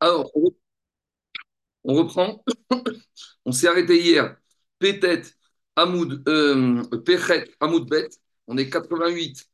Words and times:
Alors, 0.00 0.30
on 1.84 1.94
reprend. 1.94 2.44
on 3.44 3.52
s'est 3.52 3.68
arrêté 3.68 4.00
hier. 4.00 4.36
Pétet, 4.78 5.22
Hamoud, 5.76 6.22
euh, 6.28 6.82
Péchet, 7.04 7.50
Hamoud. 7.60 7.88
On 8.46 8.56
est 8.58 8.68
88, 8.70 9.46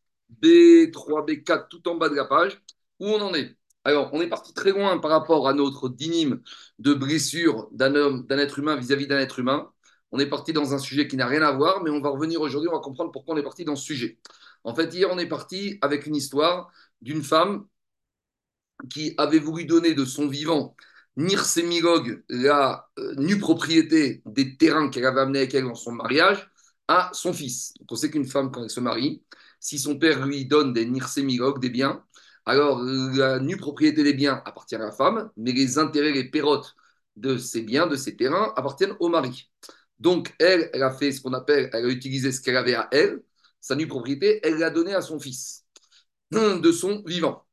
B3, 0.43 1.27
B4, 1.27 1.69
tout 1.69 1.89
en 1.89 1.97
bas 1.97 2.09
de 2.09 2.15
la 2.15 2.25
page. 2.25 2.61
Où 3.01 3.07
on 3.09 3.21
en 3.21 3.35
est? 3.35 3.57
Alors, 3.85 4.11
on 4.13 4.21
est 4.21 4.29
parti 4.29 4.53
très 4.55 4.71
loin 4.73 4.99
par 4.99 5.11
rapport 5.11 5.49
à 5.49 5.53
notre 5.53 5.89
dynime 5.89 6.43
de 6.79 6.95
blessure 6.95 7.69
d'un 7.73 7.95
homme, 7.95 8.27
d'un 8.27 8.39
être 8.39 8.59
humain 8.59 8.77
vis-à-vis 8.77 9.07
d'un 9.07 9.19
être 9.19 9.39
humain. 9.39 9.71
On 10.13 10.19
est 10.19 10.27
parti 10.27 10.53
dans 10.53 10.75
un 10.75 10.79
sujet 10.79 11.09
qui 11.09 11.17
n'a 11.17 11.27
rien 11.27 11.43
à 11.43 11.53
voir, 11.53 11.83
mais 11.83 11.91
on 11.91 12.01
va 12.01 12.11
revenir 12.11 12.41
aujourd'hui, 12.41 12.69
on 12.69 12.75
va 12.75 12.81
comprendre 12.81 13.13
pourquoi 13.13 13.35
on 13.35 13.39
est 13.39 13.43
parti 13.43 13.65
dans 13.65 13.77
ce 13.77 13.85
sujet. 13.85 14.19
En 14.65 14.75
fait, 14.75 14.93
hier, 14.95 15.09
on 15.13 15.19
est 15.19 15.27
parti 15.27 15.79
avec 15.83 16.07
une 16.07 16.17
histoire 16.17 16.71
d'une 17.03 17.23
femme 17.23 17.67
qui 18.91 19.15
avait 19.19 19.39
voulu 19.39 19.65
donner 19.65 19.95
de 19.95 20.05
son 20.05 20.29
vivant 20.29 20.77
Nirsemilog, 21.17 22.23
la 22.29 22.89
euh, 22.99 23.15
nue 23.17 23.39
propriété 23.39 24.23
des 24.27 24.57
terrains 24.57 24.91
qu'elle 24.91 25.07
avait 25.07 25.21
amenés 25.21 25.41
avec 25.41 25.55
elle 25.55 25.65
dans 25.65 25.75
son 25.75 25.93
mariage, 25.93 26.51
à 26.89 27.11
son 27.15 27.33
fils. 27.33 27.73
On 27.91 27.97
sait 27.97 28.11
qu'une 28.11 28.27
femme, 28.27 28.51
quand 28.53 28.63
elle 28.65 28.71
se 28.71 28.81
marie, 28.81 29.23
si 29.61 29.79
son 29.79 29.99
père 29.99 30.27
lui 30.27 30.45
donne 30.47 30.73
des 30.73 30.85
Nirsemilog, 30.87 31.61
des 31.61 31.71
biens, 31.71 32.05
alors 32.45 32.83
la 32.83 33.41
nue 33.41 33.57
propriété 33.57 34.05
des 34.05 34.15
biens 34.15 34.43
appartient 34.45 34.77
à 34.77 34.79
la 34.79 34.93
femme, 34.93 35.31
mais 35.37 35.53
les 35.53 35.79
intérêts, 35.79 36.13
les 36.13 36.31
pérotes 36.31 36.77
de 37.17 37.39
ces 37.39 37.63
biens, 37.63 37.87
de 37.87 37.97
ces 37.97 38.17
terrains, 38.17 38.53
appartiennent 38.57 38.97
au 39.01 39.09
mari. 39.09 39.51
Donc 39.99 40.35
elle, 40.39 40.71
elle 40.75 40.83
a 40.83 40.93
fait 40.93 41.13
ce 41.13 41.21
qu'on 41.23 41.33
appelle, 41.33 41.71
elle 41.73 41.87
a 41.87 41.89
utilisé 41.89 42.31
ce 42.33 42.41
qu'elle 42.43 42.57
avait 42.57 42.75
à 42.75 42.89
elle, 42.93 43.23
sa 43.61 43.75
nue 43.75 43.89
propriété, 43.89 44.41
elle 44.45 44.59
l'a 44.59 44.71
donné 44.71 44.95
à 44.95 45.01
son 45.01 45.19
fils, 45.19 45.65
de 46.33 46.73
son 46.73 47.03
vivant. 47.07 47.46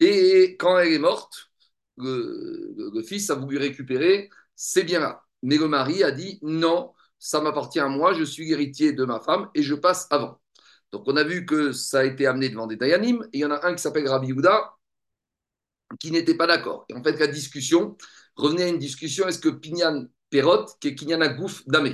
Et 0.00 0.56
quand 0.58 0.78
elle 0.78 0.92
est 0.92 0.98
morte, 0.98 1.50
le, 1.98 3.02
fils 3.06 3.30
a 3.30 3.34
voulu 3.34 3.58
récupérer 3.58 4.30
ces 4.56 4.84
biens-là. 4.84 5.22
Mais 5.42 5.58
le 5.58 5.68
mari 5.68 6.02
a 6.02 6.10
dit 6.10 6.38
non, 6.42 6.92
ça 7.18 7.40
m'appartient 7.40 7.80
à 7.80 7.88
moi, 7.88 8.14
je 8.14 8.24
suis 8.24 8.50
héritier 8.52 8.92
de 8.92 9.04
ma 9.04 9.20
femme 9.20 9.50
et 9.54 9.62
je 9.62 9.74
passe 9.74 10.06
avant. 10.10 10.40
Donc 10.92 11.04
on 11.06 11.16
a 11.16 11.24
vu 11.24 11.46
que 11.46 11.72
ça 11.72 12.00
a 12.00 12.04
été 12.04 12.26
amené 12.26 12.48
devant 12.48 12.66
des 12.66 12.76
Dayanim, 12.76 13.22
et 13.32 13.38
il 13.38 13.40
y 13.40 13.44
en 13.44 13.50
a 13.50 13.66
un 13.66 13.74
qui 13.74 13.82
s'appelle 13.82 14.08
Rabbi 14.08 14.32
Houda 14.32 14.74
qui 15.98 16.10
n'était 16.10 16.36
pas 16.36 16.46
d'accord. 16.46 16.84
Et 16.88 16.94
en 16.94 17.02
fait, 17.02 17.18
la 17.18 17.26
discussion 17.26 17.96
revenait 18.36 18.64
à 18.64 18.68
une 18.68 18.78
discussion 18.78 19.26
est-ce 19.28 19.38
que 19.38 19.48
Pinyan 19.48 20.06
Perot, 20.30 20.66
qui 20.80 20.88
est 20.88 20.94
Kinyan 20.94 21.20
Agouf 21.20 21.66
Damé, 21.66 21.92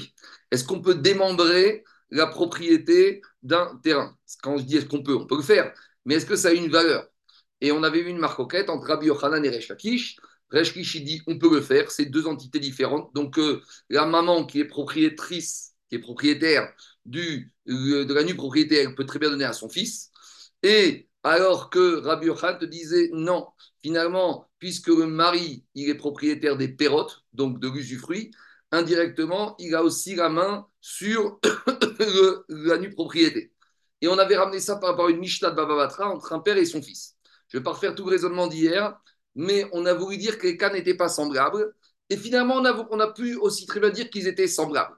est-ce 0.50 0.64
qu'on 0.64 0.80
peut 0.82 0.94
démembrer 0.94 1.84
la 2.10 2.26
propriété 2.26 3.22
d'un 3.42 3.78
terrain? 3.82 4.16
Quand 4.42 4.58
je 4.58 4.64
dis 4.64 4.76
est-ce 4.76 4.86
qu'on 4.86 5.02
peut, 5.02 5.16
on 5.16 5.26
peut 5.26 5.36
le 5.36 5.42
faire, 5.42 5.72
mais 6.04 6.16
est-ce 6.16 6.26
que 6.26 6.36
ça 6.36 6.48
a 6.48 6.52
une 6.52 6.70
valeur? 6.70 7.06
Et 7.60 7.72
on 7.72 7.82
avait 7.82 8.00
eu 8.00 8.06
une 8.06 8.18
marcoquette 8.18 8.70
entre 8.70 8.86
Rabbi 8.86 9.06
Yochanan 9.06 9.44
et 9.44 9.50
Resh 9.50 9.68
Lakish. 9.68 10.16
Lakish, 10.50 11.02
dit 11.02 11.22
on 11.26 11.38
peut 11.38 11.52
le 11.52 11.60
faire, 11.60 11.90
c'est 11.90 12.06
deux 12.06 12.26
entités 12.26 12.60
différentes. 12.60 13.12
Donc 13.14 13.38
euh, 13.38 13.62
la 13.90 14.06
maman 14.06 14.44
qui 14.46 14.60
est 14.60 14.64
propriétrice, 14.66 15.74
qui 15.88 15.96
est 15.96 16.00
propriétaire 16.00 16.72
du, 17.04 17.52
euh, 17.68 18.04
de 18.04 18.14
la 18.14 18.24
nue 18.24 18.34
propriété, 18.36 18.76
elle 18.76 18.94
peut 18.94 19.06
très 19.06 19.18
bien 19.18 19.30
donner 19.30 19.44
à 19.44 19.52
son 19.52 19.68
fils. 19.68 20.10
Et 20.62 21.08
alors 21.22 21.70
que 21.70 21.96
Rabbi 22.00 22.26
Yochanan 22.26 22.58
te 22.58 22.64
disait 22.64 23.10
non, 23.12 23.48
finalement, 23.82 24.48
puisque 24.58 24.88
le 24.88 25.06
mari, 25.06 25.64
il 25.74 25.88
est 25.88 25.94
propriétaire 25.94 26.56
des 26.56 26.68
pérotes, 26.68 27.24
donc 27.32 27.58
de 27.60 27.68
l'usufruit, 27.68 28.30
indirectement, 28.72 29.56
il 29.58 29.74
a 29.74 29.82
aussi 29.82 30.14
la 30.14 30.28
main 30.28 30.66
sur 30.80 31.40
la 32.48 32.78
nue 32.78 32.90
propriété. 32.90 33.52
Et 34.00 34.08
on 34.08 34.18
avait 34.18 34.36
ramené 34.36 34.60
ça 34.60 34.76
par 34.76 34.90
rapport 34.90 35.06
à 35.06 35.10
une 35.10 35.18
Mishnah 35.18 35.50
de 35.50 35.56
Baba 35.56 35.88
entre 36.06 36.32
un 36.32 36.40
père 36.40 36.56
et 36.56 36.64
son 36.64 36.82
fils. 36.82 37.15
Je 37.48 37.56
ne 37.56 37.60
vais 37.60 37.64
pas 37.64 37.72
refaire 37.72 37.94
tout 37.94 38.04
le 38.04 38.10
raisonnement 38.10 38.46
d'hier, 38.46 38.98
mais 39.34 39.66
on 39.72 39.86
a 39.86 39.94
voulu 39.94 40.16
dire 40.16 40.38
que 40.38 40.46
les 40.46 40.56
cas 40.56 40.72
n'étaient 40.72 40.96
pas 40.96 41.08
semblables. 41.08 41.74
Et 42.10 42.16
finalement, 42.16 42.56
on 42.56 43.00
a, 43.00 43.12
pu 43.12 43.36
aussi 43.36 43.66
très 43.66 43.80
bien 43.80 43.90
dire 43.90 44.10
qu'ils 44.10 44.28
étaient 44.28 44.46
semblables. 44.46 44.96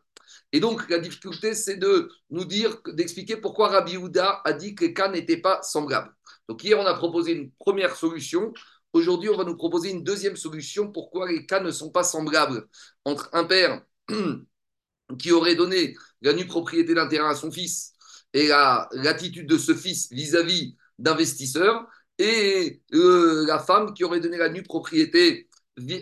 Et 0.53 0.61
donc, 0.61 0.89
la 0.89 0.99
difficulté, 0.99 1.55
c'est 1.55 1.77
de 1.77 2.11
nous 2.31 2.45
dire, 2.45 2.79
d'expliquer 2.87 3.37
pourquoi 3.37 3.69
Rabbi 3.69 3.97
Houda 3.97 4.41
a 4.45 4.53
dit 4.53 4.75
que 4.75 4.85
les 4.85 4.95
cas 4.95 5.09
n'étaient 5.09 5.41
pas 5.41 5.63
semblables. 5.63 6.15
Donc, 6.49 6.63
hier, 6.65 6.79
on 6.79 6.87
a 6.87 6.95
proposé 6.95 7.33
une 7.33 7.51
première 7.53 7.97
solution. 7.97 8.53
Aujourd'hui, 8.93 9.29
on 9.29 9.37
va 9.37 9.45
nous 9.45 9.57
proposer 9.57 9.91
une 9.91 10.05
deuxième 10.05 10.37
solution. 10.37 10.91
Pourquoi 10.91 11.31
les 11.31 11.47
cas 11.47 11.61
ne 11.61 11.71
sont 11.71 11.91
pas 11.91 12.05
semblables 12.05 12.67
entre 13.05 13.29
un 13.33 13.45
père 13.45 13.83
qui 15.19 15.33
aurait 15.33 15.55
donné 15.55 15.97
la 16.23 16.33
nue 16.33 16.47
propriété 16.47 16.95
d'un 16.95 17.09
terrain 17.09 17.31
à 17.31 17.35
son 17.35 17.51
fils 17.51 17.95
et 18.35 18.49
l'attitude 18.49 19.49
de 19.49 19.57
ce 19.57 19.75
fils 19.75 20.11
vis-à-vis 20.13 20.77
d'investisseurs 20.99 21.87
et 22.19 22.83
euh, 22.95 23.47
la 23.47 23.59
femme 23.59 23.95
qui 23.95 24.05
aurait 24.05 24.21
donné 24.21 24.37
la 24.37 24.49
nue 24.49 24.63
propriété 24.63 25.49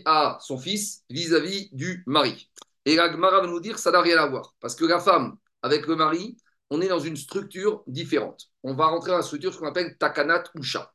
à 0.05 0.39
son 0.41 0.59
fils 0.59 1.05
vis-à-vis 1.11 1.69
du 1.73 2.03
mari. 2.07 2.51
Et 2.85 2.97
la 2.97 3.11
Gemara 3.11 3.41
va 3.43 3.47
nous 3.47 3.61
dire 3.61 3.79
ça 3.79 3.91
n'a 3.91 4.01
rien 4.01 4.19
à 4.19 4.27
voir. 4.27 4.55
Parce 4.61 4.75
que 4.75 4.85
la 4.85 5.01
femme, 5.01 5.37
avec 5.63 5.87
le 5.87 5.97
mari, 5.97 6.37
on 6.71 6.81
est 6.81 6.89
dans 6.89 7.01
une 7.01 7.17
structure 7.17 7.83
différente. 7.87 8.47
On 8.63 8.75
va 8.75 8.87
rentrer 8.87 9.11
dans 9.11 9.19
la 9.19 9.23
structure 9.23 9.57
qu'on 9.59 9.67
appelle 9.67 9.97
Takanat 9.99 10.45
Usha. 10.55 10.93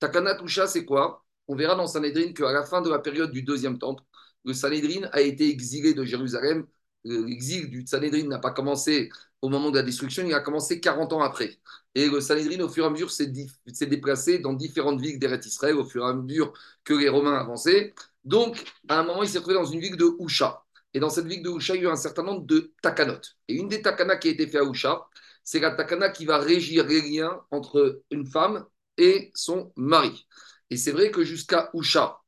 Takanat 0.00 0.42
Usha, 0.42 0.66
c'est 0.66 0.84
quoi? 0.84 1.24
On 1.48 1.56
verra 1.56 1.74
dans 1.74 1.86
Sanhedrin 1.86 2.32
qu'à 2.32 2.52
la 2.52 2.64
fin 2.64 2.80
de 2.80 2.88
la 2.88 2.98
période 2.98 3.30
du 3.30 3.42
deuxième 3.42 3.78
temple, 3.78 4.02
le 4.44 4.54
Sanhedrin 4.54 5.08
a 5.12 5.20
été 5.20 5.48
exilé 5.48 5.94
de 5.94 6.04
Jérusalem. 6.04 6.66
L'exil 7.04 7.70
du 7.70 7.86
Sanhedrin 7.86 8.26
n'a 8.26 8.38
pas 8.38 8.52
commencé 8.52 9.10
au 9.42 9.50
moment 9.50 9.70
de 9.70 9.76
la 9.76 9.82
destruction, 9.82 10.24
il 10.26 10.32
a 10.32 10.40
commencé 10.40 10.80
40 10.80 11.12
ans 11.12 11.20
après. 11.20 11.58
Et 11.94 12.08
le 12.08 12.20
Sanhedrin, 12.22 12.60
au 12.64 12.68
fur 12.68 12.84
et 12.84 12.86
à 12.86 12.90
mesure, 12.90 13.10
s'est 13.10 13.26
déplacé 13.26 14.38
dans 14.38 14.54
différentes 14.54 15.00
villes 15.02 15.18
d'Eretz 15.18 15.46
Israël, 15.46 15.76
au 15.76 15.84
fur 15.84 16.02
et 16.02 16.08
à 16.08 16.14
mesure 16.14 16.54
que 16.82 16.94
les 16.94 17.10
Romains 17.10 17.36
avançaient. 17.36 17.94
Donc, 18.24 18.64
à 18.88 19.00
un 19.00 19.04
moment, 19.04 19.22
il 19.22 19.28
s'est 19.28 19.38
retrouvé 19.38 19.56
dans 19.56 19.66
une 19.66 19.80
ville 19.80 19.98
de 19.98 20.10
Husha. 20.18 20.64
Et 20.94 21.00
dans 21.00 21.10
cette 21.10 21.26
ville 21.26 21.42
de 21.42 21.50
Husha, 21.50 21.74
il 21.74 21.82
y 21.82 21.84
a 21.84 21.88
eu 21.88 21.92
un 21.92 21.96
certain 21.96 22.22
nombre 22.22 22.46
de 22.46 22.72
takanot. 22.80 23.20
Et 23.48 23.54
une 23.54 23.68
des 23.68 23.82
takanas 23.82 24.16
qui 24.16 24.28
a 24.28 24.30
été 24.30 24.46
faite 24.46 24.62
à 24.62 24.64
Husha, 24.64 25.06
c'est 25.42 25.60
la 25.60 25.72
takana 25.72 26.08
qui 26.08 26.24
va 26.24 26.38
régir 26.38 26.86
les 26.86 27.02
liens 27.02 27.38
entre 27.50 28.02
une 28.10 28.26
femme 28.26 28.64
et 28.96 29.30
son 29.34 29.72
mari. 29.76 30.26
Et 30.70 30.78
c'est 30.78 30.92
vrai 30.92 31.10
que 31.10 31.22
jusqu'à 31.22 31.70
Husha, 31.74 32.18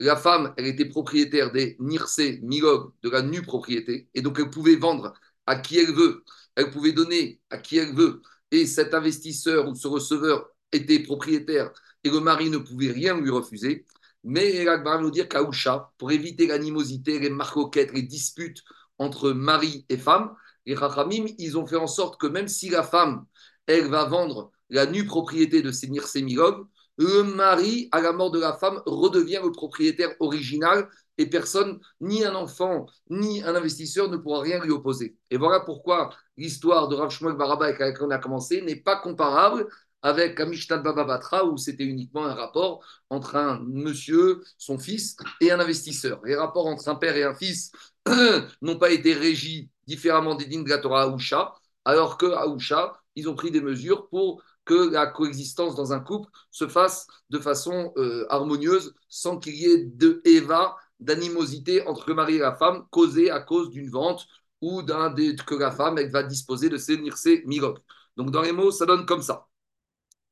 la 0.00 0.16
femme, 0.16 0.54
elle 0.56 0.66
était 0.66 0.88
propriétaire 0.88 1.52
des 1.52 1.76
Nirse 1.78 2.20
Milog, 2.42 2.92
de 3.02 3.10
la 3.10 3.22
nue 3.22 3.42
propriété, 3.42 4.08
et 4.14 4.22
donc 4.22 4.38
elle 4.38 4.50
pouvait 4.50 4.76
vendre 4.76 5.12
à 5.46 5.56
qui 5.56 5.78
elle 5.78 5.92
veut 5.92 6.24
elle 6.56 6.70
pouvait 6.70 6.92
donner 6.92 7.40
à 7.50 7.58
qui 7.58 7.78
elle 7.78 7.94
veut, 7.94 8.22
et 8.50 8.66
cet 8.66 8.94
investisseur 8.94 9.68
ou 9.68 9.74
ce 9.74 9.88
receveur 9.88 10.48
était 10.72 11.00
propriétaire, 11.00 11.72
et 12.04 12.10
le 12.10 12.20
mari 12.20 12.50
ne 12.50 12.58
pouvait 12.58 12.90
rien 12.90 13.18
lui 13.18 13.30
refuser. 13.30 13.86
Mais 14.24 14.64
va 14.64 14.98
nous 14.98 15.10
dire 15.10 15.28
qu'à 15.28 15.42
pour 15.98 16.12
éviter 16.12 16.46
l'animosité, 16.46 17.18
les 17.18 17.30
marcoquettes, 17.30 17.92
les 17.92 18.02
disputes 18.02 18.62
entre 18.98 19.32
mari 19.32 19.84
et 19.88 19.96
femme, 19.96 20.34
les 20.64 20.74
Rachamim, 20.74 21.26
ils 21.38 21.58
ont 21.58 21.66
fait 21.66 21.76
en 21.76 21.88
sorte 21.88 22.20
que 22.20 22.28
même 22.28 22.46
si 22.46 22.68
la 22.68 22.84
femme, 22.84 23.24
elle 23.66 23.88
va 23.88 24.04
vendre 24.04 24.52
la 24.70 24.86
nue 24.86 25.06
propriété 25.06 25.60
de 25.60 25.72
ses 25.72 25.88
Mirsemilog, 25.88 26.66
le 27.02 27.24
mari, 27.24 27.88
à 27.92 28.00
la 28.00 28.12
mort 28.12 28.30
de 28.30 28.38
la 28.38 28.52
femme, 28.52 28.80
redevient 28.86 29.40
le 29.42 29.52
propriétaire 29.52 30.14
original 30.20 30.88
et 31.18 31.26
personne, 31.26 31.78
ni 32.00 32.24
un 32.24 32.34
enfant, 32.34 32.86
ni 33.10 33.42
un 33.42 33.54
investisseur 33.54 34.08
ne 34.08 34.16
pourra 34.16 34.40
rien 34.40 34.62
lui 34.62 34.70
opposer. 34.70 35.16
Et 35.30 35.36
voilà 35.36 35.60
pourquoi 35.60 36.10
l'histoire 36.36 36.88
de 36.88 36.94
Rav 36.96 37.10
Shmuel 37.10 37.36
Baraba 37.36 37.66
avec 37.66 37.78
laquelle 37.80 38.06
on 38.06 38.10
a 38.10 38.18
commencé 38.18 38.62
n'est 38.62 38.76
pas 38.76 38.96
comparable 38.96 39.66
avec 40.02 40.40
Amishtat 40.40 40.78
Baba 40.78 41.04
Batra 41.04 41.44
où 41.44 41.56
c'était 41.56 41.84
uniquement 41.84 42.24
un 42.24 42.34
rapport 42.34 42.84
entre 43.10 43.36
un 43.36 43.60
monsieur, 43.60 44.42
son 44.58 44.78
fils 44.78 45.16
et 45.40 45.52
un 45.52 45.60
investisseur. 45.60 46.20
Les 46.24 46.34
rapports 46.34 46.66
entre 46.66 46.88
un 46.88 46.96
père 46.96 47.16
et 47.16 47.24
un 47.24 47.34
fils 47.34 47.70
n'ont 48.62 48.78
pas 48.78 48.90
été 48.90 49.14
régis 49.14 49.68
différemment 49.86 50.34
des 50.34 50.46
dignes 50.46 50.64
de 50.64 50.70
la 50.70 50.78
Torah 50.78 51.04
à 51.04 51.14
Usha, 51.14 51.54
alors 51.84 52.18
qu'à 52.18 52.46
Usha, 52.46 53.00
ils 53.14 53.28
ont 53.28 53.34
pris 53.34 53.50
des 53.50 53.60
mesures 53.60 54.08
pour 54.08 54.42
que 54.64 54.90
la 54.90 55.06
coexistence 55.06 55.74
dans 55.74 55.92
un 55.92 56.00
couple 56.00 56.30
se 56.50 56.68
fasse 56.68 57.06
de 57.30 57.38
façon 57.38 57.92
euh, 57.96 58.26
harmonieuse 58.30 58.94
sans 59.08 59.38
qu'il 59.38 59.56
y 59.56 59.66
ait 59.66 59.84
de 59.84 60.20
Eva 60.24 60.76
d'animosité 61.00 61.86
entre 61.86 62.08
le 62.08 62.14
mari 62.14 62.36
et 62.36 62.38
la 62.38 62.54
femme 62.54 62.86
causée 62.90 63.30
à 63.30 63.40
cause 63.40 63.70
d'une 63.70 63.90
vente 63.90 64.26
ou 64.60 64.82
d'un 64.82 65.12
que 65.14 65.54
la 65.54 65.72
femme 65.72 66.00
va 66.08 66.22
disposer 66.22 66.68
de 66.68 66.76
ses 66.76 66.96
nirse 66.98 67.26
mirok. 67.44 67.78
Donc 68.16 68.30
dans 68.30 68.42
les 68.42 68.52
mots, 68.52 68.70
ça 68.70 68.86
donne 68.86 69.06
comme 69.06 69.22
ça. 69.22 69.48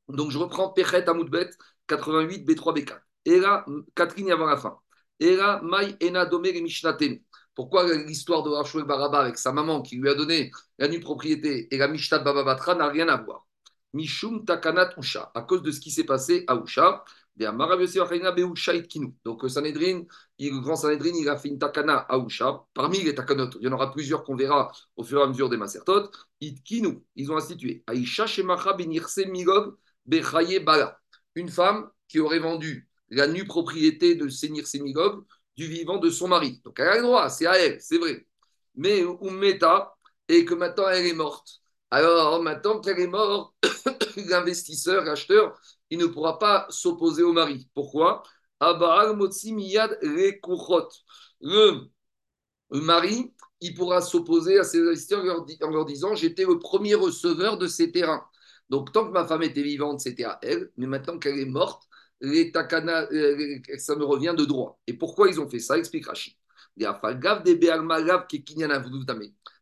Donc 0.09 0.31
je 0.31 0.39
reprends 0.39 0.71
Pechet 0.71 1.09
Amoudbet 1.09 1.51
88 1.89 2.47
B3 2.47 2.75
B4. 2.75 3.01
Et 3.25 3.39
là, 3.41 3.65
quatre 3.95 4.17
lignes 4.17 4.33
avant 4.33 4.47
la 4.47 4.57
fin. 4.57 4.79
Et 5.19 5.37
là, 5.37 5.61
Maï 5.63 5.97
Ena 6.01 6.27
Domer 6.27 6.51
et 6.51 7.23
Pourquoi 7.55 7.93
l'histoire 7.95 8.43
de 8.43 8.51
Rachouek 8.51 8.87
Baraba 8.87 9.21
avec 9.21 9.39
sa 9.39 9.53
maman 9.53 9.83
qui 9.83 9.97
lui 9.97 10.09
a 10.09 10.15
donné 10.15 10.51
la 10.79 10.89
nue 10.89 11.01
propriété 11.01 11.73
et 11.75 11.79
la 11.79 11.89
Mishnat 11.89 12.21
Bababatra 12.21 12.75
n'a 12.75 12.89
rien 12.89 13.09
à 13.09 13.17
voir? 13.17 13.47
Mishum 13.93 14.45
Takanat 14.45 14.95
Usha, 14.99 15.31
à 15.35 15.43
cause 15.43 15.63
de 15.63 15.71
ce 15.71 15.81
qui 15.81 15.91
s'est 15.91 16.05
passé 16.05 16.45
à 16.47 16.57
Usha. 16.57 17.05
Donc, 17.37 19.43
le 19.43 19.49
Sanhedrin, 19.49 20.03
le 20.39 20.61
grand 20.61 20.77
Sanhedrin, 20.77 21.13
il 21.15 21.29
a 21.29 21.37
fait 21.37 21.49
une 21.49 21.59
takana 21.59 21.97
à 21.97 22.19
Usha. 22.19 22.65
Parmi 22.75 23.03
les 23.03 23.15
takanot, 23.15 23.51
il 23.61 23.65
y 23.65 23.69
en 23.69 23.73
aura 23.73 23.93
plusieurs 23.93 24.25
qu'on 24.25 24.37
verra 24.37 24.71
au 24.97 25.05
fur 25.05 25.21
et 25.21 25.23
à 25.23 25.27
mesure 25.27 25.49
des 25.49 25.57
Masertot. 25.57 26.11
Itkinu, 26.41 27.03
ils 27.17 27.33
ont 27.33 27.39
institué. 27.39 27.83
Aisha 27.91 28.27
Shemacha 28.27 28.75
Benirse 28.75 29.21
Migov 29.27 29.75
Bechaye 30.05 30.61
Bala. 30.61 31.01
Une 31.35 31.49
femme 31.49 31.89
qui 32.09 32.21
aurait 32.21 32.41
vendu 32.41 32.89
la 33.09 33.27
nue 33.27 33.47
propriété 33.47 34.17
de 34.17 34.29
Sénir 34.29 34.67
Sémigog 34.67 35.25
du 35.57 35.67
vivant 35.67 35.99
de 35.99 36.11
son 36.11 36.29
mari. 36.29 36.61
Donc 36.65 36.79
elle 36.79 36.89
a 36.89 36.97
le 36.97 37.03
droit, 37.03 37.29
c'est 37.31 37.47
à 37.47 37.59
elle, 37.59 37.81
c'est 37.81 37.99
vrai. 37.99 38.27
Mais 38.75 39.03
Ummeta, 39.03 39.95
et 40.29 40.45
que 40.45 40.55
maintenant 40.55 40.89
elle 40.89 41.07
est 41.07 41.15
morte. 41.15 41.60
Alors 41.91 42.43
maintenant 42.43 42.81
qu'elle 42.81 42.99
est 43.01 43.07
morte, 43.07 43.55
l'investisseur, 44.17 45.05
l'acheteur, 45.05 45.59
il 45.91 45.99
ne 45.99 46.07
pourra 46.07 46.39
pas 46.39 46.67
s'opposer 46.71 47.23
au 47.23 47.33
mari. 47.33 47.69
Pourquoi? 47.75 48.23
Le, 51.41 51.89
le 52.71 52.81
mari, 52.81 53.33
il 53.61 53.75
pourra 53.75 54.01
s'opposer 54.03 54.59
à 54.59 54.65
ses 54.65 54.81
investisseurs 54.81 55.25
en 55.63 55.71
leur 55.71 55.85
disant 55.87 56.15
J'étais 56.15 56.45
le 56.45 56.59
premier 56.59 56.95
receveur 56.95 57.59
de 57.59 57.67
ces 57.67 57.93
terrains. 57.93 58.25
Donc, 58.71 58.93
tant 58.93 59.07
que 59.07 59.13
ma 59.13 59.27
femme 59.27 59.43
était 59.43 59.63
vivante, 59.63 60.01
c'était 60.01 60.25
à 60.25 60.39
elle, 60.43 60.71
mais 60.77 60.87
maintenant 60.87 61.19
qu'elle 61.19 61.39
est 61.39 61.45
morte, 61.47 61.85
euh, 62.23 63.59
ça 63.79 63.97
me 63.97 64.05
revient 64.05 64.35
de 64.37 64.45
droit. 64.45 64.81
Et 64.87 64.95
pourquoi 64.95 65.29
ils 65.29 65.41
ont 65.41 65.49
fait 65.49 65.59
ça? 65.61 65.79
Explique 65.79 66.07
Rachid. 66.07 66.35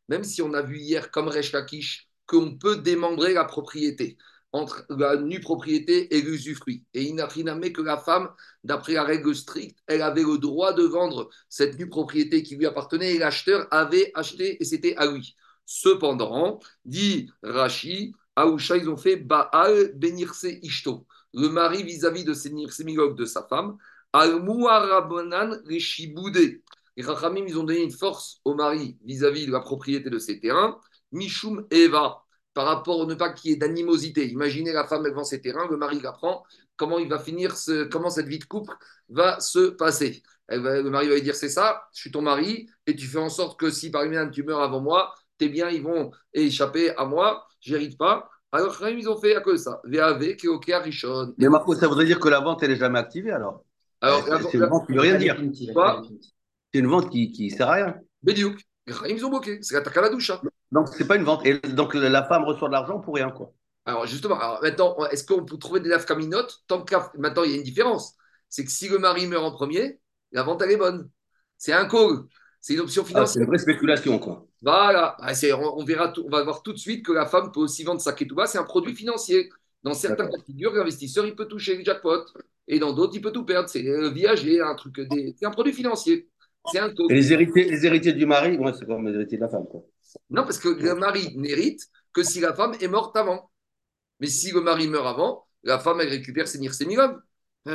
Même 0.08 0.24
si 0.24 0.42
on 0.42 0.52
a 0.54 0.62
vu 0.62 0.78
hier, 0.78 1.10
comme 1.10 1.28
Resh 1.28 1.52
Lakish, 1.52 2.07
qu'on 2.28 2.56
peut 2.56 2.76
démembrer 2.76 3.34
la 3.34 3.44
propriété 3.44 4.16
entre 4.52 4.86
la 4.88 5.16
nue 5.16 5.40
propriété 5.40 6.14
et 6.16 6.22
l'usufruit. 6.22 6.84
Et 6.94 7.02
il 7.02 7.14
n'a 7.14 7.26
que 7.26 7.82
la 7.82 7.98
femme, 7.98 8.30
d'après 8.64 8.94
la 8.94 9.04
règle 9.04 9.34
stricte, 9.34 9.78
elle 9.86 10.02
avait 10.02 10.22
le 10.22 10.38
droit 10.38 10.72
de 10.72 10.84
vendre 10.84 11.28
cette 11.48 11.78
nue 11.78 11.88
propriété 11.88 12.42
qui 12.42 12.56
lui 12.56 12.66
appartenait 12.66 13.14
et 13.14 13.18
l'acheteur 13.18 13.66
avait 13.70 14.10
acheté 14.14 14.56
et 14.60 14.64
c'était 14.64 14.96
à 14.96 15.06
lui. 15.06 15.36
Cependant, 15.66 16.60
dit 16.84 17.30
Rashi, 17.42 18.14
Aoucha, 18.36 18.76
ils 18.78 18.88
ont 18.88 18.96
fait 18.96 19.16
Baal 19.16 19.92
Benirse 19.96 20.46
Ishto, 20.62 21.06
le 21.34 21.48
mari 21.48 21.82
vis-à-vis 21.82 22.24
de 22.24 22.32
Sémilog 22.32 23.18
de 23.18 23.26
sa 23.26 23.42
femme, 23.42 23.76
Al 24.12 24.42
Muarabonan 24.42 25.58
Rishiboudé. 25.66 26.62
Les 26.96 27.04
Rachamim, 27.04 27.44
ils 27.46 27.56
ont 27.58 27.64
donné 27.64 27.82
une 27.82 27.92
force 27.92 28.40
au 28.44 28.54
mari 28.54 28.96
vis-à-vis 29.04 29.46
de 29.46 29.52
la 29.52 29.60
propriété 29.60 30.10
de 30.10 30.18
ses 30.18 30.40
terrains, 30.40 30.80
Mishum 31.12 31.66
Eva, 31.70 32.22
par 32.54 32.66
rapport 32.66 32.98
au 32.98 33.06
ne 33.06 33.14
pas 33.14 33.32
qu'il 33.32 33.50
y 33.50 33.54
ait 33.54 33.56
d'animosité. 33.56 34.28
Imaginez 34.28 34.72
la 34.72 34.84
femme, 34.84 35.04
elle 35.06 35.14
vend 35.14 35.24
ses 35.24 35.40
terrains, 35.40 35.68
le 35.70 35.76
mari 35.76 36.00
la 36.00 36.12
prend, 36.12 36.44
comment 36.76 36.98
il 36.98 37.08
va 37.08 37.18
finir, 37.18 37.56
ce, 37.56 37.84
comment 37.84 38.10
cette 38.10 38.26
vie 38.26 38.38
de 38.38 38.44
couple 38.44 38.74
va 39.08 39.40
se 39.40 39.68
passer? 39.70 40.22
le 40.50 40.88
mari 40.88 41.08
va 41.08 41.14
lui 41.14 41.22
dire 41.22 41.34
c'est 41.34 41.50
ça, 41.50 41.82
je 41.94 42.00
suis 42.00 42.10
ton 42.10 42.22
mari, 42.22 42.70
et 42.86 42.96
tu 42.96 43.06
fais 43.06 43.18
en 43.18 43.28
sorte 43.28 43.60
que 43.60 43.70
si 43.70 43.90
par 43.90 44.02
exemple 44.02 44.32
tu 44.32 44.42
meurs 44.42 44.62
avant 44.62 44.80
moi, 44.80 45.14
tes 45.36 45.50
biens 45.50 45.68
ils 45.68 45.82
vont 45.82 46.10
échapper 46.32 46.96
à 46.96 47.04
moi, 47.04 47.46
j'hérite 47.60 47.98
pas. 47.98 48.30
Alors 48.50 48.74
ils 48.88 49.08
ont 49.10 49.20
fait 49.20 49.36
à 49.36 49.42
cause 49.42 49.60
de 49.60 49.64
ça. 49.64 49.80
VAV, 49.84 50.36
Keoke, 50.36 50.72
Richon. 50.82 51.34
Mais 51.36 51.50
Marco, 51.50 51.74
ça 51.74 51.86
voudrait 51.86 52.06
dire 52.06 52.18
que 52.18 52.30
la 52.30 52.40
vente 52.40 52.62
elle 52.62 52.70
n'est 52.70 52.76
jamais 52.76 52.98
activée 52.98 53.32
alors? 53.32 53.62
Alors, 54.00 54.24
c'est 54.24 54.56
une 54.56 54.66
vente 54.66 54.86
qui 54.86 54.92
ne 54.92 54.96
veut 54.96 55.02
rien 55.02 55.18
dire. 55.18 55.36
C'est 56.72 56.78
une 56.78 56.86
vente 56.86 57.10
qui 57.10 57.50
sert 57.50 57.68
à 57.68 57.72
rien. 57.74 57.94
Bédiouk. 58.22 58.60
Ils 59.08 59.24
ont 59.26 59.30
bloqué. 59.30 59.58
C'est 59.62 59.74
la 59.74 60.02
la 60.02 60.08
douche. 60.08 60.32
Donc, 60.70 60.88
c'est 60.88 61.06
pas 61.06 61.16
une 61.16 61.24
vente. 61.24 61.46
Et 61.46 61.58
donc, 61.58 61.94
la 61.94 62.24
femme 62.24 62.44
reçoit 62.44 62.68
de 62.68 62.72
l'argent 62.72 63.00
pour 63.00 63.14
rien, 63.14 63.30
quoi. 63.30 63.52
Alors, 63.84 64.06
justement, 64.06 64.38
alors 64.38 64.60
maintenant, 64.62 64.96
est-ce 65.10 65.24
qu'on 65.24 65.44
peut 65.44 65.56
trouver 65.56 65.80
des 65.80 65.88
nafkaminotes 65.88 66.62
Tant 66.66 66.82
que 66.82 66.94
maintenant, 67.16 67.44
il 67.44 67.50
y 67.50 67.54
a 67.54 67.56
une 67.56 67.62
différence. 67.62 68.14
C'est 68.48 68.64
que 68.64 68.70
si 68.70 68.88
le 68.88 68.98
mari 68.98 69.26
meurt 69.26 69.44
en 69.44 69.50
premier, 69.50 69.98
la 70.32 70.42
vente, 70.42 70.60
elle 70.62 70.72
est 70.72 70.76
bonne. 70.76 71.08
C'est 71.56 71.72
un 71.72 71.86
call. 71.88 72.24
C'est 72.60 72.74
une 72.74 72.80
option 72.80 73.04
financière. 73.04 73.22
Ah, 73.22 73.32
c'est 73.32 73.40
une 73.40 73.46
vraie 73.46 73.58
spéculation, 73.58 74.18
quoi. 74.18 74.46
Voilà. 74.62 75.16
Ah, 75.20 75.32
on, 75.56 75.84
verra 75.84 76.12
on 76.22 76.28
va 76.28 76.42
voir 76.42 76.62
tout 76.62 76.72
de 76.72 76.78
suite 76.78 77.04
que 77.04 77.12
la 77.12 77.26
femme 77.26 77.50
peut 77.52 77.60
aussi 77.60 77.84
vendre 77.84 78.00
sa 78.00 78.12
ketouba. 78.12 78.46
C'est 78.46 78.58
un 78.58 78.64
produit 78.64 78.94
financier. 78.94 79.48
Dans 79.82 79.94
certains 79.94 80.26
cas 80.26 80.36
de 80.36 80.42
figure, 80.42 80.72
l'investisseur, 80.74 81.24
il 81.24 81.34
peut 81.34 81.46
toucher 81.46 81.76
le 81.76 81.84
jackpot. 81.84 82.24
Et 82.66 82.78
dans 82.78 82.92
d'autres, 82.92 83.14
il 83.14 83.22
peut 83.22 83.32
tout 83.32 83.44
perdre. 83.44 83.68
C'est 83.68 83.86
euh, 83.86 84.10
viager, 84.10 84.60
un 84.60 84.74
truc. 84.74 85.00
C'est 85.38 85.46
un 85.46 85.50
produit 85.50 85.72
financier. 85.72 86.28
C'est 86.70 86.80
un 86.80 86.92
Et 87.08 87.14
les 87.14 87.32
héritiers, 87.32 87.64
les 87.64 87.86
héritiers 87.86 88.12
du 88.12 88.26
mari, 88.26 88.58
moi, 88.58 88.74
c'est 88.74 88.84
comme 88.84 89.06
les 89.06 89.14
héritiers 89.14 89.38
de 89.38 89.42
la 89.44 89.48
femme, 89.48 89.66
quoi. 89.70 89.82
Non, 90.30 90.42
parce 90.42 90.58
que 90.58 90.68
le 90.68 90.94
mari 90.94 91.32
n'hérite 91.36 91.86
que 92.12 92.22
si 92.22 92.40
la 92.40 92.54
femme 92.54 92.74
est 92.80 92.88
morte 92.88 93.16
avant. 93.16 93.50
Mais 94.20 94.26
si 94.26 94.50
le 94.50 94.60
mari 94.60 94.88
meurt 94.88 95.06
avant, 95.06 95.46
la 95.62 95.78
femme, 95.78 96.00
elle 96.00 96.08
récupère 96.08 96.48
ses 96.48 96.58
nirsémigov. 96.58 97.20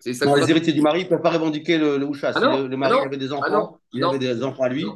C'est 0.00 0.14
ça 0.14 0.26
non, 0.26 0.36
les 0.36 0.48
héritiers 0.48 0.72
du 0.72 0.80
mari 0.80 1.04
ne 1.04 1.08
peuvent 1.08 1.20
pas 1.20 1.30
revendiquer 1.30 1.76
le, 1.76 1.98
le 1.98 2.06
ah 2.22 2.32
si 2.32 2.38
le, 2.40 2.76
mari 2.76 2.98
ah 3.00 3.04
avait 3.04 3.16
des 3.16 3.32
enfants, 3.32 3.74
ah 3.74 3.86
il 3.92 4.04
avait 4.04 4.20
des 4.20 4.44
enfants 4.44 4.62
à 4.62 4.68
lui. 4.68 4.86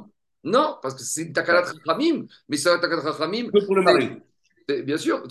Non, 0.45 0.77
parce 0.81 0.95
que 0.95 1.03
c'est 1.03 1.33
Takalat 1.33 1.73
Ramim, 1.85 2.27
mais 2.49 2.57
c'est 2.57 2.69
Takalat 2.79 3.11
Ramim. 3.11 3.51
Que 3.51 3.65
pour 3.65 3.75
le 3.75 3.83
mari. 3.83 4.11
Bien 4.85 4.97
sûr, 4.97 5.23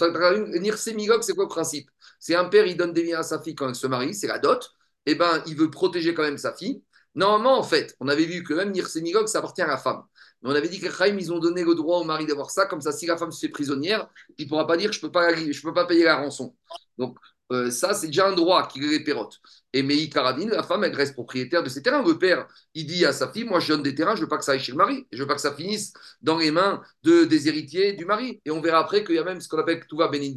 Nirsémigov, 0.59 1.21
c'est 1.21 1.33
quoi 1.33 1.45
le 1.45 1.49
principe? 1.49 1.89
C'est 2.19 2.35
un 2.35 2.45
père, 2.45 2.65
il 2.65 2.75
donne 2.75 2.91
des 2.91 3.03
biens 3.03 3.19
à 3.19 3.23
sa 3.23 3.41
fille 3.41 3.55
quand 3.55 3.69
elle 3.69 3.75
se 3.75 3.87
marie, 3.87 4.13
c'est 4.13 4.27
la 4.27 4.39
dot. 4.39 4.75
Eh 5.05 5.15
ben, 5.15 5.41
il 5.47 5.55
veut 5.55 5.71
protéger 5.71 6.13
quand 6.13 6.23
même 6.23 6.37
sa 6.37 6.53
fille. 6.53 6.83
Normalement, 7.15 7.57
en 7.57 7.63
fait, 7.63 7.95
on 7.99 8.07
avait 8.07 8.25
vu 8.25 8.43
que 8.43 8.53
même 8.53 8.71
Nirsémigog, 8.71 9.27
ça 9.27 9.39
appartient 9.39 9.61
à 9.61 9.67
la 9.67 9.77
femme. 9.77 10.03
Mais 10.41 10.49
on 10.49 10.55
avait 10.55 10.69
dit 10.69 10.79
que 10.79 10.89
Chaim, 10.89 11.17
ils 11.19 11.31
ont 11.31 11.39
donné 11.39 11.63
le 11.63 11.75
droit 11.75 11.99
au 11.99 12.03
mari 12.03 12.25
d'avoir 12.25 12.49
ça, 12.49 12.65
comme 12.65 12.81
ça, 12.81 12.91
si 12.91 13.05
la 13.05 13.17
femme 13.17 13.31
se 13.31 13.39
fait 13.39 13.51
prisonnière, 13.51 14.07
il 14.37 14.45
ne 14.45 14.49
pourra 14.49 14.65
pas 14.65 14.77
dire 14.77 14.91
je 14.91 14.99
ne 14.99 15.09
peux, 15.09 15.73
pas, 15.73 15.85
payer 15.85 16.03
la 16.03 16.17
rançon. 16.17 16.55
Donc, 16.97 17.17
euh, 17.51 17.69
ça, 17.69 17.93
c'est 17.93 18.07
déjà 18.07 18.27
un 18.27 18.33
droit 18.33 18.67
qui 18.67 18.79
les 18.79 19.03
pérote. 19.03 19.39
Et 19.73 19.83
Meï 19.83 20.09
Karadine, 20.09 20.49
la 20.49 20.63
femme, 20.63 20.83
elle 20.83 20.95
reste 20.95 21.13
propriétaire 21.13 21.63
de 21.63 21.69
ses 21.69 21.81
terrains. 21.81 22.03
Le 22.03 22.17
père, 22.17 22.47
il 22.73 22.85
dit 22.85 23.05
à 23.05 23.13
sa 23.13 23.31
fille 23.31 23.43
Moi, 23.43 23.59
je 23.59 23.73
donne 23.73 23.83
des 23.83 23.93
terrains, 23.93 24.15
je 24.15 24.21
ne 24.21 24.25
veux 24.25 24.29
pas 24.29 24.37
que 24.37 24.45
ça 24.45 24.53
aille 24.53 24.59
chez 24.59 24.71
le 24.71 24.77
mari. 24.77 25.05
Je 25.11 25.17
ne 25.17 25.23
veux 25.23 25.27
pas 25.27 25.35
que 25.35 25.41
ça 25.41 25.53
finisse 25.53 25.93
dans 26.21 26.37
les 26.37 26.51
mains 26.51 26.81
de, 27.03 27.25
des 27.25 27.47
héritiers 27.47 27.93
du 27.93 28.05
mari. 28.05 28.41
Et 28.45 28.51
on 28.51 28.61
verra 28.61 28.79
après 28.79 29.03
qu'il 29.03 29.15
y 29.15 29.19
a 29.19 29.23
même 29.23 29.41
ce 29.41 29.49
qu'on 29.49 29.59
appelle 29.59 29.81
Ketouba 29.81 30.07
Benin 30.07 30.33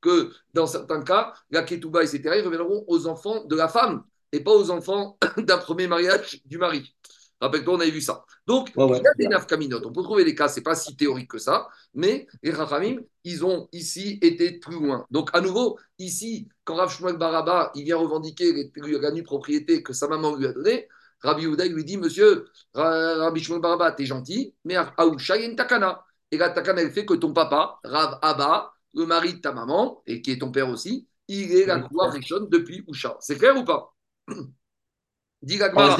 que 0.00 0.30
dans 0.54 0.66
certains 0.66 1.02
cas, 1.02 1.32
la 1.50 1.62
Ketouba 1.62 2.02
et 2.02 2.06
ses 2.06 2.22
terrains 2.22 2.42
reviendront 2.42 2.84
aux 2.86 3.06
enfants 3.06 3.44
de 3.44 3.56
la 3.56 3.68
femme 3.68 4.04
et 4.32 4.40
pas 4.40 4.52
aux 4.52 4.70
enfants 4.70 5.18
d'un 5.38 5.58
premier 5.58 5.86
mariage 5.86 6.40
du 6.44 6.58
mari. 6.58 6.95
Rappelle-toi, 7.40 7.74
on 7.74 7.80
avait 7.80 7.90
vu 7.90 8.00
ça. 8.00 8.24
Donc, 8.46 8.70
il 8.76 9.02
y 9.02 9.06
a 9.06 9.14
des 9.18 9.28
nafkaminotes. 9.28 9.84
On 9.84 9.92
peut 9.92 10.02
trouver 10.02 10.24
des 10.24 10.34
cas, 10.34 10.48
c'est 10.48 10.62
pas 10.62 10.74
si 10.74 10.96
théorique 10.96 11.30
que 11.30 11.38
ça, 11.38 11.68
mais 11.94 12.26
les 12.42 12.50
Rachamim, 12.50 13.00
ils 13.24 13.44
ont 13.44 13.68
ici 13.72 14.18
été 14.22 14.58
plus 14.58 14.74
loin. 14.74 15.06
Donc, 15.10 15.30
à 15.34 15.40
nouveau, 15.40 15.78
ici, 15.98 16.48
quand 16.64 16.76
Rav 16.76 16.90
Shmuel 16.90 17.16
Baraba, 17.16 17.72
il 17.74 17.84
vient 17.84 17.98
revendiquer 17.98 18.70
la 18.74 19.10
nue 19.10 19.22
propriété 19.22 19.82
que 19.82 19.92
sa 19.92 20.08
maman 20.08 20.34
lui 20.34 20.46
a 20.46 20.52
donnée, 20.52 20.88
Rabbi 21.20 21.46
Ouday 21.46 21.68
lui 21.68 21.84
dit 21.84 21.98
Monsieur, 21.98 22.46
Rabbi 22.74 23.42
Shmuel 23.42 23.60
Baraba, 23.60 23.92
t'es 23.92 24.06
gentil, 24.06 24.54
mais 24.64 24.76
à 24.76 24.94
Aoucha, 24.96 25.36
il 25.36 25.42
y 25.42 25.44
a 25.44 25.48
une 25.48 25.56
takana. 25.56 26.04
Et 26.30 26.38
la 26.38 26.50
takana, 26.50 26.82
elle 26.82 26.92
fait 26.92 27.04
que 27.04 27.14
ton 27.14 27.32
papa, 27.32 27.80
Rav 27.84 28.18
Abba, 28.22 28.72
le 28.94 29.04
mari 29.04 29.34
de 29.34 29.40
ta 29.40 29.52
maman, 29.52 30.02
et 30.06 30.22
qui 30.22 30.32
est 30.32 30.38
ton 30.38 30.50
père 30.50 30.68
aussi, 30.68 31.06
il 31.28 31.52
est 31.52 31.66
la 31.66 31.80
cour 31.80 32.10
Rishon 32.10 32.46
depuis 32.50 32.82
Oucha. 32.86 33.16
C'est 33.20 33.36
clair 33.36 33.56
ou 33.56 33.64
pas? 33.64 33.94
Dis 35.42 35.58
Gagmara. 35.58 35.96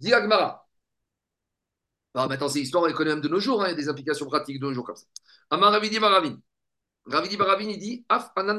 Dis 0.00 0.10
Gagmara. 0.10 0.66
Alors 2.14 2.28
maintenant, 2.28 2.48
c'est 2.48 2.60
histoire, 2.60 2.84
on 2.84 2.92
connaît 2.92 3.10
même 3.10 3.20
de 3.20 3.28
nos 3.28 3.38
jours, 3.38 3.62
hein, 3.62 3.66
il 3.68 3.70
y 3.70 3.74
a 3.74 3.76
des 3.76 3.88
implications 3.88 4.26
pratiques 4.26 4.58
de 4.58 4.66
nos 4.66 4.72
jours 4.72 4.84
comme 4.84 4.96
ça. 4.96 5.04
Amar 5.50 5.72
Ravidi 5.72 6.00
Baravin. 6.00 6.38
Ravidi 7.04 7.36
Baravin, 7.36 7.68
il 7.68 7.78
dit 7.78 8.04
Af 8.08 8.32
Anan 8.34 8.58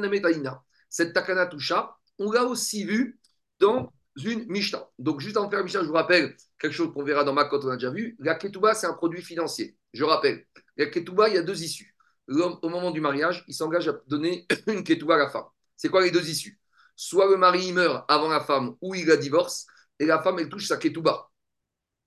Cette 0.88 1.12
Takana 1.12 1.46
Tusha, 1.46 1.96
on 2.18 2.30
l'a 2.30 2.44
aussi 2.44 2.84
vu 2.84 3.20
dans 3.58 3.92
une 4.24 4.46
Mishnah. 4.46 4.88
Donc, 4.98 5.20
juste 5.20 5.36
en 5.36 5.50
faire 5.50 5.64
Mishnah, 5.64 5.82
je 5.82 5.88
vous 5.88 5.92
rappelle 5.92 6.36
quelque 6.58 6.72
chose 6.72 6.92
qu'on 6.94 7.02
verra 7.02 7.24
dans 7.24 7.32
ma 7.34 7.44
cote, 7.44 7.64
on 7.64 7.70
a 7.70 7.76
déjà 7.76 7.90
vu. 7.90 8.16
La 8.20 8.36
Ketouba, 8.36 8.74
c'est 8.74 8.86
un 8.86 8.94
produit 8.94 9.22
financier. 9.22 9.76
Je 9.92 10.04
rappelle, 10.04 10.46
la 10.76 10.86
Ketouba, 10.86 11.28
il 11.28 11.34
y 11.34 11.38
a 11.38 11.42
deux 11.42 11.62
issues. 11.62 11.94
L'homme, 12.28 12.58
au 12.62 12.68
moment 12.68 12.90
du 12.92 13.00
mariage, 13.00 13.44
il 13.48 13.54
s'engage 13.54 13.88
à 13.88 13.94
donner 14.06 14.46
une 14.68 14.84
Ketouba 14.84 15.16
à 15.16 15.18
la 15.18 15.30
femme. 15.30 15.46
C'est 15.76 15.88
quoi 15.88 16.02
les 16.02 16.10
deux 16.10 16.28
issues? 16.28 16.58
Soit 16.94 17.28
le 17.28 17.36
mari 17.36 17.72
meurt 17.72 18.04
avant 18.08 18.28
la 18.28 18.40
femme 18.40 18.76
ou 18.80 18.94
il 18.94 19.06
la 19.06 19.16
divorce, 19.16 19.66
et 19.98 20.06
la 20.06 20.20
femme, 20.22 20.38
elle 20.38 20.48
touche 20.48 20.66
sa 20.66 20.76
ketouba. 20.76 21.30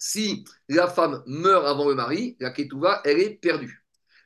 Si 0.07 0.45
la 0.69 0.87
femme 0.87 1.23
meurt 1.25 1.65
avant 1.65 1.89
le 1.89 1.95
mari, 1.95 2.37
la 2.39 2.51
ketouba, 2.51 3.01
elle 3.05 3.19
est 3.19 3.31
perdue. 3.41 3.83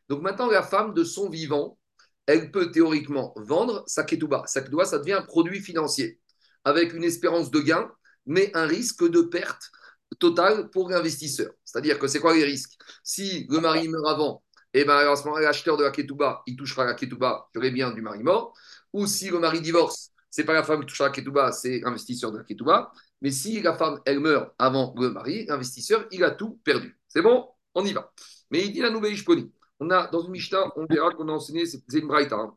Donc 0.09 0.21
maintenant, 0.21 0.47
la 0.51 0.61
femme 0.61 0.93
de 0.93 1.05
son 1.05 1.29
vivant, 1.29 1.79
elle 2.25 2.51
peut 2.51 2.69
théoriquement 2.69 3.33
vendre 3.37 3.85
sa 3.87 4.03
ketouba. 4.03 4.43
Sa 4.45 4.59
ketouba, 4.59 4.83
ça 4.83 4.99
devient 4.99 5.13
un 5.13 5.21
produit 5.21 5.61
financier, 5.61 6.19
avec 6.65 6.91
une 6.91 7.05
espérance 7.05 7.49
de 7.49 7.61
gain, 7.61 7.89
mais 8.25 8.51
un 8.57 8.65
risque 8.65 9.09
de 9.09 9.21
perte 9.21 9.71
totale 10.19 10.69
pour 10.69 10.89
l'investisseur. 10.89 11.53
C'est-à-dire 11.63 11.97
que 11.97 12.07
c'est 12.07 12.19
quoi 12.19 12.35
les 12.35 12.43
risques? 12.43 12.77
Si 13.01 13.47
le 13.49 13.61
mari 13.61 13.87
meurt 13.87 14.05
avant, 14.05 14.43
et 14.73 14.81
eh 14.81 14.85
ben, 14.85 14.97
à 14.97 15.15
ce 15.15 15.23
moment 15.23 15.37
l'acheteur 15.37 15.77
de 15.77 15.85
la 15.85 15.91
ketouba, 15.91 16.43
il 16.45 16.57
touchera 16.57 16.83
la 16.83 16.93
ketouba 16.93 17.47
sur 17.53 17.61
les 17.61 17.71
biens 17.71 17.91
du 17.91 18.01
mari 18.01 18.21
mort. 18.21 18.53
Ou 18.91 19.07
si 19.07 19.29
le 19.29 19.39
mari 19.39 19.61
divorce, 19.61 20.11
c'est 20.29 20.43
pas 20.43 20.53
la 20.53 20.63
femme 20.63 20.81
qui 20.81 20.87
touchera 20.87 21.07
la 21.07 21.15
ketouba, 21.15 21.53
c'est 21.53 21.79
l'investisseur 21.79 22.33
de 22.33 22.39
la 22.39 22.43
ketouba. 22.43 22.91
Mais 23.21 23.31
si 23.31 23.61
la 23.61 23.73
femme, 23.73 23.99
elle 24.05 24.19
meurt 24.19 24.53
avant 24.57 24.93
le 24.97 25.09
mari, 25.09 25.45
l'investisseur, 25.45 26.07
il 26.11 26.23
a 26.23 26.31
tout 26.31 26.59
perdu. 26.63 26.97
C'est 27.07 27.21
bon 27.21 27.49
On 27.75 27.85
y 27.85 27.93
va. 27.93 28.11
Mais 28.51 28.65
il 28.65 28.71
dit 28.71 28.79
la 28.79 28.89
nouvelle 28.89 29.13
Ishponi. 29.13 29.51
On 29.79 29.89
a, 29.91 30.07
dans 30.07 30.21
une 30.21 30.31
Mishnah, 30.31 30.71
on 30.75 30.85
verra 30.85 31.11
qu'on 31.11 31.27
a 31.29 31.31
enseigné, 31.31 31.65
c'est 31.65 31.81
une 31.93 32.07
Braïta. 32.07 32.35
Hein. 32.35 32.55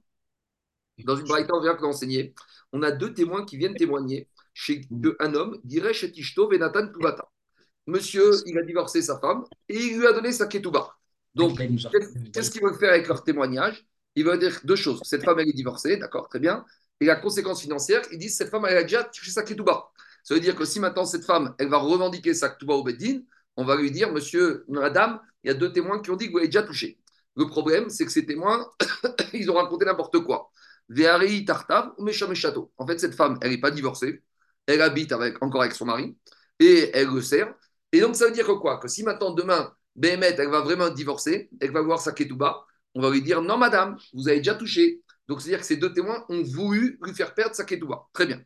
Dans 1.04 1.16
une 1.16 1.26
Braïta, 1.26 1.54
on 1.54 1.60
verra 1.60 1.76
qu'on 1.76 1.86
a 1.86 1.88
enseigné. 1.88 2.34
On 2.72 2.82
a 2.82 2.90
deux 2.90 3.12
témoins 3.12 3.44
qui 3.44 3.56
viennent 3.56 3.74
témoigner 3.74 4.28
chez 4.54 4.82
un 5.20 5.34
homme, 5.34 5.58
dirait 5.64 5.94
chez 5.94 6.10
Tishto 6.10 6.48
Venatan 6.48 6.88
Tuvata. 6.92 7.28
Monsieur, 7.86 8.30
il 8.46 8.58
a 8.58 8.62
divorcé 8.62 9.02
sa 9.02 9.18
femme 9.18 9.44
et 9.68 9.76
il 9.76 9.98
lui 9.98 10.06
a 10.06 10.12
donné 10.12 10.32
sa 10.32 10.46
ketouba. 10.46 10.96
Donc, 11.34 11.58
qu'est-ce 12.32 12.50
qu'il 12.50 12.62
veut 12.62 12.74
faire 12.74 12.90
avec 12.90 13.08
leur 13.08 13.24
témoignage? 13.24 13.84
Il 14.14 14.24
veut 14.24 14.38
dire 14.38 14.60
deux 14.64 14.76
choses. 14.76 15.00
Cette 15.04 15.24
femme, 15.24 15.38
elle 15.40 15.48
est 15.48 15.54
divorcée, 15.54 15.96
d'accord, 15.96 16.28
très 16.28 16.38
bien. 16.38 16.64
Et 17.00 17.06
la 17.06 17.16
conséquence 17.16 17.62
financière, 17.62 18.02
ils 18.12 18.18
disent 18.18 18.36
cette 18.36 18.50
femme, 18.50 18.66
elle 18.68 18.76
a 18.76 18.82
déjà 18.82 19.04
touché 19.04 19.30
sa 19.30 19.42
ketouba. 19.42 19.90
Ça 20.22 20.34
veut 20.34 20.40
dire 20.40 20.56
que 20.56 20.64
si 20.64 20.80
maintenant 20.80 21.04
cette 21.04 21.24
femme, 21.24 21.54
elle 21.58 21.68
va 21.68 21.78
revendiquer 21.78 22.34
sa 22.34 22.48
ketouba 22.48 22.74
au 22.74 22.84
Beddin, 22.84 23.20
on 23.56 23.64
va 23.64 23.76
lui 23.76 23.90
dire, 23.90 24.12
monsieur, 24.12 24.64
madame, 24.68 25.20
il 25.44 25.48
y 25.48 25.50
a 25.50 25.54
deux 25.54 25.72
témoins 25.72 26.00
qui 26.00 26.10
ont 26.10 26.16
dit 26.16 26.26
que 26.26 26.32
vous 26.32 26.38
avez 26.38 26.48
déjà 26.48 26.62
touché. 26.62 26.98
Le 27.36 27.46
problème, 27.46 27.90
c'est 27.90 28.04
que 28.04 28.12
ces 28.12 28.26
témoins, 28.26 28.68
ils 29.32 29.50
ont 29.50 29.54
raconté 29.54 29.84
n'importe 29.84 30.20
quoi. 30.20 30.50
Ve'ari 30.88 31.44
tartav 31.44 31.92
ou 31.98 32.10
château. 32.34 32.72
En 32.78 32.86
fait, 32.86 32.98
cette 32.98 33.14
femme, 33.14 33.38
elle 33.40 33.50
n'est 33.50 33.60
pas 33.60 33.70
divorcée. 33.70 34.22
Elle 34.66 34.82
habite 34.82 35.12
encore 35.40 35.62
avec 35.62 35.74
son 35.74 35.86
mari 35.86 36.16
et 36.60 36.90
elle 36.94 37.08
le 37.08 37.22
sert. 37.22 37.52
Et 37.92 38.00
donc, 38.00 38.16
ça 38.16 38.26
veut 38.26 38.32
dire 38.32 38.46
que 38.46 38.52
quoi? 38.52 38.78
Que 38.78 38.88
si 38.88 39.02
maintenant, 39.02 39.32
demain, 39.32 39.74
Béhémet, 39.96 40.36
elle 40.38 40.48
va 40.48 40.60
vraiment 40.60 40.88
divorcer, 40.88 41.50
elle 41.60 41.72
va 41.72 41.82
voir 41.82 42.00
sa 42.00 42.12
ketouba, 42.12 42.64
on 42.94 43.02
va 43.02 43.10
lui 43.10 43.22
dire 43.22 43.42
non, 43.42 43.58
madame, 43.58 43.98
vous 44.14 44.28
avez 44.28 44.38
déjà 44.38 44.54
touché. 44.54 45.02
Donc, 45.28 45.40
c'est-à-dire 45.40 45.60
que 45.60 45.66
ces 45.66 45.76
deux 45.76 45.92
témoins 45.92 46.24
ont 46.28 46.42
voulu 46.42 46.98
lui 47.02 47.14
faire 47.14 47.34
perdre 47.34 47.54
sa 47.54 47.64
ketouba. 47.64 48.08
Très 48.12 48.26
bien. 48.26 48.40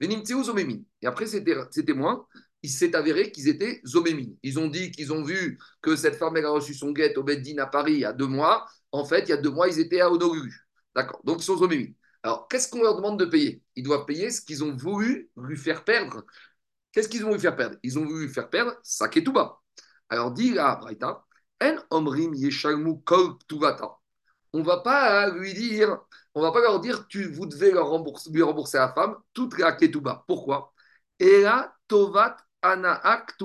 Et 0.00 1.06
après, 1.06 1.26
ces 1.26 1.44
témoins, 1.84 2.26
il 2.62 2.70
s'est 2.70 2.94
avéré 2.94 3.30
qu'ils 3.30 3.48
étaient 3.48 3.80
zomémines. 3.86 4.36
Ils 4.42 4.58
ont 4.58 4.68
dit 4.68 4.90
qu'ils 4.90 5.12
ont 5.12 5.22
vu 5.22 5.58
que 5.80 5.96
cette 5.96 6.16
femme 6.16 6.36
elle 6.36 6.46
a 6.46 6.50
reçu 6.50 6.74
son 6.74 6.92
guet 6.92 7.16
au 7.16 7.22
Beddin 7.22 7.58
à 7.58 7.66
Paris 7.66 7.94
il 7.94 8.00
y 8.00 8.04
a 8.04 8.12
deux 8.12 8.26
mois. 8.26 8.66
En 8.92 9.04
fait, 9.04 9.20
il 9.24 9.28
y 9.30 9.32
a 9.32 9.36
deux 9.36 9.50
mois, 9.50 9.68
ils 9.68 9.78
étaient 9.80 10.00
à 10.00 10.10
Honolulu. 10.10 10.66
D'accord 10.94 11.20
Donc, 11.24 11.40
ils 11.40 11.44
sont 11.44 11.56
zomémines. 11.56 11.94
Alors, 12.22 12.48
qu'est-ce 12.48 12.68
qu'on 12.68 12.82
leur 12.82 12.96
demande 12.96 13.18
de 13.18 13.24
payer? 13.24 13.62
Ils 13.76 13.84
doivent 13.84 14.06
payer 14.06 14.30
ce 14.30 14.40
qu'ils 14.40 14.64
ont 14.64 14.76
voulu 14.76 15.30
lui 15.36 15.56
faire 15.56 15.84
perdre. 15.84 16.24
Qu'est-ce 16.92 17.08
qu'ils 17.08 17.24
ont 17.24 17.28
voulu 17.28 17.40
faire 17.40 17.56
perdre? 17.56 17.76
Ils 17.82 17.98
ont 17.98 18.04
voulu 18.04 18.26
lui 18.26 18.32
faire 18.32 18.50
perdre 18.50 18.74
sa 18.82 19.08
ketouba. 19.08 19.60
Alors, 20.08 20.32
dit 20.32 20.52
la 20.54 20.76
Braïta, 20.76 21.24
En 21.60 21.76
omrim 21.90 22.34
yeshalmu 22.34 23.02
kol 23.04 23.36
On 24.52 24.62
va 24.62 24.78
pas 24.78 25.30
lui 25.30 25.52
dire, 25.54 25.98
on 26.34 26.40
va 26.42 26.52
pas 26.52 26.60
leur 26.60 26.80
dire, 26.80 27.06
tu, 27.08 27.30
vous 27.30 27.46
devez 27.46 27.70
leur 27.70 27.88
rembourser, 27.88 28.30
lui 28.30 28.42
rembourser 28.42 28.78
la 28.78 28.92
femme 28.92 29.16
toute 29.34 29.58
la 29.58 29.72
ketouba. 29.72 30.24
Pourquoi? 30.26 30.72
Et 31.18 31.42
là, 31.42 31.74
tovat 31.88 32.36
anaak. 32.62 33.36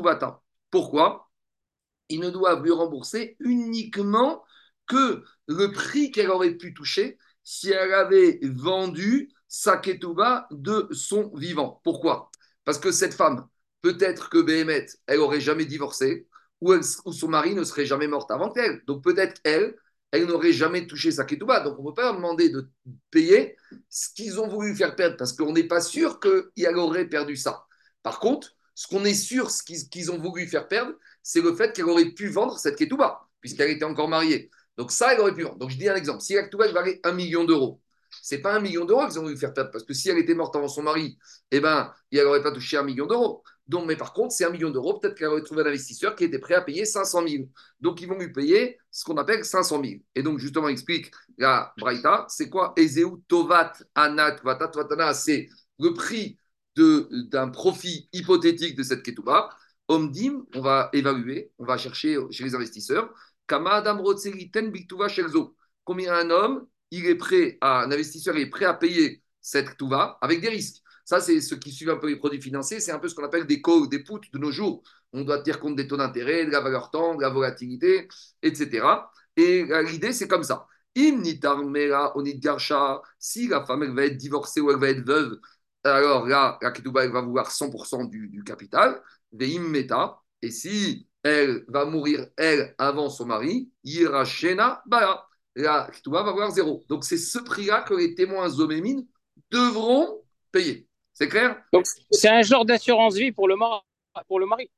Pourquoi? 0.71 1.29
Ils 2.09 2.19
ne 2.19 2.29
doivent 2.29 2.63
lui 2.63 2.71
rembourser 2.71 3.35
uniquement 3.39 4.43
que 4.87 5.23
le 5.47 5.71
prix 5.71 6.11
qu'elle 6.11 6.29
aurait 6.29 6.55
pu 6.55 6.73
toucher 6.73 7.17
si 7.43 7.71
elle 7.71 7.93
avait 7.93 8.39
vendu 8.43 9.31
sa 9.47 9.77
ketouba 9.77 10.47
de 10.51 10.87
son 10.91 11.31
vivant. 11.35 11.81
Pourquoi? 11.83 12.31
Parce 12.65 12.79
que 12.79 12.91
cette 12.91 13.13
femme, 13.13 13.47
peut-être 13.81 14.29
que 14.29 14.41
Béhémet, 14.41 14.87
elle 15.07 15.19
aurait 15.19 15.41
jamais 15.41 15.65
divorcé, 15.65 16.27
ou, 16.61 16.81
son 16.81 17.27
mari 17.27 17.53
ne 17.55 17.63
serait 17.63 17.85
jamais 17.85 18.07
mort 18.07 18.25
avant 18.29 18.53
elle. 18.55 18.81
Donc 18.87 19.03
peut-être 19.03 19.39
elle, 19.43 19.75
elle 20.13 20.27
n'aurait 20.27 20.53
jamais 20.53 20.85
touché 20.85 21.11
sa 21.11 21.25
ketouba. 21.25 21.61
Donc 21.61 21.79
on 21.79 21.81
ne 21.81 21.87
peut 21.87 21.95
pas 21.95 22.03
leur 22.03 22.15
demander 22.15 22.49
de 22.49 22.69
payer 23.09 23.57
ce 23.89 24.09
qu'ils 24.13 24.39
ont 24.39 24.47
voulu 24.47 24.75
faire 24.75 24.95
perdre, 24.95 25.17
parce 25.17 25.33
qu'on 25.33 25.51
n'est 25.51 25.63
pas 25.63 25.81
sûr 25.81 26.19
qu'elle 26.19 26.77
aurait 26.77 27.05
perdu 27.05 27.35
ça. 27.35 27.65
Par 28.03 28.19
contre, 28.19 28.55
ce 28.75 28.87
qu'on 28.87 29.03
est 29.05 29.15
sûr, 29.15 29.49
ce 29.49 29.63
qu'ils 29.63 30.11
ont 30.11 30.19
voulu 30.19 30.47
faire 30.47 30.67
perdre, 30.67 30.93
c'est 31.23 31.41
le 31.41 31.55
fait 31.55 31.73
qu'elle 31.73 31.89
aurait 31.89 32.11
pu 32.11 32.27
vendre 32.27 32.59
cette 32.59 32.75
ketouba, 32.75 33.27
puisqu'elle 33.41 33.71
était 33.71 33.85
encore 33.85 34.07
mariée. 34.07 34.51
Donc 34.77 34.91
ça, 34.91 35.13
elle 35.13 35.19
aurait 35.19 35.33
pu 35.33 35.41
vendre. 35.41 35.57
Donc 35.57 35.71
je 35.71 35.77
dis 35.77 35.89
un 35.89 35.95
exemple. 35.95 36.21
Si 36.21 36.35
la 36.35 36.43
ketouba 36.43 36.71
valait 36.71 36.99
un 37.03 37.13
million 37.13 37.43
d'euros, 37.43 37.81
c'est 38.21 38.37
pas 38.37 38.53
un 38.53 38.59
million 38.59 38.85
d'euros 38.85 39.07
qu'ils 39.07 39.17
ont 39.17 39.23
voulu 39.23 39.37
faire 39.37 39.53
perdre, 39.53 39.71
parce 39.71 39.83
que 39.83 39.95
si 39.95 40.09
elle 40.09 40.19
était 40.19 40.35
morte 40.35 40.55
avant 40.55 40.67
son 40.67 40.83
mari, 40.83 41.17
eh 41.49 41.59
ben, 41.59 41.91
elle 42.11 42.23
n'aurait 42.25 42.43
pas 42.43 42.51
touché 42.51 42.77
un 42.77 42.83
million 42.83 43.07
d'euros. 43.07 43.43
Donc, 43.67 43.85
mais 43.87 43.95
par 43.95 44.13
contre, 44.13 44.33
c'est 44.33 44.45
un 44.45 44.49
million 44.49 44.69
d'euros, 44.69 44.99
peut-être 44.99 45.15
qu'elle 45.15 45.27
aurait 45.27 45.43
trouvé 45.43 45.63
un 45.63 45.67
investisseur 45.67 46.15
qui 46.15 46.25
était 46.25 46.39
prêt 46.39 46.55
à 46.55 46.61
payer 46.61 46.85
500 46.85 47.27
000. 47.27 47.43
Donc, 47.79 48.01
ils 48.01 48.07
vont 48.07 48.17
lui 48.17 48.31
payer 48.31 48.77
ce 48.91 49.05
qu'on 49.05 49.17
appelle 49.17 49.45
500 49.45 49.81
000. 49.83 50.01
Et 50.15 50.23
donc, 50.23 50.39
justement, 50.39 50.67
explique 50.67 51.11
la 51.37 51.73
Braïta, 51.77 52.25
c'est 52.29 52.49
quoi 52.49 52.73
Ezeu 52.75 53.09
Tovat 53.27 53.73
Anat 53.95 54.37
Vatana, 54.43 55.13
c'est 55.13 55.47
le 55.79 55.93
prix 55.93 56.37
d'un 56.75 57.49
profit 57.49 58.09
hypothétique 58.13 58.75
de 58.75 58.83
cette 58.83 59.03
ketouba, 59.03 59.49
Omdim, 59.87 60.45
on 60.55 60.61
va 60.61 60.89
évaluer, 60.93 61.51
on 61.59 61.65
va 61.65 61.77
chercher 61.77 62.17
chez 62.31 62.43
les 62.43 62.55
investisseurs, 62.55 63.13
Combien 65.85 66.13
un 66.13 66.29
homme, 66.29 66.67
il 66.91 67.05
est 67.05 67.15
prêt, 67.15 67.57
à, 67.61 67.81
un 67.81 67.91
investisseur 67.91 68.37
est 68.37 68.49
prêt 68.49 68.65
à 68.65 68.73
payer 68.73 69.21
cette 69.41 69.69
ketouba 69.69 70.17
avec 70.21 70.41
des 70.41 70.49
risques. 70.49 70.82
Ça, 71.05 71.19
c'est 71.21 71.41
ce 71.41 71.55
qui 71.55 71.71
suit 71.71 71.89
un 71.89 71.97
peu 71.97 72.07
les 72.07 72.15
produits 72.17 72.41
financiers, 72.41 72.79
c'est 72.79 72.91
un 72.91 72.99
peu 72.99 73.07
ce 73.09 73.15
qu'on 73.15 73.23
appelle 73.25 73.45
des 73.45 73.61
calls, 73.61 73.89
des 73.89 74.03
puts 74.03 74.29
de 74.31 74.39
nos 74.39 74.51
jours. 74.51 74.83
On 75.11 75.23
doit 75.23 75.39
tenir 75.39 75.59
compte 75.59 75.75
des 75.75 75.87
taux 75.87 75.97
d'intérêt, 75.97 76.45
de 76.45 76.51
la 76.51 76.61
valeur 76.61 76.91
temps, 76.91 77.15
de 77.15 77.21
la 77.21 77.29
volatilité, 77.29 78.07
etc. 78.41 79.09
Et 79.35 79.65
l'idée, 79.87 80.13
c'est 80.13 80.27
comme 80.27 80.43
ça. 80.43 80.67
Si 83.19 83.47
la 83.47 83.65
femme 83.65 83.95
va 83.95 84.05
être 84.05 84.17
divorcée 84.17 84.61
ou 84.61 84.71
elle 84.71 84.77
va 84.77 84.89
être 84.89 85.05
veuve, 85.05 85.39
alors 85.83 86.27
là, 86.27 86.57
la 86.61 86.71
ketouba, 86.71 87.07
va 87.07 87.21
vouloir 87.21 87.51
100% 87.51 88.05
du, 88.05 88.29
du 88.29 88.43
capital, 88.43 89.01
meta, 89.31 90.19
et 90.41 90.51
si 90.51 91.07
elle 91.23 91.65
va 91.67 91.85
mourir, 91.85 92.27
elle, 92.37 92.75
avant 92.77 93.09
son 93.09 93.25
mari. 93.25 93.71
La 95.55 95.89
ketouba 95.91 96.23
va 96.23 96.31
vouloir 96.31 96.51
zéro. 96.51 96.83
Donc, 96.89 97.03
c'est 97.03 97.17
ce 97.17 97.39
prix-là 97.39 97.81
que 97.81 97.93
les 97.93 98.15
témoins 98.15 98.49
zomémines 98.49 99.05
devront 99.51 100.21
payer. 100.51 100.87
C'est 101.13 101.27
clair? 101.27 101.61
Donc, 101.71 101.85
c'est 102.11 102.29
un 102.29 102.41
genre 102.41 102.65
d'assurance 102.65 103.15
vie 103.15 103.31
pour 103.31 103.47
le 103.47 103.55
mari. 103.55 103.81
Pour 104.27 104.39
le 104.39 104.45
mari. 104.45 104.69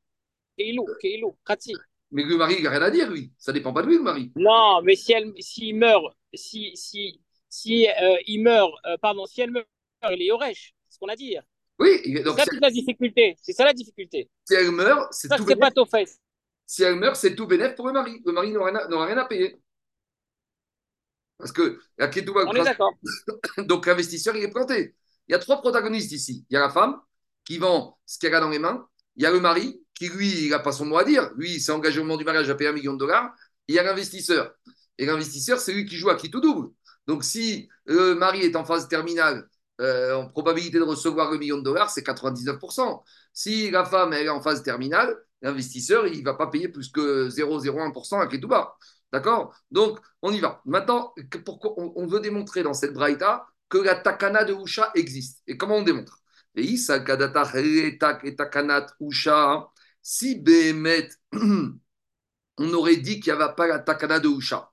Mais 0.58 2.24
le 2.24 2.38
mari, 2.38 2.56
il 2.60 2.64
n'a 2.64 2.70
rien 2.70 2.82
à 2.82 2.92
dire, 2.92 3.10
lui. 3.10 3.34
Ça 3.38 3.52
dépend 3.52 3.74
pas 3.74 3.82
de 3.82 3.88
lui, 3.88 3.98
le 3.98 4.04
mari. 4.04 4.32
Non, 4.36 4.82
mais 4.84 4.96
si 4.96 5.14
elle, 5.14 5.34
s'il 5.40 5.76
meurt, 5.76 6.16
si, 6.34 6.72
si, 6.76 7.22
si 7.50 7.88
euh, 7.88 8.18
il 8.28 8.42
meurt, 8.42 8.72
euh, 8.86 8.98
pardon, 9.02 9.26
si 9.26 9.42
elle 9.42 9.52
meurt, 9.52 9.68
il 10.12 10.22
est 10.22 10.26
Yoresh 10.26 10.74
ce 10.90 11.00
qu'on 11.00 11.08
a 11.08 11.16
dit. 11.16 11.36
Oui, 11.78 12.24
donc 12.24 12.40
c'est 12.40 12.46
ça 12.46 12.60
la 12.62 12.72
difficulté. 12.72 13.36
C'est 13.42 13.52
ça 13.52 13.66
la 13.66 13.74
difficulté. 13.74 14.30
Si 14.46 14.54
elle 14.54 14.72
meurt, 14.72 15.12
c'est 15.12 15.28
tout 15.28 15.44
bénéf. 15.44 15.74
pas 15.74 15.86
fait. 15.86 16.10
Si 16.66 16.84
elle 16.84 16.96
meurt, 16.96 17.16
c'est 17.16 17.36
tout 17.36 17.48
bénéf 17.48 17.76
pour 17.76 17.88
le 17.88 17.94
mari. 17.94 18.22
Le 18.26 18.32
mari 18.32 18.52
n'aura 18.52 19.06
rien, 19.06 19.18
à 19.18 19.26
payer. 19.26 19.60
Parce 21.38 21.52
que 21.52 21.80
la 21.98 22.08
On 22.08 22.54
est 22.54 22.64
d'accord. 22.64 22.94
donc 23.58 23.86
l'investisseur, 23.86 24.38
il 24.38 24.44
est 24.44 24.52
planté. 24.52 24.96
Il 25.28 25.32
y 25.32 25.36
a 25.36 25.40
trois 25.40 25.62
protagonistes 25.62 26.12
ici. 26.12 26.46
Il 26.50 26.54
y 26.54 26.58
a 26.58 26.60
la 26.60 26.70
femme 26.70 27.00
qui 27.44 27.58
vend 27.58 27.98
ce 28.06 28.20
qu'elle 28.20 28.36
a 28.36 28.40
dans 28.40 28.50
les 28.50 28.60
mains. 28.60 28.88
Il 29.16 29.24
y 29.24 29.26
a 29.26 29.32
le 29.32 29.40
mari 29.40 29.82
qui, 29.94 30.10
lui, 30.10 30.46
il 30.46 30.50
n'a 30.50 30.60
pas 30.60 30.72
son 30.72 30.86
mot 30.86 30.98
à 30.98 31.04
dire. 31.04 31.32
Lui, 31.36 31.56
il 31.56 31.62
s'est 31.62 31.72
engagé 31.72 32.00
au 32.00 32.04
moment 32.04 32.18
du 32.18 32.26
mariage 32.26 32.50
à 32.50 32.56
payer 32.56 32.70
un 32.70 32.74
million 32.74 32.94
de 32.94 33.00
dollars. 33.00 33.34
il 33.68 33.76
y 33.76 33.80
a 33.80 33.84
l'investisseur. 33.84 34.54
Et 34.98 35.06
l'investisseur, 35.06 35.60
c'est 35.60 35.74
lui 35.74 35.86
qui 35.86 35.98
joue 35.98 36.10
à 36.10 36.16
qui 36.16 36.30
tout 36.30 36.42
double. 36.42 36.70
Donc, 37.08 37.24
si 37.24 37.70
le 37.86 38.16
mari 38.16 38.42
est 38.42 38.56
en 38.56 38.66
phase 38.66 38.88
terminale 38.88 39.48
euh, 39.82 40.16
en 40.16 40.28
probabilité 40.28 40.78
de 40.78 40.84
recevoir 40.84 41.32
le 41.32 41.38
million 41.38 41.58
de 41.58 41.64
dollars, 41.64 41.90
c'est 41.90 42.06
99%. 42.06 43.04
Si 43.34 43.72
la 43.72 43.86
femme 43.86 44.14
est 44.14 44.30
en 44.30 44.42
phase 44.42 44.64
terminale, 44.64 45.16
l'investisseur, 45.42 46.08
il 46.08 46.20
ne 46.20 46.26
va 46.26 46.34
pas 46.34 46.48
payer 46.48 46.70
plus 46.70 46.90
que 46.90 47.30
0,01% 47.30 48.22
à 48.22 48.28
Ketouba. 48.28 48.76
D'accord? 49.12 49.56
Donc, 49.72 50.00
on 50.22 50.32
y 50.32 50.40
va. 50.40 50.62
Maintenant, 50.66 51.14
pourquoi 51.46 51.74
on 51.78 52.06
veut 52.08 52.20
démontrer 52.20 52.64
dans 52.64 52.74
cette 52.74 52.94
braïta 52.94 53.46
que 53.70 53.78
la 53.78 53.96
takana 53.96 54.44
de 54.44 54.54
Usha 54.54 54.92
existe. 54.96 55.42
Et 55.48 55.58
comment 55.58 55.78
on 55.78 55.84
démontre? 55.84 56.22
Si 60.02 60.36
Behemet, 60.36 61.10
on 62.58 62.74
aurait 62.74 62.98
dit 62.98 63.20
qu'il 63.20 63.34
n'y 63.34 63.42
avait 63.42 63.54
pas 63.56 63.68
la 63.68 63.80
takana 63.80 64.20
de 64.20 64.30
Usha. 64.30 64.72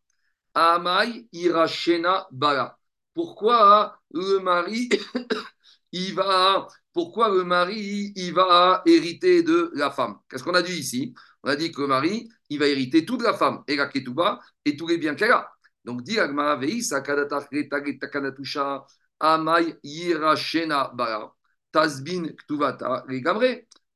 Amai 0.55 1.27
irashena 1.33 2.27
bala. 2.31 2.79
Pourquoi 3.15 4.01
le 4.13 4.39
mari, 4.41 4.89
il 5.93 6.15
va, 6.15 6.67
pourquoi 6.93 7.29
le 7.29 7.45
mari, 7.45 8.13
il 8.17 8.33
va 8.33 8.83
hériter 8.87 9.43
de 9.43 9.71
la 9.75 9.91
femme? 9.91 10.19
Qu'est-ce 10.29 10.45
qu'on 10.45 10.55
a 10.55 10.63
dit 10.63 10.79
ici? 10.79 11.15
On 11.43 11.49
a 11.51 11.57
dit 11.57 11.73
que 11.73 11.81
le 11.81 11.89
mari, 11.89 12.29
il 12.49 12.59
va 12.59 12.69
hériter 12.69 13.05
toute 13.05 13.23
la 13.23 13.35
femme, 13.35 13.63
et 13.67 13.77
la 13.77 13.87
ketouba, 13.87 14.41
et 14.65 14.77
tous 14.77 14.87
les 14.87 14.99
biens 14.99 15.15
qu'elle 15.15 15.33
a. 15.33 15.51
Donc, 15.85 16.03
dit 16.03 16.19
Amay 19.21 19.79
Yirashena 19.85 20.93
Bara, 20.95 21.35
Tasbin 21.71 22.29
Ktuvata, 22.37 23.05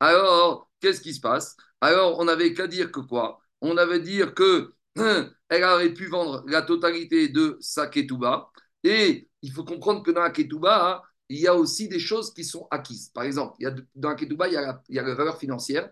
Alors, 0.01 0.71
qu'est-ce 0.81 1.01
qui 1.01 1.15
se 1.15 1.21
passe? 1.21 1.57
Alors, 1.81 2.19
on 2.19 2.25
n'avait 2.25 2.55
qu'à 2.55 2.67
dire 2.67 2.93
que 2.93 3.01
quoi? 3.01 3.41
On 3.61 3.77
avait 3.77 4.01
dire 4.01 4.35
que 4.35 4.73
elle 4.97 5.65
aurait 5.65 5.93
pu 5.93 6.07
vendre 6.07 6.43
la 6.47 6.63
totalité 6.63 7.29
de 7.29 7.59
sa 7.61 7.87
ketouba, 7.87 8.51
et 8.83 9.29
il 9.43 9.53
faut 9.53 9.65
comprendre 9.65 10.03
que 10.03 10.11
dans 10.11 10.23
la 10.23 10.31
ketouba, 10.31 10.91
hein, 10.91 11.03
il 11.29 11.39
y 11.41 11.47
a 11.49 11.55
aussi 11.55 11.89
des 11.89 11.99
choses 11.99 12.33
qui 12.33 12.45
sont 12.45 12.67
acquises. 12.71 13.11
Par 13.11 13.25
exemple, 13.25 13.57
dans 13.95 14.11
la 14.11 14.15
ketouba, 14.15 14.49
il 14.49 14.55
y 14.55 14.57
a 14.57 15.03
la 15.03 15.15
valeur 15.15 15.39
financière. 15.39 15.91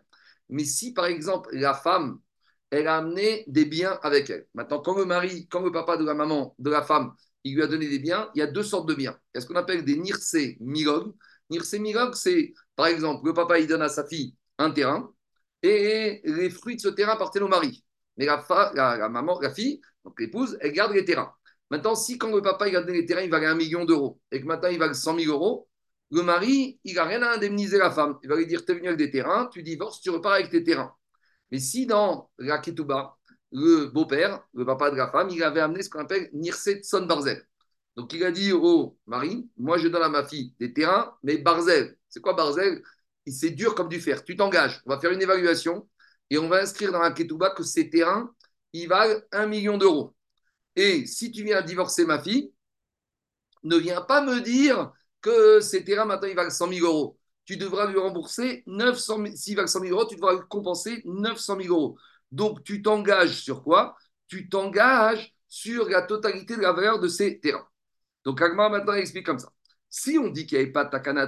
Mais 0.49 0.65
si, 0.65 0.93
par 0.93 1.07
exemple, 1.07 1.51
la 1.53 1.75
femme, 1.75 2.21
elle 2.75 2.89
a 2.89 2.97
amené 2.97 3.45
des 3.47 3.65
biens 3.65 3.99
avec 4.03 4.31
elle. 4.31 4.47
Maintenant, 4.55 4.81
quand 4.81 4.97
le 4.97 5.05
mari, 5.05 5.47
quand 5.49 5.63
le 5.63 5.71
papa 5.71 5.97
de 5.97 6.05
la 6.05 6.15
maman, 6.15 6.55
de 6.59 6.71
la 6.71 6.83
femme, 6.83 7.15
il 7.45 7.55
lui 7.55 7.63
a 7.63 7.67
donné 7.67 7.89
des 7.89 7.99
biens, 8.01 8.31
il 8.35 8.41
y 8.41 8.43
a 8.43 8.47
deux 8.47 8.63
sortes 8.65 8.89
de 8.89 8.95
biens. 8.95 9.17
Il 9.33 9.37
y 9.37 9.39
a 9.39 9.41
ce 9.43 9.47
qu'on 9.47 9.55
appelle 9.57 9.85
des 9.85 9.97
nirse 9.97 10.37
milog. 10.61 11.15
Nirse 11.51 11.75
milog, 11.75 12.15
c'est, 12.15 12.53
par 12.75 12.87
exemple, 12.87 13.27
le 13.27 13.35
papa, 13.35 13.59
il 13.61 13.69
donne 13.69 13.83
à 13.83 13.89
sa 13.89 14.05
fille 14.05 14.35
un 14.59 14.71
terrain 14.71 15.13
et 15.63 16.21
les 16.25 16.51
fruits 16.51 16.77
de 16.77 16.81
ce 16.81 16.89
terrain 16.89 17.13
appartiennent 17.13 17.45
au 17.45 17.49
mari. 17.49 17.85
Mais 18.17 18.27
la, 18.27 19.09
maman, 19.09 19.39
la 19.41 19.53
fille, 19.55 19.81
donc 20.05 20.19
l'épouse, 20.21 20.59
elle 20.61 20.73
garde 20.73 20.93
les 20.93 21.05
terrains. 21.05 21.33
Maintenant, 21.71 21.95
si 21.95 22.19
quand 22.19 22.35
le 22.35 22.43
papa 22.43 22.69
il 22.69 22.77
les 22.77 23.07
terrains, 23.07 23.23
il 23.23 23.31
valait 23.31 23.47
un 23.47 23.55
million 23.55 23.85
d'euros 23.85 24.21
et 24.31 24.41
que 24.41 24.47
maintenant 24.47 24.69
il 24.69 24.79
valent 24.79 24.95
100 24.95 25.19
000 25.19 25.33
euros, 25.33 25.69
le 26.11 26.23
mari, 26.23 26.79
il 26.85 26.95
n'a 26.95 27.05
rien 27.05 27.23
à 27.23 27.35
indemniser 27.35 27.79
la 27.79 27.91
femme. 27.91 28.19
Il 28.23 28.29
va 28.29 28.37
lui 28.37 28.47
dire, 28.47 28.65
tu 28.65 28.73
es 28.73 28.75
venu 28.75 28.89
avec 28.89 28.99
des 28.99 29.11
terrains, 29.11 29.49
tu 29.53 29.63
divorces, 29.63 30.01
tu 30.01 30.11
repars 30.11 30.33
avec 30.33 30.51
tes 30.51 30.63
terrains. 30.63 30.95
Mais 31.51 31.59
si 31.59 31.87
dans 31.87 32.31
la 32.39 32.61
le 33.53 33.87
beau-père, 33.87 34.45
le 34.55 34.65
papa 34.67 34.91
de 34.91 34.97
la 34.97 35.11
femme, 35.11 35.31
il 35.31 35.43
avait 35.43 35.61
amené 35.61 35.83
ce 35.83 35.89
qu'on 35.91 36.01
appelle 36.01 36.29
Nirset 36.33 36.83
Son 36.83 37.07
Barzel. 37.07 37.47
Donc 37.97 38.13
il 38.13 38.25
a 38.25 38.33
dit 38.33 38.53
au 38.53 38.99
mari, 39.07 39.49
moi 39.57 39.79
je 39.79 39.89
donne 39.89 40.03
à 40.03 40.09
ma 40.09 40.25
fille 40.25 40.55
des 40.59 40.73
terrains, 40.73 41.17
mais 41.23 41.39
Barzel, 41.39 41.97
c'est 42.09 42.21
quoi 42.21 42.35
Barzel? 42.35 42.83
C'est 43.27 43.51
dur 43.51 43.75
comme 43.75 43.89
du 43.89 44.01
fer. 44.01 44.25
Tu 44.25 44.37
t'engages, 44.37 44.83
on 44.87 44.91
va 44.91 45.01
faire 45.01 45.13
une 45.13 45.23
évaluation 45.23 45.89
et 46.31 46.39
on 46.39 46.49
va 46.49 46.61
inscrire 46.63 46.91
dans 46.93 47.01
la 47.01 47.13
Ketouba 47.13 47.51
que 47.51 47.63
ces 47.63 47.89
terrains, 47.91 48.35
ils 48.73 48.89
valent 48.89 49.21
un 49.33 49.47
million 49.47 49.79
d'euros. 49.79 50.15
Et 50.77 51.07
si 51.07 51.31
tu 51.33 51.45
viens 51.45 51.63
divorcer 51.63 52.05
ma 52.07 52.21
fille, 52.21 52.53
ne 53.63 53.77
viens 53.77 54.03
pas 54.03 54.21
me 54.23 54.41
dire 54.41 54.93
que 55.21 55.61
ces 55.61 55.85
terrains, 55.85 56.05
maintenant, 56.05 56.29
ils 56.29 56.37
valent 56.37 56.51
100 56.51 56.69
000 56.69 56.87
euros. 56.87 57.19
Tu 57.45 57.57
devras 57.57 57.91
lui 57.91 57.99
rembourser 57.99 58.63
900 58.67 59.17
000. 59.25 59.37
S'ils 59.37 59.57
valent 59.57 59.67
100 59.69 59.81
000 59.81 59.93
euros, 59.93 60.07
tu 60.07 60.17
devras 60.17 60.35
lui 60.35 60.43
compenser 60.49 61.03
900 61.05 61.59
000 61.61 61.75
euros. 61.75 61.99
Donc, 62.33 62.65
tu 62.65 62.83
t'engages 62.83 63.43
sur 63.43 63.63
quoi? 63.63 63.97
Tu 64.29 64.49
t'engages 64.49 65.35
sur 65.49 65.89
la 65.89 66.03
totalité 66.03 66.57
de 66.57 66.63
la 66.63 66.73
valeur 66.73 66.99
de 67.01 67.09
ces 67.09 67.39
terrains. 67.41 67.67
Donc, 68.25 68.41
Agma, 68.43 68.69
maintenant, 68.69 68.95
explique 68.95 69.27
comme 69.27 69.39
ça. 69.39 69.51
Si 69.89 70.19
on 70.19 70.29
dit 70.29 70.47
qu'il 70.47 70.59
n'y 70.59 70.65
avait 70.65 70.73
pas 70.73 70.85
de 70.85 70.91
Takana 70.91 71.27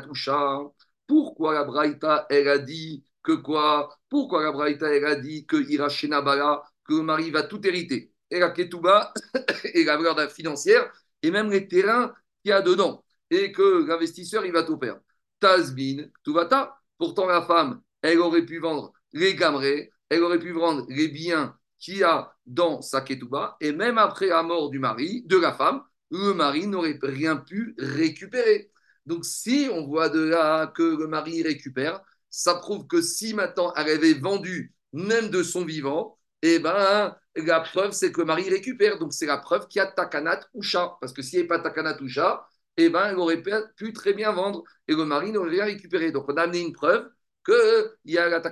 pourquoi 1.06 1.54
la 1.54 1.64
Braïta, 1.64 2.26
elle 2.30 2.48
a 2.48 2.58
dit 2.58 3.04
que 3.22 3.32
quoi? 3.32 3.96
Pourquoi 4.08 4.42
la 4.42 4.52
Braïta, 4.52 4.92
elle 4.94 5.06
a 5.06 5.16
dit 5.16 5.46
que 5.46 5.56
Hirachena 5.56 6.20
Bala, 6.22 6.62
que 6.84 6.94
le 6.94 7.02
mari 7.02 7.30
va 7.30 7.44
tout 7.44 7.64
hériter? 7.66 8.12
Et 8.30 8.40
la 8.40 8.50
Ketouba, 8.50 9.12
et 9.74 9.84
la 9.84 9.96
valeur 9.96 10.30
financière, 10.32 10.92
et 11.22 11.30
même 11.30 11.50
les 11.50 11.68
terrains 11.68 12.12
qu'il 12.42 12.50
y 12.50 12.52
a 12.52 12.62
dedans, 12.62 13.04
et 13.30 13.52
que 13.52 13.86
l'investisseur, 13.86 14.44
il 14.44 14.52
va 14.52 14.64
tout 14.64 14.78
perdre. 14.78 15.00
Tasbin, 15.46 16.08
tout 16.24 16.32
va 16.32 16.46
ta. 16.46 16.76
Pourtant, 16.98 17.26
la 17.26 17.40
femme, 17.40 17.80
elle 18.02 18.18
aurait 18.18 18.44
pu 18.44 18.58
vendre 18.58 18.92
les 19.12 19.36
gamrés, 19.36 19.92
elle 20.08 20.24
aurait 20.24 20.40
pu 20.40 20.50
vendre 20.50 20.84
les 20.88 21.06
biens 21.06 21.56
qu'il 21.78 21.98
y 21.98 22.02
a 22.02 22.34
dans 22.46 22.82
sa 22.82 23.00
ketouba, 23.00 23.56
et 23.60 23.70
même 23.70 23.96
après 23.96 24.26
la 24.26 24.42
mort 24.42 24.70
du 24.70 24.80
mari, 24.80 25.22
de 25.26 25.36
la 25.36 25.52
femme, 25.52 25.82
le 26.10 26.34
mari 26.34 26.66
n'aurait 26.66 26.98
rien 27.00 27.36
pu 27.36 27.76
récupérer. 27.78 28.72
Donc, 29.06 29.24
si 29.24 29.68
on 29.72 29.86
voit 29.86 30.08
de 30.08 30.20
là 30.20 30.66
que 30.66 30.82
le 30.82 31.06
mari 31.06 31.44
récupère, 31.44 32.00
ça 32.28 32.56
prouve 32.56 32.88
que 32.88 33.00
si 33.00 33.32
maintenant 33.32 33.72
elle 33.76 33.88
avait 33.88 34.14
vendu 34.14 34.74
même 34.92 35.30
de 35.30 35.44
son 35.44 35.64
vivant, 35.64 36.18
eh 36.42 36.58
ben, 36.58 37.16
la 37.36 37.60
preuve, 37.60 37.92
c'est 37.92 38.10
que 38.10 38.20
le 38.20 38.26
mari 38.26 38.48
récupère. 38.50 38.98
Donc, 38.98 39.12
c'est 39.12 39.26
la 39.26 39.38
preuve 39.38 39.68
qu'il 39.68 39.78
y 39.78 39.82
a 39.82 39.86
takanat 39.86 40.40
ou 40.54 40.62
chat. 40.62 40.96
Parce 41.00 41.12
que 41.12 41.22
s'il 41.22 41.38
n'y 41.38 41.40
avait 41.40 41.48
pas 41.48 41.60
takanat 41.60 42.00
ou 42.02 42.08
chat, 42.08 42.48
eh 42.76 42.88
ben, 42.90 43.06
elle 43.08 43.18
aurait 43.18 43.42
pu 43.76 43.92
très 43.92 44.12
bien 44.12 44.32
vendre 44.32 44.62
et 44.88 44.94
le 44.94 45.04
mari 45.04 45.32
n'aurait 45.32 45.50
rien 45.50 45.64
récupéré. 45.64 46.12
Donc, 46.12 46.26
on 46.28 46.36
a 46.36 46.42
amené 46.42 46.60
une 46.60 46.72
preuve 46.72 47.08
que 47.42 47.96
il 48.04 48.14
y 48.14 48.18
a 48.18 48.28
la 48.28 48.42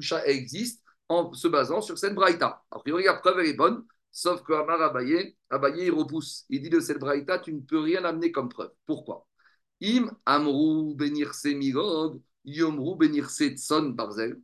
chat 0.00 0.26
existe 0.26 0.82
en 1.08 1.32
se 1.32 1.48
basant 1.48 1.80
sur 1.80 1.98
cette 1.98 2.14
braïta. 2.14 2.62
A 2.70 2.78
priori, 2.78 3.04
la 3.04 3.14
preuve, 3.14 3.40
elle 3.40 3.46
est 3.46 3.54
bonne, 3.54 3.84
sauf 4.12 4.42
que 4.42 4.52
Amar 4.52 4.80
Abaye, 4.82 5.36
Abaye, 5.50 5.86
il 5.86 5.92
repousse. 5.92 6.44
Il 6.48 6.62
dit 6.62 6.70
de 6.70 6.80
cette 6.80 6.98
braïta, 6.98 7.38
tu 7.38 7.52
ne 7.52 7.60
peux 7.60 7.80
rien 7.80 8.04
amener 8.04 8.32
comme 8.32 8.48
preuve. 8.48 8.72
Pourquoi? 8.86 9.26
Im 9.82 10.10
amrou 10.24 10.94
benir 10.94 11.32
yomrou 12.44 12.96
benir 12.96 13.28
tson 13.28 13.90
barzel. 13.90 14.40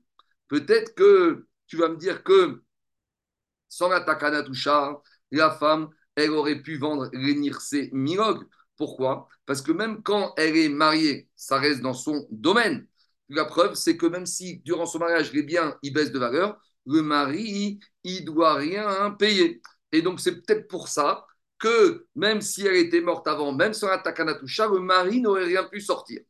Peut-être 0.49 0.95
que 0.95 1.47
tu 1.67 1.76
vas 1.76 1.88
me 1.88 1.97
dire 1.97 2.23
que 2.23 2.62
sans 3.69 3.88
la 3.88 4.00
takanatusha, 4.02 5.00
la 5.31 5.50
femme, 5.50 5.88
elle 6.14 6.31
aurait 6.31 6.61
pu 6.61 6.76
vendre 6.76 7.09
les 7.14 7.35
milog. 7.93 8.47
Pourquoi? 8.76 9.29
Parce 9.47 9.62
que 9.62 9.73
même 9.73 10.02
quand 10.02 10.35
elle 10.37 10.57
est 10.57 10.69
mariée, 10.69 11.29
ça 11.37 11.59
reste 11.59 11.81
dans 11.81 11.95
son 11.95 12.26
domaine. 12.31 12.87
La 13.29 13.45
preuve, 13.45 13.75
c'est 13.75 13.97
que 13.97 14.07
même 14.07 14.26
si 14.26 14.59
durant 14.64 14.87
son 14.87 14.99
mariage, 14.99 15.33
les 15.33 15.43
biens 15.43 15.76
ils 15.83 15.93
baissent 15.93 16.12
de 16.12 16.19
valeur, 16.19 16.61
le 16.87 17.02
mari, 17.02 17.80
il 18.04 18.25
doit 18.25 18.54
rien 18.54 19.11
payer. 19.13 19.63
Et 19.93 20.02
donc, 20.02 20.21
c'est 20.21 20.43
peut-être 20.43 20.69
pour 20.69 20.89
ça 20.89 21.26
que 21.58 22.06
même 22.17 22.41
si 22.41 22.67
elle 22.67 22.76
était 22.76 23.00
morte 23.00 23.28
avant, 23.28 23.52
même 23.52 23.73
sans 23.73 23.89
la 23.89 23.99
takanatusha, 23.99 24.67
le 24.67 24.80
mari 24.80 25.21
n'aurait 25.21 25.45
rien 25.45 25.65
pu 25.65 25.80
sortir. 25.80 26.21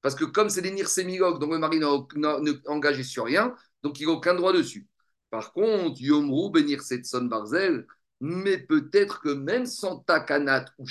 Parce 0.00 0.14
que 0.14 0.24
comme 0.24 0.48
c'est 0.48 0.62
des 0.62 0.70
nirsémilogues, 0.70 1.40
donc 1.40 1.52
le 1.52 1.58
mari 1.58 1.78
n'est 1.78 2.68
engagé 2.68 3.02
sur 3.02 3.24
rien, 3.26 3.54
donc 3.82 4.00
il 4.00 4.06
n'a 4.06 4.12
aucun 4.14 4.34
droit 4.34 4.52
dessus. 4.52 4.86
Par 5.30 5.52
contre, 5.52 6.00
Yomru 6.00 6.50
benir 6.50 6.80
son 6.82 7.24
barzel, 7.24 7.86
mais 8.20 8.58
peut-être 8.58 9.20
que 9.20 9.28
même 9.30 9.66
sans 9.66 9.98
takanat 9.98 10.64
ou 10.78 10.86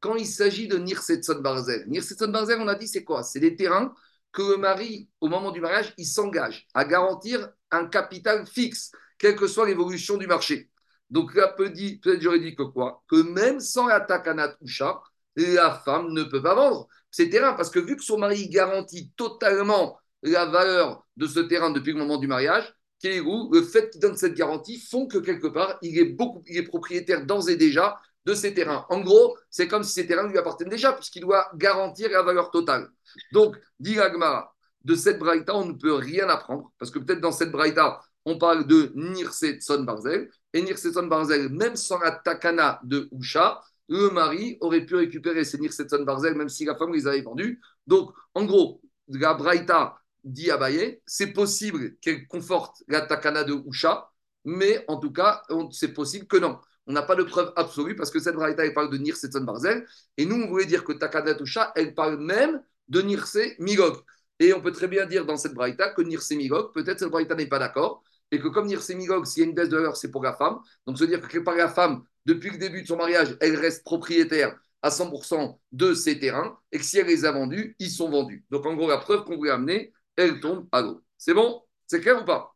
quand 0.00 0.16
il 0.16 0.26
s'agit 0.26 0.68
de 0.68 0.78
Nirsetson 0.78 1.40
Barzel, 1.40 1.84
Nirsetson 1.88 2.28
Barzel, 2.28 2.60
on 2.60 2.68
a 2.68 2.74
dit 2.74 2.88
c'est 2.88 3.04
quoi? 3.04 3.22
C'est 3.22 3.40
des 3.40 3.56
terrains 3.56 3.92
que 4.32 4.42
le 4.42 4.56
mari, 4.56 5.08
au 5.20 5.28
moment 5.28 5.50
du 5.50 5.60
mariage, 5.60 5.94
il 5.96 6.06
s'engage 6.06 6.66
à 6.74 6.84
garantir 6.84 7.48
un 7.70 7.86
capital 7.86 8.46
fixe, 8.46 8.92
quelle 9.18 9.36
que 9.36 9.46
soit 9.46 9.66
l'évolution 9.66 10.16
du 10.16 10.26
marché. 10.26 10.70
Donc 11.10 11.34
là, 11.34 11.48
peut-être 11.48 12.20
j'aurais 12.20 12.40
dit 12.40 12.54
que 12.54 12.62
quoi? 12.62 13.02
Que 13.08 13.22
même 13.22 13.60
sans 13.60 13.86
la 13.86 14.00
takanat 14.00 14.56
ou 14.60 14.68
chat, 14.68 15.00
la 15.36 15.80
femme 15.84 16.12
ne 16.12 16.24
peut 16.24 16.42
pas 16.42 16.54
vendre 16.54 16.88
ces 17.10 17.30
terrains, 17.30 17.54
parce 17.54 17.70
que 17.70 17.78
vu 17.78 17.96
que 17.96 18.02
son 18.02 18.18
mari 18.18 18.48
garantit 18.48 19.12
totalement 19.16 19.98
la 20.22 20.46
valeur 20.46 21.06
de 21.16 21.26
ce 21.26 21.40
terrain 21.40 21.70
depuis 21.70 21.92
le 21.92 21.98
moment 21.98 22.18
du 22.18 22.26
mariage, 22.26 22.74
le 23.04 23.62
fait 23.62 23.90
qu'il 23.90 24.00
donne 24.00 24.16
cette 24.16 24.34
garantie 24.34 24.78
font 24.78 25.06
que 25.06 25.18
quelque 25.18 25.46
part, 25.46 25.78
il 25.82 25.98
est, 25.98 26.04
beaucoup, 26.04 26.42
il 26.46 26.56
est 26.56 26.64
propriétaire 26.64 27.24
d'ores 27.24 27.48
et 27.48 27.56
déjà 27.56 27.96
de 28.28 28.34
ces 28.34 28.52
terrains. 28.52 28.84
En 28.90 29.00
gros, 29.00 29.38
c'est 29.48 29.68
comme 29.68 29.82
si 29.82 29.92
ces 29.92 30.06
terrains 30.06 30.28
lui 30.28 30.36
appartiennent 30.36 30.68
déjà, 30.68 30.92
puisqu'il 30.92 31.22
doit 31.22 31.50
garantir 31.54 32.10
la 32.10 32.22
valeur 32.22 32.50
totale. 32.50 32.90
Donc, 33.32 33.56
dit 33.80 33.98
Agmara, 33.98 34.54
de 34.84 34.94
cette 34.94 35.18
braïta, 35.18 35.54
on 35.56 35.64
ne 35.64 35.72
peut 35.72 35.94
rien 35.94 36.28
apprendre, 36.28 36.70
parce 36.78 36.90
que 36.90 36.98
peut-être 36.98 37.22
dans 37.22 37.32
cette 37.32 37.50
braïta, 37.50 38.02
on 38.26 38.36
parle 38.36 38.66
de 38.66 38.92
Nirse 38.94 39.46
Son 39.60 39.82
Barzel, 39.82 40.28
et 40.52 40.60
Nirse 40.60 40.92
Son 40.92 41.06
Barzel, 41.06 41.48
même 41.48 41.74
sans 41.76 41.98
la 42.00 42.10
takana 42.10 42.80
de 42.84 43.08
Usha, 43.18 43.62
le 43.88 44.10
mari 44.10 44.58
aurait 44.60 44.84
pu 44.84 44.96
récupérer 44.96 45.44
ces 45.44 45.56
Nirse 45.56 45.80
Son 45.88 46.02
Barzel, 46.02 46.34
même 46.34 46.50
si 46.50 46.66
la 46.66 46.76
femme 46.76 46.92
les 46.92 47.06
avait 47.06 47.22
vendus. 47.22 47.62
Donc, 47.86 48.12
en 48.34 48.44
gros, 48.44 48.82
la 49.08 49.32
braïta 49.32 49.96
dit 50.22 50.50
Abaye, 50.50 51.00
c'est 51.06 51.32
possible 51.32 51.96
qu'elle 52.02 52.26
conforte 52.26 52.82
la 52.88 53.00
takana 53.00 53.42
de 53.42 53.54
Usha, 53.66 54.10
mais 54.44 54.84
en 54.86 54.98
tout 54.98 55.12
cas, 55.12 55.42
c'est 55.70 55.94
possible 55.94 56.26
que 56.26 56.36
non. 56.36 56.58
On 56.88 56.92
n'a 56.92 57.02
pas 57.02 57.14
de 57.14 57.22
preuve 57.22 57.52
absolue 57.56 57.94
parce 57.94 58.10
que 58.10 58.18
cette 58.18 58.34
braïta, 58.34 58.64
elle 58.64 58.74
parle 58.74 58.90
de 58.90 58.96
Nirse 58.96 59.26
Barzel, 59.26 59.86
et 60.16 60.24
nous, 60.24 60.36
on 60.36 60.48
voulait 60.48 60.64
dire 60.66 60.84
que 60.84 60.92
takana 60.92 61.34
de 61.34 61.42
Usha, 61.42 61.72
elle 61.76 61.94
parle 61.94 62.18
même 62.18 62.62
de 62.88 63.02
Nirse 63.02 63.38
Migog. 63.58 63.96
Et 64.40 64.54
on 64.54 64.60
peut 64.60 64.72
très 64.72 64.88
bien 64.88 65.06
dire 65.06 65.26
dans 65.26 65.36
cette 65.36 65.54
braïta 65.54 65.90
que 65.90 66.02
Nirse 66.02 66.30
Migog, 66.32 66.72
peut-être 66.72 66.98
cette 67.00 67.10
braïta 67.10 67.34
n'est 67.34 67.46
pas 67.46 67.58
d'accord, 67.58 68.02
et 68.30 68.38
que 68.40 68.48
comme 68.48 68.66
Nirse 68.66 68.90
Migog, 68.90 69.26
s'il 69.26 69.42
y 69.42 69.46
a 69.46 69.48
une 69.48 69.54
baisse 69.54 69.68
de 69.68 69.76
valeur, 69.76 69.96
c'est 69.96 70.10
pour 70.10 70.22
la 70.22 70.34
femme. 70.34 70.60
Donc, 70.86 70.98
se 70.98 71.04
dire 71.04 71.20
que 71.26 71.38
par 71.38 71.56
la 71.56 71.68
femme, 71.68 72.04
depuis 72.26 72.50
le 72.50 72.58
début 72.58 72.82
de 72.82 72.86
son 72.86 72.96
mariage, 72.96 73.36
elle 73.40 73.56
reste 73.56 73.84
propriétaire 73.84 74.58
à 74.82 74.90
100% 74.90 75.60
de 75.72 75.94
ses 75.94 76.18
terrains, 76.18 76.58
et 76.72 76.78
que 76.78 76.84
si 76.84 76.98
elle 76.98 77.06
les 77.06 77.24
a 77.24 77.32
vendus, 77.32 77.74
ils 77.78 77.90
sont 77.90 78.10
vendus. 78.10 78.44
Donc, 78.50 78.64
en 78.66 78.74
gros, 78.74 78.88
la 78.88 78.98
preuve 78.98 79.24
qu'on 79.24 79.36
voulait 79.36 79.50
amener, 79.50 79.92
elle 80.16 80.40
tombe 80.40 80.68
à 80.72 80.80
l'eau. 80.82 81.02
C'est 81.18 81.34
bon? 81.34 81.62
C'est 81.86 82.00
clair 82.00 82.22
ou 82.22 82.24
pas? 82.24 82.54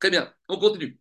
Très 0.00 0.10
bien, 0.10 0.33
on 0.48 0.58
continue. 0.58 0.98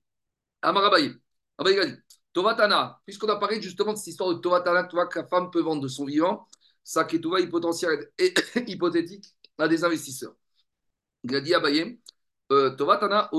Amarabaye. 0.61 1.13
Abaye 1.57 1.79
a 1.79 1.85
dit 1.85 1.97
Tovatana, 2.33 2.99
puisqu'on 3.05 3.29
a 3.29 3.35
parlé 3.37 3.61
justement 3.61 3.93
de 3.93 3.97
cette 3.97 4.07
histoire 4.07 4.33
de 4.33 4.39
Tovatana, 4.39 4.85
tu 4.85 4.95
vois 4.95 5.07
que 5.07 5.19
la 5.19 5.27
femme 5.27 5.51
peut 5.51 5.61
vendre 5.61 5.81
de 5.81 5.87
son 5.87 6.05
vivant, 6.05 6.47
ça 6.83 7.03
qui 7.05 7.17
est 7.17 7.47
potentiel 7.47 8.09
et 8.17 8.33
hypothétique 8.67 9.25
à 9.57 9.67
des 9.67 9.83
investisseurs. 9.83 10.33
Il 11.23 11.35
a 11.35 11.41
dit 11.41 11.53
Abaye 11.53 11.99
euh, 12.51 12.71
Tovatana, 12.71 13.29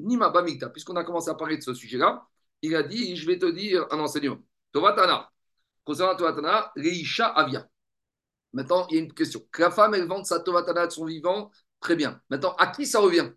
Nima 0.00 0.30
Bamikta. 0.30 0.70
Puisqu'on 0.70 0.96
a 0.96 1.04
commencé 1.04 1.30
à 1.30 1.34
parler 1.34 1.58
de 1.58 1.62
ce 1.62 1.74
sujet-là, 1.74 2.26
il 2.62 2.74
a 2.74 2.82
dit 2.82 3.16
Je 3.16 3.26
vais 3.26 3.38
te 3.38 3.46
dire 3.46 3.86
un 3.90 3.98
enseignement. 4.00 4.38
Tovatana, 4.72 5.30
concernant 5.84 6.16
Tovatana, 6.16 6.72
Reisha 6.76 7.26
Avia. 7.26 7.68
Maintenant, 8.52 8.86
il 8.90 8.96
y 8.96 8.98
a 8.98 9.02
une 9.02 9.12
question. 9.12 9.42
Que 9.52 9.62
la 9.62 9.70
femme, 9.70 9.94
elle 9.94 10.06
vende 10.06 10.26
sa 10.26 10.40
Tovatana 10.40 10.86
de 10.86 10.92
son 10.92 11.04
vivant, 11.04 11.50
très 11.80 11.96
bien. 11.96 12.20
Maintenant, 12.30 12.54
à 12.58 12.68
qui 12.68 12.86
ça 12.86 13.00
revient? 13.00 13.30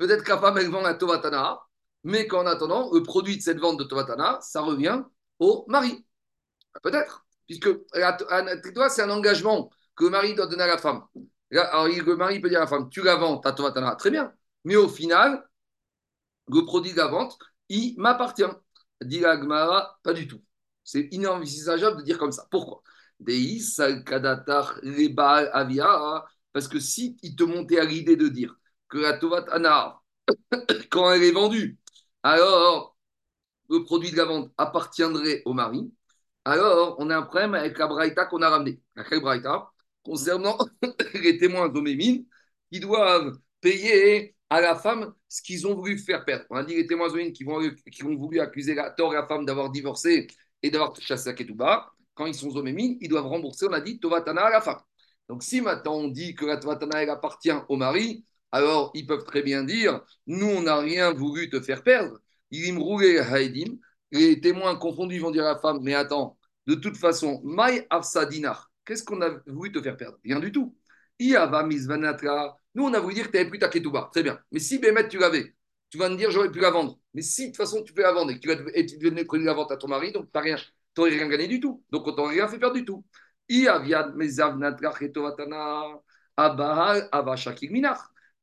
Peut-être 0.00 0.24
que 0.24 0.30
la 0.30 0.38
femme, 0.38 0.56
elle 0.56 0.70
vend 0.70 0.80
la 0.80 0.94
Tovatana, 0.94 1.60
mais 2.04 2.26
qu'en 2.26 2.46
attendant, 2.46 2.90
le 2.90 3.02
produit 3.02 3.36
de 3.36 3.42
cette 3.42 3.58
vente 3.58 3.78
de 3.78 3.84
Tovatana, 3.84 4.38
ça 4.40 4.62
revient 4.62 5.02
au 5.38 5.66
mari. 5.68 6.06
Peut-être. 6.82 7.26
Puisque 7.46 7.68
c'est 7.92 9.02
un 9.02 9.10
engagement 9.10 9.70
que 9.94 10.04
le 10.04 10.10
mari 10.10 10.34
doit 10.34 10.46
donner 10.46 10.62
à 10.62 10.68
la 10.68 10.78
femme. 10.78 11.04
Alors, 11.52 11.86
le 11.86 12.16
mari 12.16 12.40
peut 12.40 12.48
dire 12.48 12.60
à 12.60 12.62
la 12.62 12.66
femme 12.66 12.88
Tu 12.88 13.02
la 13.02 13.16
vends, 13.16 13.36
ta 13.40 13.52
Tovatana, 13.52 13.94
très 13.94 14.10
bien. 14.10 14.32
Mais 14.64 14.76
au 14.76 14.88
final, 14.88 15.46
le 16.48 16.64
produit 16.64 16.92
de 16.92 16.96
la 16.96 17.08
vente, 17.08 17.38
il 17.68 17.94
m'appartient. 17.98 18.44
Dit 19.02 19.20
la 19.20 19.36
pas 20.02 20.14
du 20.14 20.26
tout. 20.26 20.42
C'est 20.82 21.08
inenvisageable 21.10 21.98
de 21.98 22.02
dire 22.04 22.16
comme 22.16 22.32
ça. 22.32 22.46
Pourquoi? 22.50 22.82
Parce 26.52 26.68
que 26.68 26.80
si 26.80 27.18
il 27.22 27.36
te 27.36 27.44
montait 27.44 27.78
à 27.78 27.84
l'idée 27.84 28.16
de 28.16 28.28
dire 28.28 28.59
que 28.90 28.98
la 28.98 29.14
Tovat 29.14 29.46
Anar, 29.50 30.02
quand 30.90 31.12
elle 31.12 31.22
est 31.22 31.32
vendue, 31.32 31.78
alors 32.22 32.96
le 33.70 33.84
produit 33.84 34.10
de 34.10 34.16
la 34.16 34.24
vente 34.26 34.52
appartiendrait 34.58 35.42
au 35.46 35.54
mari, 35.54 35.92
alors 36.44 36.96
on 36.98 37.10
a 37.10 37.16
un 37.16 37.22
problème 37.22 37.54
avec 37.54 37.78
la 37.78 37.86
braïta 37.86 38.26
qu'on 38.26 38.42
a 38.42 38.50
ramené. 38.50 38.80
La 38.96 39.04
braïta? 39.20 39.70
Concernant 40.02 40.58
les 41.14 41.38
témoins 41.38 41.68
d'Omémine 41.68 42.26
qui 42.72 42.80
doivent 42.80 43.38
payer 43.60 44.36
à 44.50 44.60
la 44.60 44.74
femme 44.74 45.14
ce 45.28 45.42
qu'ils 45.42 45.66
ont 45.66 45.74
voulu 45.74 45.98
faire 45.98 46.24
perdre. 46.24 46.44
On 46.50 46.56
a 46.56 46.64
dit 46.64 46.74
les 46.74 46.86
témoins 46.86 47.08
d'Omémine 47.08 47.32
qui, 47.32 47.44
qui 47.90 48.04
ont 48.04 48.16
voulu 48.16 48.40
accuser 48.40 48.74
la 48.74 48.90
tort 48.90 49.12
la 49.12 49.26
femme 49.26 49.44
d'avoir 49.44 49.70
divorcé 49.70 50.26
et 50.62 50.70
d'avoir 50.70 50.94
chassé 51.00 51.28
à 51.28 51.34
Ketouba. 51.34 51.92
Quand 52.14 52.26
ils 52.26 52.34
sont 52.34 52.50
Zomémine, 52.50 52.98
ils 53.00 53.08
doivent 53.08 53.26
rembourser, 53.26 53.66
on 53.68 53.72
a 53.72 53.80
dit, 53.80 53.98
Tovatana 53.98 54.42
à 54.42 54.50
la 54.50 54.60
femme. 54.60 54.80
Donc 55.28 55.42
si 55.42 55.60
maintenant 55.60 55.94
on 55.94 56.08
dit 56.08 56.34
que 56.34 56.44
la 56.44 56.56
Tovatana, 56.56 57.02
elle 57.02 57.10
appartient 57.10 57.52
au 57.68 57.76
mari, 57.76 58.26
alors 58.52 58.90
ils 58.94 59.06
peuvent 59.06 59.24
très 59.24 59.42
bien 59.42 59.64
dire, 59.64 60.00
nous, 60.26 60.46
on 60.46 60.62
n'a 60.62 60.78
rien 60.78 61.12
voulu 61.12 61.50
te 61.50 61.60
faire 61.60 61.82
perdre. 61.82 62.20
Haedim, 62.52 63.78
les 64.12 64.40
témoins 64.40 64.76
confondus 64.76 65.18
vont 65.20 65.30
dire 65.30 65.44
à 65.46 65.54
la 65.54 65.58
femme, 65.58 65.78
mais 65.82 65.94
attends, 65.94 66.38
de 66.66 66.74
toute 66.74 66.96
façon, 66.96 67.40
Mai 67.44 67.86
Afsadinar, 67.90 68.70
qu'est-ce 68.84 69.04
qu'on 69.04 69.20
a 69.22 69.30
voulu 69.46 69.72
te 69.72 69.80
faire 69.80 69.96
perdre? 69.96 70.18
Rien 70.24 70.40
du 70.40 70.52
tout. 70.52 70.76
Iava 71.18 71.68
nous, 72.74 72.84
on 72.84 72.94
a 72.94 73.00
voulu 73.00 73.14
dire 73.14 73.26
que 73.26 73.30
tu 73.32 73.36
n'avais 73.36 73.50
plus 73.50 73.58
ta 73.58 73.68
ketouba. 73.68 74.08
Très 74.12 74.22
bien. 74.22 74.38
Mais 74.52 74.60
si 74.60 74.78
Bémet, 74.78 75.08
tu 75.08 75.18
l'avais, 75.18 75.54
tu 75.90 75.98
vas 75.98 76.08
me 76.08 76.16
dire, 76.16 76.30
j'aurais 76.30 76.50
pu 76.50 76.60
la 76.60 76.70
vendre. 76.70 76.98
Mais 77.14 77.22
si 77.22 77.42
de 77.42 77.46
toute 77.48 77.56
façon, 77.56 77.82
tu 77.82 77.92
peux 77.92 78.02
la 78.02 78.12
vendre 78.12 78.30
et 78.30 78.36
que 78.36 78.40
tu, 78.40 78.48
vas, 78.48 78.70
et 78.74 78.86
tu 78.86 78.98
la 79.44 79.52
vente 79.54 79.72
à 79.72 79.76
ton 79.76 79.88
mari, 79.88 80.12
donc 80.12 80.26
tu 80.26 80.38
n'aurais 80.38 80.54
rien, 80.54 80.62
rien 80.96 81.28
gagné 81.28 81.48
du 81.48 81.60
tout. 81.60 81.82
Donc, 81.90 82.06
on 82.06 82.12
t'aurait 82.12 82.34
rien 82.34 82.48
fait 82.48 82.58
perdre 82.58 82.76
du 82.76 82.84
tout. 82.84 83.04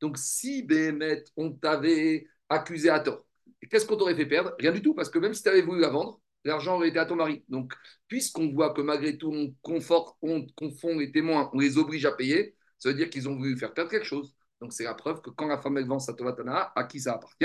Donc, 0.00 0.18
si 0.18 0.62
Bémet, 0.62 1.24
on 1.36 1.52
t'avait 1.52 2.26
accusé 2.48 2.88
à 2.90 3.00
tort, 3.00 3.24
qu'est-ce 3.70 3.86
qu'on 3.86 3.96
t'aurait 3.96 4.14
fait 4.14 4.26
perdre? 4.26 4.54
Rien 4.58 4.72
du 4.72 4.82
tout, 4.82 4.94
parce 4.94 5.10
que 5.10 5.18
même 5.18 5.34
si 5.34 5.42
tu 5.42 5.48
avais 5.48 5.62
voulu 5.62 5.80
la 5.80 5.88
vendre, 5.88 6.20
l'argent 6.44 6.76
aurait 6.76 6.88
été 6.88 6.98
à 6.98 7.06
ton 7.06 7.16
mari. 7.16 7.44
Donc, 7.48 7.74
puisqu'on 8.06 8.52
voit 8.52 8.72
que 8.72 8.80
malgré 8.80 9.18
tout, 9.18 9.32
on, 9.32 9.54
on 10.22 10.46
confond 10.56 10.98
les 10.98 11.10
témoins, 11.12 11.50
on 11.52 11.58
les 11.58 11.78
oblige 11.78 12.06
à 12.06 12.12
payer, 12.12 12.56
ça 12.78 12.90
veut 12.90 12.94
dire 12.94 13.10
qu'ils 13.10 13.28
ont 13.28 13.36
voulu 13.36 13.56
faire 13.58 13.74
perdre 13.74 13.90
quelque 13.90 14.06
chose. 14.06 14.34
Donc, 14.60 14.72
c'est 14.72 14.84
la 14.84 14.94
preuve 14.94 15.20
que 15.20 15.30
quand 15.30 15.46
la 15.46 15.58
femme 15.58 15.78
elle 15.78 15.86
vend 15.86 15.98
sa 15.98 16.14
Tovatana, 16.14 16.72
à 16.74 16.84
qui 16.84 17.00
ça 17.00 17.14
appartient? 17.14 17.44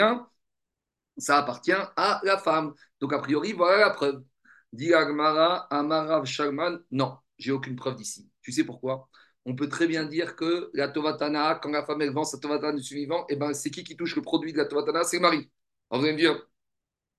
Ça 1.18 1.38
appartient 1.38 1.72
à 1.72 2.22
la 2.24 2.38
femme. 2.38 2.74
Donc, 3.00 3.14
a 3.14 3.20
priori, 3.20 3.54
voilà 3.54 3.78
la 3.80 3.90
preuve. 3.92 4.24
Dit 4.72 4.94
Agmara, 4.94 5.68
Amarav 5.70 6.26
Shalman, 6.26 6.80
non, 6.92 7.18
j'ai 7.38 7.52
aucune 7.52 7.76
preuve 7.76 7.96
d'ici. 7.96 8.30
Tu 8.42 8.52
sais 8.52 8.64
pourquoi? 8.64 9.08
On 9.46 9.56
peut 9.56 9.68
très 9.70 9.88
bien 9.88 10.06
dire 10.06 10.36
que 10.36 10.70
la 10.74 10.88
Tovatana, 10.88 11.60
quand 11.62 11.70
la 11.72 11.86
femme 11.86 12.04
vend 12.12 12.24
sa 12.24 12.38
Tovatana 12.40 12.74
du 12.78 12.84
suivant, 12.84 13.26
eh 13.30 13.36
ben, 13.36 13.54
c'est 13.54 13.70
qui 13.70 13.84
qui 13.84 13.96
touche 13.98 14.16
le 14.16 14.22
produit 14.22 14.54
de 14.54 14.58
la 14.58 14.66
Tovatana? 14.66 15.04
C'est 15.04 15.18
le 15.18 15.22
mari. 15.22 15.50
Alors, 15.90 16.02
vous 16.02 16.08
allez 16.08 16.14
me 16.14 16.18
dire, 16.18 16.48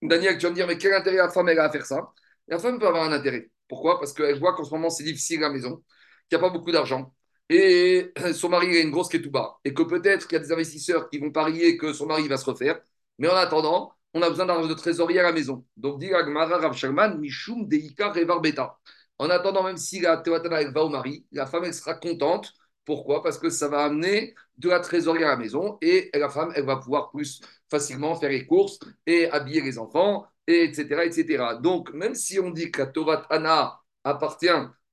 Daniel, 0.02 0.38
tu 0.38 0.44
vas 0.44 0.50
me 0.50 0.54
dire, 0.56 0.66
mais 0.66 0.78
quel 0.78 0.94
intérêt 0.94 1.16
la 1.18 1.30
femme 1.30 1.48
elle 1.48 1.58
a 1.58 1.64
à 1.64 1.70
faire 1.70 1.86
ça? 1.86 2.12
La 2.48 2.58
femme 2.58 2.78
peut 2.78 2.86
avoir 2.86 3.04
un 3.04 3.12
intérêt. 3.12 3.50
Pourquoi? 3.68 3.98
Parce 3.98 4.12
qu'elle 4.12 4.38
voit 4.38 4.54
qu'en 4.54 4.64
ce 4.64 4.70
moment, 4.70 4.90
c'est 4.90 5.04
difficile 5.04 5.44
à 5.44 5.48
la 5.48 5.54
maison, 5.54 5.82
qu'il 6.28 6.38
n'y 6.38 6.44
a 6.44 6.48
pas 6.48 6.50
beaucoup 6.50 6.72
d'argent 6.72 7.14
et 7.48 8.12
son 8.34 8.48
mari 8.48 8.76
a 8.76 8.80
une 8.80 8.90
grosse 8.90 9.08
ketouba, 9.08 9.58
et 9.64 9.74
que 9.74 9.82
peut-être 9.82 10.26
qu'il 10.26 10.36
y 10.38 10.40
a 10.40 10.44
des 10.44 10.52
investisseurs 10.52 11.08
qui 11.10 11.18
vont 11.18 11.30
parier 11.30 11.76
que 11.76 11.92
son 11.92 12.06
mari 12.06 12.28
va 12.28 12.36
se 12.36 12.44
refaire, 12.44 12.80
mais 13.18 13.28
en 13.28 13.34
attendant, 13.36 13.92
on 14.14 14.22
a 14.22 14.30
besoin 14.30 14.46
d'argent 14.46 14.68
de 14.68 14.74
trésorerie 14.74 15.18
à 15.18 15.22
la 15.24 15.32
maison. 15.32 15.64
Donc, 15.76 15.98
dit 15.98 16.12
Agmara 16.14 16.58
Rav 16.58 16.74
Sherman, 16.76 17.18
Mishum 17.18 17.66
Deika 17.66 18.12
Revarbeta. 18.12 18.78
En 19.18 19.30
attendant, 19.30 19.62
même 19.62 19.76
si 19.76 20.00
la 20.00 20.16
Tevatana 20.16 20.68
va 20.70 20.84
au 20.84 20.88
mari, 20.88 21.24
la 21.32 21.46
femme, 21.46 21.64
elle 21.64 21.74
sera 21.74 21.94
contente. 21.94 22.52
Pourquoi? 22.84 23.22
Parce 23.22 23.38
que 23.38 23.48
ça 23.48 23.68
va 23.68 23.84
amener 23.84 24.34
de 24.58 24.68
la 24.68 24.80
trésorerie 24.80 25.24
à 25.24 25.28
la 25.28 25.36
maison 25.36 25.78
et 25.80 26.10
la 26.14 26.28
femme, 26.28 26.52
elle 26.54 26.64
va 26.64 26.76
pouvoir 26.76 27.10
plus 27.10 27.40
facilement 27.70 28.14
faire 28.16 28.30
les 28.30 28.46
courses 28.46 28.78
et 29.06 29.30
habiller 29.30 29.62
les 29.62 29.78
enfants, 29.78 30.26
et 30.46 30.64
etc., 30.64 31.04
etc. 31.04 31.56
Donc, 31.60 31.92
même 31.92 32.14
si 32.14 32.38
on 32.38 32.50
dit 32.50 32.70
que 32.70 32.82
la 32.82 32.86
Torah 32.88 33.82
appartient 34.04 34.48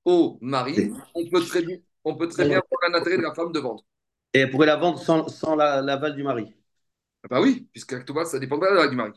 au 0.05 0.38
mari, 0.41 0.91
on 1.13 1.27
peut 1.29 1.41
très 1.41 1.62
bien, 1.62 1.77
on 2.03 2.15
peut 2.15 2.27
très 2.27 2.45
bien 2.45 2.60
avoir 2.60 2.91
un 2.91 2.99
intérêt 2.99 3.17
de 3.17 3.23
la 3.23 3.34
femme 3.34 3.51
de 3.51 3.60
vendre. 3.60 3.84
Et 4.34 4.39
elle 4.39 4.49
pourrait 4.49 4.67
la 4.67 4.77
vendre 4.77 4.99
sans, 4.99 5.27
sans 5.27 5.55
l'aval 5.55 6.15
du 6.15 6.23
mari 6.23 6.55
ah 7.23 7.27
Bah 7.29 7.41
oui, 7.41 7.67
puisque 7.71 7.95
ça 8.25 8.39
dépend 8.39 8.57
de 8.57 8.65
l'aval 8.65 8.89
du 8.89 8.95
mari. 8.95 9.12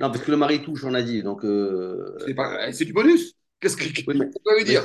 Non, 0.00 0.10
parce 0.10 0.24
que 0.24 0.30
le 0.30 0.36
mari 0.36 0.62
touche, 0.62 0.84
on 0.84 0.94
a 0.94 1.02
dit. 1.02 1.22
Donc, 1.22 1.44
euh... 1.44 2.16
c'est, 2.72 2.84
du 2.84 2.92
bonus. 2.92 3.34
Qu'est-ce 3.60 3.76
que 3.76 3.84
tu 3.84 4.04
veux 4.06 4.64
dire 4.64 4.84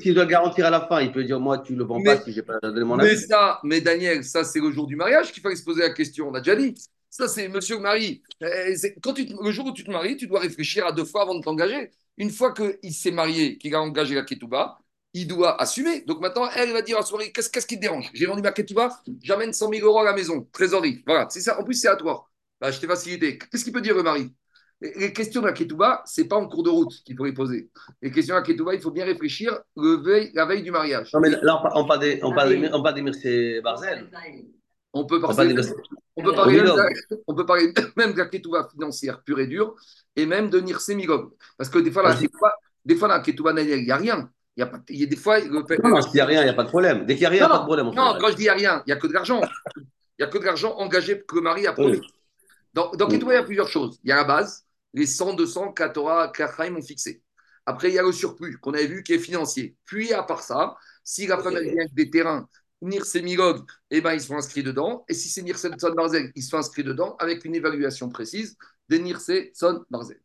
S'il 0.00 0.14
doit 0.14 0.26
garantir 0.26 0.66
à 0.66 0.70
la 0.70 0.86
fin, 0.86 1.00
il 1.02 1.12
peut 1.12 1.24
dire 1.24 1.38
Moi, 1.40 1.58
tu 1.58 1.74
ne 1.74 1.78
le 1.78 1.84
vends 1.84 2.02
pas 2.02 2.20
si 2.22 2.32
je 2.32 2.36
n'ai 2.36 2.42
pas 2.42 2.58
donné 2.62 2.84
mon 2.84 2.98
avis. 2.98 3.10
Mais, 3.10 3.16
ça, 3.16 3.60
mais 3.62 3.80
Daniel, 3.80 4.24
ça, 4.24 4.44
c'est 4.44 4.60
le 4.60 4.70
jour 4.70 4.86
du 4.86 4.96
mariage 4.96 5.32
qu'il 5.32 5.42
fallait 5.42 5.56
se 5.56 5.64
poser 5.64 5.82
la 5.82 5.90
question. 5.90 6.28
On 6.28 6.34
a 6.34 6.40
déjà 6.40 6.56
dit. 6.56 6.74
Ça, 7.10 7.28
c'est 7.28 7.48
monsieur 7.48 7.76
le 7.76 7.82
mari. 7.82 8.22
Euh, 8.42 8.74
quand 9.00 9.12
tu, 9.12 9.26
le 9.40 9.50
jour 9.52 9.66
où 9.66 9.72
tu 9.72 9.84
te 9.84 9.90
maries, 9.90 10.16
tu 10.16 10.26
dois 10.26 10.40
réfléchir 10.40 10.84
à 10.84 10.90
deux 10.90 11.04
fois 11.04 11.22
avant 11.22 11.36
de 11.36 11.42
t'engager. 11.42 11.90
Une 12.16 12.30
fois 12.30 12.52
qu'il 12.52 12.92
s'est 12.92 13.12
marié, 13.12 13.56
qu'il 13.56 13.72
a 13.76 13.80
engagé 13.80 14.16
la 14.16 14.22
ketouba, 14.22 14.78
il 15.12 15.28
doit 15.28 15.60
assumer. 15.62 16.00
Donc 16.00 16.20
maintenant, 16.20 16.48
elle 16.56 16.72
va 16.72 16.82
dire 16.82 16.98
à 16.98 17.02
soirée, 17.02 17.30
qu'est-ce, 17.30 17.48
qu'est-ce 17.50 17.68
qui 17.68 17.76
te 17.76 17.82
dérange? 17.82 18.10
J'ai 18.14 18.26
vendu 18.26 18.42
ma 18.42 18.50
ketouba, 18.50 19.00
j'amène 19.22 19.52
100 19.52 19.70
000 19.70 19.86
euros 19.86 20.00
à 20.00 20.04
la 20.04 20.12
maison, 20.12 20.48
trésorerie. 20.52 21.04
Voilà, 21.06 21.28
c'est 21.30 21.40
ça. 21.40 21.60
En 21.60 21.62
plus, 21.62 21.74
c'est 21.74 21.86
à 21.86 21.94
toi. 21.94 22.28
Bah, 22.60 22.72
je 22.72 22.80
t'ai 22.80 22.88
facilité. 22.88 23.38
Qu'est-ce 23.38 23.62
qu'il 23.62 23.72
peut 23.72 23.80
dire 23.80 23.94
le 23.94 24.02
mari? 24.02 24.32
Les 24.96 25.12
questions 25.12 25.40
de 25.40 25.46
la 25.46 25.52
ketouba, 25.52 26.02
ce 26.06 26.20
n'est 26.20 26.28
pas 26.28 26.36
en 26.36 26.46
cours 26.48 26.62
de 26.62 26.70
route 26.70 26.92
qu'il 27.04 27.16
faut 27.16 27.24
les 27.24 27.32
poser. 27.32 27.70
Les 28.02 28.10
questions 28.10 28.34
de 28.34 28.40
la 28.40 28.44
ketouba, 28.44 28.74
il 28.74 28.80
faut 28.80 28.90
bien 28.90 29.04
réfléchir 29.04 29.58
le 29.76 29.96
veille, 29.96 30.30
la 30.34 30.44
veille 30.46 30.62
du 30.62 30.70
mariage. 30.70 31.12
Non, 31.12 31.20
mais 31.20 31.30
là, 31.30 31.62
on 31.74 31.84
parle 31.84 32.00
des, 32.00 32.20
on 32.22 32.34
parle 32.34 32.70
on 32.72 32.82
parle 32.82 32.94
des 32.94 33.60
Barzel. 33.62 34.10
On 34.96 35.06
peut 35.06 35.20
parler, 35.20 35.56
on 36.14 36.22
peut 36.22 36.34
parler, 36.34 36.62
même, 36.62 36.76
on 37.26 37.34
peut 37.34 37.46
parler 37.46 37.72
même 37.96 38.12
de 38.12 38.18
la 38.18 38.26
ketouba 38.26 38.68
financière 38.70 39.22
pure 39.22 39.40
et 39.40 39.48
dure, 39.48 39.74
et 40.14 40.24
même 40.24 40.50
de 40.50 40.60
Nirse 40.60 40.88
Migog. 40.90 41.32
Parce 41.58 41.68
que 41.68 41.80
des 41.80 41.90
fois, 41.90 42.04
la 42.04 42.14
ketouba, 42.14 42.52
des 42.84 42.94
fois, 42.94 43.08
la 43.08 43.18
ketouba, 43.20 43.52
il 43.60 43.84
n'y 43.84 43.90
a 43.90 43.96
rien. 43.96 44.30
Il 44.56 44.60
y 44.60 44.62
a, 44.62 44.66
pas, 44.66 44.78
il 44.88 45.00
y 45.00 45.02
a 45.02 45.06
des 45.06 45.16
fois. 45.16 45.40
Non, 45.40 45.64
non, 45.82 46.00
s'il 46.00 46.14
n'y 46.14 46.20
a 46.20 46.26
rien, 46.26 46.42
il 46.42 46.44
n'y 46.44 46.50
a 46.50 46.54
pas 46.54 46.62
de 46.62 46.68
problème. 46.68 47.06
Dès 47.06 47.14
qu'il 47.14 47.22
n'y 47.22 47.26
a 47.26 47.30
rien, 47.30 47.44
il 47.44 47.48
n'y 47.48 47.52
a 47.52 47.56
pas 47.56 47.58
de 47.58 47.64
problème. 47.64 47.86
Non, 47.86 48.16
quand 48.20 48.28
je 48.28 48.36
dis 48.36 48.42
il 48.42 48.44
n'y 48.44 48.48
a 48.50 48.54
rien, 48.54 48.82
il 48.86 48.90
n'y 48.90 48.92
a 48.92 48.96
que 48.96 49.08
de 49.08 49.12
l'argent. 49.12 49.40
Il 49.76 49.82
n'y 50.20 50.24
a 50.24 50.28
que 50.28 50.38
de 50.38 50.44
l'argent 50.44 50.76
engagé 50.78 51.20
que 51.26 51.34
le 51.34 51.40
mari 51.40 51.66
a 51.66 51.72
promis. 51.72 52.00
Donc, 52.72 52.96
Dans, 52.96 53.08
il 53.08 53.26
y 53.26 53.34
a 53.34 53.42
plusieurs 53.42 53.68
choses. 53.68 53.98
Il 54.04 54.10
y 54.10 54.12
a 54.12 54.16
la 54.16 54.24
base, 54.24 54.63
les 54.94 55.06
100, 55.06 55.34
200 55.34 55.72
qu'Atora, 55.72 56.28
qu'Achaim 56.28 56.76
ont 56.76 56.82
fixé. 56.82 57.22
Après, 57.66 57.88
il 57.88 57.94
y 57.94 57.98
a 57.98 58.02
le 58.02 58.12
surplus 58.12 58.58
qu'on 58.58 58.74
avait 58.74 58.86
vu 58.86 59.02
qui 59.02 59.12
est 59.12 59.18
financier. 59.18 59.76
Puis, 59.84 60.12
à 60.12 60.22
part 60.22 60.42
ça, 60.42 60.76
si 61.02 61.26
la 61.26 61.38
femme 61.38 61.58
vient 61.58 61.80
avec 61.80 61.94
des 61.94 62.10
terrains, 62.10 62.48
Nirse 62.80 63.16
Milog, 63.16 63.64
eh 63.90 64.00
ben, 64.00 64.12
ils 64.12 64.20
sont 64.20 64.36
inscrits 64.36 64.62
dedans. 64.62 65.04
Et 65.08 65.14
si 65.14 65.28
c'est 65.28 65.42
Nirse 65.42 65.66
Son 65.78 65.94
Barzel, 65.94 66.30
ils 66.34 66.42
sont 66.42 66.58
inscrits 66.58 66.84
dedans 66.84 67.16
avec 67.18 67.44
une 67.44 67.54
évaluation 67.54 68.08
précise 68.08 68.56
des 68.88 68.98
Nirse 68.98 69.30
Son 69.54 69.84
Barzel. 69.90 70.20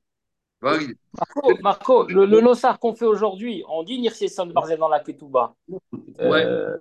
Marco, 0.62 1.58
Marco, 1.62 2.08
le, 2.08 2.26
le 2.26 2.42
Nossar 2.42 2.80
qu'on 2.80 2.94
fait 2.94 3.06
aujourd'hui, 3.06 3.64
on 3.70 3.84
dit 3.84 4.00
Nirseson 4.00 4.48
Barzel 4.48 4.78
dans 4.78 4.90
la 4.90 5.00
Ketouba. 5.00 5.56
Euh, 6.20 6.78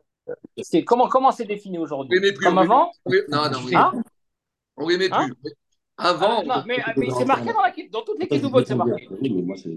c'est, 0.60 0.84
comment, 0.84 1.08
comment 1.08 1.30
c'est 1.30 1.44
défini 1.44 1.78
aujourd'hui? 1.78 2.20
Comme 2.42 2.58
avant? 2.58 2.90
Non, 3.06 3.50
non. 3.50 3.60
Hein? 3.72 3.92
on 4.76 4.88
les 4.88 4.98
met 4.98 5.08
plus. 5.08 5.16
Hein? 5.16 5.30
Avant. 5.98 6.42
Ah, 6.48 6.58
non, 6.58 6.62
mais, 6.66 6.78
mais 6.96 7.08
c'est 7.10 7.24
marqué 7.24 7.52
dans, 7.52 7.62
la, 7.62 7.72
dans 7.90 8.02
toutes 8.02 8.20
les 8.20 8.28
Ketoubots, 8.28 8.64
c'est 8.64 8.76
marqué. 8.76 9.08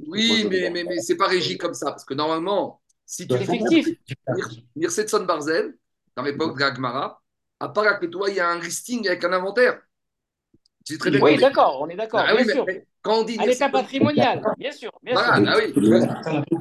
Oui, 0.08 0.48
mais, 0.50 0.70
mais, 0.70 0.84
mais 0.84 1.00
c'est 1.00 1.18
pas 1.18 1.28
régi 1.28 1.58
comme 1.58 1.74
ça, 1.74 1.88
parce 1.88 2.06
que 2.06 2.14
normalement, 2.14 2.80
si 3.06 3.28
tu 3.28 3.34
effectif. 3.34 3.90
Nirseson 4.76 5.26
Barzel, 5.26 5.76
dans 6.16 6.24
l'époque 6.24 6.54
de 6.54 6.60
Gagmara, 6.60 7.22
à 7.60 7.70
part 7.70 7.84
la 7.84 7.96
Ketouba, 7.96 8.30
il 8.30 8.36
y 8.36 8.40
a 8.40 8.50
un 8.50 8.60
listing 8.60 9.08
avec 9.08 9.24
un 9.24 9.34
inventaire. 9.34 9.82
Très 11.00 11.12
bien 11.12 11.22
oui, 11.22 11.38
d'accord, 11.38 11.80
on 11.82 11.90
est 11.90 11.96
d'accord. 11.96 12.22
Ah, 12.24 12.36
bien 12.36 12.44
oui, 12.44 12.52
sûr. 12.52 12.66
quand 13.02 13.20
on 13.20 13.24
dit 13.24 13.38
à 13.40 13.46
l'état 13.46 13.70
patrimonial, 13.70 14.42
bien 14.58 14.72
sûr. 14.72 14.92
Bien 15.04 15.16
sûr. 15.16 15.26
Ah, 15.28 15.58
oui, 15.58 15.74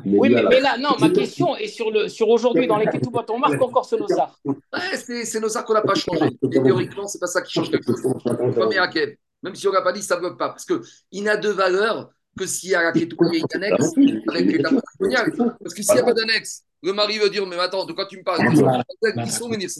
oui 0.04 0.28
mais, 0.28 0.42
mais, 0.42 0.60
là, 0.60 0.76
non, 0.78 0.90
ma 1.00 1.08
question 1.08 1.56
est 1.56 1.68
sur, 1.68 1.90
le, 1.90 2.06
sur 2.08 2.28
aujourd'hui, 2.28 2.66
dans 2.66 2.76
les 2.76 2.86
Ketubot, 2.86 3.24
on 3.30 3.38
marque 3.38 3.60
encore 3.60 3.86
ce 3.86 3.96
Nosar. 3.96 4.38
Ouais, 4.44 4.54
c'est 4.96 5.40
Nosar 5.40 5.64
qu'on 5.64 5.74
n'a 5.74 5.80
pas 5.82 5.94
changé. 5.94 6.26
Et 6.42 6.62
théoriquement, 6.62 7.08
ce 7.08 7.16
n'est 7.16 7.20
pas 7.20 7.26
ça 7.26 7.42
qui 7.42 7.52
change 7.52 7.70
quelque 7.70 7.86
chose. 7.86 8.22
Premier 8.54 8.78
Akev. 8.78 9.16
Même 9.42 9.54
si 9.54 9.66
on 9.68 9.72
n'a 9.72 9.82
pas 9.82 9.92
dit, 9.92 10.02
ça 10.02 10.16
ne 10.16 10.20
bloque 10.20 10.38
pas. 10.38 10.50
Parce 10.50 10.64
qu'il 10.64 11.22
n'a 11.22 11.36
de 11.36 11.48
valeur 11.48 12.10
que 12.38 12.46
s'il 12.46 12.70
y 12.70 12.74
a 12.74 12.82
la 12.82 12.96
y 12.96 13.02
a 13.02 13.04
une 13.04 13.64
annexe 13.64 13.92
avec 14.28 14.46
l'état 14.46 14.70
patrimonial. 14.70 15.32
Parce 15.62 15.74
que 15.74 15.82
s'il 15.82 15.94
n'y 15.94 16.00
a 16.00 16.04
pas 16.04 16.14
d'annexe, 16.14 16.64
le 16.82 16.92
mari 16.92 17.18
veut 17.18 17.30
dire, 17.30 17.46
mais 17.46 17.58
attends, 17.58 17.84
de 17.84 17.92
quoi 17.92 18.06
tu 18.06 18.18
me 18.18 18.22
parles? 18.22 18.40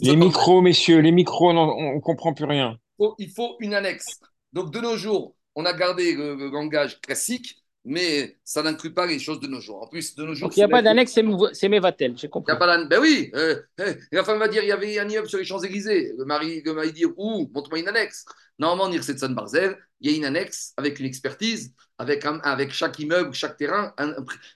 Les 0.01 0.15
micros, 0.15 0.61
messieurs, 0.61 0.99
les 0.99 1.11
micros, 1.11 1.51
on 1.51 1.95
ne 1.95 1.99
comprend 1.99 2.33
plus 2.33 2.45
rien. 2.45 2.77
Il 3.17 3.31
faut 3.31 3.55
une 3.59 3.73
annexe. 3.73 4.19
Donc, 4.53 4.71
de 4.71 4.79
nos 4.79 4.97
jours, 4.97 5.35
on 5.55 5.65
a 5.65 5.73
gardé 5.73 6.13
le, 6.13 6.49
langage 6.49 6.99
classique, 7.01 7.60
mais 7.83 8.37
ça 8.43 8.61
n'inclut 8.61 8.93
pas 8.93 9.05
les 9.05 9.19
choses 9.19 9.39
de 9.39 9.47
nos 9.47 9.59
jours. 9.59 9.81
En 9.81 9.87
plus, 9.87 10.15
de 10.15 10.23
nos 10.23 10.33
jours. 10.35 10.49
Donc, 10.49 10.57
il 10.57 10.59
n'y 10.59 10.63
a 10.63 10.67
pas 10.67 10.81
d'annexe, 10.81 11.17
c'est 11.53 11.69
Mevatel, 11.69 12.15
j'ai 12.17 12.29
compris. 12.29 12.51
Il 12.51 12.53
n'y 12.53 12.57
a 12.57 12.59
pas 12.59 12.67
d'annexe. 12.67 12.89
Ben 12.89 12.99
oui, 13.01 13.31
euh, 13.33 13.59
euh, 13.79 13.93
la 14.11 14.23
femme 14.23 14.39
va 14.39 14.47
dire 14.47 14.63
il 14.63 14.69
y 14.69 14.71
avait 14.71 14.99
un 14.99 15.09
immeuble 15.09 15.27
sur 15.27 15.39
les 15.39 15.45
Champs-Élysées. 15.45 16.13
Le 16.17 16.25
mari, 16.25 16.61
le 16.63 16.73
mari 16.73 16.93
dit 16.93 17.05
Ouh, 17.05 17.49
montre-moi 17.53 17.79
une 17.79 17.87
annexe. 17.87 18.25
Normalement, 18.59 18.89
Nirsetson 18.89 19.29
Barzel, 19.29 19.77
il 19.99 20.11
y 20.11 20.13
a 20.13 20.17
une 20.17 20.25
annexe 20.25 20.73
avec 20.77 20.99
une 20.99 21.07
expertise, 21.07 21.73
avec, 21.97 22.23
avec 22.43 22.71
chaque 22.71 22.99
immeuble, 22.99 23.33
chaque 23.33 23.57
terrain. 23.57 23.93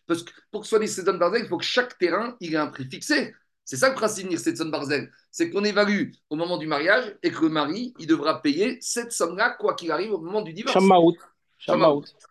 parce 0.06 0.24
que 0.24 0.32
pour 0.52 0.62
que 0.62 0.68
ce 0.68 0.72
soit 0.72 0.80
Nirsetson 0.80 1.18
Barzel, 1.18 1.44
il 1.44 1.48
faut 1.48 1.58
que 1.58 1.66
chaque 1.66 1.98
terrain 1.98 2.36
il 2.40 2.54
ait 2.54 2.58
un 2.58 2.68
prix 2.68 2.86
fixé. 2.86 3.34
C'est 3.64 3.78
ça 3.78 3.90
le 3.90 3.96
principe 3.96 4.30
Nirsetson 4.30 4.68
Barzel. 4.68 5.10
C'est 5.32 5.50
qu'on 5.50 5.64
évalue 5.64 6.12
au 6.30 6.36
moment 6.36 6.58
du 6.58 6.68
mariage 6.68 7.16
et 7.24 7.32
que 7.32 7.42
le 7.42 7.50
mari, 7.50 7.96
il 7.98 8.06
devra 8.06 8.44
payer 8.44 8.78
cette 8.80 9.12
somme-là, 9.12 9.56
quoi 9.60 9.74
qu'il 9.74 9.92
arrive, 9.92 10.14
au 10.14 10.20
moment 10.20 10.44
du 10.44 10.54
divorce. 10.54 10.76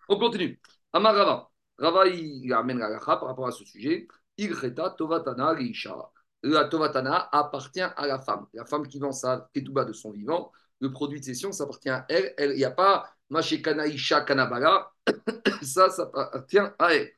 On 0.09 0.17
continue. 0.17 0.61
Amar 0.95 1.51
Rava. 1.77 2.07
Il 2.07 2.53
amène 2.53 2.79
la 2.79 2.99
par 3.01 3.25
rapport 3.25 3.49
à 3.49 3.53
ce 3.53 3.65
sujet. 3.65 4.07
Il 4.37 4.55
tovatana 4.97 5.55
La 6.43 6.65
tovatana 6.67 7.29
appartient 7.33 7.81
à 7.81 8.07
la 8.07 8.21
femme. 8.21 8.47
La 8.55 8.65
femme 8.65 8.87
qui 8.87 9.01
vend 9.01 9.11
sa 9.13 9.51
ketouba 9.53 9.85
de 9.85 9.93
son 9.93 10.13
vivant, 10.13 10.53
le 10.81 10.93
produit 10.93 11.19
de 11.21 11.25
cession, 11.25 11.51
ça 11.51 11.65
appartient 11.65 11.91
à 11.91 12.07
elle. 12.09 12.35
Il 12.39 12.57
n'y 12.57 12.65
a 12.65 12.71
pas 12.71 13.11
mashekana 13.29 13.87
isha 13.89 14.21
kanabala. 14.21 14.93
ça, 15.63 15.91
ça 15.91 16.11
appartient 16.15 16.59
à 16.59 16.95
elle. 16.95 17.13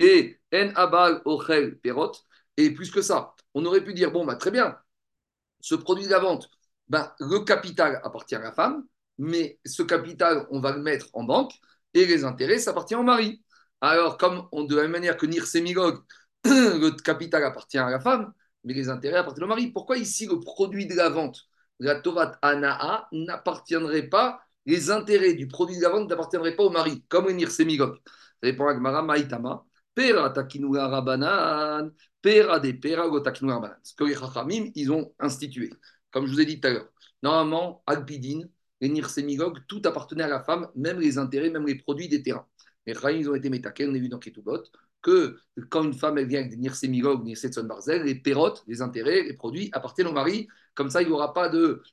Et 0.00 0.40
en 0.54 0.70
abal 0.74 1.20
ochel 1.26 1.78
perot. 1.78 2.12
Et 2.56 2.70
plus 2.72 2.90
que 2.90 3.02
ça, 3.02 3.34
on 3.54 3.64
aurait 3.66 3.84
pu 3.84 3.92
dire 3.94 4.10
bon, 4.10 4.24
bah, 4.24 4.36
très 4.36 4.50
bien, 4.50 4.78
ce 5.60 5.74
produit 5.74 6.06
de 6.06 6.10
la 6.10 6.18
vente, 6.20 6.48
bah, 6.88 7.14
le 7.20 7.40
capital 7.44 8.00
appartient 8.04 8.34
à 8.36 8.40
la 8.40 8.52
femme, 8.52 8.86
mais 9.18 9.60
ce 9.66 9.82
capital, 9.82 10.46
on 10.50 10.60
va 10.60 10.72
le 10.72 10.82
mettre 10.82 11.08
en 11.12 11.24
banque 11.24 11.52
les 12.06 12.24
intérêts, 12.24 12.58
ça 12.58 12.70
appartient 12.70 12.94
au 12.94 13.02
mari. 13.02 13.42
Alors, 13.80 14.18
comme 14.18 14.48
on, 14.52 14.64
de 14.64 14.74
la 14.76 14.82
même 14.82 14.92
manière 14.92 15.16
que 15.16 15.26
Nir 15.26 15.46
Semigog, 15.46 16.02
le 16.44 16.90
capital 17.02 17.44
appartient 17.44 17.78
à 17.78 17.90
la 17.90 18.00
femme, 18.00 18.32
mais 18.64 18.74
les 18.74 18.88
intérêts 18.88 19.18
appartiennent 19.18 19.44
au 19.44 19.48
mari. 19.48 19.70
Pourquoi 19.72 19.98
ici 19.98 20.26
le 20.26 20.40
produit 20.40 20.86
de 20.86 20.94
la 20.94 21.08
vente, 21.08 21.42
la 21.78 22.00
Tovat 22.00 22.38
Anaa, 22.42 23.08
n'appartiendrait 23.12 24.08
pas, 24.08 24.40
les 24.66 24.90
intérêts 24.90 25.34
du 25.34 25.48
produit 25.48 25.76
de 25.76 25.82
la 25.82 25.90
vente 25.90 26.08
n'appartiendraient 26.10 26.56
pas 26.56 26.64
au 26.64 26.70
mari, 26.70 27.04
comme 27.08 27.30
Nir 27.32 27.50
Semigog? 27.50 27.98
Répond 28.42 28.66
Agmara 28.68 29.02
Maïtama. 29.02 29.64
Pera 29.94 30.30
takinura 30.30 30.88
rabanan, 30.88 31.90
pera 32.22 32.60
de 32.60 32.72
pera 32.72 33.08
rabanan. 33.08 33.76
Ce 33.82 33.94
que 33.94 34.04
les 34.04 34.14
chachamim, 34.14 34.70
ils 34.74 34.92
ont 34.92 35.12
institué. 35.18 35.70
Comme 36.10 36.26
je 36.26 36.32
vous 36.32 36.40
ai 36.40 36.44
dit 36.44 36.60
tout 36.60 36.68
à 36.68 36.70
l'heure. 36.70 36.88
Normalement, 37.22 37.82
Alpidine, 37.86 38.48
les 38.80 38.88
Nirsemigog, 38.88 39.58
tout 39.66 39.82
appartenait 39.84 40.24
à 40.24 40.28
la 40.28 40.40
femme, 40.40 40.68
même 40.74 41.00
les 41.00 41.18
intérêts, 41.18 41.50
même 41.50 41.66
les 41.66 41.76
produits 41.76 42.08
des 42.08 42.22
terrains. 42.22 42.46
Les 42.86 42.94
chachamim, 42.94 43.18
ils 43.18 43.30
ont 43.30 43.34
été 43.34 43.50
métaqués, 43.50 43.86
on 43.86 43.94
a 43.94 43.98
vu 43.98 44.08
dans 44.08 44.18
Ketubot, 44.18 44.62
que 45.02 45.38
quand 45.68 45.84
une 45.84 45.94
femme 45.94 46.18
elle 46.18 46.26
vient 46.26 46.40
avec 46.40 46.50
des 46.50 46.56
Nirsemigog, 46.56 47.24
Nirsetson 47.24 47.64
Barzel, 47.64 48.02
les 48.04 48.14
pérotes, 48.14 48.64
les 48.66 48.82
intérêts, 48.82 49.22
les 49.22 49.34
produits 49.34 49.70
appartiennent 49.72 50.08
au 50.08 50.12
mari. 50.12 50.48
Comme 50.74 50.90
ça, 50.90 51.02
il 51.02 51.08
n'y 51.08 51.14
aura 51.14 51.34
pas 51.34 51.48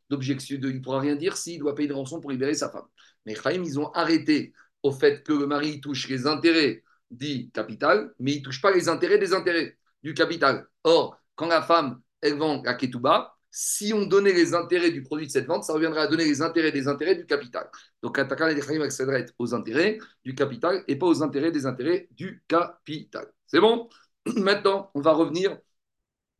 d'objection, 0.09 0.57
il 0.61 0.75
ne 0.75 0.79
pourra 0.79 0.99
rien 0.99 1.15
dire 1.15 1.37
s'il 1.37 1.59
doit 1.59 1.75
payer 1.75 1.87
de 1.87 1.93
rançon 1.93 2.19
pour 2.19 2.31
libérer 2.31 2.53
sa 2.53 2.69
femme. 2.69 2.85
Mais 3.25 3.35
chachamim, 3.35 3.63
ils 3.63 3.79
ont 3.79 3.91
arrêté 3.91 4.53
au 4.83 4.91
fait 4.91 5.23
que 5.23 5.33
le 5.33 5.47
mari 5.47 5.81
touche 5.81 6.07
les 6.07 6.27
intérêts 6.27 6.83
dit 7.11 7.51
capital, 7.51 8.13
mais 8.19 8.33
il 8.33 8.39
ne 8.39 8.43
touche 8.43 8.61
pas 8.61 8.71
les 8.71 8.89
intérêts 8.89 9.17
des 9.17 9.33
intérêts 9.33 9.77
du 10.03 10.13
capital. 10.13 10.67
Or, 10.83 11.17
quand 11.35 11.47
la 11.47 11.61
femme, 11.61 12.01
elle 12.21 12.35
vend 12.35 12.61
à 12.63 12.73
Ketouba, 12.73 13.34
si 13.57 13.93
on 13.93 14.05
donnait 14.05 14.33
les 14.33 14.53
intérêts 14.53 14.91
du 14.91 15.01
produit 15.01 15.27
de 15.27 15.31
cette 15.31 15.47
vente, 15.47 15.63
ça 15.63 15.71
reviendrait 15.71 16.01
à 16.01 16.07
donner 16.07 16.25
les 16.25 16.41
intérêts 16.41 16.73
des 16.73 16.89
intérêts 16.89 17.15
du 17.15 17.25
capital. 17.25 17.69
Donc, 18.03 18.19
Attaquant 18.19 18.47
les 18.47 18.59
Khayim 18.59 18.81
accéderait 18.81 19.27
aux 19.39 19.53
intérêts 19.55 19.97
du 20.25 20.35
capital 20.35 20.83
et 20.89 20.97
pas 20.97 21.05
aux 21.05 21.23
intérêts 21.23 21.51
des 21.51 21.65
intérêts 21.65 22.09
du 22.11 22.43
capital. 22.49 23.31
C'est 23.47 23.61
bon? 23.61 23.87
Maintenant, 24.35 24.91
on 24.93 24.99
va 24.99 25.13
revenir 25.13 25.57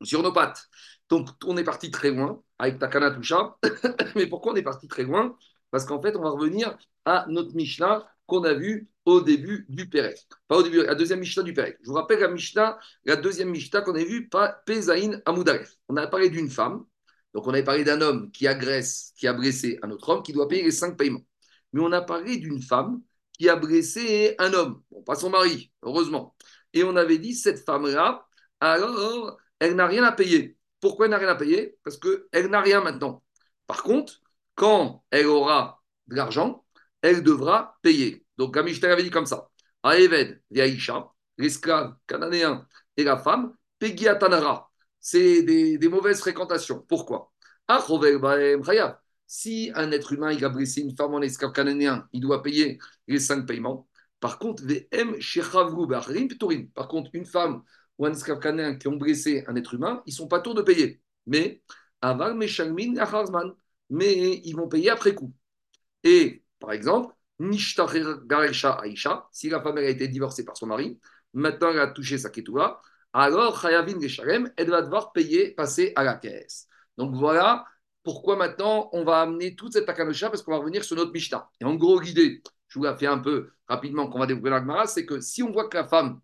sur 0.02 0.22
nos 0.22 0.30
pattes. 0.30 0.68
Donc, 1.08 1.28
on 1.46 1.56
est 1.56 1.64
parti 1.64 1.90
très 1.90 2.10
loin 2.10 2.42
avec 2.58 2.78
Takana 2.78 3.10
Toucha. 3.10 3.56
Mais 4.14 4.26
pourquoi 4.26 4.52
on 4.52 4.56
est 4.56 4.62
parti 4.62 4.86
très 4.86 5.04
loin? 5.04 5.38
Parce 5.70 5.86
qu'en 5.86 6.02
fait, 6.02 6.16
on 6.16 6.22
va 6.22 6.30
revenir 6.30 6.76
à 7.06 7.24
notre 7.30 7.54
Mishnah 7.54 8.06
qu'on 8.26 8.44
a 8.44 8.52
vu 8.52 8.90
au 9.06 9.22
début 9.22 9.64
du 9.70 9.88
Pérec. 9.88 10.18
Pas 10.48 10.58
au 10.58 10.62
début, 10.62 10.84
la 10.84 10.94
deuxième 10.94 11.20
Mishnah 11.20 11.44
du 11.44 11.54
Pérec. 11.54 11.78
Je 11.80 11.88
vous 11.88 11.94
rappelle 11.94 12.20
la 12.20 12.28
Mishnah, 12.28 12.78
la 13.06 13.16
deuxième 13.16 13.48
Mishnah 13.48 13.80
qu'on 13.80 13.94
a 13.94 14.04
vue, 14.04 14.28
Pézaïn 14.66 15.22
Amoudaref. 15.24 15.76
On 15.88 15.96
a 15.96 16.06
parlé 16.08 16.28
d'une 16.28 16.50
femme, 16.50 16.84
donc 17.36 17.46
on 17.46 17.50
avait 17.50 17.62
parlé 17.62 17.84
d'un 17.84 18.00
homme 18.00 18.30
qui 18.32 18.48
agresse, 18.48 19.12
qui 19.14 19.26
a 19.28 19.34
blessé 19.34 19.78
un 19.82 19.90
autre 19.90 20.08
homme, 20.08 20.22
qui 20.22 20.32
doit 20.32 20.48
payer 20.48 20.62
les 20.62 20.70
cinq 20.70 20.96
paiements. 20.96 21.20
Mais 21.74 21.82
on 21.82 21.92
a 21.92 22.00
parlé 22.00 22.38
d'une 22.38 22.62
femme 22.62 23.02
qui 23.34 23.50
a 23.50 23.56
blessé 23.56 24.34
un 24.38 24.54
homme, 24.54 24.82
pas 25.04 25.16
son 25.16 25.28
mari, 25.28 25.70
heureusement. 25.82 26.34
Et 26.72 26.82
on 26.82 26.96
avait 26.96 27.18
dit, 27.18 27.34
cette 27.34 27.62
femme-là, 27.62 28.26
alors, 28.60 29.36
elle 29.58 29.76
n'a 29.76 29.86
rien 29.86 30.02
à 30.04 30.12
payer. 30.12 30.56
Pourquoi 30.80 31.04
elle 31.04 31.10
n'a 31.10 31.18
rien 31.18 31.28
à 31.28 31.34
payer? 31.34 31.76
Parce 31.84 31.98
qu'elle 31.98 32.46
n'a 32.46 32.62
rien 32.62 32.80
maintenant. 32.80 33.22
Par 33.66 33.82
contre, 33.82 34.22
quand 34.54 35.04
elle 35.10 35.26
aura 35.26 35.82
de 36.06 36.14
l'argent, 36.14 36.64
elle 37.02 37.22
devra 37.22 37.76
payer. 37.82 38.24
Donc, 38.38 38.54
Gamishter 38.54 38.86
avait 38.86 39.02
dit 39.02 39.10
comme 39.10 39.26
ça 39.26 39.50
Aeved, 39.84 40.40
Yaisha, 40.50 41.12
l'esclave 41.36 41.96
cananéen 42.06 42.66
et 42.96 43.04
la 43.04 43.18
femme, 43.18 43.54
Pegiatanara. 43.78 44.70
C'est 45.00 45.42
des, 45.42 45.88
mauvaises 45.88 46.20
fréquentations. 46.20 46.84
Pourquoi? 46.88 47.32
Si 49.26 49.70
un 49.74 49.90
être 49.92 50.12
humain 50.12 50.32
il 50.32 50.44
a 50.44 50.48
blessé 50.48 50.80
une 50.82 50.96
femme 50.96 51.14
en 51.14 51.20
esclave 51.22 51.52
cananéen, 51.52 52.08
il 52.12 52.20
doit 52.20 52.42
payer 52.42 52.78
les 53.08 53.20
cinq 53.20 53.46
paiements. 53.46 53.88
Par 54.20 54.38
contre, 54.38 54.62
Par 56.74 56.88
contre, 56.88 57.10
une 57.12 57.26
femme 57.26 57.62
ou 57.98 58.06
un 58.06 58.12
esclave 58.12 58.38
cananéen 58.40 58.76
qui 58.76 58.88
ont 58.88 58.96
blessé 58.96 59.44
un 59.46 59.56
être 59.56 59.74
humain, 59.74 60.02
ils 60.06 60.12
ne 60.12 60.16
sont 60.16 60.28
pas 60.28 60.40
tours 60.40 60.54
de 60.54 60.62
payer. 60.62 61.00
Mais, 61.26 61.62
mais 63.90 64.40
ils 64.44 64.54
vont 64.54 64.68
payer 64.68 64.90
après 64.90 65.14
coup. 65.14 65.32
Et 66.04 66.44
par 66.58 66.72
exemple, 66.72 67.14
Aisha, 67.40 69.28
si 69.32 69.48
la 69.50 69.62
femme 69.62 69.78
a 69.78 69.82
été 69.82 70.08
divorcée 70.08 70.44
par 70.44 70.56
son 70.56 70.66
mari, 70.66 70.98
maintenant 71.34 71.70
elle 71.70 71.80
a 71.80 71.88
touché 71.88 72.18
sa 72.18 72.30
ketouba, 72.30 72.80
alors 73.16 73.58
Chayavin 73.58 73.98
Gesharem, 73.98 74.52
elle 74.58 74.68
va 74.68 74.82
devoir 74.82 75.12
payer, 75.12 75.52
passer 75.52 75.92
à 75.96 76.04
la 76.04 76.14
caisse. 76.16 76.68
Donc 76.98 77.14
voilà 77.14 77.64
pourquoi 78.02 78.36
maintenant 78.36 78.90
on 78.92 79.04
va 79.04 79.22
amener 79.22 79.56
toute 79.56 79.72
cette 79.72 79.88
akanosha 79.88 80.28
parce 80.28 80.42
qu'on 80.42 80.52
va 80.52 80.58
revenir 80.58 80.84
sur 80.84 80.96
notre 80.96 81.12
Mishnah. 81.12 81.48
Et 81.60 81.64
en 81.64 81.76
gros, 81.76 81.98
l'idée, 81.98 82.42
je 82.68 82.78
vous 82.78 82.84
la 82.84 82.94
fais 82.94 83.06
un 83.06 83.18
peu 83.18 83.52
rapidement 83.68 84.08
qu'on 84.08 84.18
va 84.18 84.26
découvrir 84.26 84.52
la 84.52 84.60
Gemara, 84.60 84.86
c'est 84.86 85.06
que 85.06 85.20
si 85.20 85.42
on 85.42 85.50
voit 85.50 85.68
que 85.68 85.78
la 85.78 85.88
femme, 85.88 86.20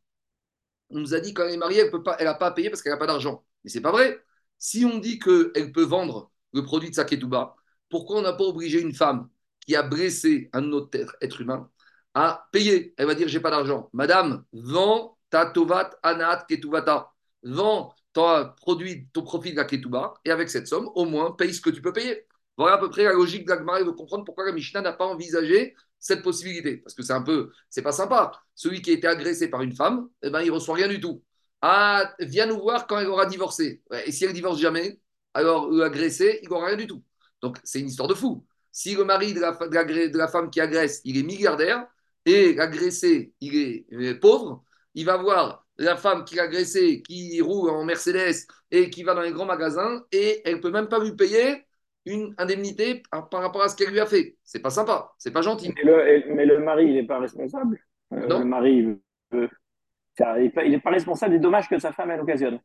on 0.91 0.99
nous 1.01 1.15
a 1.15 1.21
dit 1.21 1.33
quand 1.33 1.45
elle 1.45 1.55
est 1.55 1.57
mariée, 1.57 1.81
elle 1.81 1.91
n'a 1.91 2.17
elle 2.19 2.39
pas 2.39 2.47
à 2.49 2.51
payer 2.53 2.69
parce 2.69 2.83
qu'elle 2.83 2.93
n'a 2.93 2.99
pas 2.99 3.07
d'argent. 3.07 3.43
Mais 3.65 3.71
c'est 3.71 3.81
pas 3.81 3.93
vrai. 3.93 4.23
Si 4.59 4.85
on 4.85 4.99
dit 4.99 5.19
qu'elle 5.19 5.73
peut 5.73 5.85
vendre 5.85 6.31
le 6.53 6.63
produit 6.63 6.91
de 6.91 6.95
sa 6.95 7.05
ketouba, 7.05 7.57
pourquoi 7.89 8.19
on 8.19 8.23
n'a 8.23 8.35
pas 8.35 8.45
obligé 8.45 8.81
une 8.83 8.95
femme 8.95 9.31
qui 9.67 9.75
a 9.77 9.83
blessé 9.83 10.51
un 10.53 10.73
autre 10.73 10.99
être 11.23 11.41
humain 11.41 11.71
à 12.15 12.49
payer? 12.53 12.95
Elle 12.99 13.07
va 13.07 13.15
dire 13.15 13.29
J'ai 13.29 13.41
pas 13.41 13.51
d'argent. 13.51 13.89
Madame, 13.95 14.45
vends 14.53 15.17
ta 15.33 15.47
tovat 15.47 15.91
anat 16.03 16.45
ketuvata. 16.47 17.11
Vends 17.43 17.95
ton 18.13 18.53
produit, 18.61 19.09
ton 19.13 19.23
profit 19.23 19.53
de 19.53 19.57
la 19.57 19.65
ketuba, 19.65 20.15
et 20.25 20.31
avec 20.31 20.51
cette 20.51 20.69
somme, 20.69 20.91
au 20.95 21.07
moins, 21.07 21.33
paye 21.33 21.55
ce 21.55 21.61
que 21.61 21.71
tu 21.71 21.81
peux 21.81 21.93
payer. 21.93 22.27
Voilà 22.59 22.75
à 22.75 22.79
peu 22.79 22.91
près 22.91 23.05
la 23.05 23.15
logique 23.15 23.47
d'Agmar. 23.47 23.81
Il 23.81 23.87
veut 23.87 23.93
comprendre 23.93 24.25
pourquoi 24.25 24.45
la 24.45 24.53
Mishnah 24.53 24.83
n'a 24.83 24.93
pas 24.93 25.07
envisagé 25.07 25.75
cette 25.99 26.23
possibilité. 26.23 26.77
Parce 26.77 26.95
que 26.95 27.03
c'est 27.03 27.15
un 27.15 27.23
peu, 27.23 27.51
c'est 27.71 27.83
pas 27.83 27.93
sympa. 27.93 28.33
Celui 28.55 28.83
qui 28.83 28.91
a 28.91 28.93
été 28.93 29.07
agressé 29.07 29.49
par 29.49 29.63
une 29.63 29.75
femme, 29.75 30.09
eh 30.23 30.29
ben, 30.31 30.43
il 30.43 30.51
reçoit 30.51 30.75
rien 30.75 30.89
du 30.89 31.01
tout. 31.01 31.23
Ah, 31.63 32.15
viens 32.21 32.47
nous 32.47 32.61
voir 32.61 32.87
quand 32.87 32.99
elle 32.99 33.07
aura 33.09 33.25
divorcé. 33.27 33.83
Et 34.05 34.13
si 34.13 34.25
elle 34.25 34.35
divorce 34.35 34.61
jamais, 34.61 35.01
alors 35.33 35.71
l'agressé, 35.71 36.41
il 36.43 36.49
n'aura 36.51 36.67
rien 36.67 36.77
du 36.77 36.87
tout. 36.87 37.03
Donc 37.41 37.59
c'est 37.65 37.81
une 37.81 37.89
histoire 37.89 38.09
de 38.09 38.15
fou. 38.15 38.45
Si 38.71 38.95
le 38.95 39.05
mari 39.05 39.33
de 39.33 39.41
la, 39.41 39.53
de 39.53 40.19
la, 40.19 40.29
femme 40.29 40.51
qui 40.51 40.61
agresse, 40.61 41.01
il 41.05 41.17
est 41.19 41.23
milliardaire, 41.23 41.87
et 42.25 42.55
l'agressé, 42.55 43.35
il 43.41 43.57
est 43.57 44.15
pauvre, 44.15 44.65
il 44.95 45.05
va 45.05 45.17
voir 45.17 45.67
la 45.79 45.97
femme 45.97 46.25
qui 46.25 46.37
l'a 46.37 46.45
agressé, 46.45 47.03
qui 47.03 47.41
roule 47.41 47.71
en 47.71 47.85
Mercedes 47.85 48.47
et 48.71 48.91
qui 48.91 49.03
va 49.03 49.15
dans 49.15 49.23
les 49.23 49.33
grands 49.33 49.47
magasins, 49.47 50.05
et 50.13 50.43
elle 50.45 50.57
ne 50.57 50.61
peut 50.61 50.71
même 50.71 50.89
pas 50.89 50.99
lui 50.99 51.13
payer 51.17 51.65
une 52.05 52.35
indemnité 52.39 53.03
par 53.11 53.41
rapport 53.41 53.63
à 53.63 53.69
ce 53.69 53.77
qu'elle 53.77 53.91
lui 53.91 54.01
a 54.01 54.07
fait. 54.07 54.37
C'est 54.43 54.61
pas 54.61 54.71
sympa, 54.71 55.13
c'est 55.19 55.31
pas 55.31 55.43
gentil. 55.43 55.73
Mais 55.75 55.83
le, 55.83 56.35
mais 56.35 56.47
le 56.47 56.59
mari, 56.59 56.87
il 56.87 56.95
n'est 56.95 57.07
pas 57.07 57.19
responsable? 57.19 57.79
Euh, 58.13 58.27
non. 58.27 58.41
Le 58.41 58.45
mari, 58.45 58.99
il 59.33 59.49
n'est 60.21 60.81
pas, 60.81 60.91
responsable 60.91 61.33
des 61.33 61.39
dommages 61.39 61.69
que 61.69 61.79
sa 61.79 61.93
femme 61.93 62.11
elle 62.11 62.21
occasionne. 62.21 62.59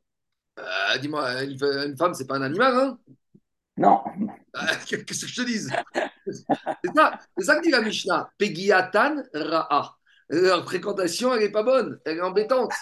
Euh, 0.60 0.98
dis-moi, 1.00 1.44
une, 1.44 1.96
femme, 1.98 2.14
c'est 2.14 2.28
pas 2.28 2.38
un 2.38 2.42
animal, 2.42 2.74
hein? 2.74 2.98
Non. 3.78 4.02
Qu'est-ce 4.88 5.22
que 5.22 5.28
je 5.28 5.42
te 5.42 5.46
dis 5.46 5.60
C'est 5.60 6.96
ça, 6.96 7.20
ça 7.38 7.56
que 7.58 7.62
dit 7.62 7.70
la 7.70 7.82
Mishnah. 7.82 8.32
Pegiatan 8.40 9.22
ra'a. 9.34 9.98
Leur 10.30 10.66
fréquentation, 10.66 11.34
elle 11.34 11.42
n'est 11.42 11.52
pas 11.52 11.64
bonne. 11.64 12.00
Elle 12.06 12.18
est 12.18 12.22
embêtante. 12.22 12.74